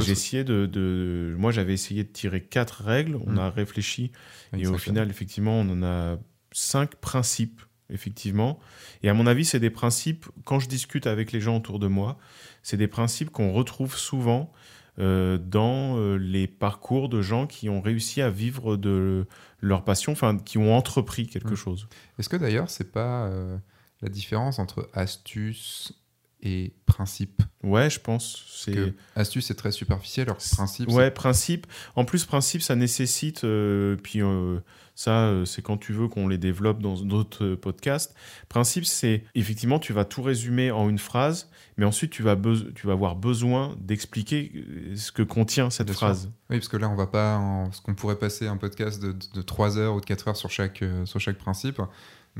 J'ai 0.00 0.12
essayé 0.12 0.44
de, 0.44 0.66
de- 0.66 1.34
Moi, 1.38 1.50
j'avais 1.52 1.72
essayé 1.72 2.04
de 2.04 2.08
tirer 2.08 2.42
quatre 2.42 2.82
règles, 2.84 3.16
on 3.26 3.32
Mm. 3.32 3.38
a 3.38 3.50
réfléchi, 3.50 4.12
et 4.56 4.66
au 4.66 4.76
final, 4.78 5.10
effectivement, 5.10 5.60
on 5.60 5.68
en 5.70 5.82
a 5.82 6.18
cinq 6.52 6.96
principes, 6.96 7.60
effectivement. 7.90 8.58
Et 9.02 9.08
à 9.08 9.14
mon 9.14 9.26
avis, 9.26 9.44
c'est 9.44 9.60
des 9.60 9.70
principes, 9.70 10.26
quand 10.44 10.58
je 10.60 10.68
discute 10.68 11.06
avec 11.06 11.32
les 11.32 11.40
gens 11.40 11.56
autour 11.56 11.78
de 11.78 11.86
moi, 11.86 12.18
c'est 12.62 12.76
des 12.76 12.88
principes 12.88 13.30
qu'on 13.30 13.52
retrouve 13.52 13.96
souvent 13.96 14.52
euh, 14.98 15.38
dans 15.38 15.96
euh, 15.96 16.16
les 16.16 16.48
parcours 16.48 17.08
de 17.08 17.22
gens 17.22 17.46
qui 17.46 17.68
ont 17.68 17.80
réussi 17.80 18.20
à 18.20 18.30
vivre 18.30 18.76
de 18.76 19.26
leur 19.60 19.84
passion, 19.84 20.10
enfin, 20.12 20.36
qui 20.36 20.58
ont 20.58 20.76
entrepris 20.76 21.28
quelque 21.28 21.52
Mm. 21.52 21.56
chose. 21.56 21.88
Est-ce 22.18 22.28
que 22.28 22.36
d'ailleurs 22.36 22.68
c'est 22.68 22.90
pas 22.92 23.30
la 24.02 24.08
différence 24.08 24.58
entre 24.58 24.88
astuce 24.92 25.92
et 26.40 26.72
principe 26.86 27.42
Ouais, 27.64 27.90
je 27.90 27.98
pense. 27.98 28.44
C'est 28.48 28.94
astuce 29.16 29.46
c'est 29.46 29.54
très 29.54 29.72
superficiel, 29.72 30.28
alors 30.28 30.36
principe 30.36 30.88
Ouais, 30.90 31.10
principe. 31.10 31.66
En 31.96 32.04
plus, 32.04 32.24
principe, 32.24 32.62
ça 32.62 32.76
nécessite, 32.76 33.42
euh, 33.44 33.96
puis 34.02 34.22
euh, 34.22 34.58
ça, 34.94 35.26
euh, 35.26 35.44
c'est 35.44 35.60
quand 35.62 35.76
tu 35.76 35.92
veux 35.92 36.06
qu'on 36.08 36.28
les 36.28 36.38
développe 36.38 36.80
dans 36.80 36.94
d'autres 36.94 37.54
podcasts. 37.56 38.14
Principe, 38.48 38.84
c'est 38.84 39.24
effectivement, 39.34 39.78
tu 39.80 39.92
vas 39.92 40.04
tout 40.04 40.22
résumer 40.22 40.70
en 40.70 40.88
une 40.88 40.98
phrase, 40.98 41.50
mais 41.76 41.84
ensuite, 41.84 42.10
tu 42.12 42.22
vas, 42.22 42.36
tu 42.74 42.86
vas 42.86 42.92
avoir 42.92 43.16
besoin 43.16 43.76
d'expliquer 43.80 44.64
ce 44.94 45.10
que 45.10 45.22
contient 45.22 45.70
cette 45.70 45.86
Bien 45.86 45.94
sûr. 45.94 46.06
phrase. 46.06 46.30
Oui, 46.50 46.58
parce 46.58 46.68
que 46.68 46.76
là, 46.76 46.88
on 46.88 46.94
va 46.96 47.06
pas. 47.08 47.36
En... 47.38 47.64
Parce 47.64 47.80
qu'on 47.80 47.94
pourrait 47.94 48.18
passer 48.20 48.46
un 48.46 48.56
podcast 48.56 49.02
de, 49.02 49.14
de 49.34 49.42
3 49.42 49.78
heures 49.78 49.94
ou 49.96 50.00
de 50.00 50.06
4 50.06 50.28
heures 50.28 50.36
sur 50.36 50.50
chaque, 50.50 50.82
euh, 50.82 51.04
sur 51.06 51.18
chaque 51.20 51.38
principe. 51.38 51.80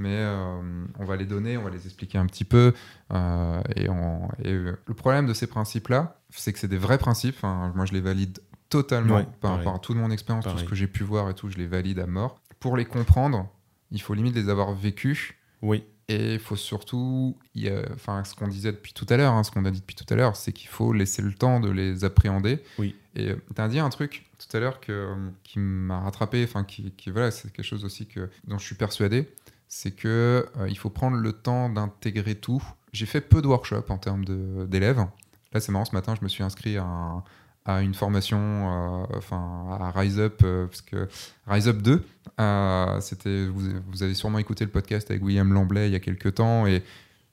Mais 0.01 0.15
euh, 0.15 0.85
on 1.01 1.05
va 1.05 1.17
les 1.17 1.25
donner, 1.25 1.57
on 1.57 1.65
va 1.65 1.71
les 1.71 1.85
expliquer 1.87 2.19
un 2.19 2.27
petit 2.27 2.45
peu. 2.45 2.73
euh, 3.13 3.61
et 3.75 3.89
on- 3.89 4.29
et, 4.45 4.53
le 4.53 4.77
problème 5.09 5.27
de 5.27 5.35
ces 5.35 5.47
principes-là, 5.47 6.21
c'est 6.31 6.53
que 6.53 6.59
c'est 6.59 6.69
des 6.69 6.79
vrais 6.79 6.99
principes. 6.99 7.37
Enfin, 7.39 7.73
moi, 7.75 7.85
je 7.87 7.93
les 7.93 8.01
valide 8.01 8.39
totalement 8.69 9.17
Ouais, 9.17 9.27
par 9.41 9.57
rapport 9.57 9.75
à 9.75 9.79
toute 9.79 9.97
mon 9.97 10.11
expérience, 10.11 10.45
tout 10.45 10.59
ce 10.59 10.65
que 10.65 10.75
j'ai 10.75 10.87
pu 10.87 11.03
voir 11.03 11.31
et 11.31 11.35
tout, 11.35 11.49
je 11.51 11.57
les 11.57 11.67
valide 11.67 11.99
à 11.99 12.07
mort. 12.07 12.41
Pour 12.61 12.77
les 12.77 12.85
comprendre, 12.85 13.49
il 13.91 14.01
faut 14.03 14.13
limite 14.15 14.35
les 14.35 14.49
avoir 14.51 14.73
vécus. 14.75 15.33
Oui, 15.63 15.85
Et 16.11 16.35
il 16.35 16.39
faut 16.41 16.57
surtout, 16.57 17.37
il 17.55 17.65
y 17.65 17.69
a- 17.69 17.83
enfin, 17.95 18.25
ce 18.25 18.35
qu'on 18.35 18.49
disait 18.49 18.73
depuis 18.73 18.93
tout 18.95 19.05
à 19.11 19.17
l'heure, 19.19 19.33
hein, 19.35 19.43
ce 19.45 19.51
qu'on 19.51 19.65
a 19.67 19.71
dit 19.71 19.81
depuis 19.81 19.95
tout 19.97 20.07
à 20.09 20.17
l'heure, 20.17 20.37
c'est 20.37 20.53
qu'il 20.53 20.69
faut 20.69 20.93
laisser 20.95 21.21
le 21.21 21.35
temps 21.35 21.61
de 21.61 21.69
les 21.71 22.03
appréhender. 22.05 22.63
Oui. 22.79 22.95
Et 23.15 23.35
tu 23.55 23.61
as 23.61 23.69
dit 23.69 23.79
un 23.79 23.91
truc 23.91 24.25
tout 24.39 24.57
à 24.57 24.61
l'heure 24.61 24.81
que, 24.81 24.93
euh, 24.93 25.15
qui 25.45 25.59
m'a 25.59 26.01
rattrapé, 26.01 26.43
enfin, 26.45 26.65
qui, 26.65 26.93
qui- 26.93 27.11
voilà, 27.11 27.31
c'est 27.31 27.53
quelque 27.53 27.65
chose 27.67 27.85
aussi 27.85 28.07
que, 28.07 28.31
dont 28.47 28.57
je 28.59 28.65
suis 28.65 28.75
persuadé, 28.77 29.29
c'est 29.69 29.91
que 29.91 30.47
euh, 30.59 30.69
il 30.71 30.79
faut 30.79 30.89
prendre 30.91 31.17
le 31.19 31.33
temps 31.33 31.69
d'intégrer 31.69 32.35
tout. 32.37 32.63
J'ai 32.93 33.07
fait 33.07 33.21
peu 33.21 33.43
de 33.43 33.47
workshops 33.47 33.91
en 33.91 33.99
termes 33.99 34.25
d'élèves. 34.67 35.05
Là, 35.53 35.61
c'est 35.61 35.73
marrant, 35.73 35.85
ce 35.85 35.95
matin, 35.95 36.15
je 36.19 36.23
me 36.25 36.29
suis 36.29 36.43
inscrit 36.43 36.77
à, 36.77 36.85
un- 36.85 37.25
à 37.65 37.83
une 37.83 37.95
formation, 37.95 38.39
euh, 38.39 39.07
enfin, 39.17 39.67
à 39.81 39.91
Rise 39.91 40.19
Up, 40.19 40.41
euh, 40.43 40.67
parce 40.67 40.81
que 40.83 41.09
Rise 41.47 41.69
Up 41.69 41.83
2, 41.83 42.03
euh, 42.41 43.01
c'était, 43.01 43.47
vous, 43.47 43.61
vous 43.89 44.03
avez 44.03 44.15
sûrement 44.15 44.39
écouté 44.39 44.65
le 44.65 44.71
podcast 44.71 45.11
avec 45.11 45.23
William 45.23 45.53
Lamblay 45.53 45.89
il 45.89 45.93
y 45.93 45.97
a 45.97 46.01
quelques 46.01 46.35
temps, 46.37 46.67
et 46.67 46.83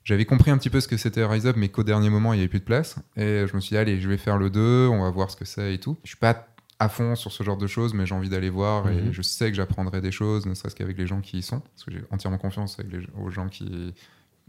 j'avais 0.04 0.24
compris 0.26 0.50
un 0.50 0.58
petit 0.58 0.70
peu 0.70 0.80
ce 0.80 0.88
que 0.88 0.96
c'était 0.96 1.24
Rise 1.24 1.46
Up, 1.46 1.56
mais 1.58 1.68
qu'au 1.68 1.82
dernier 1.84 2.10
moment, 2.10 2.32
il 2.32 2.36
n'y 2.36 2.42
avait 2.42 2.48
plus 2.50 2.60
de 2.60 2.64
place. 2.64 2.96
Et 3.16 3.44
je 3.46 3.54
me 3.56 3.60
suis 3.60 3.70
dit, 3.74 3.78
allez, 3.78 3.98
je 4.00 4.08
vais 4.08 4.18
faire 4.18 4.36
le 4.38 4.50
2, 4.50 4.88
on 4.88 5.02
va 5.02 5.10
voir 5.10 5.30
ce 5.30 5.36
que 5.36 5.44
c'est 5.44 5.74
et 5.74 5.78
tout. 5.78 5.96
Je 6.04 6.08
suis 6.10 6.18
pas 6.18 6.46
à 6.78 6.88
fond 6.90 7.16
sur 7.16 7.32
ce 7.32 7.42
genre 7.42 7.56
de 7.56 7.66
choses, 7.66 7.94
mais 7.94 8.04
j'ai 8.04 8.14
envie 8.14 8.28
d'aller 8.28 8.50
voir 8.50 8.88
et 8.90 9.00
Mhm. 9.02 9.12
je 9.12 9.22
sais 9.22 9.48
que 9.50 9.56
j'apprendrai 9.56 10.02
des 10.02 10.12
choses, 10.12 10.44
ne 10.46 10.52
serait-ce 10.54 10.76
qu'avec 10.76 10.98
les 10.98 11.06
gens 11.06 11.22
qui 11.22 11.38
y 11.38 11.42
sont, 11.42 11.60
parce 11.60 11.84
que 11.84 11.90
j'ai 11.92 12.04
entièrement 12.10 12.36
confiance 12.38 12.78
avec 12.78 12.92
les, 12.92 13.06
aux 13.18 13.30
gens 13.30 13.48
qui, 13.48 13.94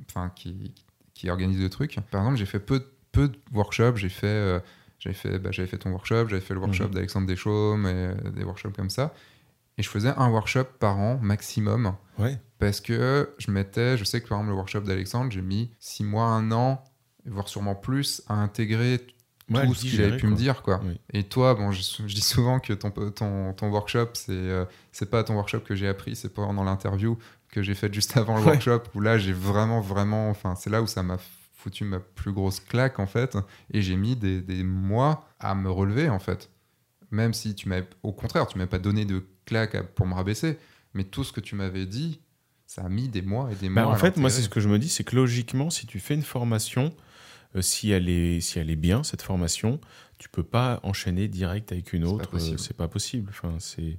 enfin, 0.09 0.29
qui, 0.35 0.73
qui 1.17 1.29
organisent 1.29 1.59
le 1.61 1.69
truc. 1.69 1.97
Par 2.11 2.21
exemple, 2.21 2.37
j'ai 2.37 2.45
fait 2.45 2.59
peu, 2.59 2.83
peu 3.11 3.27
de 3.29 3.37
workshops, 3.53 3.95
j'ai 3.97 4.09
fait, 4.09 4.27
euh, 4.27 4.59
j'avais 4.99 5.15
fait, 5.15 5.39
bah, 5.39 5.49
j'avais 5.51 5.67
fait 5.67 5.77
ton 5.77 5.91
workshop, 5.91 6.27
j'avais 6.29 6.41
fait 6.41 6.53
le 6.53 6.59
workshop 6.59 6.85
Mhm. 6.85 6.93
d'Alexandre 6.93 7.27
Deschaumes 7.27 7.85
et 7.87 7.91
euh, 7.93 8.29
des 8.31 8.43
workshops 8.43 8.73
comme 8.75 8.89
ça. 8.89 9.13
Et 9.77 9.83
je 9.83 9.89
faisais 9.89 10.13
un 10.17 10.29
workshop 10.29 10.65
par 10.79 10.97
an 10.97 11.19
maximum 11.21 11.93
ouais. 12.17 12.39
parce 12.57 12.81
que 12.81 13.29
je 13.37 13.51
mettais, 13.51 13.97
je 13.97 14.03
sais 14.03 14.21
que 14.21 14.27
par 14.27 14.37
exemple 14.39 14.51
le 14.51 14.55
workshop 14.57 14.81
d'Alexandre, 14.81 15.31
j'ai 15.31 15.41
mis 15.43 15.69
six 15.79 16.03
mois, 16.03 16.25
un 16.25 16.51
an, 16.51 16.83
voire 17.25 17.47
sûrement 17.47 17.75
plus, 17.75 18.21
à 18.27 18.35
intégrer 18.35 19.05
Ouais, 19.49 19.65
tout 19.65 19.73
ce 19.75 19.83
qu'il 19.85 20.01
avait 20.01 20.17
pu 20.17 20.23
quoi. 20.23 20.29
me 20.31 20.35
dire. 20.35 20.61
Quoi. 20.61 20.81
Oui. 20.83 20.99
Et 21.13 21.23
toi, 21.23 21.55
bon, 21.55 21.71
je, 21.71 21.81
je 22.05 22.13
dis 22.13 22.19
souvent 22.19 22.59
que 22.59 22.73
ton, 22.73 22.91
ton, 22.91 23.53
ton 23.53 23.69
workshop, 23.69 24.09
c'est 24.13 24.31
euh, 24.33 24.65
c'est 24.91 25.09
pas 25.09 25.23
ton 25.23 25.35
workshop 25.35 25.61
que 25.61 25.73
j'ai 25.73 25.87
appris, 25.87 26.17
c'est 26.17 26.33
pas 26.33 26.43
pendant 26.45 26.65
l'interview 26.65 27.17
que 27.61 27.63
j'ai 27.63 27.75
faite 27.75 27.93
juste 27.93 28.15
avant 28.17 28.35
le 28.37 28.41
Ouais. 28.43 28.51
workshop, 28.51 28.83
où 28.95 29.01
là 29.01 29.17
j'ai 29.17 29.33
vraiment, 29.33 29.81
vraiment, 29.81 30.29
enfin 30.29 30.55
c'est 30.55 30.69
là 30.69 30.81
où 30.81 30.87
ça 30.87 31.01
m'a 31.03 31.17
foutu 31.55 31.83
ma 31.85 31.99
plus 31.99 32.31
grosse 32.31 32.59
claque 32.59 32.99
en 32.99 33.07
fait, 33.07 33.35
et 33.73 33.81
j'ai 33.81 33.95
mis 33.95 34.15
des, 34.15 34.41
des 34.41 34.63
mois 34.63 35.27
à 35.39 35.55
me 35.55 35.69
relever 35.71 36.09
en 36.09 36.19
fait. 36.19 36.49
Même 37.09 37.33
si 37.33 37.55
tu 37.55 37.67
m'avais, 37.69 37.87
au 38.03 38.11
contraire, 38.11 38.47
tu 38.47 38.57
m'avais 38.57 38.69
pas 38.69 38.79
donné 38.79 39.05
de 39.05 39.23
claque 39.45 39.81
pour 39.95 40.05
me 40.05 40.13
rabaisser, 40.13 40.57
mais 40.93 41.03
tout 41.03 41.23
ce 41.23 41.31
que 41.33 41.39
tu 41.39 41.55
m'avais 41.55 41.85
dit, 41.85 42.19
ça 42.67 42.83
a 42.83 42.89
mis 42.89 43.07
des 43.07 43.21
mois 43.21 43.49
et 43.51 43.55
des 43.55 43.69
Bah, 43.69 43.83
mois. 43.83 43.91
en 43.91 43.95
à 43.95 43.97
fait, 43.97 44.17
moi, 44.17 44.29
c'est 44.29 44.41
ce 44.41 44.49
que 44.49 44.59
je 44.59 44.67
me 44.69 44.77
dis, 44.77 44.89
c'est 44.89 45.03
que 45.05 45.15
logiquement, 45.15 45.69
si 45.69 45.87
tu 45.87 45.99
fais 45.99 46.13
une 46.15 46.21
formation, 46.21 46.93
euh, 47.55 47.61
si, 47.61 47.91
elle 47.91 48.09
est, 48.09 48.41
si 48.41 48.59
elle 48.59 48.69
est 48.69 48.75
bien, 48.75 49.03
cette 49.03 49.21
formation, 49.21 49.79
tu 50.17 50.27
peux 50.29 50.43
pas 50.43 50.79
enchaîner 50.83 51.27
direct 51.29 51.71
avec 51.71 51.93
une 51.93 52.03
C'est 52.03 52.09
pas 52.09 52.13
autre. 52.15 52.29
euh, 52.29 52.31
possible. 52.31 52.59
C'est 52.59 52.77
pas 52.77 52.87
possible. 52.89 53.29
Enfin. 53.31 53.55
C'est- 53.59 53.97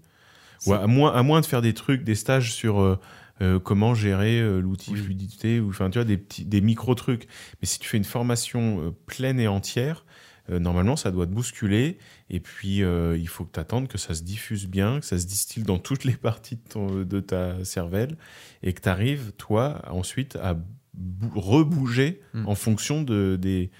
Ouais, 0.67 0.77
à, 0.77 0.89
moins, 0.89 1.13
à 1.15 1.23
moins 1.23 1.41
de 1.41 1.47
faire 1.47 1.63
des 1.63 1.73
trucs, 1.73 2.03
des 2.03 2.17
stages 2.17 2.53
sur 2.53 2.81
euh, 2.81 2.99
euh, 3.41 3.59
comment 3.59 3.95
gérer 3.95 4.41
euh, 4.41 4.61
l'outil 4.61 4.93
Oui. 4.93 5.01
fluidité, 5.01 5.61
ou 5.61 5.69
enfin, 5.71 5.91
tu 5.91 5.99
vois, 5.99 6.05
des, 6.05 6.17
petits, 6.19 6.45
des 6.45 6.61
micro-trucs. 6.61 7.27
Mais 7.61 7.67
si 7.67 7.79
tu 7.79 7.89
fais 7.89 7.97
une 7.99 8.05
formation 8.05 8.81
euh, 8.83 8.91
pleine 9.07 9.39
et 9.41 9.49
entière, 9.49 10.05
normalement, 10.51 10.97
ça 10.97 11.11
doit 11.11 11.27
te 11.27 11.31
bousculer. 11.33 11.99
Et 12.31 12.41
puis, 12.41 12.83
euh, 12.83 13.19
il 13.19 13.29
faut 13.29 13.45
que 13.45 13.53
tu 13.53 13.61
attendes 13.61 13.87
que 13.87 13.99
ça 13.99 14.15
se 14.15 14.23
diffuse 14.23 14.67
bien, 14.67 14.99
que 15.01 15.05
ça 15.05 15.19
se 15.19 15.27
distille 15.27 15.63
dans 15.63 15.79
toutes 15.79 16.05
les 16.05 16.17
parties 16.17 16.57
de, 16.57 16.63
ton- 16.71 17.03
de 17.05 17.21
ta 17.21 17.63
cervelle, 17.67 18.17
et 18.63 18.73
que 18.73 18.81
tu 18.81 18.89
arrives, 18.89 19.33
toi, 19.37 19.83
ensuite, 19.91 20.37
à 20.37 20.55
bou- 20.95 21.39
rebouger 21.39 22.23
Mm. 22.33 22.47
en 22.49 22.55
fonction 22.55 23.03
de, 23.03 23.37
des, 23.39 23.71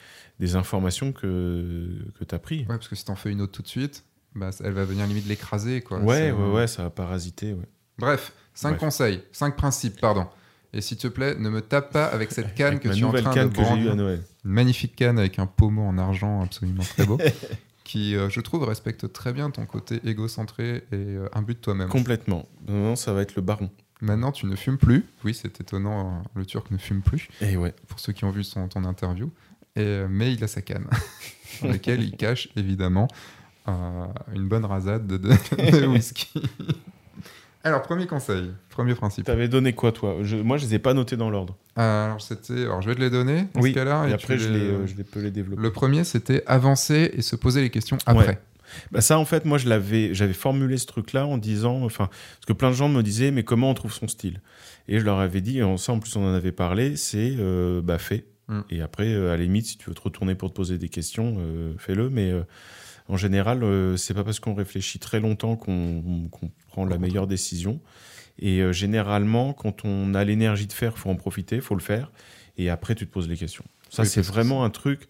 des 0.41 0.57
informations 0.57 1.13
que, 1.13 2.05
que 2.19 2.25
tu 2.25 2.35
as 2.35 2.39
prises. 2.39 2.61
Ouais, 2.63 2.67
parce 2.77 2.89
que 2.89 2.97
si 2.97 3.05
t'en 3.07 3.17
fais 3.17 3.31
une 3.33 3.41
autre 3.41 3.53
tout 3.53 3.63
de 3.63 3.69
suite, 3.69 4.05
bah, 4.35 4.51
elle 4.63 4.75
va 4.75 4.85
venir 4.85 5.07
limite 5.07 5.27
l'écraser. 5.27 5.81
Quoi. 5.81 6.01
Ouais, 6.01 6.33
ouais, 6.33 6.51
ouais, 6.53 6.67
ça 6.67 6.83
va 6.83 6.91
parasiter. 6.91 7.55
Ouais. 7.55 7.65
Bref, 7.99 8.33
5 8.59 8.71
Bref. 8.71 8.81
conseils, 8.81 9.23
5 9.31 9.57
principes, 9.57 10.01
pardon. 10.01 10.27
Et 10.73 10.81
s'il 10.81 10.97
te 10.97 11.07
plaît, 11.07 11.37
ne 11.39 11.49
me 11.49 11.61
tape 11.61 11.93
pas 11.93 12.07
avec 12.07 12.33
cette 12.33 12.57
canne 12.57 12.73
Avec 12.75 12.83
que 12.83 12.89
tu 12.89 12.99
es 12.99 13.05
en 13.05 13.13
train 13.13 13.33
canne 13.33 13.51
de 13.51 13.55
que 13.57 13.89
à 13.89 13.95
Noël. 13.95 14.21
Une 14.45 14.51
magnifique 14.51 14.97
canne 14.97 15.17
avec 15.21 15.39
un 15.39 15.47
pommeau 15.47 15.83
en 15.83 15.97
argent 15.97 16.43
absolument 16.43 16.83
très 16.83 17.07
beau. 17.07 17.19
qui, 17.85 18.17
euh, 18.17 18.29
je 18.29 18.41
trouve, 18.41 18.65
respecte 18.65 19.13
très 19.13 19.33
bien 19.33 19.51
ton 19.51 19.65
côté 19.65 20.01
égocentré 20.05 20.79
et 20.91 20.97
euh, 20.97 21.29
imbu 21.35 21.55
de 21.55 21.61
toi-même. 21.61 21.89
Complètement. 21.89 22.47
Non, 22.67 22.97
ça 22.97 23.13
va 23.13 23.23
être 23.23 23.37
le 23.37 23.43
baron. 23.43 23.71
Maintenant, 24.01 24.33
tu 24.33 24.47
ne 24.47 24.57
fumes 24.57 24.77
plus. 24.77 25.05
Oui, 25.25 25.35
c'est 25.35 25.61
étonnant, 25.61 26.09
euh, 26.09 26.29
le 26.35 26.45
Turc 26.45 26.69
ne 26.73 26.79
fume 26.79 27.03
plus, 27.03 27.29
Et 27.41 27.57
ouais. 27.57 27.75
pour 27.87 28.01
ceux 28.01 28.13
qui 28.13 28.25
ont 28.25 28.31
vu 28.33 28.43
son, 28.43 28.67
ton 28.67 28.85
interview. 28.85 29.31
Et, 29.77 29.83
euh, 29.83 30.09
mais 30.11 30.33
il 30.35 30.43
a 30.43 30.49
sa 30.49 30.63
canne, 30.63 30.87
dans 31.63 31.69
laquelle 31.69 32.03
il 32.03 32.17
cache 32.17 32.49
évidemment 32.57 33.07
euh, 33.69 34.07
une 34.35 34.49
bonne 34.49 34.65
rasade 34.65 35.07
de, 35.07 35.17
de- 35.17 35.29
de 35.81 35.87
whisky. 35.93 36.43
Alors, 37.69 37.83
premier 37.83 38.07
conseil, 38.07 38.51
premier 38.71 38.95
principe. 38.95 39.25
T'avais 39.27 39.49
donné 39.49 39.73
quoi, 39.73 39.93
toi? 39.93 40.17
Je- 40.23 40.37
Moi, 40.37 40.57
je 40.57 40.67
les 40.67 40.75
ai 40.75 40.79
pas 40.79 40.95
notés 40.95 41.17
dans 41.17 41.31
l'ordre. 41.31 41.57
Euh, 41.79 42.07
alors, 42.07 42.21
c'était, 42.21 42.63
alors, 42.65 42.83
je 42.83 42.89
vais 42.89 42.95
te 42.95 43.01
les 43.01 43.11
donner 43.11 43.47
dans 43.55 43.61
Oui, 43.61 43.71
ce 43.71 43.75
cas-là. 43.75 44.07
Et 44.07 44.11
et 44.11 44.15
après, 44.15 44.39
je, 44.39 44.49
les- 44.49 44.59
les, 44.59 44.65
euh, 44.67 44.87
je 44.87 44.97
les 44.97 45.05
peux 45.05 45.21
les 45.21 45.31
développer. 45.31 45.63
Le 45.63 45.71
premier, 45.73 46.05
c'était 46.05 46.43
avancer 46.47 47.11
et 47.15 47.23
se 47.23 47.37
poser 47.37 47.61
les 47.63 47.71
questions 47.71 47.99
après. 48.07 48.41
Bah 48.93 49.01
ça, 49.01 49.19
en 49.19 49.25
fait, 49.25 49.47
moi, 49.47 49.57
je 49.57 49.67
l'avais, 49.69 50.13
j'avais 50.15 50.35
formulé 50.35 50.77
ce 50.77 50.85
truc-là 50.87 51.27
en 51.27 51.39
disant, 51.39 51.83
enfin, 51.85 52.09
parce 52.09 52.47
que 52.47 52.53
plein 52.53 52.69
de 52.69 52.75
gens 52.75 52.89
me 52.91 53.03
disaient, 53.03 53.31
mais 53.31 53.43
comment 53.43 53.71
on 53.71 53.75
trouve 53.75 53.93
son 53.95 54.09
style? 54.09 54.43
Et 54.89 54.99
je 55.01 55.05
leur 55.07 55.19
avais 55.21 55.41
dit, 55.41 55.59
et 55.61 55.77
ça, 55.79 55.93
en 55.93 56.01
plus, 56.01 56.15
on 56.17 56.25
en 56.25 56.35
avait 56.35 56.53
parlé, 56.53 56.97
c'est, 56.97 57.35
euh, 57.39 57.81
bah, 57.83 57.97
fais. 57.99 58.27
Mm. 58.49 58.61
Et 58.71 58.83
après, 58.83 59.09
euh, 59.09 59.33
à 59.33 59.37
la 59.39 59.43
limite, 59.45 59.67
si 59.67 59.79
tu 59.79 59.89
veux 59.89 59.95
te 59.95 60.01
retourner 60.03 60.35
pour 60.35 60.51
te 60.51 60.55
poser 60.57 60.77
des 60.79 60.89
questions, 60.91 61.37
euh, 61.39 61.73
fais-le. 61.79 62.11
Mais 62.11 62.31
en 63.09 63.17
général, 63.17 63.63
euh, 63.63 63.97
c'est 63.97 64.15
pas 64.15 64.25
parce 64.25 64.39
qu'on 64.39 64.55
réfléchit 64.55 64.99
très 64.99 65.19
longtemps 65.19 65.57
qu'on 65.57 66.31
prend 66.69 66.85
la 66.85 66.99
meilleure 66.99 67.27
décision. 67.27 67.81
Et 68.39 68.61
euh, 68.61 68.73
généralement, 68.73 69.53
quand 69.53 69.85
on 69.85 70.15
a 70.15 70.25
l'énergie 70.25 70.67
de 70.67 70.73
faire, 70.73 70.99
faut 70.99 71.11
en 71.11 71.17
profiter, 71.17 71.61
faut 71.61 71.75
le 71.75 71.81
faire. 71.81 72.13
Et 72.57 72.71
après, 72.71 72.95
tu 72.95 73.07
te 73.07 73.13
poses 73.13 73.29
les 73.29 73.37
questions. 73.37 73.65
Ça, 73.89 74.03
Oui, 74.03 74.09
c'est 74.09 74.21
vraiment 74.21 74.65
un 74.65 74.71
truc. 74.71 75.09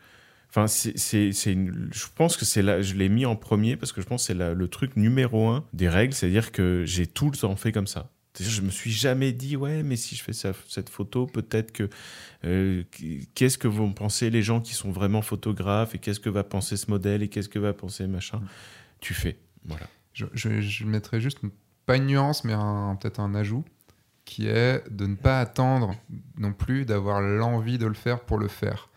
Enfin, 0.49 0.67
c'est, 0.67 0.95
je 0.97 2.07
pense 2.15 2.37
que 2.37 2.45
c'est 2.45 2.63
là, 2.63 2.81
je 2.81 2.95
l'ai 2.95 3.11
mis 3.11 3.27
en 3.27 3.37
premier 3.37 3.77
parce 3.77 3.93
que 3.93 4.01
je 4.01 4.07
pense 4.07 4.23
que 4.23 4.27
c'est 4.29 4.55
le 4.55 4.69
truc 4.69 4.97
numéro 4.97 5.49
un 5.49 5.65
des 5.75 5.91
règles, 5.91 6.15
c'est-à-dire 6.15 6.53
que 6.53 6.85
j'ai 6.87 7.07
tout 7.07 7.31
le 7.31 7.37
temps 7.37 7.55
fait 7.57 7.71
comme 7.71 7.87
ça. 7.87 8.11
Je 8.39 8.61
me 8.61 8.71
suis 8.71 8.93
jamais 8.93 9.33
dit, 9.33 9.57
ouais, 9.57 9.83
mais 9.83 9.97
si 9.97 10.15
je 10.15 10.23
fais 10.23 10.33
ça- 10.33 10.53
cette 10.69 10.89
photo, 10.91 11.27
peut-être 11.27 11.73
que 11.73 11.89
euh, 12.45 12.85
qu'est-ce 13.35 13.59
que 13.59 13.67
vont 13.69 13.93
penser 13.93 14.31
les 14.31 14.43
gens 14.43 14.61
qui 14.61 14.75
sont 14.75 14.91
vraiment 14.93 15.23
photographes 15.23 15.95
et 15.95 15.99
qu'est-ce 15.99 16.21
que 16.21 16.31
va 16.31 16.45
penser 16.45 16.77
ce 16.77 16.91
modèle 16.91 17.23
et 17.23 17.29
qu'est-ce 17.29 17.49
que 17.49 17.59
va 17.59 17.73
penser 17.73 18.07
machin. 18.07 18.41
Tu 19.01 19.15
fais, 19.15 19.39
voilà. 19.65 19.89
Je, 20.13 20.27
je, 20.35 20.61
je 20.61 20.85
mettrais 20.85 21.21
juste, 21.21 21.39
pas 21.87 21.97
une 21.97 22.07
nuance, 22.07 22.45
mais 22.45 22.55
peut-être 23.01 23.19
un 23.21 23.35
ajout, 23.35 23.65
qui 24.25 24.47
est 24.47 24.85
de 24.91 25.07
ne 25.07 25.17
pas 25.17 25.41
attendre 25.41 25.95
non 26.37 26.53
plus 26.53 26.85
d'avoir 26.85 27.21
l'envie 27.21 27.79
de 27.79 27.87
le 27.87 27.95
faire 27.95 28.21
pour 28.21 28.39
le 28.39 28.49
faire. 28.49 28.88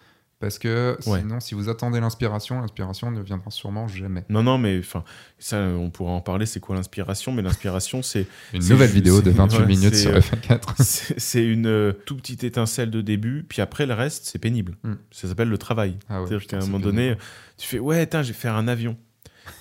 Parce 0.41 0.57
que 0.59 0.97
Ouais. 1.05 1.19
sinon, 1.21 1.39
si 1.39 1.53
vous 1.55 1.69
attendez 1.69 1.99
l'inspiration, 1.99 2.59
l'inspiration 2.59 3.11
ne 3.11 3.21
viendra 3.21 3.51
sûrement 3.51 3.87
jamais. 3.87 4.25
Non, 4.29 4.41
non, 4.43 4.57
mais 4.57 4.79
enfin, 4.79 5.03
ça, 5.39 5.57
on 5.59 5.89
pourra 5.91 6.11
en 6.11 6.19
parler. 6.21 6.45
C'est 6.45 6.59
quoi 6.59 6.75
l'inspiration? 6.75 7.31
Mais 7.31 7.41
l'inspiration, 7.43 8.01
c'est 8.01 8.25
Une 8.53 8.67
nouvelle 8.67 8.89
vidéo 8.89 9.21
de 9.21 9.31
c'est- 9.31 9.37
28 9.37 9.59
ouais, 9.59 9.65
minutes 9.67 9.95
sur 9.95 10.11
euh, 10.11 10.19
F4. 10.19 10.73
c'est 11.17 11.45
une 11.45 11.67
euh, 11.67 11.93
tout 12.05 12.17
petite 12.17 12.43
étincelle 12.43 12.89
de 12.89 13.01
début, 13.01 13.45
puis 13.47 13.61
après 13.61 13.85
le 13.85 13.93
reste, 13.93 14.25
c'est 14.25 14.39
pénible. 14.39 14.75
Mm. 14.83 14.93
Ça 15.11 15.27
s'appelle 15.27 15.49
le 15.49 15.57
travail. 15.57 15.95
Ah 16.09 16.15
ouais, 16.21 16.27
C'est-à-dire 16.27 16.39
putain, 16.39 16.57
qu'à 16.57 16.63
un 16.63 16.67
moment 16.67 16.79
pénible. 16.79 16.95
donné, 16.97 17.15
tu 17.57 17.67
fais 17.67 17.79
ouais, 17.79 18.05
tiens, 18.07 18.23
je 18.23 18.29
vais 18.29 18.33
faire 18.33 18.55
un 18.55 18.67
avion. 18.67 18.97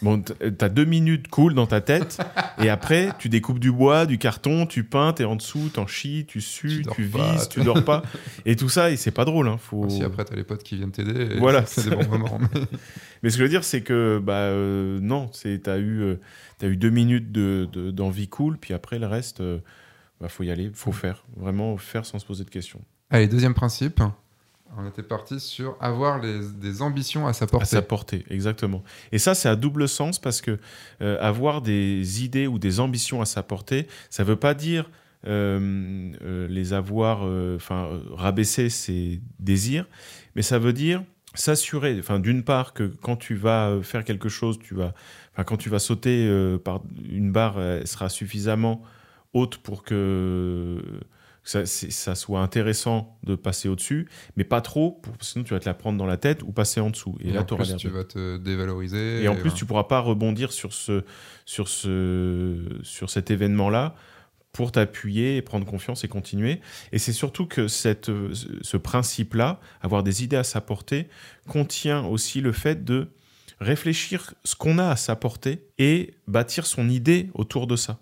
Bon, 0.03 0.23
t'as 0.23 0.69
deux 0.69 0.85
minutes 0.85 1.29
cool 1.29 1.55
dans 1.55 1.67
ta 1.67 1.81
tête, 1.81 2.19
et 2.63 2.69
après, 2.71 3.11
tu 3.19 3.29
découpes 3.29 3.59
du 3.59 3.71
bois, 3.71 4.07
du 4.07 4.17
carton, 4.19 4.65
tu 4.67 4.85
peins, 4.85 5.13
t'es 5.13 5.25
en 5.25 5.37
dessous, 5.37 5.69
t'en 5.73 5.87
chies, 5.87 6.25
tu 6.27 6.41
sues, 6.41 6.85
Tu 6.95 7.03
vises, 7.03 7.49
tu- 7.51 7.61
tu 7.61 7.65
dors 7.67 7.85
pas, 7.85 8.03
et 8.47 8.57
tout 8.57 8.69
ça, 8.71 8.91
et 8.91 8.97
c'est 8.97 9.11
pas 9.11 9.25
drôle. 9.27 9.49
Hein, 9.49 9.59
faut... 9.59 9.89
Si 9.91 10.03
après, 10.03 10.25
t'as 10.25 10.37
les 10.37 10.45
potes 10.45 10.63
qui 10.63 10.77
viennent 10.77 10.91
t'aider, 10.93 11.37
Voilà. 11.39 11.67
c'est 11.67 11.89
des 11.91 11.97
bons 11.97 12.09
moments. 12.09 12.39
mais- 12.55 12.61
Mais 13.23 13.29
ce 13.31 13.35
que 13.35 13.39
je 13.41 13.43
veux 13.45 13.51
dire, 13.51 13.65
c'est 13.65 13.83
que 13.83 14.19
bah 14.23 14.33
euh, 14.35 14.99
non, 15.03 15.31
t'as 15.63 15.77
eu 15.79 16.01
euh, 16.01 16.21
t'as 16.59 16.69
eu 16.69 16.77
deux 16.77 16.89
minutes 16.91 17.31
de 17.33 17.69
de- 17.71 17.91
d'envie 17.91 18.29
cool, 18.29 18.57
puis 18.59 18.73
après 18.73 18.99
le 18.99 19.07
reste, 19.07 19.41
euh, 19.41 19.59
bah 20.21 20.29
faut 20.29 20.43
y 20.45 20.51
aller, 20.51 20.71
faut 20.73 20.93
faire, 20.93 21.25
vraiment 21.37 21.77
faire 21.77 22.07
sans 22.07 22.19
se 22.19 22.25
poser 22.25 22.45
de 22.45 22.51
questions. 22.51 22.81
Allez, 23.11 23.27
deuxième 23.29 23.55
principe. 23.55 24.01
On 24.77 24.87
était 24.87 25.03
parti 25.03 25.41
sur 25.41 25.77
avoir 25.81 26.21
des 26.21 26.83
ambitions 26.83 27.27
à 27.27 27.33
sa 27.33 27.45
À 27.45 27.49
portée. 27.49 27.67
sa 27.67 27.83
portée, 27.83 28.25
exactement. 28.31 28.83
Et 29.11 29.19
ça, 29.19 29.35
c'est 29.35 29.49
à 29.49 29.57
double 29.57 29.89
sens 29.89 30.19
parce 30.19 30.41
que 30.41 30.59
euh, 31.03 31.19
avoir 31.21 31.61
des 31.61 32.25
idées 32.25 32.47
ou 32.47 32.59
des 32.59 32.79
ambitions 32.79 33.21
à 33.21 33.25
sa 33.25 33.43
portée, 33.43 33.89
ça 34.11 34.23
veut 34.23 34.37
pas 34.37 34.55
dire 34.55 34.89
euh, 35.27 36.13
euh, 36.23 36.47
les 36.49 36.73
avoir, 36.73 37.23
enfin 37.57 37.89
rabaisser 38.13 38.71
ses 38.71 39.21
désirs, 39.39 39.87
mais 40.37 40.43
ça 40.43 40.59
veut 40.59 40.73
dire 40.73 41.03
s'assurer, 41.35 41.97
enfin 41.99 42.19
d'une 42.19 42.43
part 42.43 42.73
que 42.73 42.85
quand 43.03 43.17
tu 43.17 43.37
vas 43.37 43.79
faire 43.83 44.05
quelque 44.05 44.29
chose, 44.29 44.59
tu 44.59 44.75
vas, 44.75 44.95
quand 45.47 45.57
tu 45.57 45.69
vas 45.69 45.79
sauter 45.79 46.29
par 46.65 46.83
une 47.09 47.33
barre, 47.33 47.61
elle 47.61 47.87
sera 47.87 48.09
suffisamment 48.09 48.83
haute 49.33 49.59
pour 49.59 49.85
que 49.85 50.81
ça, 51.51 51.67
c'est- 51.67 51.91
ça 51.91 52.15
soit 52.15 52.41
intéressant 52.41 53.19
de 53.25 53.35
passer 53.35 53.69
au-dessus, 53.69 54.09
mais 54.37 54.45
pas 54.45 54.61
trop, 54.61 54.93
pour, 55.03 55.15
sinon 55.21 55.45
tu 55.45 55.53
vas 55.55 55.61
te 55.61 55.65
la 55.69 55.75
prendre 55.75 55.99
dans 55.99 56.07
la 56.07 56.17
tête 56.17 56.43
ou 56.45 56.53
passer 56.53 56.81
en 56.81 56.91
dessous. 56.91 57.17
Et, 57.21 57.29
Et, 57.29 57.33
là, 57.33 57.41
en 57.41 57.45
tu 57.45 57.55
auras 57.55 57.65
plus, 57.65 57.77
tu 57.77 57.89
vas 57.89 58.05
te 58.05 58.37
dévaloriser. 58.39 59.23
et 59.23 59.29
en 59.29 59.35
plus, 59.35 59.43
voilà. 59.43 59.57
tu 59.57 59.67
pourras 59.67 59.85
pas 59.85 59.99
rebondir 60.01 60.53
sur, 60.53 60.73
ce, 60.73 61.03
sur, 61.45 61.67
ce, 61.69 62.57
sur 62.83 63.11
cet 63.11 63.31
événement-là 63.31 63.95
pour 64.53 64.73
t'appuyer 64.73 65.37
et 65.37 65.43
prendre 65.43 65.65
confiance 65.67 66.03
et 66.05 66.09
continuer. 66.09 66.61
Et 66.93 66.99
c'est 66.99 67.13
surtout 67.13 67.47
que 67.47 67.69
cette, 67.69 68.11
ce 68.63 68.77
principe-là, 68.77 69.61
avoir 69.81 70.03
des 70.03 70.25
idées 70.25 70.37
à 70.37 70.45
sa 70.45 70.61
portée, 70.61 71.09
contient 71.49 72.05
aussi 72.05 72.41
le 72.41 72.53
fait 72.53 72.85
de 72.85 73.09
réfléchir 73.61 74.35
ce 74.45 74.55
qu'on 74.57 74.79
a 74.79 74.89
à 74.89 74.97
sa 74.97 75.17
portée 75.17 75.67
et 75.79 76.15
bâtir 76.27 76.67
son 76.67 76.89
idée 76.89 77.31
autour 77.35 77.67
de 77.67 77.77
ça. 77.77 77.99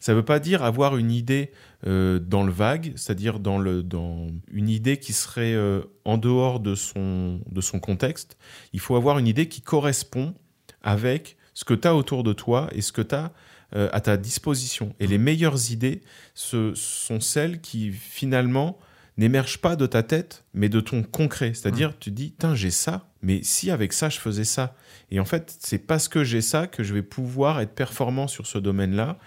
Ça 0.00 0.12
ne 0.12 0.16
veut 0.16 0.24
pas 0.24 0.38
dire 0.40 0.62
avoir 0.64 0.96
une 0.96 1.10
idée 1.10 1.50
euh, 1.86 2.18
dans 2.18 2.42
le 2.42 2.52
vague, 2.52 2.92
c'est-à-dire 2.96 3.38
dans, 3.38 3.58
le, 3.58 3.82
dans 3.82 4.28
une 4.50 4.68
idée 4.68 4.96
qui 4.96 5.12
serait 5.12 5.54
euh, 5.54 5.82
en 6.04 6.16
dehors 6.16 6.60
de 6.60 6.74
son, 6.74 7.40
de 7.50 7.60
son 7.60 7.80
contexte. 7.80 8.36
Il 8.72 8.80
faut 8.80 8.96
avoir 8.96 9.18
une 9.18 9.26
idée 9.26 9.48
qui 9.48 9.60
correspond 9.60 10.34
avec 10.82 11.36
ce 11.52 11.64
que 11.64 11.74
tu 11.74 11.86
as 11.86 11.94
autour 11.94 12.24
de 12.24 12.32
toi 12.32 12.68
et 12.72 12.80
ce 12.80 12.92
que 12.92 13.02
tu 13.02 13.14
as 13.14 13.32
euh, 13.74 13.88
à 13.92 14.00
ta 14.00 14.16
disposition. 14.16 14.94
Et 15.00 15.06
les 15.06 15.18
meilleures 15.18 15.70
idées, 15.70 16.00
ce 16.34 16.72
sont 16.74 17.20
celles 17.20 17.60
qui 17.60 17.92
finalement 17.92 18.78
n'émergent 19.16 19.58
pas 19.58 19.76
de 19.76 19.86
ta 19.86 20.02
tête, 20.02 20.44
mais 20.54 20.68
de 20.68 20.80
ton 20.80 21.02
concret. 21.02 21.52
C'est-à-dire, 21.54 21.98
tu 21.98 22.10
dis, 22.10 22.34
tiens, 22.38 22.54
j'ai 22.54 22.70
ça, 22.70 23.08
mais 23.22 23.42
si 23.42 23.70
avec 23.70 23.92
ça, 23.92 24.08
je 24.08 24.18
faisais 24.18 24.44
ça. 24.44 24.76
Et 25.10 25.20
en 25.20 25.24
fait, 25.24 25.56
c'est 25.58 25.78
parce 25.78 26.08
que 26.08 26.22
j'ai 26.24 26.42
ça 26.42 26.66
que 26.66 26.82
je 26.82 26.94
vais 26.94 27.02
pouvoir 27.02 27.60
être 27.60 27.74
performant 27.74 28.28
sur 28.28 28.46
ce 28.46 28.58
domaine-là 28.58 29.18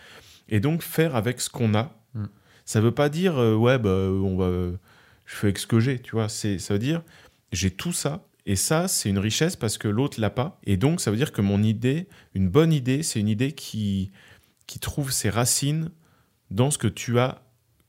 et 0.48 0.60
donc 0.60 0.84
faire 0.84 1.16
avec 1.16 1.42
ce 1.42 1.50
qu'on 1.50 1.76
a. 1.76 1.99
Ça 2.70 2.82
veut 2.82 2.92
pas 2.92 3.10
dire, 3.10 3.40
euh, 3.40 3.56
ouais, 3.56 3.80
bah, 3.80 3.90
on 3.90 4.38
va, 4.38 4.78
je 5.26 5.36
fais 5.36 5.48
avec 5.48 5.58
ce 5.58 5.66
que 5.66 5.80
j'ai, 5.80 5.98
tu 5.98 6.12
vois. 6.12 6.30
C'est, 6.30 6.60
ça 6.60 6.76
veut 6.76 6.80
dire, 6.80 7.02
j'ai 7.52 7.72
tout 7.72 7.94
ça. 7.94 8.28
Et 8.46 8.56
ça, 8.56 8.88
c'est 8.88 9.10
une 9.10 9.18
richesse 9.18 9.56
parce 9.56 9.80
que 9.80 9.88
l'autre 9.88 10.22
l'a 10.22 10.30
pas. 10.30 10.60
Et 10.66 10.78
donc, 10.78 11.02
ça 11.02 11.10
veut 11.10 11.18
dire 11.18 11.32
que 11.32 11.42
mon 11.42 11.64
idée, 11.64 12.08
une 12.36 12.48
bonne 12.48 12.72
idée, 12.72 13.02
c'est 13.02 13.20
une 13.20 13.28
idée 13.28 13.54
qui, 13.54 14.12
qui 14.68 14.78
trouve 14.78 15.12
ses 15.12 15.32
racines 15.32 15.90
dans 16.52 16.70
ce 16.70 16.78
que 16.78 16.88
tu 16.88 17.18
as 17.18 17.42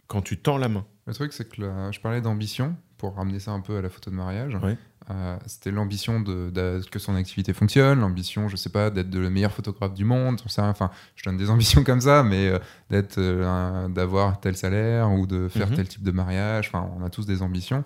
quand 0.06 0.22
tu 0.22 0.38
tends 0.38 0.56
la 0.56 0.70
main. 0.70 0.86
Le 1.06 1.12
truc, 1.12 1.34
c'est 1.34 1.46
que 1.46 1.60
là, 1.60 1.92
je 1.92 2.00
parlais 2.00 2.22
d'ambition, 2.22 2.74
pour 2.96 3.16
ramener 3.16 3.38
ça 3.38 3.50
un 3.50 3.60
peu 3.60 3.76
à 3.76 3.82
la 3.82 3.90
photo 3.90 4.10
de 4.10 4.16
mariage. 4.16 4.54
Ouais. 4.62 4.78
Euh, 5.10 5.36
C'était 5.46 5.70
l'ambition 5.70 6.20
de, 6.20 6.50
de- 6.50 6.82
que 6.90 6.98
son 6.98 7.14
activité 7.16 7.52
fonctionne, 7.52 8.00
l'ambition, 8.00 8.48
je 8.48 8.56
sais 8.56 8.68
pas, 8.68 8.90
d'être 8.90 9.14
le 9.14 9.30
meilleur 9.30 9.52
photographe 9.52 9.94
du 9.94 10.04
monde, 10.04 10.40
enfin, 10.44 10.90
je 11.16 11.24
donne 11.24 11.36
des 11.36 11.48
ambitions 11.50 11.82
comme 11.84 12.00
ça, 12.02 12.22
mais 12.22 12.48
euh, 12.48 12.58
d'être, 12.90 13.16
euh, 13.18 13.88
d'avoir 13.88 14.40
tel 14.40 14.56
salaire 14.56 15.10
ou 15.10 15.26
de 15.26 15.48
faire 15.48 15.70
Mhm. 15.70 15.76
tel 15.76 15.88
type 15.88 16.02
de 16.02 16.10
mariage, 16.12 16.68
enfin, 16.72 16.88
on 16.98 17.04
a 17.04 17.08
tous 17.10 17.26
des 17.26 17.40
ambitions. 17.42 17.82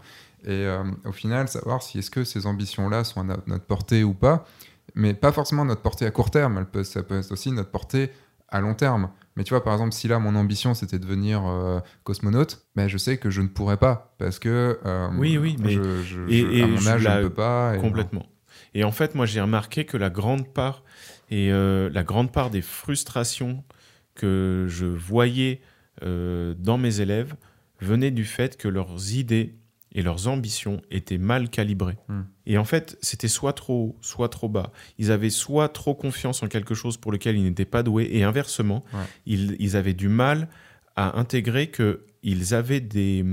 Et 0.47 0.67
au 1.07 1.13
final, 1.13 1.49
savoir 1.49 1.83
si 1.83 1.99
est-ce 2.01 2.11
que 2.11 2.23
ces 2.23 2.45
ambitions-là 2.47 3.05
sont 3.05 3.21
à 3.23 3.25
no- 3.25 3.43
notre 3.47 3.65
portée 3.65 4.05
ou 4.05 4.13
pas, 4.13 4.45
mais 4.95 5.15
pas 5.15 5.33
forcément 5.33 5.65
notre 5.65 5.81
portée 5.81 6.05
à 6.05 6.11
court 6.11 6.31
terme, 6.31 6.59
elle 6.59 6.67
peut, 6.67 6.85
ça 6.85 7.03
peut 7.03 7.19
être 7.19 7.33
aussi 7.33 7.51
notre 7.51 7.71
portée 7.71 8.11
à 8.55 8.61
long 8.61 8.75
terme. 8.75 9.11
Mais 9.37 9.43
tu 9.43 9.51
vois, 9.51 9.65
par 9.65 9.73
exemple, 9.73 9.93
si 9.93 10.07
là, 10.07 10.19
mon 10.21 10.37
ambition, 10.37 10.75
c'était 10.75 10.99
de 10.99 11.03
devenir 11.05 11.43
euh, 11.45 11.81
cosmonaute, 12.05 12.65
ben, 12.77 12.87
je 12.87 12.97
sais 12.99 13.19
que 13.19 13.31
je 13.31 13.41
ne 13.43 13.49
pourrais 13.49 13.77
pas, 13.79 14.15
parce 14.19 14.39
que 14.39 14.79
euh, 14.87 15.09
Oui, 15.19 15.37
oui, 15.39 15.57
mais- 15.59 15.73
je, 15.75 16.03
je- 16.03 16.23
et- 16.29 16.41
je- 16.41 16.47
et 16.53 16.63
à 16.63 16.67
mon 16.69 16.77
je 16.77 16.89
âge, 16.89 17.01
je 17.01 17.05
la- 17.09 17.17
ne 17.19 17.23
peux 17.29 17.35
pas. 17.35 17.75
et- 17.77 17.81
Complètement. 17.81 18.27
Et 18.75 18.85
en 18.85 18.93
fait, 18.93 19.15
moi, 19.17 19.27
j'ai 19.27 19.41
remarqué 19.41 19.85
que 19.85 19.97
la 19.97 20.09
grande 20.11 20.47
part 20.53 20.85
et 21.31 21.51
euh, 21.53 21.91
la 21.93 22.05
grande 22.05 22.31
part 22.33 22.51
des 22.51 22.63
frustrations 22.63 23.65
que 24.15 24.67
je 24.69 24.87
voyais 24.87 25.61
dans 26.03 26.79
mes 26.79 27.01
élèves 27.01 27.35
venaient 27.81 28.11
du 28.11 28.25
fait 28.25 28.57
que 28.57 28.69
leurs 28.69 29.15
idées 29.15 29.55
et 29.95 30.03
leurs 30.03 30.27
ambitions 30.29 30.83
étaient 30.91 31.19
mal 31.19 31.49
calibrées. 31.51 31.97
Hmm. 32.09 32.23
Et 32.47 32.59
en 32.59 32.65
fait, 32.65 32.99
c'était 33.01 33.29
soit 33.29 33.53
trop 33.53 33.75
haut, 33.75 33.99
soit 34.01 34.29
trop 34.29 34.49
bas. 34.49 34.73
Ils 34.99 35.13
avaient 35.13 35.31
soit 35.31 35.69
trop 35.69 35.95
confiance 35.95 36.43
en 36.43 36.49
quelque 36.49 36.75
chose 36.75 36.97
pour 36.97 37.13
lequel 37.13 37.37
ils 37.37 37.45
n'étaient 37.45 37.65
pas 37.65 37.83
doués, 37.83 38.09
et 38.13 38.25
inversement, 38.25 38.85
Ouais. 38.93 39.01
ils, 39.27 39.57
ils 39.61 39.77
avaient 39.77 39.95
du 39.95 40.09
mal 40.09 40.49
à 40.97 41.19
intégrer 41.19 41.71
qu'ils 41.71 42.55
avaient 42.55 42.81
des, 42.81 43.25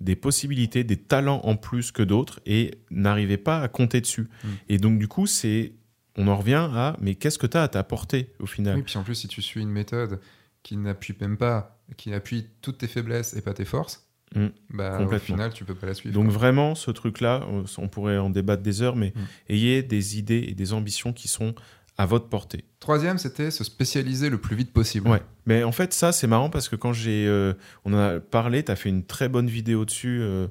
des 0.00 0.16
possibilités, 0.16 0.84
des 0.84 0.96
talents 0.96 1.40
en 1.44 1.56
plus 1.56 1.92
que 1.92 2.02
d'autres, 2.02 2.40
et 2.44 2.78
n'arrivaient 2.90 3.36
pas 3.36 3.60
à 3.60 3.68
compter 3.68 4.00
dessus. 4.00 4.28
Hmm. 4.42 4.48
Et 4.68 4.78
donc, 4.78 4.98
du 4.98 5.08
coup, 5.08 5.26
c'est 5.26 5.72
on 6.16 6.28
en 6.28 6.36
revient 6.36 6.68
à, 6.72 6.96
mais 7.00 7.16
qu'est-ce 7.16 7.38
que 7.38 7.46
tu 7.46 7.56
as 7.56 7.62
à 7.64 7.68
t'apporter 7.68 8.32
au 8.38 8.46
final? 8.46 8.76
Oui, 8.76 8.82
puis 8.82 8.96
en 8.98 9.02
plus, 9.02 9.16
si 9.16 9.28
tu 9.28 9.42
suis 9.42 9.60
une 9.60 9.70
méthode 9.70 10.20
qui 10.62 10.76
n'appuie 10.76 11.14
même 11.20 11.36
pas, 11.36 11.80
qui 11.96 12.12
appuie 12.14 12.46
toutes 12.62 12.78
tes 12.78 12.86
faiblesses 12.86 13.34
et 13.34 13.42
pas 13.42 13.52
tes 13.52 13.64
forces, 13.64 14.06
Mm. 14.34 14.46
bah, 14.70 15.00
au 15.00 15.18
final, 15.18 15.52
tu 15.52 15.64
peux 15.64 15.74
pas 15.74 15.86
la 15.86 15.94
suivre. 15.94 16.14
Donc 16.14 16.26
quoi. 16.26 16.34
vraiment, 16.34 16.74
ce 16.74 16.90
truc-là, 16.90 17.46
on- 17.50 17.64
on 17.78 17.88
pourrait 17.88 18.18
en 18.18 18.30
débattre 18.30 18.62
des 18.62 18.82
heures, 18.82 18.96
mais 18.96 19.12
Mm. 19.14 19.20
ayez 19.52 19.82
des 19.82 20.18
idées 20.18 20.44
et 20.48 20.54
des 20.54 20.72
ambitions 20.72 21.12
qui 21.12 21.28
sont 21.28 21.54
à 21.96 22.06
votre 22.06 22.28
portée. 22.28 22.64
Troisième, 22.80 23.18
c'était 23.18 23.52
se 23.52 23.62
spécialiser 23.62 24.28
le 24.28 24.38
plus 24.38 24.56
vite 24.56 24.72
possible. 24.72 25.08
Ouais. 25.08 25.22
Mais 25.46 25.62
en 25.62 25.70
fait, 25.70 25.92
ça, 25.94 26.10
c'est 26.10 26.26
marrant 26.26 26.50
parce 26.50 26.68
que 26.68 26.74
quand 26.74 26.92
j'ai, 26.92 27.26
euh, 27.28 27.54
on 27.84 27.92
en 27.94 27.98
a 27.98 28.18
parlé, 28.20 28.64
tu 28.64 28.72
as 28.72 28.76
fait 28.76 28.88
une 28.88 29.04
très 29.04 29.28
bonne 29.28 29.46
vidéo 29.46 29.84
dessus 29.84 30.18
euh, 30.20 30.48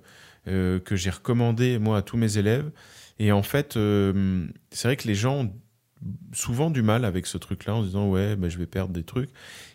euh, 0.48 0.80
que 0.80 0.96
j'ai 0.96 1.10
recommandé 1.10 1.80
moi 1.80 1.98
à 1.98 2.02
tous 2.02 2.16
mes 2.16 2.38
élèves. 2.38 2.72
Et 3.20 3.32
en 3.34 3.44
fait, 3.44 3.74
c'est 3.74 4.88
vrai 4.88 4.96
que 4.96 5.08
les 5.08 5.16
gens 5.16 5.42
ont 5.44 5.54
souvent 6.34 6.70
du 6.70 6.82
mal 6.82 7.06
avec 7.06 7.26
ce 7.28 7.38
truc-là 7.38 7.76
en 7.76 7.82
se 7.82 7.88
disant 7.88 8.10
ouais, 8.10 8.36
bah, 8.36 8.50
je 8.50 8.58
vais 8.58 8.66
perdre 8.66 8.94
des 8.94 9.04
trucs. 9.04 9.30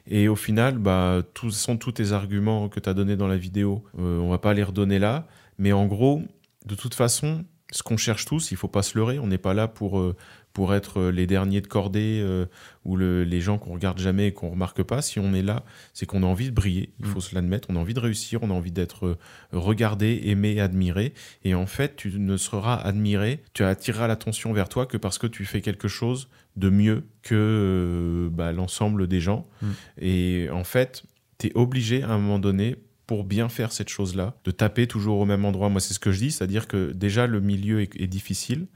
Et 0.08 0.26
au 0.28 0.36
final, 0.36 0.78
bah, 0.78 1.22
tous 1.34 1.50
sont 1.50 1.76
tous 1.76 1.92
tes 1.92 2.12
arguments 2.12 2.68
que 2.68 2.80
tu 2.80 2.88
as 2.88 2.94
donnés 2.94 3.16
dans 3.16 3.28
la 3.28 3.36
vidéo. 3.36 3.84
Euh, 3.98 4.18
on 4.18 4.30
va 4.30 4.38
pas 4.38 4.54
les 4.54 4.62
redonner 4.62 4.98
là. 4.98 5.26
Mais 5.58 5.72
en 5.72 5.86
gros, 5.86 6.22
de 6.66 6.74
toute 6.74 6.94
façon, 6.94 7.44
ce 7.70 7.82
qu'on 7.82 7.96
cherche 7.98 8.24
tous, 8.24 8.50
il 8.50 8.56
faut 8.56 8.68
pas 8.68 8.82
se 8.82 8.96
leurrer. 8.96 9.18
On 9.18 9.26
n'est 9.26 9.36
pas 9.38 9.52
là 9.52 9.68
pour, 9.68 9.98
euh, 10.00 10.16
pour 10.54 10.74
être 10.74 10.98
euh, 11.00 11.10
les 11.12 11.26
derniers 11.26 11.60
de 11.60 11.66
cordée 11.66 12.20
euh, 12.22 12.46
ou 12.86 12.96
le- 12.96 13.22
les 13.24 13.42
gens 13.42 13.58
qu'on 13.58 13.74
regarde 13.74 13.98
jamais 13.98 14.28
et 14.28 14.32
qu'on 14.32 14.48
remarque 14.48 14.82
pas. 14.82 15.02
Si 15.02 15.20
on 15.20 15.34
est 15.34 15.42
là, 15.42 15.62
c'est 15.92 16.06
qu'on 16.06 16.22
a 16.22 16.26
envie 16.26 16.46
de 16.46 16.54
briller. 16.54 16.90
Il 17.00 17.06
Mm. 17.06 17.10
faut 17.10 17.20
se 17.20 17.34
l'admettre. 17.34 17.68
On 17.70 17.76
a 17.76 17.78
envie 17.78 17.92
de 17.92 18.00
réussir. 18.00 18.38
On 18.42 18.50
a 18.50 18.54
envie 18.54 18.72
d'être 18.72 19.18
regardé, 19.52 20.22
aimé, 20.24 20.58
admiré. 20.60 21.12
Et 21.44 21.54
en 21.54 21.66
fait, 21.66 21.96
tu 21.96 22.18
ne 22.18 22.36
seras 22.38 22.76
admiré, 22.76 23.42
tu 23.52 23.62
attireras 23.64 24.06
l'attention 24.06 24.52
vers 24.54 24.68
toi 24.70 24.86
que 24.86 24.96
parce 24.96 25.18
que 25.18 25.26
tu 25.26 25.44
fais 25.44 25.60
quelque 25.60 25.88
chose 25.88 26.28
de 26.58 26.70
mieux 26.70 27.04
que 27.22 27.34
euh, 27.34 28.30
bah, 28.30 28.52
l'ensemble 28.52 29.06
des 29.06 29.20
gens. 29.20 29.46
Mm. 29.62 29.66
Et 30.00 30.48
en 30.50 30.64
fait, 30.64 31.04
tu 31.38 31.48
es 31.48 31.52
obligé 31.54 32.02
à 32.02 32.10
un 32.10 32.18
moment 32.18 32.38
donné 32.38 32.76
pour 33.06 33.24
bien 33.24 33.48
faire 33.48 33.72
cette 33.72 33.88
chose-là, 33.88 34.36
de 34.44 34.50
taper 34.50 34.86
toujours 34.86 35.18
au 35.18 35.24
même 35.24 35.46
endroit. 35.46 35.70
Moi, 35.70 35.80
c'est 35.80 35.94
ce 35.94 35.98
que 35.98 36.12
je 36.12 36.18
dis, 36.18 36.30
c'est-à-dire 36.30 36.68
que 36.68 36.92
déjà, 36.92 37.26
le 37.26 37.40
milieu 37.40 37.80
est, 37.80 37.98
est 37.98 38.06
difficile, 38.06 38.66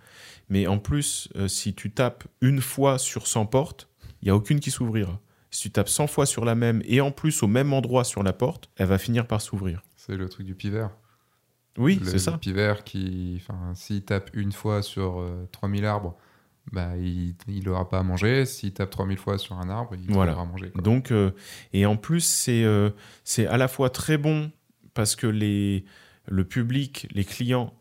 mais 0.49 0.67
en 0.67 0.79
plus, 0.79 1.29
euh, 1.37 1.49
si 1.49 1.75
tu 1.75 1.91
tapes 1.91 2.25
une 2.41 2.63
fois 2.63 2.99
sur 2.99 3.27
100 3.27 3.47
portes, 3.47 3.89
il 4.23 4.27
n'y 4.27 4.31
a 4.31 4.37
aucune 4.37 4.61
qui 4.61 4.71
s'ouvrira. 4.71 5.21
Si 5.51 5.63
tu 5.63 5.71
tapes 5.71 5.91
100 5.91 6.07
fois 6.07 6.25
sur 6.25 6.47
la 6.47 6.55
même 6.55 6.83
et 6.87 7.03
en 7.03 7.11
plus 7.11 7.43
au 7.43 7.47
même 7.47 7.75
endroit 7.75 8.05
sur 8.05 8.23
la 8.23 8.33
porte, 8.33 8.71
elle 8.77 8.87
va 8.87 8.97
finir 8.97 9.27
par 9.27 9.43
s'ouvrir. 9.43 9.83
C'est 9.97 10.17
le 10.17 10.29
truc 10.29 10.47
du 10.47 10.55
pivert. 10.55 10.91
Oui, 11.79 12.01
c'est 12.05 12.19
ça. 12.19 12.33
Le 12.33 12.39
pivert 12.39 12.85
qui, 12.85 13.43
s'il 13.75 14.03
tape 14.03 14.31
une 14.35 14.53
fois 14.53 14.83
sur 14.83 15.21
euh, 15.21 15.49
3000 15.53 15.85
arbres, 15.85 16.17
bah, 16.71 16.97
il 16.97 17.35
il 17.49 17.69
aura 17.69 17.89
pas 17.89 17.99
à 17.99 18.03
manger. 18.03 18.47
S'il 18.47 18.73
tape 18.73 18.91
3000 18.91 19.19
fois 19.19 19.39
sur 19.39 19.59
un 19.59 19.69
arbre, 19.69 19.95
il 19.95 20.11
Voilà. 20.13 20.33
aura 20.33 20.43
à 20.43 20.47
manger. 20.47 20.71
quoi. 20.71 20.81
Donc, 20.83 21.11
euh, 21.11 21.33
et 21.73 21.87
en 21.87 21.97
plus, 21.97 22.21
c'est 22.25 22.63
euh, 22.65 22.91
c'est 23.25 23.47
à 23.47 23.57
la 23.57 23.69
fois 23.69 23.91
très 23.91 24.17
bon 24.19 24.51
parce 24.95 25.17
que 25.17 25.27
les, 25.27 25.85
le 26.29 26.45
public, 26.45 27.09
les 27.13 27.25
clients 27.25 27.73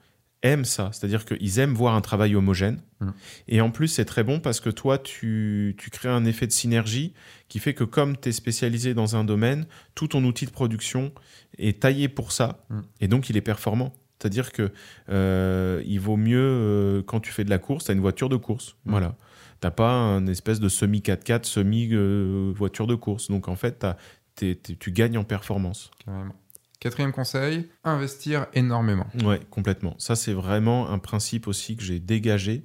aiment 0.43 0.65
ça, 0.65 0.89
c'est-à-dire 0.91 1.23
qu'ils 1.25 1.59
aiment 1.59 1.75
voir 1.75 1.93
un 1.93 2.01
travail 2.01 2.35
homogène. 2.35 2.81
Mm. 2.99 3.09
Et 3.49 3.61
en 3.61 3.69
plus, 3.69 3.87
c'est 3.89 4.05
très 4.05 4.23
bon 4.23 4.39
parce 4.39 4.59
que 4.59 4.71
toi, 4.71 4.97
tu, 4.97 5.75
tu 5.77 5.91
crées 5.91 6.09
un 6.09 6.25
effet 6.25 6.47
de 6.47 6.51
synergie 6.51 7.13
qui 7.47 7.59
fait 7.59 7.75
que 7.75 7.83
comme 7.83 8.17
tu 8.17 8.29
es 8.29 8.31
spécialisé 8.31 8.95
dans 8.95 9.15
un 9.15 9.23
domaine, 9.23 9.67
tout 9.93 10.07
ton 10.07 10.23
outil 10.23 10.47
de 10.47 10.51
production 10.51 11.11
est 11.59 11.81
taillé 11.81 12.09
pour 12.09 12.31
ça 12.31 12.65
Mm. 12.71 12.79
et 13.01 13.07
donc 13.07 13.29
il 13.29 13.37
est 13.37 13.41
performant. 13.41 13.93
C'est-à-dire 14.21 14.51
que 14.51 14.71
euh, 15.09 15.81
il 15.85 15.99
vaut 15.99 16.17
mieux 16.17 16.39
euh, 16.39 17.01
quand 17.03 17.19
tu 17.19 17.31
fais 17.31 17.43
de 17.43 17.49
la 17.49 17.57
course, 17.57 17.85
tu 17.85 17.91
as 17.91 17.93
une 17.93 18.01
voiture 18.01 18.29
de 18.29 18.35
course. 18.35 18.75
Mm. 18.85 18.91
Voilà. 18.91 19.15
T'as 19.59 19.71
pas 19.71 19.91
un 19.91 20.25
espèce 20.27 20.59
de 20.59 20.69
semi 20.69 20.99
4x4, 20.99 21.43
semi 21.45 21.89
euh, 21.91 22.51
voiture 22.55 22.87
de 22.87 22.95
course. 22.95 23.29
Donc 23.29 23.47
en 23.47 23.55
fait, 23.55 23.79
t'as- 23.79 23.97
t'es- 24.35 24.55
t'es- 24.55 24.75
tu 24.75 24.91
gagnes 24.91 25.17
en 25.17 25.23
performance. 25.23 25.91
Carrément. 26.05 26.33
Quatrième 26.79 27.11
conseil, 27.11 27.67
investir 27.83 28.47
énormément. 28.55 29.05
Ouais, 29.23 29.39
complètement. 29.51 29.93
Ça, 29.99 30.15
c'est 30.15 30.33
vraiment 30.33 30.89
un 30.89 30.97
principe 30.97 31.47
aussi 31.47 31.75
que 31.77 31.83
j'ai 31.83 31.99
dégagé 31.99 32.63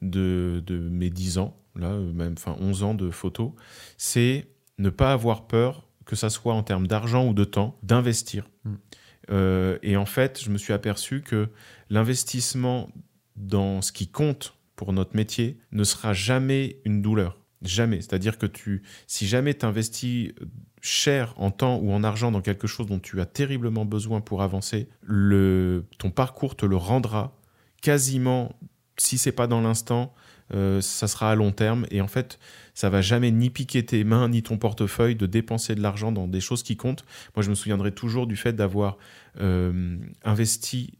de, 0.00 0.62
de 0.66 0.78
mes 0.78 1.10
10 1.10 1.36
ans, 1.36 1.54
là, 1.76 1.94
même 1.98 2.34
enfin 2.38 2.56
11 2.60 2.82
ans 2.82 2.94
de 2.94 3.10
photo. 3.10 3.54
C'est 3.98 4.48
ne 4.78 4.88
pas 4.88 5.12
avoir 5.12 5.46
peur, 5.46 5.86
que 6.06 6.16
ça 6.16 6.30
soit 6.30 6.54
en 6.54 6.62
termes 6.62 6.86
d'argent 6.86 7.26
ou 7.26 7.34
de 7.34 7.44
temps, 7.44 7.76
d'investir. 7.82 8.48
Mm. 8.64 8.74
Euh, 9.30 9.78
et 9.82 9.96
en 9.96 10.06
fait, 10.06 10.42
je 10.42 10.50
me 10.50 10.58
suis 10.58 10.72
aperçu 10.72 11.22
que 11.22 11.48
l'investissement 11.90 12.90
dans 13.36 13.82
ce 13.82 13.92
qui 13.92 14.08
compte 14.08 14.54
pour 14.76 14.92
notre 14.92 15.16
métier 15.16 15.58
ne 15.72 15.84
sera 15.84 16.12
jamais 16.12 16.80
une 16.84 17.02
douleur. 17.02 17.38
Jamais. 17.62 17.96
C'est-à-dire 17.96 18.38
que 18.38 18.46
tu, 18.46 18.82
si 19.06 19.26
jamais 19.26 19.54
tu 19.54 19.66
investis 19.66 20.32
cher 20.80 21.34
en 21.36 21.50
temps 21.50 21.78
ou 21.78 21.92
en 21.92 22.04
argent 22.04 22.30
dans 22.30 22.40
quelque 22.40 22.68
chose 22.68 22.86
dont 22.86 23.00
tu 23.00 23.20
as 23.20 23.26
terriblement 23.26 23.84
besoin 23.84 24.20
pour 24.20 24.42
avancer, 24.42 24.88
le, 25.02 25.84
ton 25.98 26.10
parcours 26.10 26.56
te 26.56 26.66
le 26.66 26.76
rendra 26.76 27.36
quasiment, 27.82 28.54
si 28.96 29.18
c'est 29.18 29.32
pas 29.32 29.46
dans 29.46 29.60
l'instant, 29.60 30.14
euh, 30.54 30.80
ça 30.80 31.08
sera 31.08 31.30
à 31.30 31.34
long 31.34 31.52
terme. 31.52 31.86
Et 31.90 32.00
en 32.00 32.08
fait, 32.08 32.38
ça 32.78 32.90
va 32.90 33.00
jamais 33.00 33.32
ni 33.32 33.50
piquer 33.50 33.84
tes 33.84 34.04
mains 34.04 34.28
ni 34.28 34.44
ton 34.44 34.56
portefeuille 34.56 35.16
de 35.16 35.26
dépenser 35.26 35.74
de 35.74 35.80
l'argent 35.80 36.12
dans 36.12 36.28
des 36.28 36.38
choses 36.38 36.62
qui 36.62 36.76
comptent. 36.76 37.04
Moi, 37.34 37.42
je 37.42 37.50
me 37.50 37.56
souviendrai 37.56 37.90
toujours 37.90 38.28
du 38.28 38.36
fait 38.36 38.52
d'avoir 38.52 38.98
euh, 39.40 39.96
investi 40.22 40.96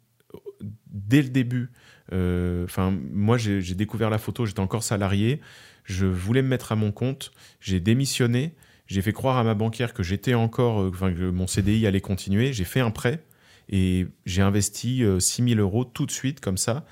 dès 0.91 1.23
le 1.23 1.29
début. 1.29 1.71
Euh, 2.13 2.65
Enfin, 2.65 2.93
moi, 3.13 3.39
j'ai 3.39 3.77
découvert 3.77 4.11
la 4.11 4.19
photo, 4.19 4.45
j'étais 4.45 4.59
encore 4.59 4.83
salarié. 4.83 5.41
Je 5.85 6.05
voulais 6.05 6.43
me 6.43 6.49
mettre 6.49 6.73
à 6.73 6.75
mon 6.75 6.91
compte. 6.91 7.31
J'ai 7.61 7.79
démissionné. 7.79 8.57
J'ai 8.89 9.01
fait 9.01 9.13
croire 9.13 9.37
à 9.37 9.45
ma 9.45 9.55
banquière 9.55 9.95
que 9.95 10.03
j'étais 10.03 10.35
encore, 10.35 10.81
euh, 10.81 10.91
enfin, 10.93 11.13
que 11.13 11.31
mon 11.31 11.47
CDI 11.47 11.87
allait 11.87 12.01
continuer. 12.01 12.53
J'ai 12.53 12.65
fait 12.65 12.81
un 12.81 12.91
prêt 12.91 13.23
et 13.69 14.09
j'ai 14.27 14.43
investi 14.43 15.05
euh, 15.05 15.21
6 15.21 15.51
000 15.51 15.61
euros 15.61 15.85
tout 15.85 16.07
de 16.07 16.11
suite 16.11 16.41
comme 16.41 16.59
ça. 16.59 16.85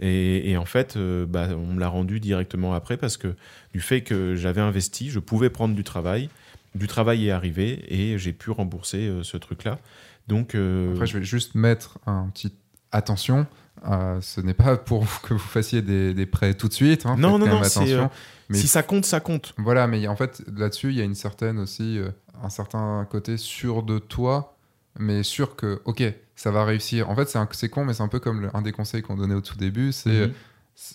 Et, 0.00 0.50
et 0.50 0.56
en 0.56 0.64
fait, 0.64 0.96
euh, 0.96 1.24
bah, 1.26 1.48
on 1.56 1.74
me 1.74 1.80
l'a 1.80 1.88
rendu 1.88 2.18
directement 2.20 2.74
après 2.74 2.96
parce 2.96 3.16
que 3.16 3.34
du 3.72 3.80
fait 3.80 4.00
que 4.02 4.34
j'avais 4.34 4.60
investi, 4.60 5.10
je 5.10 5.20
pouvais 5.20 5.50
prendre 5.50 5.74
du 5.74 5.84
travail. 5.84 6.28
Du 6.74 6.86
travail 6.88 7.28
est 7.28 7.30
arrivé 7.30 7.84
et 7.88 8.18
j'ai 8.18 8.32
pu 8.32 8.50
rembourser 8.50 9.06
euh, 9.06 9.22
ce 9.22 9.36
truc-là. 9.36 9.78
Donc, 10.26 10.54
euh, 10.54 10.92
Après, 10.94 11.06
je 11.06 11.18
vais 11.18 11.24
juste 11.24 11.54
mettre 11.54 11.98
un 12.06 12.28
petit 12.34 12.52
attention. 12.90 13.46
euh, 13.86 14.20
ce 14.20 14.40
n'est 14.40 14.54
pas 14.54 14.76
pour 14.76 15.06
que 15.22 15.34
vous 15.34 15.38
fassiez 15.40 15.82
des, 15.82 16.14
des 16.14 16.26
prêts 16.26 16.54
tout 16.54 16.68
de 16.68 16.72
suite. 16.72 17.06
hein, 17.06 17.16
Non, 17.18 17.38
non, 17.38 17.46
non, 17.46 17.58
attention. 17.62 18.04
euh, 18.04 18.08
mais- 18.48 18.58
si 18.58 18.66
ça 18.66 18.82
compte, 18.82 19.04
ça 19.04 19.20
compte. 19.20 19.54
Voilà, 19.58 19.86
mais 19.86 20.06
en 20.08 20.16
fait, 20.16 20.42
là-dessus, 20.56 20.88
il 20.90 20.96
y 20.96 21.00
a 21.00 21.04
une 21.04 21.14
certaine 21.14 21.58
aussi, 21.58 21.98
euh, 21.98 22.08
un 22.42 22.48
certain 22.50 23.06
côté 23.10 23.36
sûr 23.36 23.82
de 23.84 23.98
toi, 23.98 24.53
mais 24.98 25.22
sûr 25.22 25.56
que, 25.56 25.80
ok, 25.84 26.02
ça 26.36 26.50
va 26.50 26.64
réussir. 26.64 27.08
En 27.10 27.16
fait, 27.16 27.32
c'est 27.52 27.68
con, 27.68 27.84
mais 27.84 27.94
c'est 27.94 28.02
un 28.02 28.08
peu 28.08 28.20
comme 28.20 28.40
le- 28.42 28.50
un 28.54 28.62
des 28.62 28.72
conseils 28.72 29.02
qu'on 29.02 29.16
donnait 29.16 29.34
au 29.34 29.40
tout 29.40 29.56
début, 29.56 29.92
c'est 29.92 30.26
Mhm. 30.28 30.32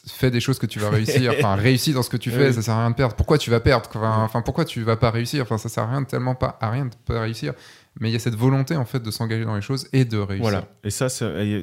fais 0.08 0.32
des 0.32 0.40
choses 0.42 0.60
que 0.60 0.66
tu 0.66 0.80
vas 0.80 0.90
réussir. 0.90 1.34
Enfin, 1.38 1.56
réussis 1.56 1.94
dans 1.94 2.04
ce 2.04 2.10
que 2.10 2.18
tu 2.18 2.30
fais, 2.32 2.48
Oui. 2.48 2.54
ça 2.54 2.62
sert 2.62 2.74
à 2.76 2.82
rien 2.82 2.92
de 2.92 2.96
perdre. 2.96 3.16
Pourquoi 3.16 3.38
tu 3.38 3.50
vas 3.50 3.60
perdre? 3.62 3.90
Enfin, 3.96 4.24
enfin, 4.24 4.42
pourquoi 4.42 4.66
tu 4.66 4.82
vas 4.84 4.98
pas 4.98 5.12
réussir? 5.12 5.44
Enfin, 5.44 5.58
ça 5.58 5.70
sert 5.70 5.84
à 5.86 5.90
rien 5.92 6.02
de 6.02 6.08
tellement 6.08 6.36
pas 6.36 6.58
à 6.62 6.70
rien 6.70 6.86
de 6.86 6.96
pas 7.06 7.22
réussir. 7.22 7.54
Mais 8.00 8.10
il 8.10 8.14
y 8.14 8.16
a 8.16 8.20
cette 8.20 8.36
volonté 8.36 8.76
en 8.76 8.86
fait 8.86 9.02
de 9.02 9.12
s'engager 9.12 9.46
dans 9.46 9.56
les 9.56 9.62
choses 9.62 9.88
et 9.94 10.06
de 10.06 10.18
réussir. 10.18 10.42
Voilà. 10.44 10.68
Et 10.84 10.90
ça, 10.90 11.08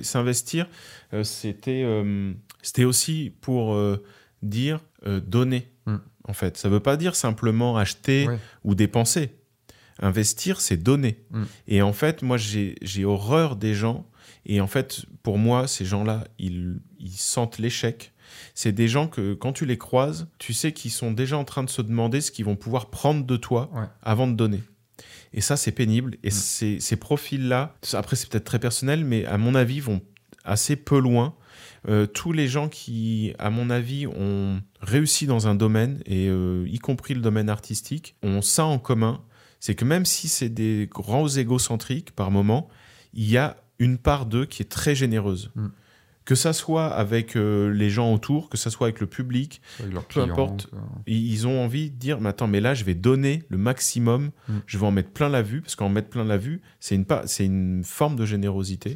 s'investir, 0.03 0.66
euh, 1.14 1.22
c'était 1.24 1.82
euh, 1.84 2.32
c'était 2.62 2.84
aussi 2.84 3.32
pour 3.41 3.74
euh, 3.74 4.03
dire 4.43 4.80
donner. 5.26 5.70
Mm. 5.87 5.97
En 6.28 6.32
fait, 6.32 6.57
ça 6.57 6.68
veut 6.68 6.80
pas 6.80 6.97
dire 6.97 7.14
simplement 7.14 7.76
acheter 7.76 8.28
ou 8.64 8.74
dépenser. 8.74 9.36
Investir, 10.01 10.61
c'est 10.61 10.76
donner. 10.76 11.24
Mm. 11.30 11.42
Et 11.68 11.82
en 11.82 11.92
fait, 11.92 12.22
moi, 12.22 12.36
j'ai 12.36 13.05
horreur 13.05 13.57
des 13.57 13.74
gens. 13.74 14.07
Et 14.44 14.61
en 14.61 14.66
fait, 14.66 15.07
pour 15.22 15.38
moi, 15.38 15.66
ces 15.66 15.84
gens-là, 15.84 16.24
ils, 16.38 16.80
ils 17.01 17.11
sentent 17.12 17.59
l'échec. 17.59 18.12
C'est 18.55 18.72
des 18.72 18.88
gens 18.88 19.09
que, 19.09 19.34
quand 19.34 19.53
tu 19.53 19.66
les 19.66 19.78
croises, 19.78 20.28
tu 20.38 20.53
sais 20.53 20.72
qu'ils 20.72 20.90
sont 20.90 21.11
déjà 21.12 21.36
en 21.38 21.44
train 21.44 21.64
de 21.64 21.70
se 21.70 21.82
demander 21.82 22.20
ce 22.20 22.30
qu'ils 22.30 22.44
vont 22.44 22.57
pouvoir 22.57 22.90
prendre 22.90 23.24
de 23.24 23.36
toi 23.36 23.70
Ouais. 23.74 23.86
avant 24.03 24.26
de 24.26 24.34
donner. 24.34 24.62
Et 25.32 25.40
ça, 25.40 25.57
c'est 25.57 25.72
pénible. 25.72 26.16
Et 26.22 26.28
Mm. 26.28 26.32
ces, 26.32 26.80
ces 26.80 26.97
profils-là, 26.97 27.74
après, 27.92 28.16
c'est 28.16 28.28
peut-être 28.28 28.44
très 28.44 28.59
personnel, 28.59 29.05
mais 29.05 29.24
à 29.26 29.38
mon 29.38 29.55
avis, 29.55 29.80
vont 29.80 30.01
assez 30.44 30.76
peu 30.76 30.99
loin. 30.99 31.34
Euh, 31.88 32.07
tous 32.07 32.32
les 32.32 32.49
gens 32.49 32.68
qui, 32.68 33.32
à 33.38 33.51
mon 33.51 33.70
avis, 33.70 34.07
ont 34.07 34.61
réussi 34.80 35.26
dans 35.26 35.47
un 35.49 35.55
domaine, 35.55 36.01
et 36.07 36.28
euh, 36.28 36.64
y 36.68 36.78
compris 36.78 37.14
le 37.14 37.20
domaine 37.20 37.49
artistique, 37.49 38.16
ont 38.22 38.42
ça 38.42 38.64
en 38.64 38.78
commun. 38.78 39.22
C'est 39.66 39.74
que 39.74 39.84
même 39.84 40.04
si 40.04 40.28
c'est 40.28 40.48
des 40.48 40.88
grands 40.88 41.26
égocentriques 41.28 42.12
par 42.12 42.30
moment, 42.30 42.68
il 43.14 43.28
y 43.28 43.36
a 43.36 43.56
une 43.80 43.98
part 43.98 44.24
d'eux 44.26 44.46
qui 44.46 44.62
est 44.62 44.70
très 44.70 44.94
généreuse. 44.94 45.50
Mm. 45.56 45.66
Que 46.24 46.34
ça 46.36 46.52
soit 46.52 46.86
avec 46.86 47.36
euh, 47.36 47.68
les 47.72 47.90
gens 47.90 48.12
autour, 48.14 48.48
que 48.48 48.56
ça 48.56 48.70
soit 48.70 48.86
avec 48.86 49.00
le 49.00 49.08
public, 49.08 49.60
Avec 49.80 49.92
leurs 49.92 50.04
Peu 50.04 50.20
clients, 50.20 50.32
importe. 50.32 50.66
quoi. 50.70 50.78
ils 51.08 51.46
ont 51.48 51.64
envie 51.64 51.90
de 51.90 51.96
dire 51.96 52.20
mais 52.20 52.28
attends 52.28 52.46
mais 52.46 52.60
là 52.60 52.74
je 52.74 52.84
vais 52.84 52.94
donner 52.94 53.42
le 53.48 53.58
maximum 53.58 54.30
Mm. 54.48 54.52
je 54.66 54.78
vais 54.78 54.86
en 54.86 54.90
mettre 54.92 55.10
plein 55.10 55.28
la 55.28 55.42
vue 55.42 55.60
parce 55.62 55.74
qu'en 55.74 55.88
mettre 55.88 56.10
plein 56.10 56.24
la 56.24 56.36
vue 56.38 56.60
c'est 56.80 56.94
une 56.94 57.04
pa- 57.04 57.26
c'est 57.26 57.44
une 57.46 57.82
forme 57.84 58.14
de 58.16 58.24
générosité 58.24 58.94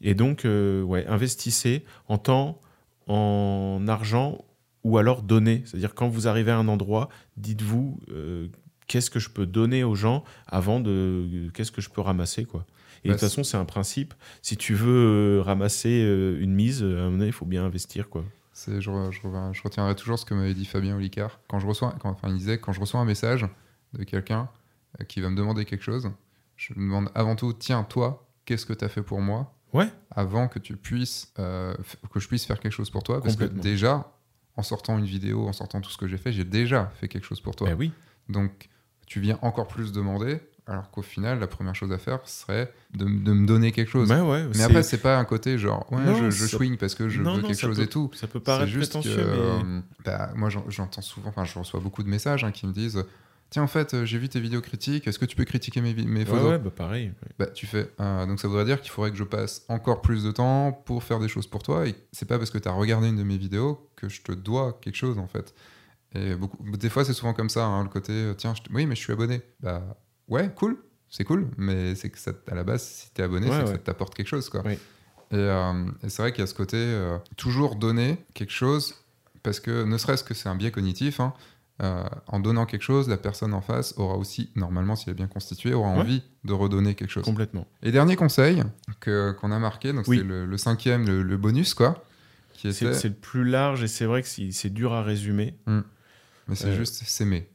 et 0.00 0.14
donc 0.14 0.44
euh, 0.44 0.82
ouais 0.82 1.06
investissez 1.06 1.84
en 2.08 2.18
temps 2.18 2.60
en 3.06 3.84
argent 3.88 4.44
ou 4.82 4.96
alors 4.98 5.22
donner. 5.22 5.62
C'est-à-dire 5.66 5.94
quand 5.94 6.08
vous 6.08 6.26
arrivez 6.26 6.50
à 6.52 6.56
un 6.58 6.68
endroit, 6.68 7.08
dites-vous 7.36 8.00
euh, 8.10 8.48
qu'est-ce 8.90 9.08
que 9.08 9.20
je 9.20 9.30
peux 9.30 9.46
donner 9.46 9.84
aux 9.84 9.94
gens 9.94 10.24
avant 10.48 10.80
de 10.80 11.48
qu'est-ce 11.54 11.70
que 11.70 11.80
je 11.80 11.88
peux 11.90 12.00
ramasser 12.00 12.44
quoi. 12.44 12.66
Et 13.04 13.08
de 13.08 13.12
Bah, 13.14 13.18
toute 13.18 13.28
façon, 13.28 13.44
c'est 13.44 13.56
un 13.56 13.64
principe. 13.64 14.12
Si 14.42 14.56
tu 14.56 14.74
veux 14.74 15.38
euh, 15.38 15.42
ramasser 15.42 16.02
euh, 16.04 16.40
une 16.42 16.52
mise, 16.52 16.82
à 16.82 16.86
un 16.86 16.88
moment 16.88 17.10
donné, 17.12 17.26
il 17.28 17.32
faut 17.32 17.46
bien 17.46 17.64
investir 17.64 18.08
quoi. 18.10 18.24
C'est, 18.52 18.80
je, 18.80 18.90
je 19.10 19.62
retiendrai 19.62 19.94
toujours 19.94 20.18
ce 20.18 20.24
que 20.26 20.34
m'avait 20.34 20.54
dit 20.54 20.66
Fabien 20.66 20.96
Olicard. 20.96 21.38
Quand 21.48 21.60
je 21.60 21.66
reçois, 21.68 21.94
quand, 22.00 22.10
enfin, 22.10 22.28
il 22.28 22.36
disait 22.36 22.58
quand 22.58 22.72
je 22.72 22.80
reçois 22.80 23.00
un 23.00 23.04
message 23.06 23.46
de 23.94 24.02
quelqu'un 24.04 24.48
euh, 25.00 25.04
qui 25.04 25.20
va 25.20 25.30
me 25.30 25.36
demander 25.36 25.64
quelque 25.64 25.84
chose, 25.84 26.10
je 26.56 26.74
me 26.74 26.80
demande 26.80 27.10
avant 27.14 27.36
tout, 27.36 27.52
tiens, 27.54 27.84
toi, 27.84 28.28
qu'est-ce 28.44 28.66
que 28.66 28.72
tu 28.74 28.84
as 28.84 28.88
fait 28.88 29.02
pour 29.02 29.20
moi? 29.20 29.54
Ouais. 29.72 29.86
avant 30.10 30.48
que 30.48 30.58
tu 30.58 30.76
puisses, 30.76 31.32
euh, 31.38 31.74
que 32.12 32.18
je 32.18 32.26
puisse 32.26 32.44
faire 32.44 32.58
quelque 32.58 32.72
chose 32.72 32.90
pour 32.90 33.04
toi 33.04 33.22
Parce 33.22 33.36
que 33.36 33.44
déjà, 33.44 34.12
en 34.56 34.64
sortant 34.64 34.98
une 34.98 35.04
vidéo, 35.04 35.46
en 35.46 35.52
sortant 35.52 35.80
tout 35.80 35.90
ce 35.92 35.96
que 35.96 36.08
j'ai 36.08 36.16
fait, 36.18 36.32
j'ai 36.32 36.42
déjà 36.42 36.90
fait 36.96 37.06
quelque 37.06 37.24
chose 37.24 37.40
pour 37.40 37.54
toi. 37.54 37.68
Ben 37.68 37.76
oui. 37.78 37.92
Donc, 38.28 38.68
tu 39.10 39.18
viens 39.20 39.38
encore 39.42 39.66
plus 39.66 39.90
demander, 39.90 40.38
alors 40.68 40.88
qu'au 40.92 41.02
final, 41.02 41.40
la 41.40 41.48
première 41.48 41.74
chose 41.74 41.90
à 41.90 41.98
faire 41.98 42.20
serait 42.28 42.72
de, 42.94 43.04
de 43.04 43.32
me 43.32 43.44
donner 43.44 43.72
quelque 43.72 43.90
chose. 43.90 44.08
Ouais, 44.10 44.46
Mais 44.54 44.62
après, 44.62 44.84
c'est 44.84 44.98
pas 45.02 45.18
un 45.18 45.24
côté 45.24 45.58
genre, 45.58 45.84
ouais, 45.92 46.04
Non, 46.04 46.30
je, 46.30 46.46
chouigne 46.46 46.76
parce 46.76 46.94
que 46.94 47.08
je 47.08 47.20
Non, 47.20 47.34
veux 47.34 47.42
non, 47.42 47.48
quelque 47.48 47.60
chose 47.60 47.76
peut- 47.78 47.82
et 47.82 47.88
tout. 47.88 48.08
Ça 48.14 48.28
peut 48.28 48.38
paraître 48.38 48.70
juste 48.70 48.92
que, 48.92 48.98
prétentieux, 48.98 49.16
mais 49.26 49.36
euh, 49.36 49.80
bah, 50.04 50.30
moi, 50.36 50.48
j'en- 50.48 50.64
j'entends 50.70 51.02
souvent, 51.02 51.30
enfin, 51.30 51.44
je 51.44 51.58
reçois 51.58 51.80
beaucoup 51.80 52.04
de 52.04 52.08
messages 52.08 52.44
hein, 52.44 52.52
qui 52.52 52.68
me 52.68 52.72
disent 52.72 53.04
Tiens, 53.50 53.64
en 53.64 53.66
fait, 53.66 53.94
euh, 53.94 54.04
j'ai 54.04 54.16
vu 54.18 54.28
tes 54.28 54.38
vidéos 54.38 54.60
critiques, 54.60 55.08
est-ce 55.08 55.18
que 55.18 55.24
tu 55.24 55.34
peux 55.34 55.44
critiquer 55.44 55.80
mes, 55.80 55.92
ouais, 55.92 56.24
photos? 56.24 56.50
Ouais, 56.52 56.58
bah 56.60 56.70
pareil. 56.70 57.06
ouais. 57.08 57.28
Bah, 57.36 57.46
tu 57.46 57.66
fais. 57.66 57.90
euh, 57.98 58.24
donc, 58.26 58.38
ça 58.38 58.46
voudrait 58.46 58.64
dire 58.64 58.80
qu'il 58.80 58.92
faudrait 58.92 59.10
que 59.10 59.16
je 59.16 59.24
passe 59.24 59.64
encore 59.68 60.02
plus 60.02 60.22
de 60.22 60.30
temps 60.30 60.70
pour 60.84 61.02
faire 61.02 61.18
des 61.18 61.26
choses 61.26 61.48
pour 61.48 61.64
toi. 61.64 61.84
Et 61.88 61.96
c'est 62.12 62.26
pas 62.28 62.38
parce 62.38 62.50
que 62.50 62.58
tu 62.58 62.68
as 62.68 62.72
regardé 62.72 63.08
une 63.08 63.16
de 63.16 63.24
mes 63.24 63.38
vidéos 63.38 63.90
que 63.96 64.08
je 64.08 64.22
te 64.22 64.30
dois 64.30 64.78
quelque 64.80 64.94
chose, 64.94 65.18
en 65.18 65.26
fait. 65.26 65.52
Et 66.14 66.34
beaucoup, 66.34 66.58
des 66.76 66.88
fois, 66.88 67.04
c'est 67.04 67.12
souvent 67.12 67.32
comme 67.34 67.48
ça, 67.48 67.64
hein, 67.64 67.82
le 67.84 67.88
côté 67.88 68.12
euh, 68.12 68.34
Tiens, 68.34 68.54
je 68.54 68.62
oui, 68.74 68.86
mais 68.86 68.94
je 68.96 69.00
suis 69.00 69.12
abonné. 69.12 69.42
Bah, 69.60 69.82
ouais, 70.28 70.50
cool, 70.56 70.76
c'est 71.08 71.24
cool, 71.24 71.48
mais 71.56 71.94
c'est 71.94 72.10
que 72.10 72.18
ça, 72.18 72.32
à 72.50 72.54
la 72.54 72.64
base, 72.64 72.82
si 72.82 73.10
t'es 73.12 73.22
abonné, 73.22 73.46
Ouais, 73.48 73.52
c'est 73.56 73.62
que 73.64 73.66
ouais. 73.68 73.72
ça 73.74 73.78
t'apporte 73.78 74.14
quelque 74.14 74.26
chose, 74.28 74.48
quoi. 74.48 74.62
Oui. 74.64 74.72
Et, 75.32 75.36
euh, 75.36 75.84
et 76.02 76.08
c'est 76.08 76.22
vrai 76.22 76.32
qu'il 76.32 76.40
y 76.40 76.44
a 76.44 76.46
ce 76.48 76.54
côté 76.54 76.76
euh, 76.78 77.16
toujours 77.36 77.76
donner 77.76 78.18
quelque 78.34 78.52
chose, 78.52 78.96
parce 79.44 79.60
que 79.60 79.84
ne 79.84 79.96
serait-ce 79.98 80.24
que 80.24 80.34
c'est 80.34 80.48
un 80.48 80.56
biais 80.56 80.72
cognitif, 80.72 81.20
hein, 81.20 81.32
euh, 81.82 82.02
en 82.26 82.40
donnant 82.40 82.66
quelque 82.66 82.82
chose, 82.82 83.08
la 83.08 83.16
personne 83.16 83.54
en 83.54 83.60
face 83.62 83.94
aura 83.96 84.16
aussi, 84.16 84.50
normalement, 84.56 84.96
s'il 84.96 85.10
est 85.10 85.14
bien 85.14 85.28
constitué, 85.28 85.72
aura 85.72 85.92
Ouais. 85.92 85.98
envie 86.00 86.22
de 86.44 86.52
redonner 86.52 86.94
quelque 86.96 87.10
chose. 87.10 87.24
Complètement. 87.24 87.66
Et 87.84 87.92
dernier 87.92 88.16
conseil 88.16 88.64
que, 88.98 89.30
qu'on 89.32 89.52
a 89.52 89.58
marqué, 89.60 89.92
donc 89.92 90.06
Oui. 90.08 90.18
c'est 90.18 90.24
le, 90.24 90.44
le 90.44 90.56
cinquième, 90.58 91.06
le, 91.06 91.22
le 91.22 91.36
bonus, 91.36 91.72
quoi, 91.74 92.04
qui 92.52 92.68
était, 92.68 92.92
c'est 92.92 93.08
le 93.08 93.14
plus 93.14 93.44
large 93.44 93.82
et 93.84 93.88
c'est 93.88 94.04
vrai 94.04 94.20
que 94.20 94.28
c'est 94.28 94.50
c'est 94.50 94.68
dur 94.68 94.92
à 94.92 95.02
résumer. 95.02 95.54
Mais 96.50 96.56
c'est 96.56 96.66
euh, 96.68 96.76
juste 96.76 97.02
s'aimer. 97.04 97.48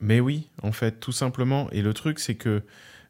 Mais 0.00 0.20
oui, 0.20 0.48
en 0.62 0.72
fait, 0.72 1.00
tout 1.00 1.12
simplement. 1.12 1.68
Et 1.70 1.82
le 1.82 1.92
truc, 1.94 2.18
c'est 2.18 2.34
que 2.34 2.48
euh, 2.48 2.62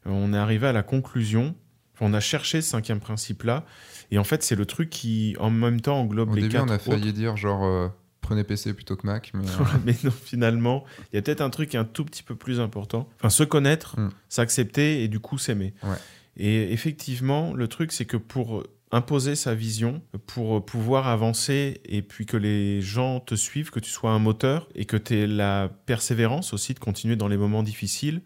on 0.05 0.33
est 0.33 0.37
arrivé 0.37 0.67
à 0.67 0.73
la 0.73 0.83
conclusion. 0.83 1.55
On 2.01 2.13
a 2.13 2.19
cherché 2.19 2.61
ce 2.61 2.69
cinquième 2.69 2.99
principe-là. 2.99 3.65
Et 4.11 4.17
en 4.17 4.23
fait, 4.23 4.43
c'est 4.43 4.55
le 4.55 4.65
truc 4.65 4.89
qui, 4.89 5.35
en 5.39 5.49
même 5.49 5.79
temps, 5.81 5.99
englobe 6.01 6.31
Au 6.31 6.35
les 6.35 6.41
début, 6.43 6.53
quatre 6.53 6.65
on 6.65 6.69
a 6.69 6.75
autres. 6.75 6.83
failli 6.83 7.13
dire 7.13 7.35
genre 7.37 7.63
euh, 7.63 7.87
prenez 8.21 8.43
PC 8.43 8.73
plutôt 8.73 8.95
que 8.95 9.05
Mac, 9.07 9.31
mais 9.33 9.45
euh, 9.59 9.63
mais 9.85 9.95
non, 10.03 10.11
finalement, 10.11 10.83
il 11.11 11.15
y 11.15 11.19
a 11.19 11.21
peut-être 11.21 11.41
un 11.41 11.49
truc 11.49 11.73
un 11.75 11.85
tout 11.85 12.03
petit 12.05 12.23
peu 12.23 12.35
plus 12.35 12.59
important. 12.59 13.09
Enfin, 13.19 13.29
se 13.29 13.43
connaître, 13.43 13.99
Mm. 13.99 14.09
s'accepter 14.29 15.03
et 15.03 15.07
du 15.07 15.19
coup 15.19 15.37
s'aimer. 15.37 15.73
Ouais. 15.83 15.97
Et 16.37 16.73
effectivement, 16.73 17.53
le 17.53 17.67
truc, 17.67 17.91
c'est 17.91 18.05
que 18.05 18.17
pour 18.17 18.63
imposer 18.93 19.35
sa 19.35 19.55
vision, 19.55 20.01
pour 20.27 20.63
pouvoir 20.65 21.07
avancer 21.07 21.81
et 21.83 22.01
puis 22.01 22.25
que 22.25 22.37
les 22.37 22.79
gens 22.81 23.19
te 23.19 23.35
suivent, 23.35 23.71
que 23.71 23.79
tu 23.81 23.89
sois 23.89 24.11
un 24.11 24.19
moteur 24.19 24.69
et 24.75 24.85
que 24.85 24.95
tu 24.97 25.15
aies 25.17 25.27
la 25.27 25.69
persévérance 25.85 26.53
aussi 26.53 26.73
de 26.73 26.79
continuer 26.79 27.15
dans 27.15 27.27
les 27.27 27.37
moments 27.37 27.63
difficiles, 27.63 28.21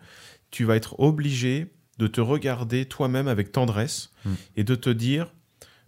tu 0.51 0.65
vas 0.65 0.75
être 0.75 0.99
obligé 0.99 1.73
de 1.97 2.07
te 2.07 2.21
regarder 2.21 2.85
toi-même 2.85 3.27
avec 3.27 3.51
tendresse 3.51 4.11
Mm. 4.25 4.29
et 4.57 4.63
de 4.63 4.75
te 4.75 4.89
dire, 4.89 5.33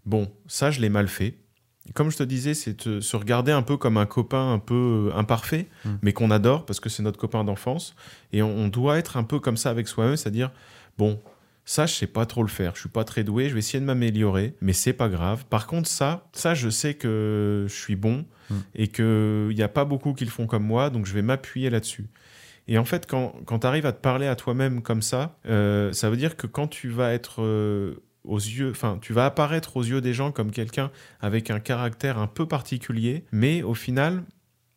bon, 0.06 0.32
ça, 0.48 0.72
je 0.72 0.80
l'ai 0.82 0.90
mal 0.90 1.08
fait. 1.08 1.36
Comme 1.94 2.10
je 2.12 2.18
te 2.18 2.24
disais, 2.24 2.54
c'est 2.54 3.02
se 3.02 3.16
regarder 3.18 3.52
un 3.52 3.62
peu 3.64 3.76
comme 3.78 3.98
un 3.98 4.06
copain 4.06 4.54
un 4.54 4.60
peu 4.60 5.10
euh, 5.12 5.18
imparfait, 5.18 5.68
Mm. 5.86 5.90
mais 6.02 6.14
qu'on 6.14 6.32
adore 6.32 6.66
parce 6.66 6.80
que 6.80 6.88
c'est 6.90 7.04
notre 7.04 7.20
copain 7.20 7.44
d'enfance. 7.44 7.96
Et 8.32 8.42
on, 8.42 8.56
on 8.58 8.68
doit 8.70 8.98
être 8.98 9.18
un 9.18 9.24
peu 9.24 9.40
comme 9.40 9.58
ça 9.58 9.70
avec 9.72 9.88
soi-même, 9.88 10.16
c'est-à-dire, 10.16 10.52
bon, 10.98 11.20
ça, 11.70 11.86
je 11.86 11.94
sais 11.94 12.08
pas 12.08 12.26
trop 12.26 12.42
le 12.42 12.50
faire, 12.50 12.76
je 12.76 12.80
suis 12.82 12.90
pas 12.90 13.04
très 13.04 13.24
doué, 13.24 13.50
je 13.50 13.54
vais 13.54 13.60
essayer 13.60 13.80
de 13.80 13.86
m'améliorer, 13.86 14.56
mais 14.62 14.74
c'est 14.74 14.94
pas 14.94 15.10
grave. 15.10 15.46
Par 15.50 15.68
contre, 15.68 15.88
ça, 15.88 16.28
ça, 16.34 16.54
je 16.54 16.70
sais 16.70 16.96
que 16.96 17.66
je 17.68 17.74
suis 17.74 17.96
bon 17.96 18.26
Mm. 18.50 18.56
et 18.76 18.88
qu'il 18.88 19.56
n'y 19.56 19.62
a 19.62 19.68
pas 19.68 19.86
beaucoup 19.86 20.14
qui 20.14 20.26
le 20.26 20.32
font 20.32 20.48
comme 20.48 20.64
moi, 20.64 20.90
donc 20.90 21.06
je 21.06 21.14
vais 21.14 21.22
m'appuyer 21.22 21.70
là-dessus. 21.70 22.08
Et 22.68 22.78
en 22.78 22.86
fait, 22.86 23.08
quand, 23.08 23.34
quand 23.46 23.60
tu 23.60 23.68
arrives 23.68 23.86
à 23.86 23.92
te 23.92 24.02
parler 24.02 24.28
à 24.28 24.36
toi-même 24.36 24.82
comme 24.82 25.02
ça, 25.02 25.38
euh, 25.48 25.92
ça 25.94 26.10
veut 26.10 26.18
dire 26.18 26.36
que 26.36 26.48
quand 26.48 26.68
tu 26.68 26.90
vas 26.90 27.14
être 27.14 27.42
euh, 27.42 27.96
aux 28.24 28.38
yeux, 28.38 28.70
enfin, 28.72 29.00
tu 29.02 29.14
vas 29.14 29.26
apparaître 29.26 29.78
aux 29.78 29.84
yeux 29.84 30.02
des 30.02 30.14
gens 30.14 30.32
comme 30.32 30.52
quelqu'un 30.52 30.92
avec 31.20 31.50
un 31.50 31.60
caractère 31.60 32.20
un 32.20 32.28
peu 32.28 32.48
particulier, 32.48 33.26
mais 33.32 33.64
au 33.64 33.74
final, 33.74 34.24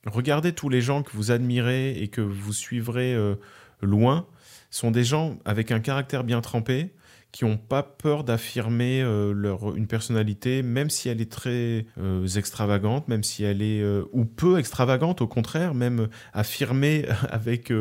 regardez 0.06 0.52
tous 0.52 0.68
les 0.68 0.80
gens 0.80 1.02
que 1.02 1.10
vous 1.14 1.30
admirez 1.30 1.92
et 1.92 2.08
que 2.08 2.22
vous 2.22 2.52
suivrez 2.52 3.14
euh, 3.14 3.34
loin, 3.82 4.26
sont 4.72 4.90
des 4.90 5.04
gens 5.04 5.38
avec 5.44 5.70
un 5.70 5.78
caractère 5.78 6.24
bien 6.24 6.40
trempé, 6.40 6.90
qui 7.30 7.44
n'ont 7.46 7.56
pas 7.56 7.82
peur 7.82 8.24
d'affirmer 8.24 9.00
euh, 9.00 9.32
leur 9.32 9.74
une 9.74 9.86
personnalité, 9.86 10.62
même 10.62 10.90
si 10.90 11.08
elle 11.08 11.20
est 11.20 11.32
très 11.32 11.86
euh, 11.98 12.26
extravagante, 12.26 13.08
même 13.08 13.22
si 13.22 13.42
elle 13.44 13.62
est 13.62 13.80
euh, 13.80 14.04
ou 14.12 14.26
peu 14.26 14.58
extravagante, 14.58 15.22
au 15.22 15.26
contraire, 15.28 15.72
même 15.72 16.08
affirmer 16.34 17.06
avec 17.30 17.72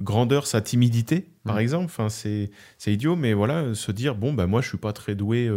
grandeur 0.00 0.46
sa 0.46 0.60
timidité, 0.62 1.28
par 1.44 1.56
Mhm. 1.56 1.60
exemple. 1.60 1.84
Enfin, 1.86 2.08
c'est 2.08 2.50
c'est 2.78 2.92
idiot, 2.94 3.14
mais 3.16 3.32
voilà, 3.34 3.74
se 3.74 3.92
dire 3.92 4.14
bon, 4.14 4.32
bah 4.32 4.46
moi, 4.46 4.60
je 4.62 4.68
suis 4.68 4.78
pas 4.78 4.92
très 4.94 5.14
doué 5.14 5.50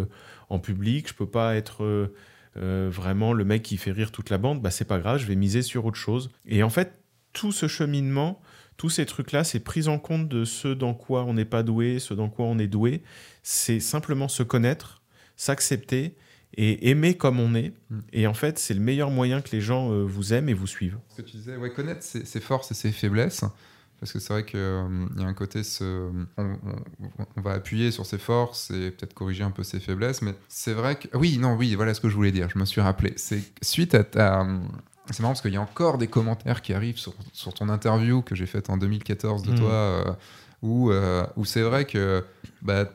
en 0.50 0.60
public, 0.60 1.08
je 1.08 1.14
peux 1.14 1.30
pas 1.30 1.56
être 1.56 2.10
vraiment 2.56 3.32
le 3.34 3.46
mec 3.46 3.64
qui 3.64 3.78
fait 3.78 3.92
rire 3.92 4.12
toute 4.12 4.30
la 4.30 4.38
bande. 4.38 4.62
Bah 4.62 4.72
c'est 4.72 4.84
pas 4.88 5.00
grave, 5.00 5.20
je 5.20 5.26
vais 5.26 5.36
miser 5.38 5.62
sur 5.62 5.86
autre 5.86 5.98
chose. 5.98 6.32
Et 6.46 6.64
en 6.64 6.70
fait, 6.70 7.00
tout 7.34 7.52
ce 7.54 7.68
cheminement, 7.68 8.42
tous 8.78 8.90
ces 8.90 9.06
trucs-là, 9.06 9.44
c'est 9.44 9.60
prise 9.60 9.88
en 9.88 10.00
compte 10.00 10.28
de 10.28 10.44
ce 10.46 10.68
dans 10.68 10.94
quoi 10.94 11.24
on 11.26 11.34
n'est 11.36 11.46
pas 11.46 11.64
doué, 11.64 12.00
ce 12.00 12.14
dans 12.14 12.30
quoi 12.30 12.46
on 12.46 12.58
est 12.58 12.68
doué. 12.68 13.04
C'est 13.44 13.80
simplement 13.80 14.28
se 14.28 14.44
connaître, 14.44 15.02
s'accepter 15.36 16.16
et 16.58 16.90
aimer 16.90 17.16
comme 17.16 17.40
on 17.40 17.54
est. 17.56 17.74
Mm. 17.90 18.00
Et 18.14 18.28
en 18.28 18.34
fait, 18.34 18.60
c'est 18.60 18.74
le 18.74 18.80
meilleur 18.82 19.10
moyen 19.12 19.42
que 19.42 19.52
les 19.52 19.62
gens 19.62 19.92
euh, 19.92 20.04
vous 20.04 20.34
aiment 20.34 20.50
et 20.50 20.54
vous 20.54 20.68
suivent. 20.68 20.98
Ce 21.10 21.22
que 21.22 21.28
tu 21.28 21.38
disais, 21.38 21.56
ouais, 21.58 21.72
connaître 21.72 22.04
ses, 22.04 22.26
ses 22.26 22.40
forces 22.42 22.72
et 22.72 22.74
ses 22.74 22.92
faiblesses. 22.92 23.44
Parce 24.00 24.14
que 24.14 24.20
c'est 24.20 24.34
vrai 24.34 24.46
qu'il 24.46 24.60
y 24.60 25.24
a 25.24 25.28
un 25.28 25.34
côté, 25.36 25.62
ce, 25.64 26.10
on, 26.38 26.44
on- 26.44 27.26
on 27.38 27.42
va 27.42 27.52
appuyer 27.52 27.92
sur 27.92 28.08
ses 28.08 28.18
forces 28.18 28.72
et 28.72 28.90
peut-être 28.90 29.14
corriger 29.14 29.44
un 29.44 29.52
peu 29.52 29.62
ses 29.64 29.80
faiblesses, 29.80 30.24
mais 30.24 30.34
c'est 30.48 30.74
vrai 30.74 30.96
que... 30.96 31.16
Oui, 31.16 31.38
non, 31.38 31.54
oui, 31.56 31.76
voilà 31.76 31.94
ce 31.94 32.02
que 32.02 32.10
je 32.10 32.16
voulais 32.16 32.32
dire, 32.32 32.50
je 32.52 32.58
me 32.58 32.66
suis 32.66 32.82
rappelé. 32.82 33.14
C'est 33.18 33.44
suite 33.62 33.94
à 33.94 34.04
ta... 34.04 34.48
C'est 35.12 35.22
marrant 35.22 35.34
parce 35.34 35.41
qu'il 35.41 35.53
y 35.53 35.57
a 35.57 35.62
encore 35.62 35.97
des 35.97 36.07
commentaires 36.07 36.62
qui 36.62 36.74
arrivent 36.74 36.97
sur, 36.97 37.14
sur 37.34 37.53
ton 37.53 37.70
interview 37.70 38.22
que 38.22 38.36
j'ai 38.36 38.45
faite 38.45 38.70
en 38.70 38.78
2014 38.78 39.43
de 39.43 39.51
Mhm. 39.51 39.59
toi, 39.59 39.70
euh, 39.72 40.03
où, 40.62 40.91
euh, 40.91 41.26
où 41.36 41.45
c'est 41.45 41.62
vrai 41.62 41.86
que 41.86 42.24
bah, 42.62 42.86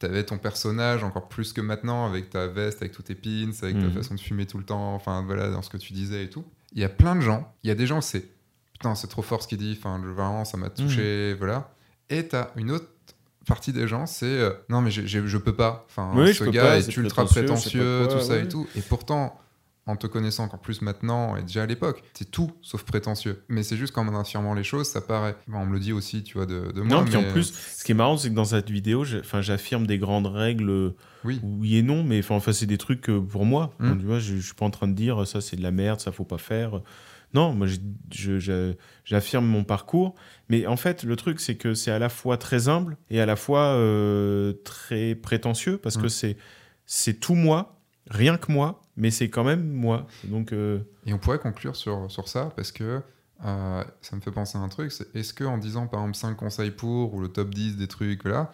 tu 0.00 0.06
avais 0.06 0.24
ton 0.24 0.38
personnage 0.38 1.04
encore 1.04 1.28
plus 1.28 1.52
que 1.52 1.60
maintenant, 1.60 2.06
avec 2.06 2.30
ta 2.30 2.46
veste, 2.46 2.82
avec 2.82 2.92
tous 2.92 3.02
tes 3.02 3.14
pins, 3.14 3.50
avec 3.62 3.78
ta 3.78 3.86
Mhm. 3.86 3.92
façon 3.92 4.14
de 4.14 4.20
fumer 4.20 4.46
tout 4.46 4.58
le 4.58 4.64
temps, 4.64 4.94
enfin 4.94 5.22
voilà, 5.24 5.50
dans 5.50 5.62
ce 5.62 5.70
que 5.70 5.76
tu 5.76 5.92
disais 5.92 6.24
et 6.24 6.30
tout. 6.30 6.44
Il 6.72 6.80
y 6.80 6.84
a 6.84 6.88
plein 6.88 7.14
de 7.16 7.20
gens, 7.20 7.52
il 7.62 7.68
y 7.68 7.70
a 7.70 7.74
des 7.74 7.86
gens, 7.86 8.00
c'est 8.00 8.26
putain, 8.72 8.94
c'est 8.96 9.06
trop 9.06 9.22
fort 9.22 9.42
ce 9.42 9.48
qu'il 9.48 9.58
dit, 9.58 9.76
enfin, 9.78 9.98
vraiment, 10.04 10.44
ça 10.44 10.56
m'a 10.56 10.68
touché, 10.70 11.34
voilà. 11.34 11.70
Et 12.10 12.26
t'as 12.26 12.50
une 12.56 12.70
autre 12.72 12.86
partie 13.46 13.72
des 13.72 13.86
gens, 13.86 14.06
c'est 14.06 14.26
euh, 14.26 14.50
non, 14.68 14.80
mais 14.80 14.90
je 14.90 15.38
peux 15.38 15.54
pas, 15.54 15.84
enfin, 15.88 16.10
Oui, 16.16 16.34
ce 16.34 16.44
gars 16.44 16.62
pas, 16.62 16.78
est 16.78 16.96
ultra 16.96 17.24
prétentieux, 17.24 18.04
quoi, 18.06 18.12
tout 18.14 18.20
ça 18.24 18.34
ouais. 18.34 18.44
et 18.44 18.48
tout. 18.48 18.66
Et 18.74 18.80
pourtant, 18.82 19.38
en 19.86 19.96
te 19.96 20.06
connaissant 20.06 20.44
encore 20.44 20.60
plus 20.60 20.80
maintenant 20.82 21.36
et 21.36 21.42
déjà 21.42 21.62
à 21.62 21.66
l'époque, 21.66 22.02
c'est 22.14 22.30
tout 22.30 22.50
sauf 22.62 22.84
prétentieux. 22.84 23.44
Mais 23.48 23.62
c'est 23.62 23.76
juste 23.76 23.92
qu'en 23.92 24.18
affirmant 24.18 24.54
les 24.54 24.64
choses, 24.64 24.88
ça 24.88 25.00
paraît. 25.00 25.36
Enfin, 25.48 25.58
on 25.60 25.66
me 25.66 25.74
le 25.74 25.80
dit 25.80 25.92
aussi, 25.92 26.22
tu 26.22 26.38
vois, 26.38 26.46
de, 26.46 26.72
de 26.72 26.80
moi. 26.80 26.96
non, 26.98 27.04
puis 27.04 27.16
mais- 27.16 27.28
en 27.28 27.32
plus, 27.32 27.52
ce 27.52 27.84
qui 27.84 27.92
est 27.92 27.94
marrant, 27.94 28.16
c'est 28.16 28.30
que 28.30 28.34
dans 28.34 28.44
cette 28.46 28.70
vidéo, 28.70 29.04
j'affirme 29.04 29.86
des 29.86 29.98
grandes 29.98 30.26
règles 30.26 30.70
euh, 30.70 30.96
oui. 31.24 31.40
oui 31.42 31.76
et 31.76 31.82
non, 31.82 32.02
mais 32.02 32.20
enfin, 32.26 32.52
c'est 32.52 32.66
des 32.66 32.78
trucs 32.78 33.10
euh, 33.10 33.20
pour 33.20 33.44
moi. 33.44 33.74
Mm. 33.78 33.84
Enfin, 33.86 33.96
tu 33.98 34.06
vois, 34.06 34.18
je, 34.18 34.36
je 34.36 34.40
suis 34.40 34.54
pas 34.54 34.64
en 34.64 34.70
train 34.70 34.88
de 34.88 34.94
dire 34.94 35.26
ça 35.26 35.40
c'est 35.40 35.56
de 35.56 35.62
la 35.62 35.70
merde, 35.70 36.00
ça 36.00 36.12
faut 36.12 36.24
pas 36.24 36.38
faire. 36.38 36.80
Non, 37.34 37.52
moi 37.52 37.66
j'affirme 39.04 39.44
mon 39.44 39.64
parcours, 39.64 40.14
mais 40.48 40.66
en 40.68 40.76
fait 40.76 41.02
le 41.02 41.16
truc 41.16 41.40
c'est 41.40 41.56
que 41.56 41.74
c'est 41.74 41.90
à 41.90 41.98
la 41.98 42.08
fois 42.08 42.36
très 42.38 42.68
humble 42.68 42.96
et 43.10 43.20
à 43.20 43.26
la 43.26 43.34
fois 43.34 43.74
euh, 43.74 44.52
très 44.64 45.16
prétentieux 45.16 45.76
parce 45.78 45.96
que 45.96 46.08
c'est 46.08 46.36
c'est 46.86 47.14
tout 47.14 47.34
moi, 47.34 47.73
rien 48.10 48.36
que 48.36 48.50
moi, 48.52 48.82
mais 48.96 49.10
c'est 49.10 49.30
quand 49.30 49.44
même 49.44 49.66
moi. 49.72 50.06
Donc 50.24 50.52
euh, 50.52 50.80
Et 51.06 51.12
on 51.14 51.18
pourrait 51.18 51.38
conclure 51.38 51.76
sur, 51.76 52.10
sur 52.10 52.28
ça 52.28 52.52
parce 52.56 52.72
que 52.72 53.00
euh, 53.44 53.84
ça 54.00 54.16
me 54.16 54.20
fait 54.20 54.30
penser 54.30 54.56
à 54.58 54.60
un 54.60 54.68
truc. 54.68 54.92
c'est 54.92 55.14
est-ce 55.16 55.34
que 55.34 55.44
en 55.44 55.58
disant 55.58 55.86
par 55.86 56.00
exemple 56.00 56.16
5 56.16 56.34
conseils 56.36 56.70
pour 56.70 57.14
ou 57.14 57.20
le 57.20 57.28
top 57.28 57.52
10 57.54 57.76
des 57.76 57.88
trucs 57.88 58.24
là, 58.24 58.52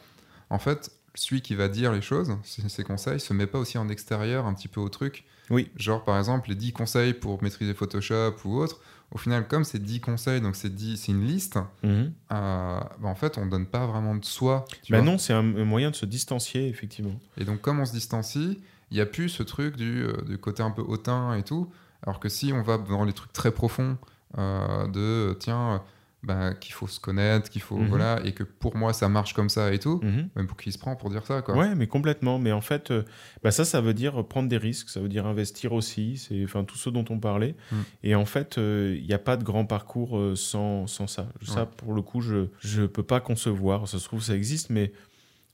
en 0.49 0.59
fait, 0.59 0.91
celui 1.15 1.43
qui 1.43 1.55
va 1.55 1.69
dire 1.69 1.93
les 1.93 2.01
choses, 2.03 2.37
ses, 2.45 2.83
conseils, 2.85 3.21
se 3.21 3.33
met 3.35 3.47
pas 3.47 3.59
aussi 3.59 3.79
en 3.79 3.89
extérieur 3.89 4.47
un 4.47 4.55
petit 4.55 4.69
peu 4.69 4.81
au 4.81 4.89
truc? 4.89 5.25
Oui. 5.51 5.69
Genre, 5.77 6.05
par 6.05 6.17
exemple, 6.19 6.49
les 6.49 6.55
10 6.55 6.73
conseils 6.73 7.13
pour 7.13 7.43
maîtriser 7.43 7.75
Photoshop 7.75 8.37
ou 8.45 8.57
autre. 8.59 8.81
Au 9.11 9.19
final, 9.19 9.49
comme 9.49 9.65
c'est 9.65 9.81
10 9.83 10.01
conseils, 10.01 10.41
donc 10.41 10.55
c'est 10.55 10.73
10 10.73 10.97
c'est 10.97 11.11
une 11.11 11.25
liste, 11.27 11.59
Mhm. 11.83 12.13
euh, 12.33 12.81
bah, 13.01 13.09
en 13.09 13.17
fait, 13.17 13.37
on 13.39 13.47
donne 13.47 13.67
pas 13.67 13.85
vraiment 13.87 14.15
de 14.15 14.25
soi. 14.25 14.65
tu 14.83 14.93
Bah 14.93 15.01
vois? 15.01 15.07
non, 15.11 15.19
c'est 15.19 15.33
un, 15.33 15.39
un 15.57 15.65
moyen 15.65 15.91
de 15.91 15.97
se 15.97 16.07
distancier, 16.07 16.69
effectivement. 16.69 17.19
Et 17.37 17.45
donc, 17.45 17.61
comme 17.61 17.81
on 17.81 17.85
se 17.85 17.93
distancie, 17.93 18.61
il 18.91 18.95
n'y 18.97 19.01
a 19.01 19.07
plus 19.07 19.29
ce 19.29 19.43
truc 19.43 19.77
du, 19.77 20.03
euh, 20.05 20.23
du 20.29 20.39
côté 20.39 20.63
un 20.63 20.71
peu 20.71 20.83
hautain 20.83 21.35
et 21.35 21.43
tout. 21.43 21.71
Alors 22.03 22.19
que 22.21 22.29
si 22.29 22.53
on 22.53 22.63
va 22.63 22.79
dans 22.79 23.05
les 23.05 23.13
trucs 23.13 23.33
très 23.33 23.51
profonds 23.53 23.99
euh, 24.39 24.87
de 24.89 25.37
tiens, 25.39 25.75
euh, 25.75 25.79
bah, 26.23 26.53
qu'il 26.55 26.75
faut 26.75 26.87
se 26.87 27.01
connaître, 27.01 27.49
qu'il 27.49 27.63
faut. 27.63 27.79
Mhm. 27.79 27.89
Voilà, 27.89 28.21
et 28.27 28.33
que 28.33 28.43
pour 28.45 28.77
moi 28.77 28.93
ça 28.93 29.09
marche 29.09 29.33
comme 29.33 29.49
ça 29.49 29.73
et 29.73 29.79
tout, 29.79 30.01
Mhm. 30.03 30.29
même 30.37 30.47
pour 30.47 30.57
qui 30.59 30.71
se 30.71 30.79
prend 30.79 30.95
pour 30.95 31.09
dire 31.09 31.25
ça, 31.27 31.41
quoi. 31.41 31.57
Ouais, 31.57 31.75
mais 31.75 31.87
complètement. 31.87 32.39
Mais 32.39 32.53
en 32.53 32.61
fait, 32.61 32.91
euh, 32.91 33.05
bah 33.43 33.51
ça, 33.51 33.65
ça 33.65 33.81
veut 33.81 33.95
dire 33.95 34.23
prendre 34.27 34.49
des 34.49 34.59
risques, 34.59 34.91
ça 34.91 35.01
veut 35.01 35.09
dire 35.09 35.27
investir 35.27 35.73
aussi. 35.73 36.19
C'est 36.19 36.45
enfin 36.45 36.65
tout 36.65 36.77
ce 36.77 36.91
dont 36.91 37.05
on 37.09 37.19
parlait. 37.19 37.55
Mm. 37.73 37.77
Et 38.03 38.15
en 38.15 38.27
fait, 38.27 38.59
euh, 38.59 38.95
il 39.01 39.07
n'y 39.07 39.15
a 39.15 39.19
pas 39.19 39.39
de 39.39 39.45
grand 39.45 39.65
parcours 39.65 40.19
euh, 40.19 40.37
sans, 40.37 40.87
sans 40.87 41.07
ça. 41.07 41.27
Ça, 41.43 41.61
Ouais. 41.63 41.69
pour 41.79 41.95
le 41.95 42.03
coup, 42.03 42.21
je 42.21 42.49
je 42.61 42.83
peux 42.83 43.03
pas 43.03 43.21
concevoir. 43.21 43.89
Ça 43.89 43.99
se 43.99 44.05
trouve, 44.05 44.23
ça 44.23 44.35
existe, 44.35 44.69
mais 44.69 44.93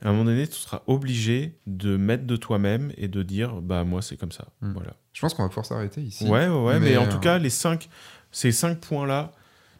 à 0.03 0.09
un 0.09 0.13
moment 0.13 0.25
donné, 0.25 0.47
tu 0.47 0.57
seras 0.57 0.83
obligé 0.87 1.59
de 1.67 1.97
mettre 1.97 2.25
de 2.27 2.37
toi-même 2.37 2.93
et 2.97 3.09
de 3.09 3.23
dire, 3.23 3.61
bah 3.63 3.85
moi, 3.85 4.03
c'est 4.03 4.17
comme 4.17 4.33
ça. 4.33 4.49
Mm. 4.61 4.73
Voilà. 4.73 4.95
Je 5.13 5.21
pense 5.21 5.33
qu'on 5.35 5.43
va 5.43 5.49
pouvoir 5.49 5.67
s'arrêter 5.67 6.03
ici. 6.03 6.25
Ouais, 6.29 6.49
ouais. 6.49 6.79
Mais, 6.79 6.91
Mais, 6.91 6.97
en 6.99 7.05
euh, 7.07 7.11
tout 7.11 7.19
cas, 7.21 7.39
les 7.39 7.51
cinq, 7.51 7.89
ces 8.31 8.53
cinq 8.53 8.79
points-là. 8.81 9.33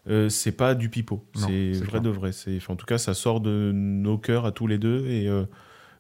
euh, 0.09 0.29
c'est 0.29 0.53
pas 0.53 0.75
du 0.75 0.89
pipeau, 0.89 1.25
c'est 1.35 1.73
vrai 1.73 1.89
clair. 1.89 2.01
de 2.03 2.11
vrai. 2.11 2.33
C'est, 2.33 2.59
en 2.69 2.77
tout 2.77 2.87
cas, 2.87 2.97
ça 2.99 3.13
sort 3.13 3.41
de 3.41 3.73
nos 3.75 4.17
cœurs 4.19 4.47
à 4.47 4.53
tous 4.53 4.67
les 4.67 4.79
deux 4.79 5.07
et 5.07 5.29
euh, 5.29 5.45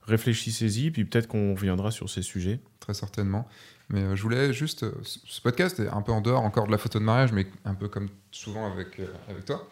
réfléchissez-y, 0.07 0.91
puis 0.91 1.05
peut-être 1.05 1.27
qu'on 1.29 1.55
reviendra 1.55 1.91
sur 1.91 2.09
ces 2.09 2.23
sujets. 2.23 2.61
Très 2.81 2.95
certainement. 2.95 3.47
Mais 3.89 4.01
euh, 4.03 4.17
je 4.17 4.23
voulais 4.23 4.53
juste. 4.53 4.83
euh, 4.85 4.93
ce 5.03 5.41
podcast 5.41 5.79
est 5.81 5.89
un 5.89 6.03
peu 6.03 6.13
en 6.13 6.21
dehors 6.21 6.43
encore 6.43 6.67
de 6.67 6.73
la 6.73 6.79
photo 6.79 6.99
de 6.99 7.05
mariage, 7.05 7.33
mais 7.33 7.47
un 7.65 7.75
peu 7.75 7.89
comme 7.89 8.09
souvent 8.33 8.73
avec, 8.73 8.99
euh, 8.99 9.07
avec 9.29 9.45
toi. 9.45 9.69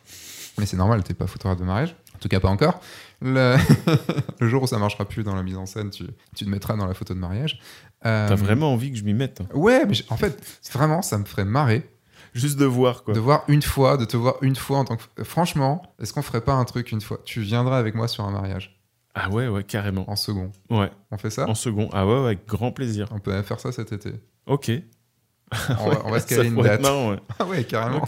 Mais 0.59 0.66
c'est 0.66 0.77
normal, 0.77 1.03
t'es 1.03 1.15
pas 1.15 1.27
photographe 1.27 1.59
de 1.59 1.65
mariage. 1.65 1.97
En 2.15 2.19
tout 2.19 2.28
cas, 2.28 2.41
pas 2.41 2.49
encore. 2.49 2.81
Le, 3.20 3.57
le 4.41 4.49
jour 4.49 4.62
où 4.62 4.66
ça 4.66 4.78
marchera 4.78 5.05
plus 5.05 5.23
dans 5.24 5.35
la 5.35 5.43
mise 5.43 5.57
en 5.57 5.66
scène, 5.66 5.91
tu, 5.91 6.05
tu 6.35 6.45
te 6.45 6.51
mettras 6.51 6.77
dans 6.77 6.86
la 6.86 6.95
photo 6.95 7.15
de 7.15 7.19
mariage. 7.19 7.59
Euh, 8.07 8.28
T'as 8.28 8.35
vraiment 8.35 8.73
envie 8.73 8.91
que 8.93 8.99
je 8.99 9.05
m'y 9.05 9.15
mette 9.15 9.41
hein. 9.41 9.47
Ouais, 9.55 9.85
mais 9.86 9.95
en 10.11 10.16
fait, 10.16 10.39
vraiment, 10.73 11.01
ça 11.03 11.19
me 11.19 11.24
ferait 11.24 11.45
marrer 11.45 11.89
Juste 12.35 12.59
de 12.59 12.65
voir, 12.65 13.05
quoi. 13.05 13.15
de 13.15 13.20
voir 13.20 13.45
une 13.49 13.62
fois, 13.62 13.97
de 13.97 14.05
te 14.05 14.16
voir 14.16 14.35
une 14.43 14.57
fois 14.57 14.78
en 14.78 14.85
tant 14.85 14.97
que. 14.97 15.23
Franchement, 15.24 15.82
est-ce 16.01 16.12
qu'on 16.12 16.23
ferait 16.23 16.41
pas 16.41 16.55
un 16.55 16.65
truc 16.65 16.91
une 16.91 17.01
fois? 17.01 17.20
Tu 17.24 17.41
viendras 17.41 17.78
avec 17.78 17.95
moi 17.95 18.09
sur 18.09 18.24
un 18.24 18.32
mariage 18.32 18.77
Ah 19.15 19.31
ouais, 19.31 19.47
ouais, 19.47 19.62
carrément. 19.62 20.09
en 20.11 20.16
second. 20.16 20.51
Ouais, 20.69 20.91
On 21.12 21.16
fait 21.16 21.31
ça? 21.31 21.49
En 21.49 21.55
second. 21.55 21.89
Ah 21.93 22.05
ouais, 22.07 22.12
ouais, 22.15 22.27
avec 22.27 22.47
grand 22.47 22.73
plaisir. 22.73 23.07
On 23.12 23.20
peut 23.20 23.41
faire 23.43 23.61
ça 23.61 23.70
cet 23.70 23.93
été. 23.93 24.15
Ok. 24.47 24.70
On 25.79 25.91
va, 25.91 26.03
on 26.07 26.11
va 26.11 26.21
se 26.21 26.27
caler 26.27 26.49
une 26.49 26.61
date. 26.61 26.81
marrant, 26.81 27.11
ouais. 27.11 27.19
Ah 27.39 27.45
ouais, 27.45 27.65
carrément. 27.65 28.05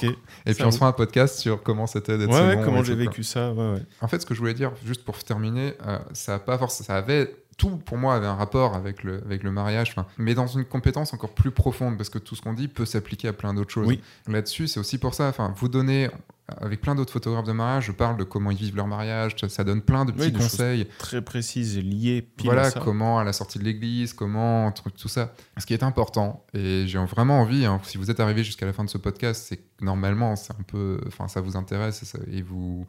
Et 0.47 0.55
puis 0.55 0.65
on 0.65 0.71
se 0.71 0.79
fera 0.79 0.89
un 0.89 0.93
podcast 0.93 1.39
sur 1.39 1.63
comment 1.63 1.87
c'était 1.87 2.19
d'être 2.19 2.31
Ouais, 2.31 2.57
ouais, 2.57 2.65
comment 2.65 2.83
j'ai 2.83 2.95
vécu 2.95 3.23
ça, 3.23 3.53
ouais, 3.53 3.73
ouais. 3.75 3.83
En 4.01 4.09
fait, 4.09 4.21
ce 4.21 4.27
que 4.27 4.35
je 4.35 4.41
voulais 4.41 4.55
dire, 4.55 4.73
juste 4.85 5.05
pour 5.05 5.17
terminer, 5.23 5.75
euh, 5.87 5.99
ça 6.13 6.35
a 6.35 6.39
pas 6.39 6.59
forcément, 6.59 6.87
ça 6.87 6.97
avait 6.97 7.35
tout 7.57 7.77
pour 7.79 7.97
moi 7.97 8.15
avait 8.15 8.27
un 8.27 8.35
rapport 8.35 8.75
avec 8.75 9.03
le 9.03 9.23
avec 9.25 9.43
le 9.43 9.51
mariage, 9.51 9.91
enfin, 9.91 10.07
mais 10.19 10.35
dans 10.35 10.47
une 10.47 10.65
compétence 10.65 11.15
encore 11.15 11.31
plus 11.31 11.51
profonde 11.51 11.97
parce 11.97 12.11
que 12.11 12.19
tout 12.19 12.35
ce 12.35 12.43
qu'on 12.43 12.53
dit 12.53 12.69
peut 12.69 12.85
s'appliquer 12.85 13.29
à 13.29 13.33
plein 13.33 13.55
d'autres 13.55 13.71
choses. 13.71 13.87
Oui. 13.87 14.03
Là-dessus, 14.29 14.69
c'est 14.69 14.81
aussi 14.81 14.99
pour 14.99 15.15
ça. 15.15 15.29
Enfin, 15.29 15.55
vous 15.57 15.69
donnez 15.69 16.11
avec 16.60 16.81
plein 16.81 16.94
d'autres 16.94 17.12
photographes 17.12 17.44
de 17.47 17.52
mariage, 17.52 17.86
je 17.86 17.93
parle 17.93 18.16
de 18.16 18.24
comment 18.24 18.51
ils 18.52 18.56
vivent 18.56 18.77
leur 18.77 18.86
mariage, 18.86 19.35
ça, 19.48 19.64
donne 19.64 19.82
plein 19.82 20.05
de 20.05 20.12
petits 20.12 20.27
Oui, 20.28 20.32
conseils. 20.32 20.86
Très 20.98 21.20
précise 21.23 21.77
et 21.77 21.82
liée 21.82 22.23
pile 22.23 22.47
Voilà 22.47 22.62
à 22.66 22.70
ça. 22.70 22.81
comment 22.81 23.18
à 23.18 23.24
la 23.24 23.32
sortie 23.32 23.59
de 23.59 23.64
l'église, 23.64 24.12
comment 24.12 24.70
tout 24.73 25.09
ça. 25.09 25.35
Ce 25.59 25.66
qui 25.66 25.74
est 25.74 25.82
important 25.82 26.44
et 26.55 26.85
j'ai 26.86 26.98
vraiment 27.05 27.40
envie. 27.40 27.64
hein, 27.66 27.81
si 27.85 27.98
vous 27.98 28.10
êtes 28.10 28.20
arrivé 28.20 28.44
jusqu'à 28.44 28.64
la 28.66 28.73
fin 28.73 28.85
de 28.85 28.89
ce 28.90 28.98
podcast, 28.98 29.44
c'est 29.48 29.56
que 29.56 29.85
normalement 29.85 30.36
c'est 30.36 30.52
un 30.52 30.62
peu, 30.66 31.01
enfin 31.09 31.27
ça 31.28 31.40
vous 31.40 31.56
intéresse 31.56 32.02
et, 32.02 32.06
ça- 32.06 32.18
et 32.31 32.43
vous 32.43 32.86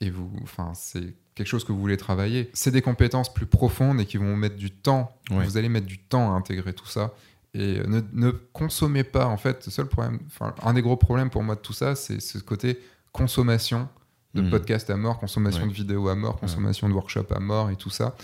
et 0.00 0.10
vous, 0.10 0.30
enfin 0.42 0.72
c'est 0.74 1.14
quelque 1.34 1.46
chose 1.48 1.64
que 1.64 1.72
vous 1.72 1.80
voulez 1.80 1.96
travailler. 1.96 2.50
C'est 2.54 2.70
des 2.70 2.82
compétences 2.82 3.32
plus 3.34 3.46
profondes 3.46 4.00
et 4.00 4.06
qui 4.06 4.16
vont 4.16 4.36
mettre 4.36 4.56
du 4.56 4.70
temps. 4.70 5.12
Ouais. 5.30 5.44
Vous 5.44 5.56
allez 5.56 5.68
mettre 5.68 5.86
du 5.86 5.98
temps 5.98 6.32
à 6.34 6.36
intégrer 6.38 6.72
tout 6.72 6.86
ça. 6.86 7.12
Et 7.60 7.80
ne, 7.88 8.00
ne 8.12 8.30
consommez 8.30 9.02
pas, 9.02 9.26
en 9.26 9.36
fait, 9.36 9.66
le 9.66 9.72
seul 9.72 9.86
problème, 9.86 10.20
enfin, 10.26 10.54
un 10.62 10.72
des 10.74 10.80
gros 10.82 10.96
problèmes 10.96 11.28
pour 11.28 11.42
moi 11.42 11.56
de 11.56 11.60
tout 11.60 11.72
ça, 11.72 11.96
c'est 11.96 12.20
ce 12.20 12.38
côté 12.38 12.78
consommation 13.12 13.88
de 14.34 14.42
Mhm. 14.42 14.50
podcasts 14.50 14.90
à 14.90 14.96
mort, 14.96 15.18
consommation 15.18 15.62
Ouais. 15.62 15.68
de 15.68 15.72
vidéos 15.72 16.08
à 16.08 16.14
mort, 16.14 16.38
consommation 16.38 16.88
de 16.88 16.94
workshops 16.94 17.32
à 17.34 17.40
mort 17.40 17.70
et 17.70 17.76
tout 17.76 17.90
ça. 17.90 18.14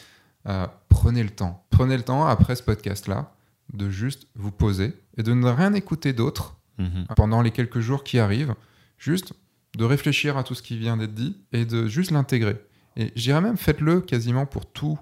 Euh, 0.47 0.67
prenez 0.89 1.23
le 1.25 1.31
temps. 1.31 1.65
Prenez 1.71 1.97
le 1.97 2.03
temps, 2.05 2.27
après 2.27 2.55
ce 2.55 2.63
podcast-là, 2.63 3.35
de 3.73 3.91
juste 3.91 4.29
vous 4.37 4.53
poser 4.53 4.93
et 5.17 5.23
de 5.23 5.33
ne 5.33 5.49
rien 5.49 5.73
écouter 5.75 6.13
d'autre 6.13 6.57
Mhm. 6.79 7.07
pendant 7.17 7.43
les 7.43 7.51
quelques 7.51 7.81
jours 7.81 8.05
qui 8.05 8.19
arrivent. 8.19 8.55
Juste 8.99 9.33
de 9.77 9.85
réfléchir 9.85 10.37
à 10.37 10.45
tout 10.45 10.55
ce 10.55 10.63
qui 10.63 10.79
vient 10.79 10.97
d'être 10.97 11.15
dit 11.15 11.37
et 11.53 11.65
de 11.65 11.87
juste 11.89 12.11
l'intégrer. 12.13 12.57
Et 12.97 13.11
je 13.17 13.23
dirais 13.23 13.41
même, 13.41 13.57
faites-le 13.57 14.01
quasiment 14.01 14.47
pour 14.47 14.67
euh, 14.83 14.95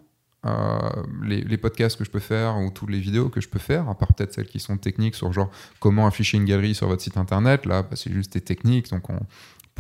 les, 1.23 1.43
les 1.43 1.57
podcasts 1.57 1.97
que 1.99 2.05
je 2.05 2.11
peux 2.11 2.19
faire 2.21 2.59
ou 2.59 2.71
toutes 2.71 2.91
les 2.91 3.01
vidéos 3.01 3.29
que 3.29 3.41
je 3.41 3.49
peux 3.49 3.59
faire, 3.59 3.89
à 3.89 3.95
part 3.97 4.13
peut-être 4.15 4.35
celles 4.35 4.47
qui 4.49 4.61
sont 4.61 4.77
techniques 4.77 5.15
sur 5.15 5.33
genre 5.33 5.51
comment 5.81 6.07
afficher 6.07 6.37
une 6.37 6.45
galerie 6.45 6.75
sur 6.75 6.89
votre 6.89 7.03
site 7.03 7.17
internet. 7.17 7.65
Là, 7.67 7.83
bah, 7.83 7.95
c'est 7.95 8.13
juste 8.13 8.33
des 8.33 8.41
techniques, 8.41 8.91
donc 8.91 9.09
on- 9.11 9.21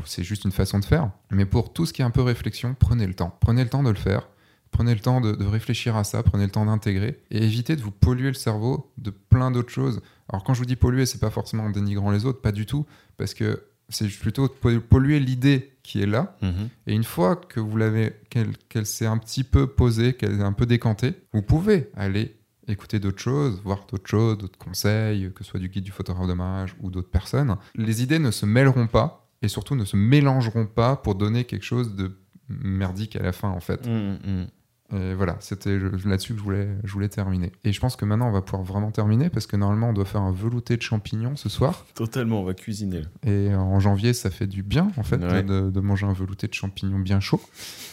c'est 0.04 0.24
juste 0.24 0.44
une 0.44 0.52
façon 0.52 0.78
de 0.78 0.84
faire. 0.84 1.10
Mais 1.30 1.44
pour 1.44 1.72
tout 1.72 1.84
ce 1.86 1.92
qui 1.92 2.02
est 2.02 2.04
un 2.04 2.10
peu 2.10 2.22
réflexion, 2.22 2.74
prenez 2.78 3.06
le 3.06 3.14
temps. 3.14 3.36
Prenez 3.40 3.62
le 3.62 3.68
temps 3.70 3.82
de 3.82 3.90
le 3.90 3.96
faire. 3.96 4.28
Prenez 4.70 4.94
le 4.94 5.00
temps 5.00 5.20
de, 5.20 5.32
de 5.32 5.44
réfléchir 5.44 5.96
à 5.96 6.04
ça, 6.04 6.22
prenez 6.22 6.44
le 6.44 6.50
temps 6.50 6.64
d'intégrer 6.64 7.20
et 7.30 7.44
évitez 7.44 7.76
de 7.76 7.82
vous 7.82 7.90
polluer 7.90 8.28
le 8.28 8.34
cerveau 8.34 8.90
de 8.96 9.10
plein 9.10 9.50
d'autres 9.50 9.68
choses. 9.70 10.00
Alors 10.30 10.44
quand 10.44 10.54
je 10.54 10.60
vous 10.60 10.64
dis 10.64 10.76
polluer, 10.76 11.04
c'est 11.04 11.18
pas 11.20 11.28
forcément 11.30 11.64
en 11.64 11.70
dénigrant 11.70 12.10
les 12.10 12.24
autres, 12.24 12.40
pas 12.40 12.52
du 12.52 12.64
tout, 12.64 12.86
parce 13.18 13.34
que 13.34 13.64
c'est 13.92 14.08
plutôt 14.08 14.48
po- 14.48 14.80
polluer 14.80 15.20
l'idée 15.20 15.72
qui 15.82 16.02
est 16.02 16.06
là. 16.06 16.36
Mhm. 16.42 16.68
Et 16.86 16.94
une 16.94 17.04
fois 17.04 17.36
que 17.36 17.60
vous 17.60 17.76
l'avez, 17.76 18.12
qu'elle 18.30 18.56
qu'elle 18.68 18.86
s'est 18.86 19.06
un 19.06 19.18
petit 19.18 19.44
peu 19.44 19.66
posée, 19.66 20.14
qu'elle 20.14 20.40
est 20.40 20.44
un 20.44 20.52
peu 20.52 20.66
décantée, 20.66 21.14
vous 21.32 21.42
pouvez 21.42 21.90
aller 21.96 22.36
écouter 22.68 23.00
d'autres 23.00 23.20
choses, 23.20 23.60
voir 23.64 23.86
d'autres 23.90 24.08
choses, 24.08 24.38
d'autres 24.38 24.58
conseils, 24.58 25.30
que 25.34 25.42
ce 25.44 25.50
soit 25.50 25.60
du 25.60 25.68
guide 25.68 25.84
du 25.84 25.90
photographe 25.90 26.28
de 26.28 26.32
mariage 26.34 26.76
ou 26.80 26.90
d'autres 26.90 27.10
personnes. 27.10 27.56
Les 27.74 28.02
idées 28.02 28.20
ne 28.20 28.30
se 28.30 28.46
mêleront 28.46 28.86
pas 28.86 29.28
et 29.42 29.48
surtout 29.48 29.74
ne 29.74 29.84
se 29.84 29.96
mélangeront 29.96 30.66
pas 30.66 30.94
pour 30.96 31.16
donner 31.16 31.44
quelque 31.44 31.64
chose 31.64 31.96
de 31.96 32.12
merdique 32.48 33.16
à 33.16 33.22
la 33.22 33.32
fin 33.32 33.48
en 33.48 33.60
fait. 33.60 33.86
Mhm, 33.86 34.18
mhm. 34.24 34.46
Et 34.94 35.14
voilà, 35.14 35.36
c'était 35.40 35.78
là-dessus 36.04 36.34
que 36.34 36.38
je 36.38 36.44
voulais, 36.44 36.68
je 36.84 36.92
voulais 36.92 37.08
terminer. 37.08 37.50
Et 37.64 37.72
je 37.72 37.80
pense 37.80 37.96
que 37.96 38.04
maintenant 38.04 38.28
on 38.28 38.32
va 38.32 38.42
pouvoir 38.42 38.62
vraiment 38.62 38.90
terminer 38.90 39.30
parce 39.30 39.46
que 39.46 39.56
normalement 39.56 39.88
on 39.88 39.92
doit 39.92 40.04
faire 40.04 40.20
un 40.22 40.32
velouté 40.32 40.76
de 40.76 40.82
champignons 40.82 41.34
ce 41.36 41.48
soir. 41.48 41.86
Totalement, 41.94 42.40
on 42.40 42.44
va 42.44 42.54
cuisiner. 42.54 43.00
là. 43.00 43.30
Et 43.30 43.54
en 43.54 43.80
janvier, 43.80 44.12
ça 44.12 44.30
fait 44.30 44.46
du 44.46 44.62
bien, 44.62 44.90
en 44.98 45.02
fait, 45.02 45.16
Ouais. 45.16 45.42
de, 45.42 45.70
de 45.70 45.80
manger 45.80 46.06
un 46.06 46.12
velouté 46.12 46.46
de 46.46 46.54
champignons 46.54 46.98
bien 46.98 47.20
chaud. 47.20 47.40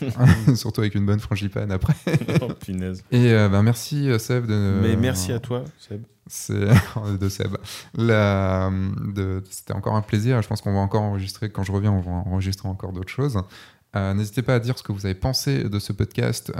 Surtout 0.56 0.82
avec 0.82 0.96
une 0.96 1.06
bonne 1.06 1.20
frangipane 1.20 1.72
après. 1.72 1.94
oh, 2.42 2.50
punaise. 2.54 3.04
Et 3.12 3.32
euh, 3.32 3.48
ben, 3.50 3.64
merci, 3.64 4.10
euh, 4.10 4.18
Seb. 4.20 4.46
De, 4.48 4.80
Mais 4.82 4.96
merci 4.96 5.32
à 5.32 5.40
toi, 5.40 5.64
Seb. 5.78 6.02
C'est 6.28 6.54
de 7.20 7.30
Seb. 7.30 7.56
C'était 9.50 9.74
encore 9.74 9.96
un 9.96 10.02
plaisir. 10.02 10.42
Je 10.42 10.48
pense 10.48 10.62
qu'on 10.62 10.74
va 10.74 10.80
encore 10.80 11.02
enregistrer. 11.02 11.50
Quand 11.50 11.64
je 11.64 11.72
reviens, 11.72 11.92
on 11.92 12.02
va 12.02 12.12
enregistrer 12.12 12.68
encore 12.70 12.92
d'autres 12.94 13.10
choses. 13.10 13.40
Euh, 13.96 14.14
N'hésitez 14.14 14.42
pas 14.42 14.56
à 14.56 14.60
dire 14.60 14.78
ce 14.78 14.84
que 14.84 14.92
vous 14.92 15.06
avez 15.06 15.16
pensé 15.16 15.64
de 15.64 15.80
ce 15.80 15.94
podcast, 15.94 16.52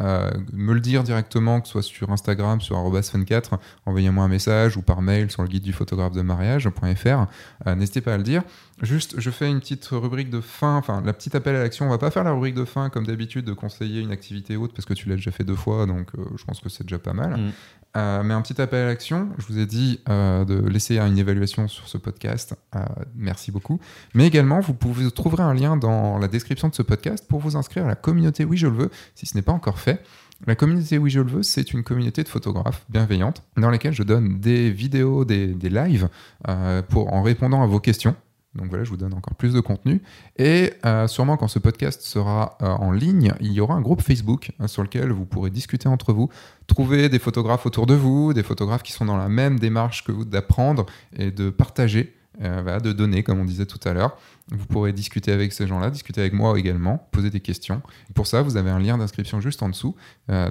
me 0.54 0.74
le 0.74 0.80
dire 0.80 1.04
directement, 1.04 1.62
que 1.62 1.68
ce 1.68 1.74
soit 1.74 1.84
sur 1.84 2.12
Instagram, 2.12 2.62
sur 2.62 2.78
fun4, 2.78 3.60
envoyez-moi 3.86 4.24
un 4.24 4.28
message 4.28 4.78
ou 4.78 4.82
par 4.82 5.02
mail 5.02 5.32
sur 5.32 5.44
le 5.44 5.48
guide 5.48 5.64
du 5.64 5.74
photographe 5.74 6.14
de 6.14 6.22
mariage.fr. 6.22 7.28
Euh, 7.68 7.76
N'hésitez 7.76 8.02
pas 8.02 8.14
à 8.14 8.18
le 8.18 8.24
dire. 8.24 8.44
Juste, 8.82 9.20
je 9.20 9.30
fais 9.30 9.50
une 9.50 9.60
petite 9.60 9.86
rubrique 9.92 10.30
de 10.30 10.40
fin, 10.40 10.78
enfin 10.78 11.02
la 11.06 11.14
petite 11.14 11.36
appel 11.36 11.56
à 11.56 11.60
l'action. 11.64 11.86
On 11.86 11.90
va 11.90 11.98
pas 11.98 12.12
faire 12.12 12.24
la 12.24 12.32
rubrique 12.32 12.56
de 12.56 12.66
fin 12.66 12.90
comme 12.90 13.06
d'habitude 13.06 13.46
de 13.46 13.54
conseiller 13.54 14.02
une 14.02 14.12
activité 14.12 14.56
haute 14.56 14.74
parce 14.74 14.86
que 14.86 14.94
tu 14.94 15.10
l'as 15.10 15.16
déjà 15.16 15.32
fait 15.32 15.44
deux 15.44 15.56
fois, 15.56 15.86
donc 15.86 16.08
euh, 16.18 16.24
je 16.38 16.44
pense 16.46 16.62
que 16.62 16.70
c'est 16.70 16.84
déjà 16.84 17.00
pas 17.00 17.14
mal. 17.14 17.38
Mm. 17.38 17.52
Euh, 17.98 18.22
mais 18.24 18.34
un 18.34 18.42
petit 18.42 18.62
appel 18.62 18.84
à 18.84 18.86
l'action. 18.88 19.30
Je 19.38 19.48
vous 19.48 19.60
ai 19.60 19.66
dit 19.66 20.00
euh, 20.10 20.46
de 20.46 20.68
laisser 20.68 21.00
une 21.00 21.18
évaluation 21.18 21.68
sur 21.68 21.88
ce 21.88 21.98
podcast. 21.98 22.56
Euh, 22.76 22.80
merci 23.16 23.52
beaucoup. 23.52 23.80
Mais 24.14 24.28
également, 24.28 24.60
vous 24.60 24.74
trouverez 25.10 25.44
un 25.44 25.54
lien 25.54 25.76
dans 25.76 26.20
la 26.20 26.28
description 26.28 26.70
de 26.70 26.76
ce 26.76 26.84
podcast 26.84 27.26
pour 27.28 27.40
vous 27.40 27.56
inscrire 27.58 27.86
à 27.86 27.88
la 27.88 27.96
communauté 27.96 28.46
Oui 28.46 28.58
Je 28.58 28.68
le 28.68 28.74
veux, 28.74 28.90
si 29.16 29.26
ce 29.26 29.36
n'est 29.36 29.42
pas 29.42 29.52
encore 29.52 29.80
fait. 29.80 30.04
La 30.46 30.56
communauté 30.56 30.98
Oui 30.98 31.10
Je 31.10 31.20
le 31.20 31.30
veux, 31.30 31.44
c'est 31.44 31.74
une 31.74 31.84
communauté 31.84 32.24
de 32.24 32.30
photographes 32.30 32.86
bienveillante 32.90 33.44
dans 33.58 33.70
laquelle 33.70 33.94
je 33.94 34.04
donne 34.04 34.40
des 34.40 34.70
vidéos, 34.70 35.26
des, 35.26 35.48
des 35.48 35.70
lives 35.70 36.10
euh, 36.48 36.82
pour, 36.84 37.12
en 37.12 37.24
répondant 37.24 37.64
à 37.64 37.66
vos 37.66 37.80
questions. 37.80 38.16
Donc 38.56 38.70
voilà, 38.70 38.84
je 38.84 38.90
vous 38.90 38.98
donne 38.98 39.14
encore 39.14 39.36
plus 39.36 39.54
de 39.54 39.60
contenu. 39.60 40.02
Et 40.38 40.74
euh, 40.86 41.08
sûrement 41.08 41.38
quand 41.38 41.48
ce 41.48 41.60
podcast 41.60 42.02
sera 42.02 42.58
euh, 42.62 42.68
en 42.68 42.92
ligne, 42.92 43.34
il 43.42 43.52
y 43.52 43.62
aura 43.62 43.76
un 43.76 43.82
groupe 43.82 44.02
Facebook 44.02 44.52
euh, 44.60 44.68
sur 44.68 44.82
lequel 44.82 45.12
vous 45.12 45.26
pourrez 45.26 45.52
discuter 45.52 45.88
entre 45.88 46.14
vous, 46.14 46.30
trouver 46.66 47.10
des 47.10 47.20
photographes 47.20 47.66
autour 47.68 47.86
de 47.86 47.94
vous, 47.94 48.34
des 48.34 48.44
photographes 48.44 48.84
qui 48.84 48.92
sont 48.92 49.06
dans 49.06 49.18
la 49.18 49.30
même 49.30 49.60
démarche 49.60 50.04
que 50.04 50.12
vous 50.12 50.26
d'apprendre 50.26 50.88
et 51.16 51.32
de 51.32 51.50
partager 51.50 52.16
de 52.40 52.94
donner, 52.94 53.22
comme 53.22 53.42
on 53.42 53.44
disait 53.44 53.66
tout 53.66 53.82
à 53.84 53.92
l'heure. 53.92 54.18
Vous 54.50 54.66
pourrez 54.66 54.94
discuter 54.94 55.34
avec 55.34 55.52
ces 55.52 55.68
gens-là, 55.68 55.90
discuter 55.90 56.22
avec 56.22 56.32
moi 56.32 56.58
également, 56.58 57.10
poser 57.12 57.30
des 57.30 57.42
questions. 57.42 57.82
Pour 58.16 58.28
ça, 58.28 58.42
vous 58.44 58.56
avez 58.56 58.70
un 58.70 58.80
lien 58.80 58.98
d'inscription 58.98 59.42
juste 59.42 59.62
en 59.62 59.68
dessous. 59.68 59.94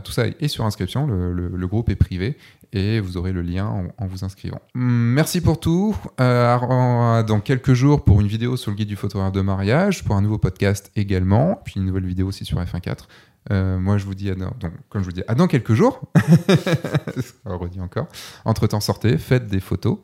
Tout 0.04 0.12
ça 0.12 0.26
est 0.26 0.48
sur 0.48 0.66
inscription, 0.66 1.06
le, 1.06 1.66
groupe 1.66 1.88
est 1.88 1.96
privé 1.96 2.36
et 2.73 3.01
vous 3.01 3.16
aurez 3.16 3.32
le 3.32 3.43
lien 3.43 3.66
en, 3.99 4.07
vous 4.07 4.24
inscrivant. 4.24 4.61
Merci 4.74 5.40
pour 5.40 5.61
tout. 5.61 5.97
Euh, 6.20 7.23
dans 7.23 7.40
quelques 7.40 7.73
jours 7.73 8.05
pour 8.05 8.20
une 8.20 8.27
vidéo 8.27 8.57
sur 8.57 8.70
le 8.70 8.77
guide 8.77 8.89
du 8.89 8.97
photographe 8.97 9.32
de 9.32 9.40
mariage, 9.40 10.05
pour 10.05 10.16
un 10.16 10.23
nouveau 10.23 10.39
podcast 10.39 10.90
également, 10.97 11.61
puis 11.65 11.74
une 11.77 11.85
nouvelle 11.85 12.07
vidéo 12.07 12.28
aussi 12.28 12.45
sur 12.45 12.61
F1.4. 12.61 13.05
Euh, 13.51 13.78
moi, 13.78 13.97
je 13.97 14.05
vous 14.05 14.15
dis, 14.15 14.31
donc, 14.31 14.73
comme 14.90 15.03
je 15.03 15.07
vous 15.07 15.12
dis, 15.12 15.23
à 15.27 15.35
dans 15.35 15.47
quelques 15.47 15.73
jours. 15.73 16.01
On 17.47 17.57
redit 17.57 17.81
encore. 17.81 18.07
Entre-temps, 18.45 18.81
sortez, 18.81 19.16
faites 19.16 19.47
des 19.47 19.61
photos 19.61 19.99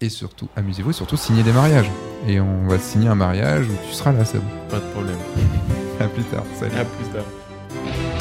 et 0.00 0.08
surtout, 0.08 0.48
amusez-vous, 0.56 0.92
surtout 0.92 1.16
signez 1.16 1.42
des 1.42 1.52
mariages. 1.52 1.90
Et 2.26 2.40
on 2.40 2.66
va 2.66 2.78
signer 2.78 3.08
un 3.08 3.14
mariage 3.14 3.66
où 3.66 3.88
tu 3.88 3.94
seras 3.94 4.12
là, 4.12 4.24
Seb. 4.24 4.42
Pas 4.68 4.80
de 4.80 4.90
problème. 4.90 5.16
à 6.00 6.08
plus 6.08 6.24
tard. 6.24 6.44
Salut. 6.58 6.76
À 6.76 6.84
plus 6.84 7.06
tard. 7.06 8.13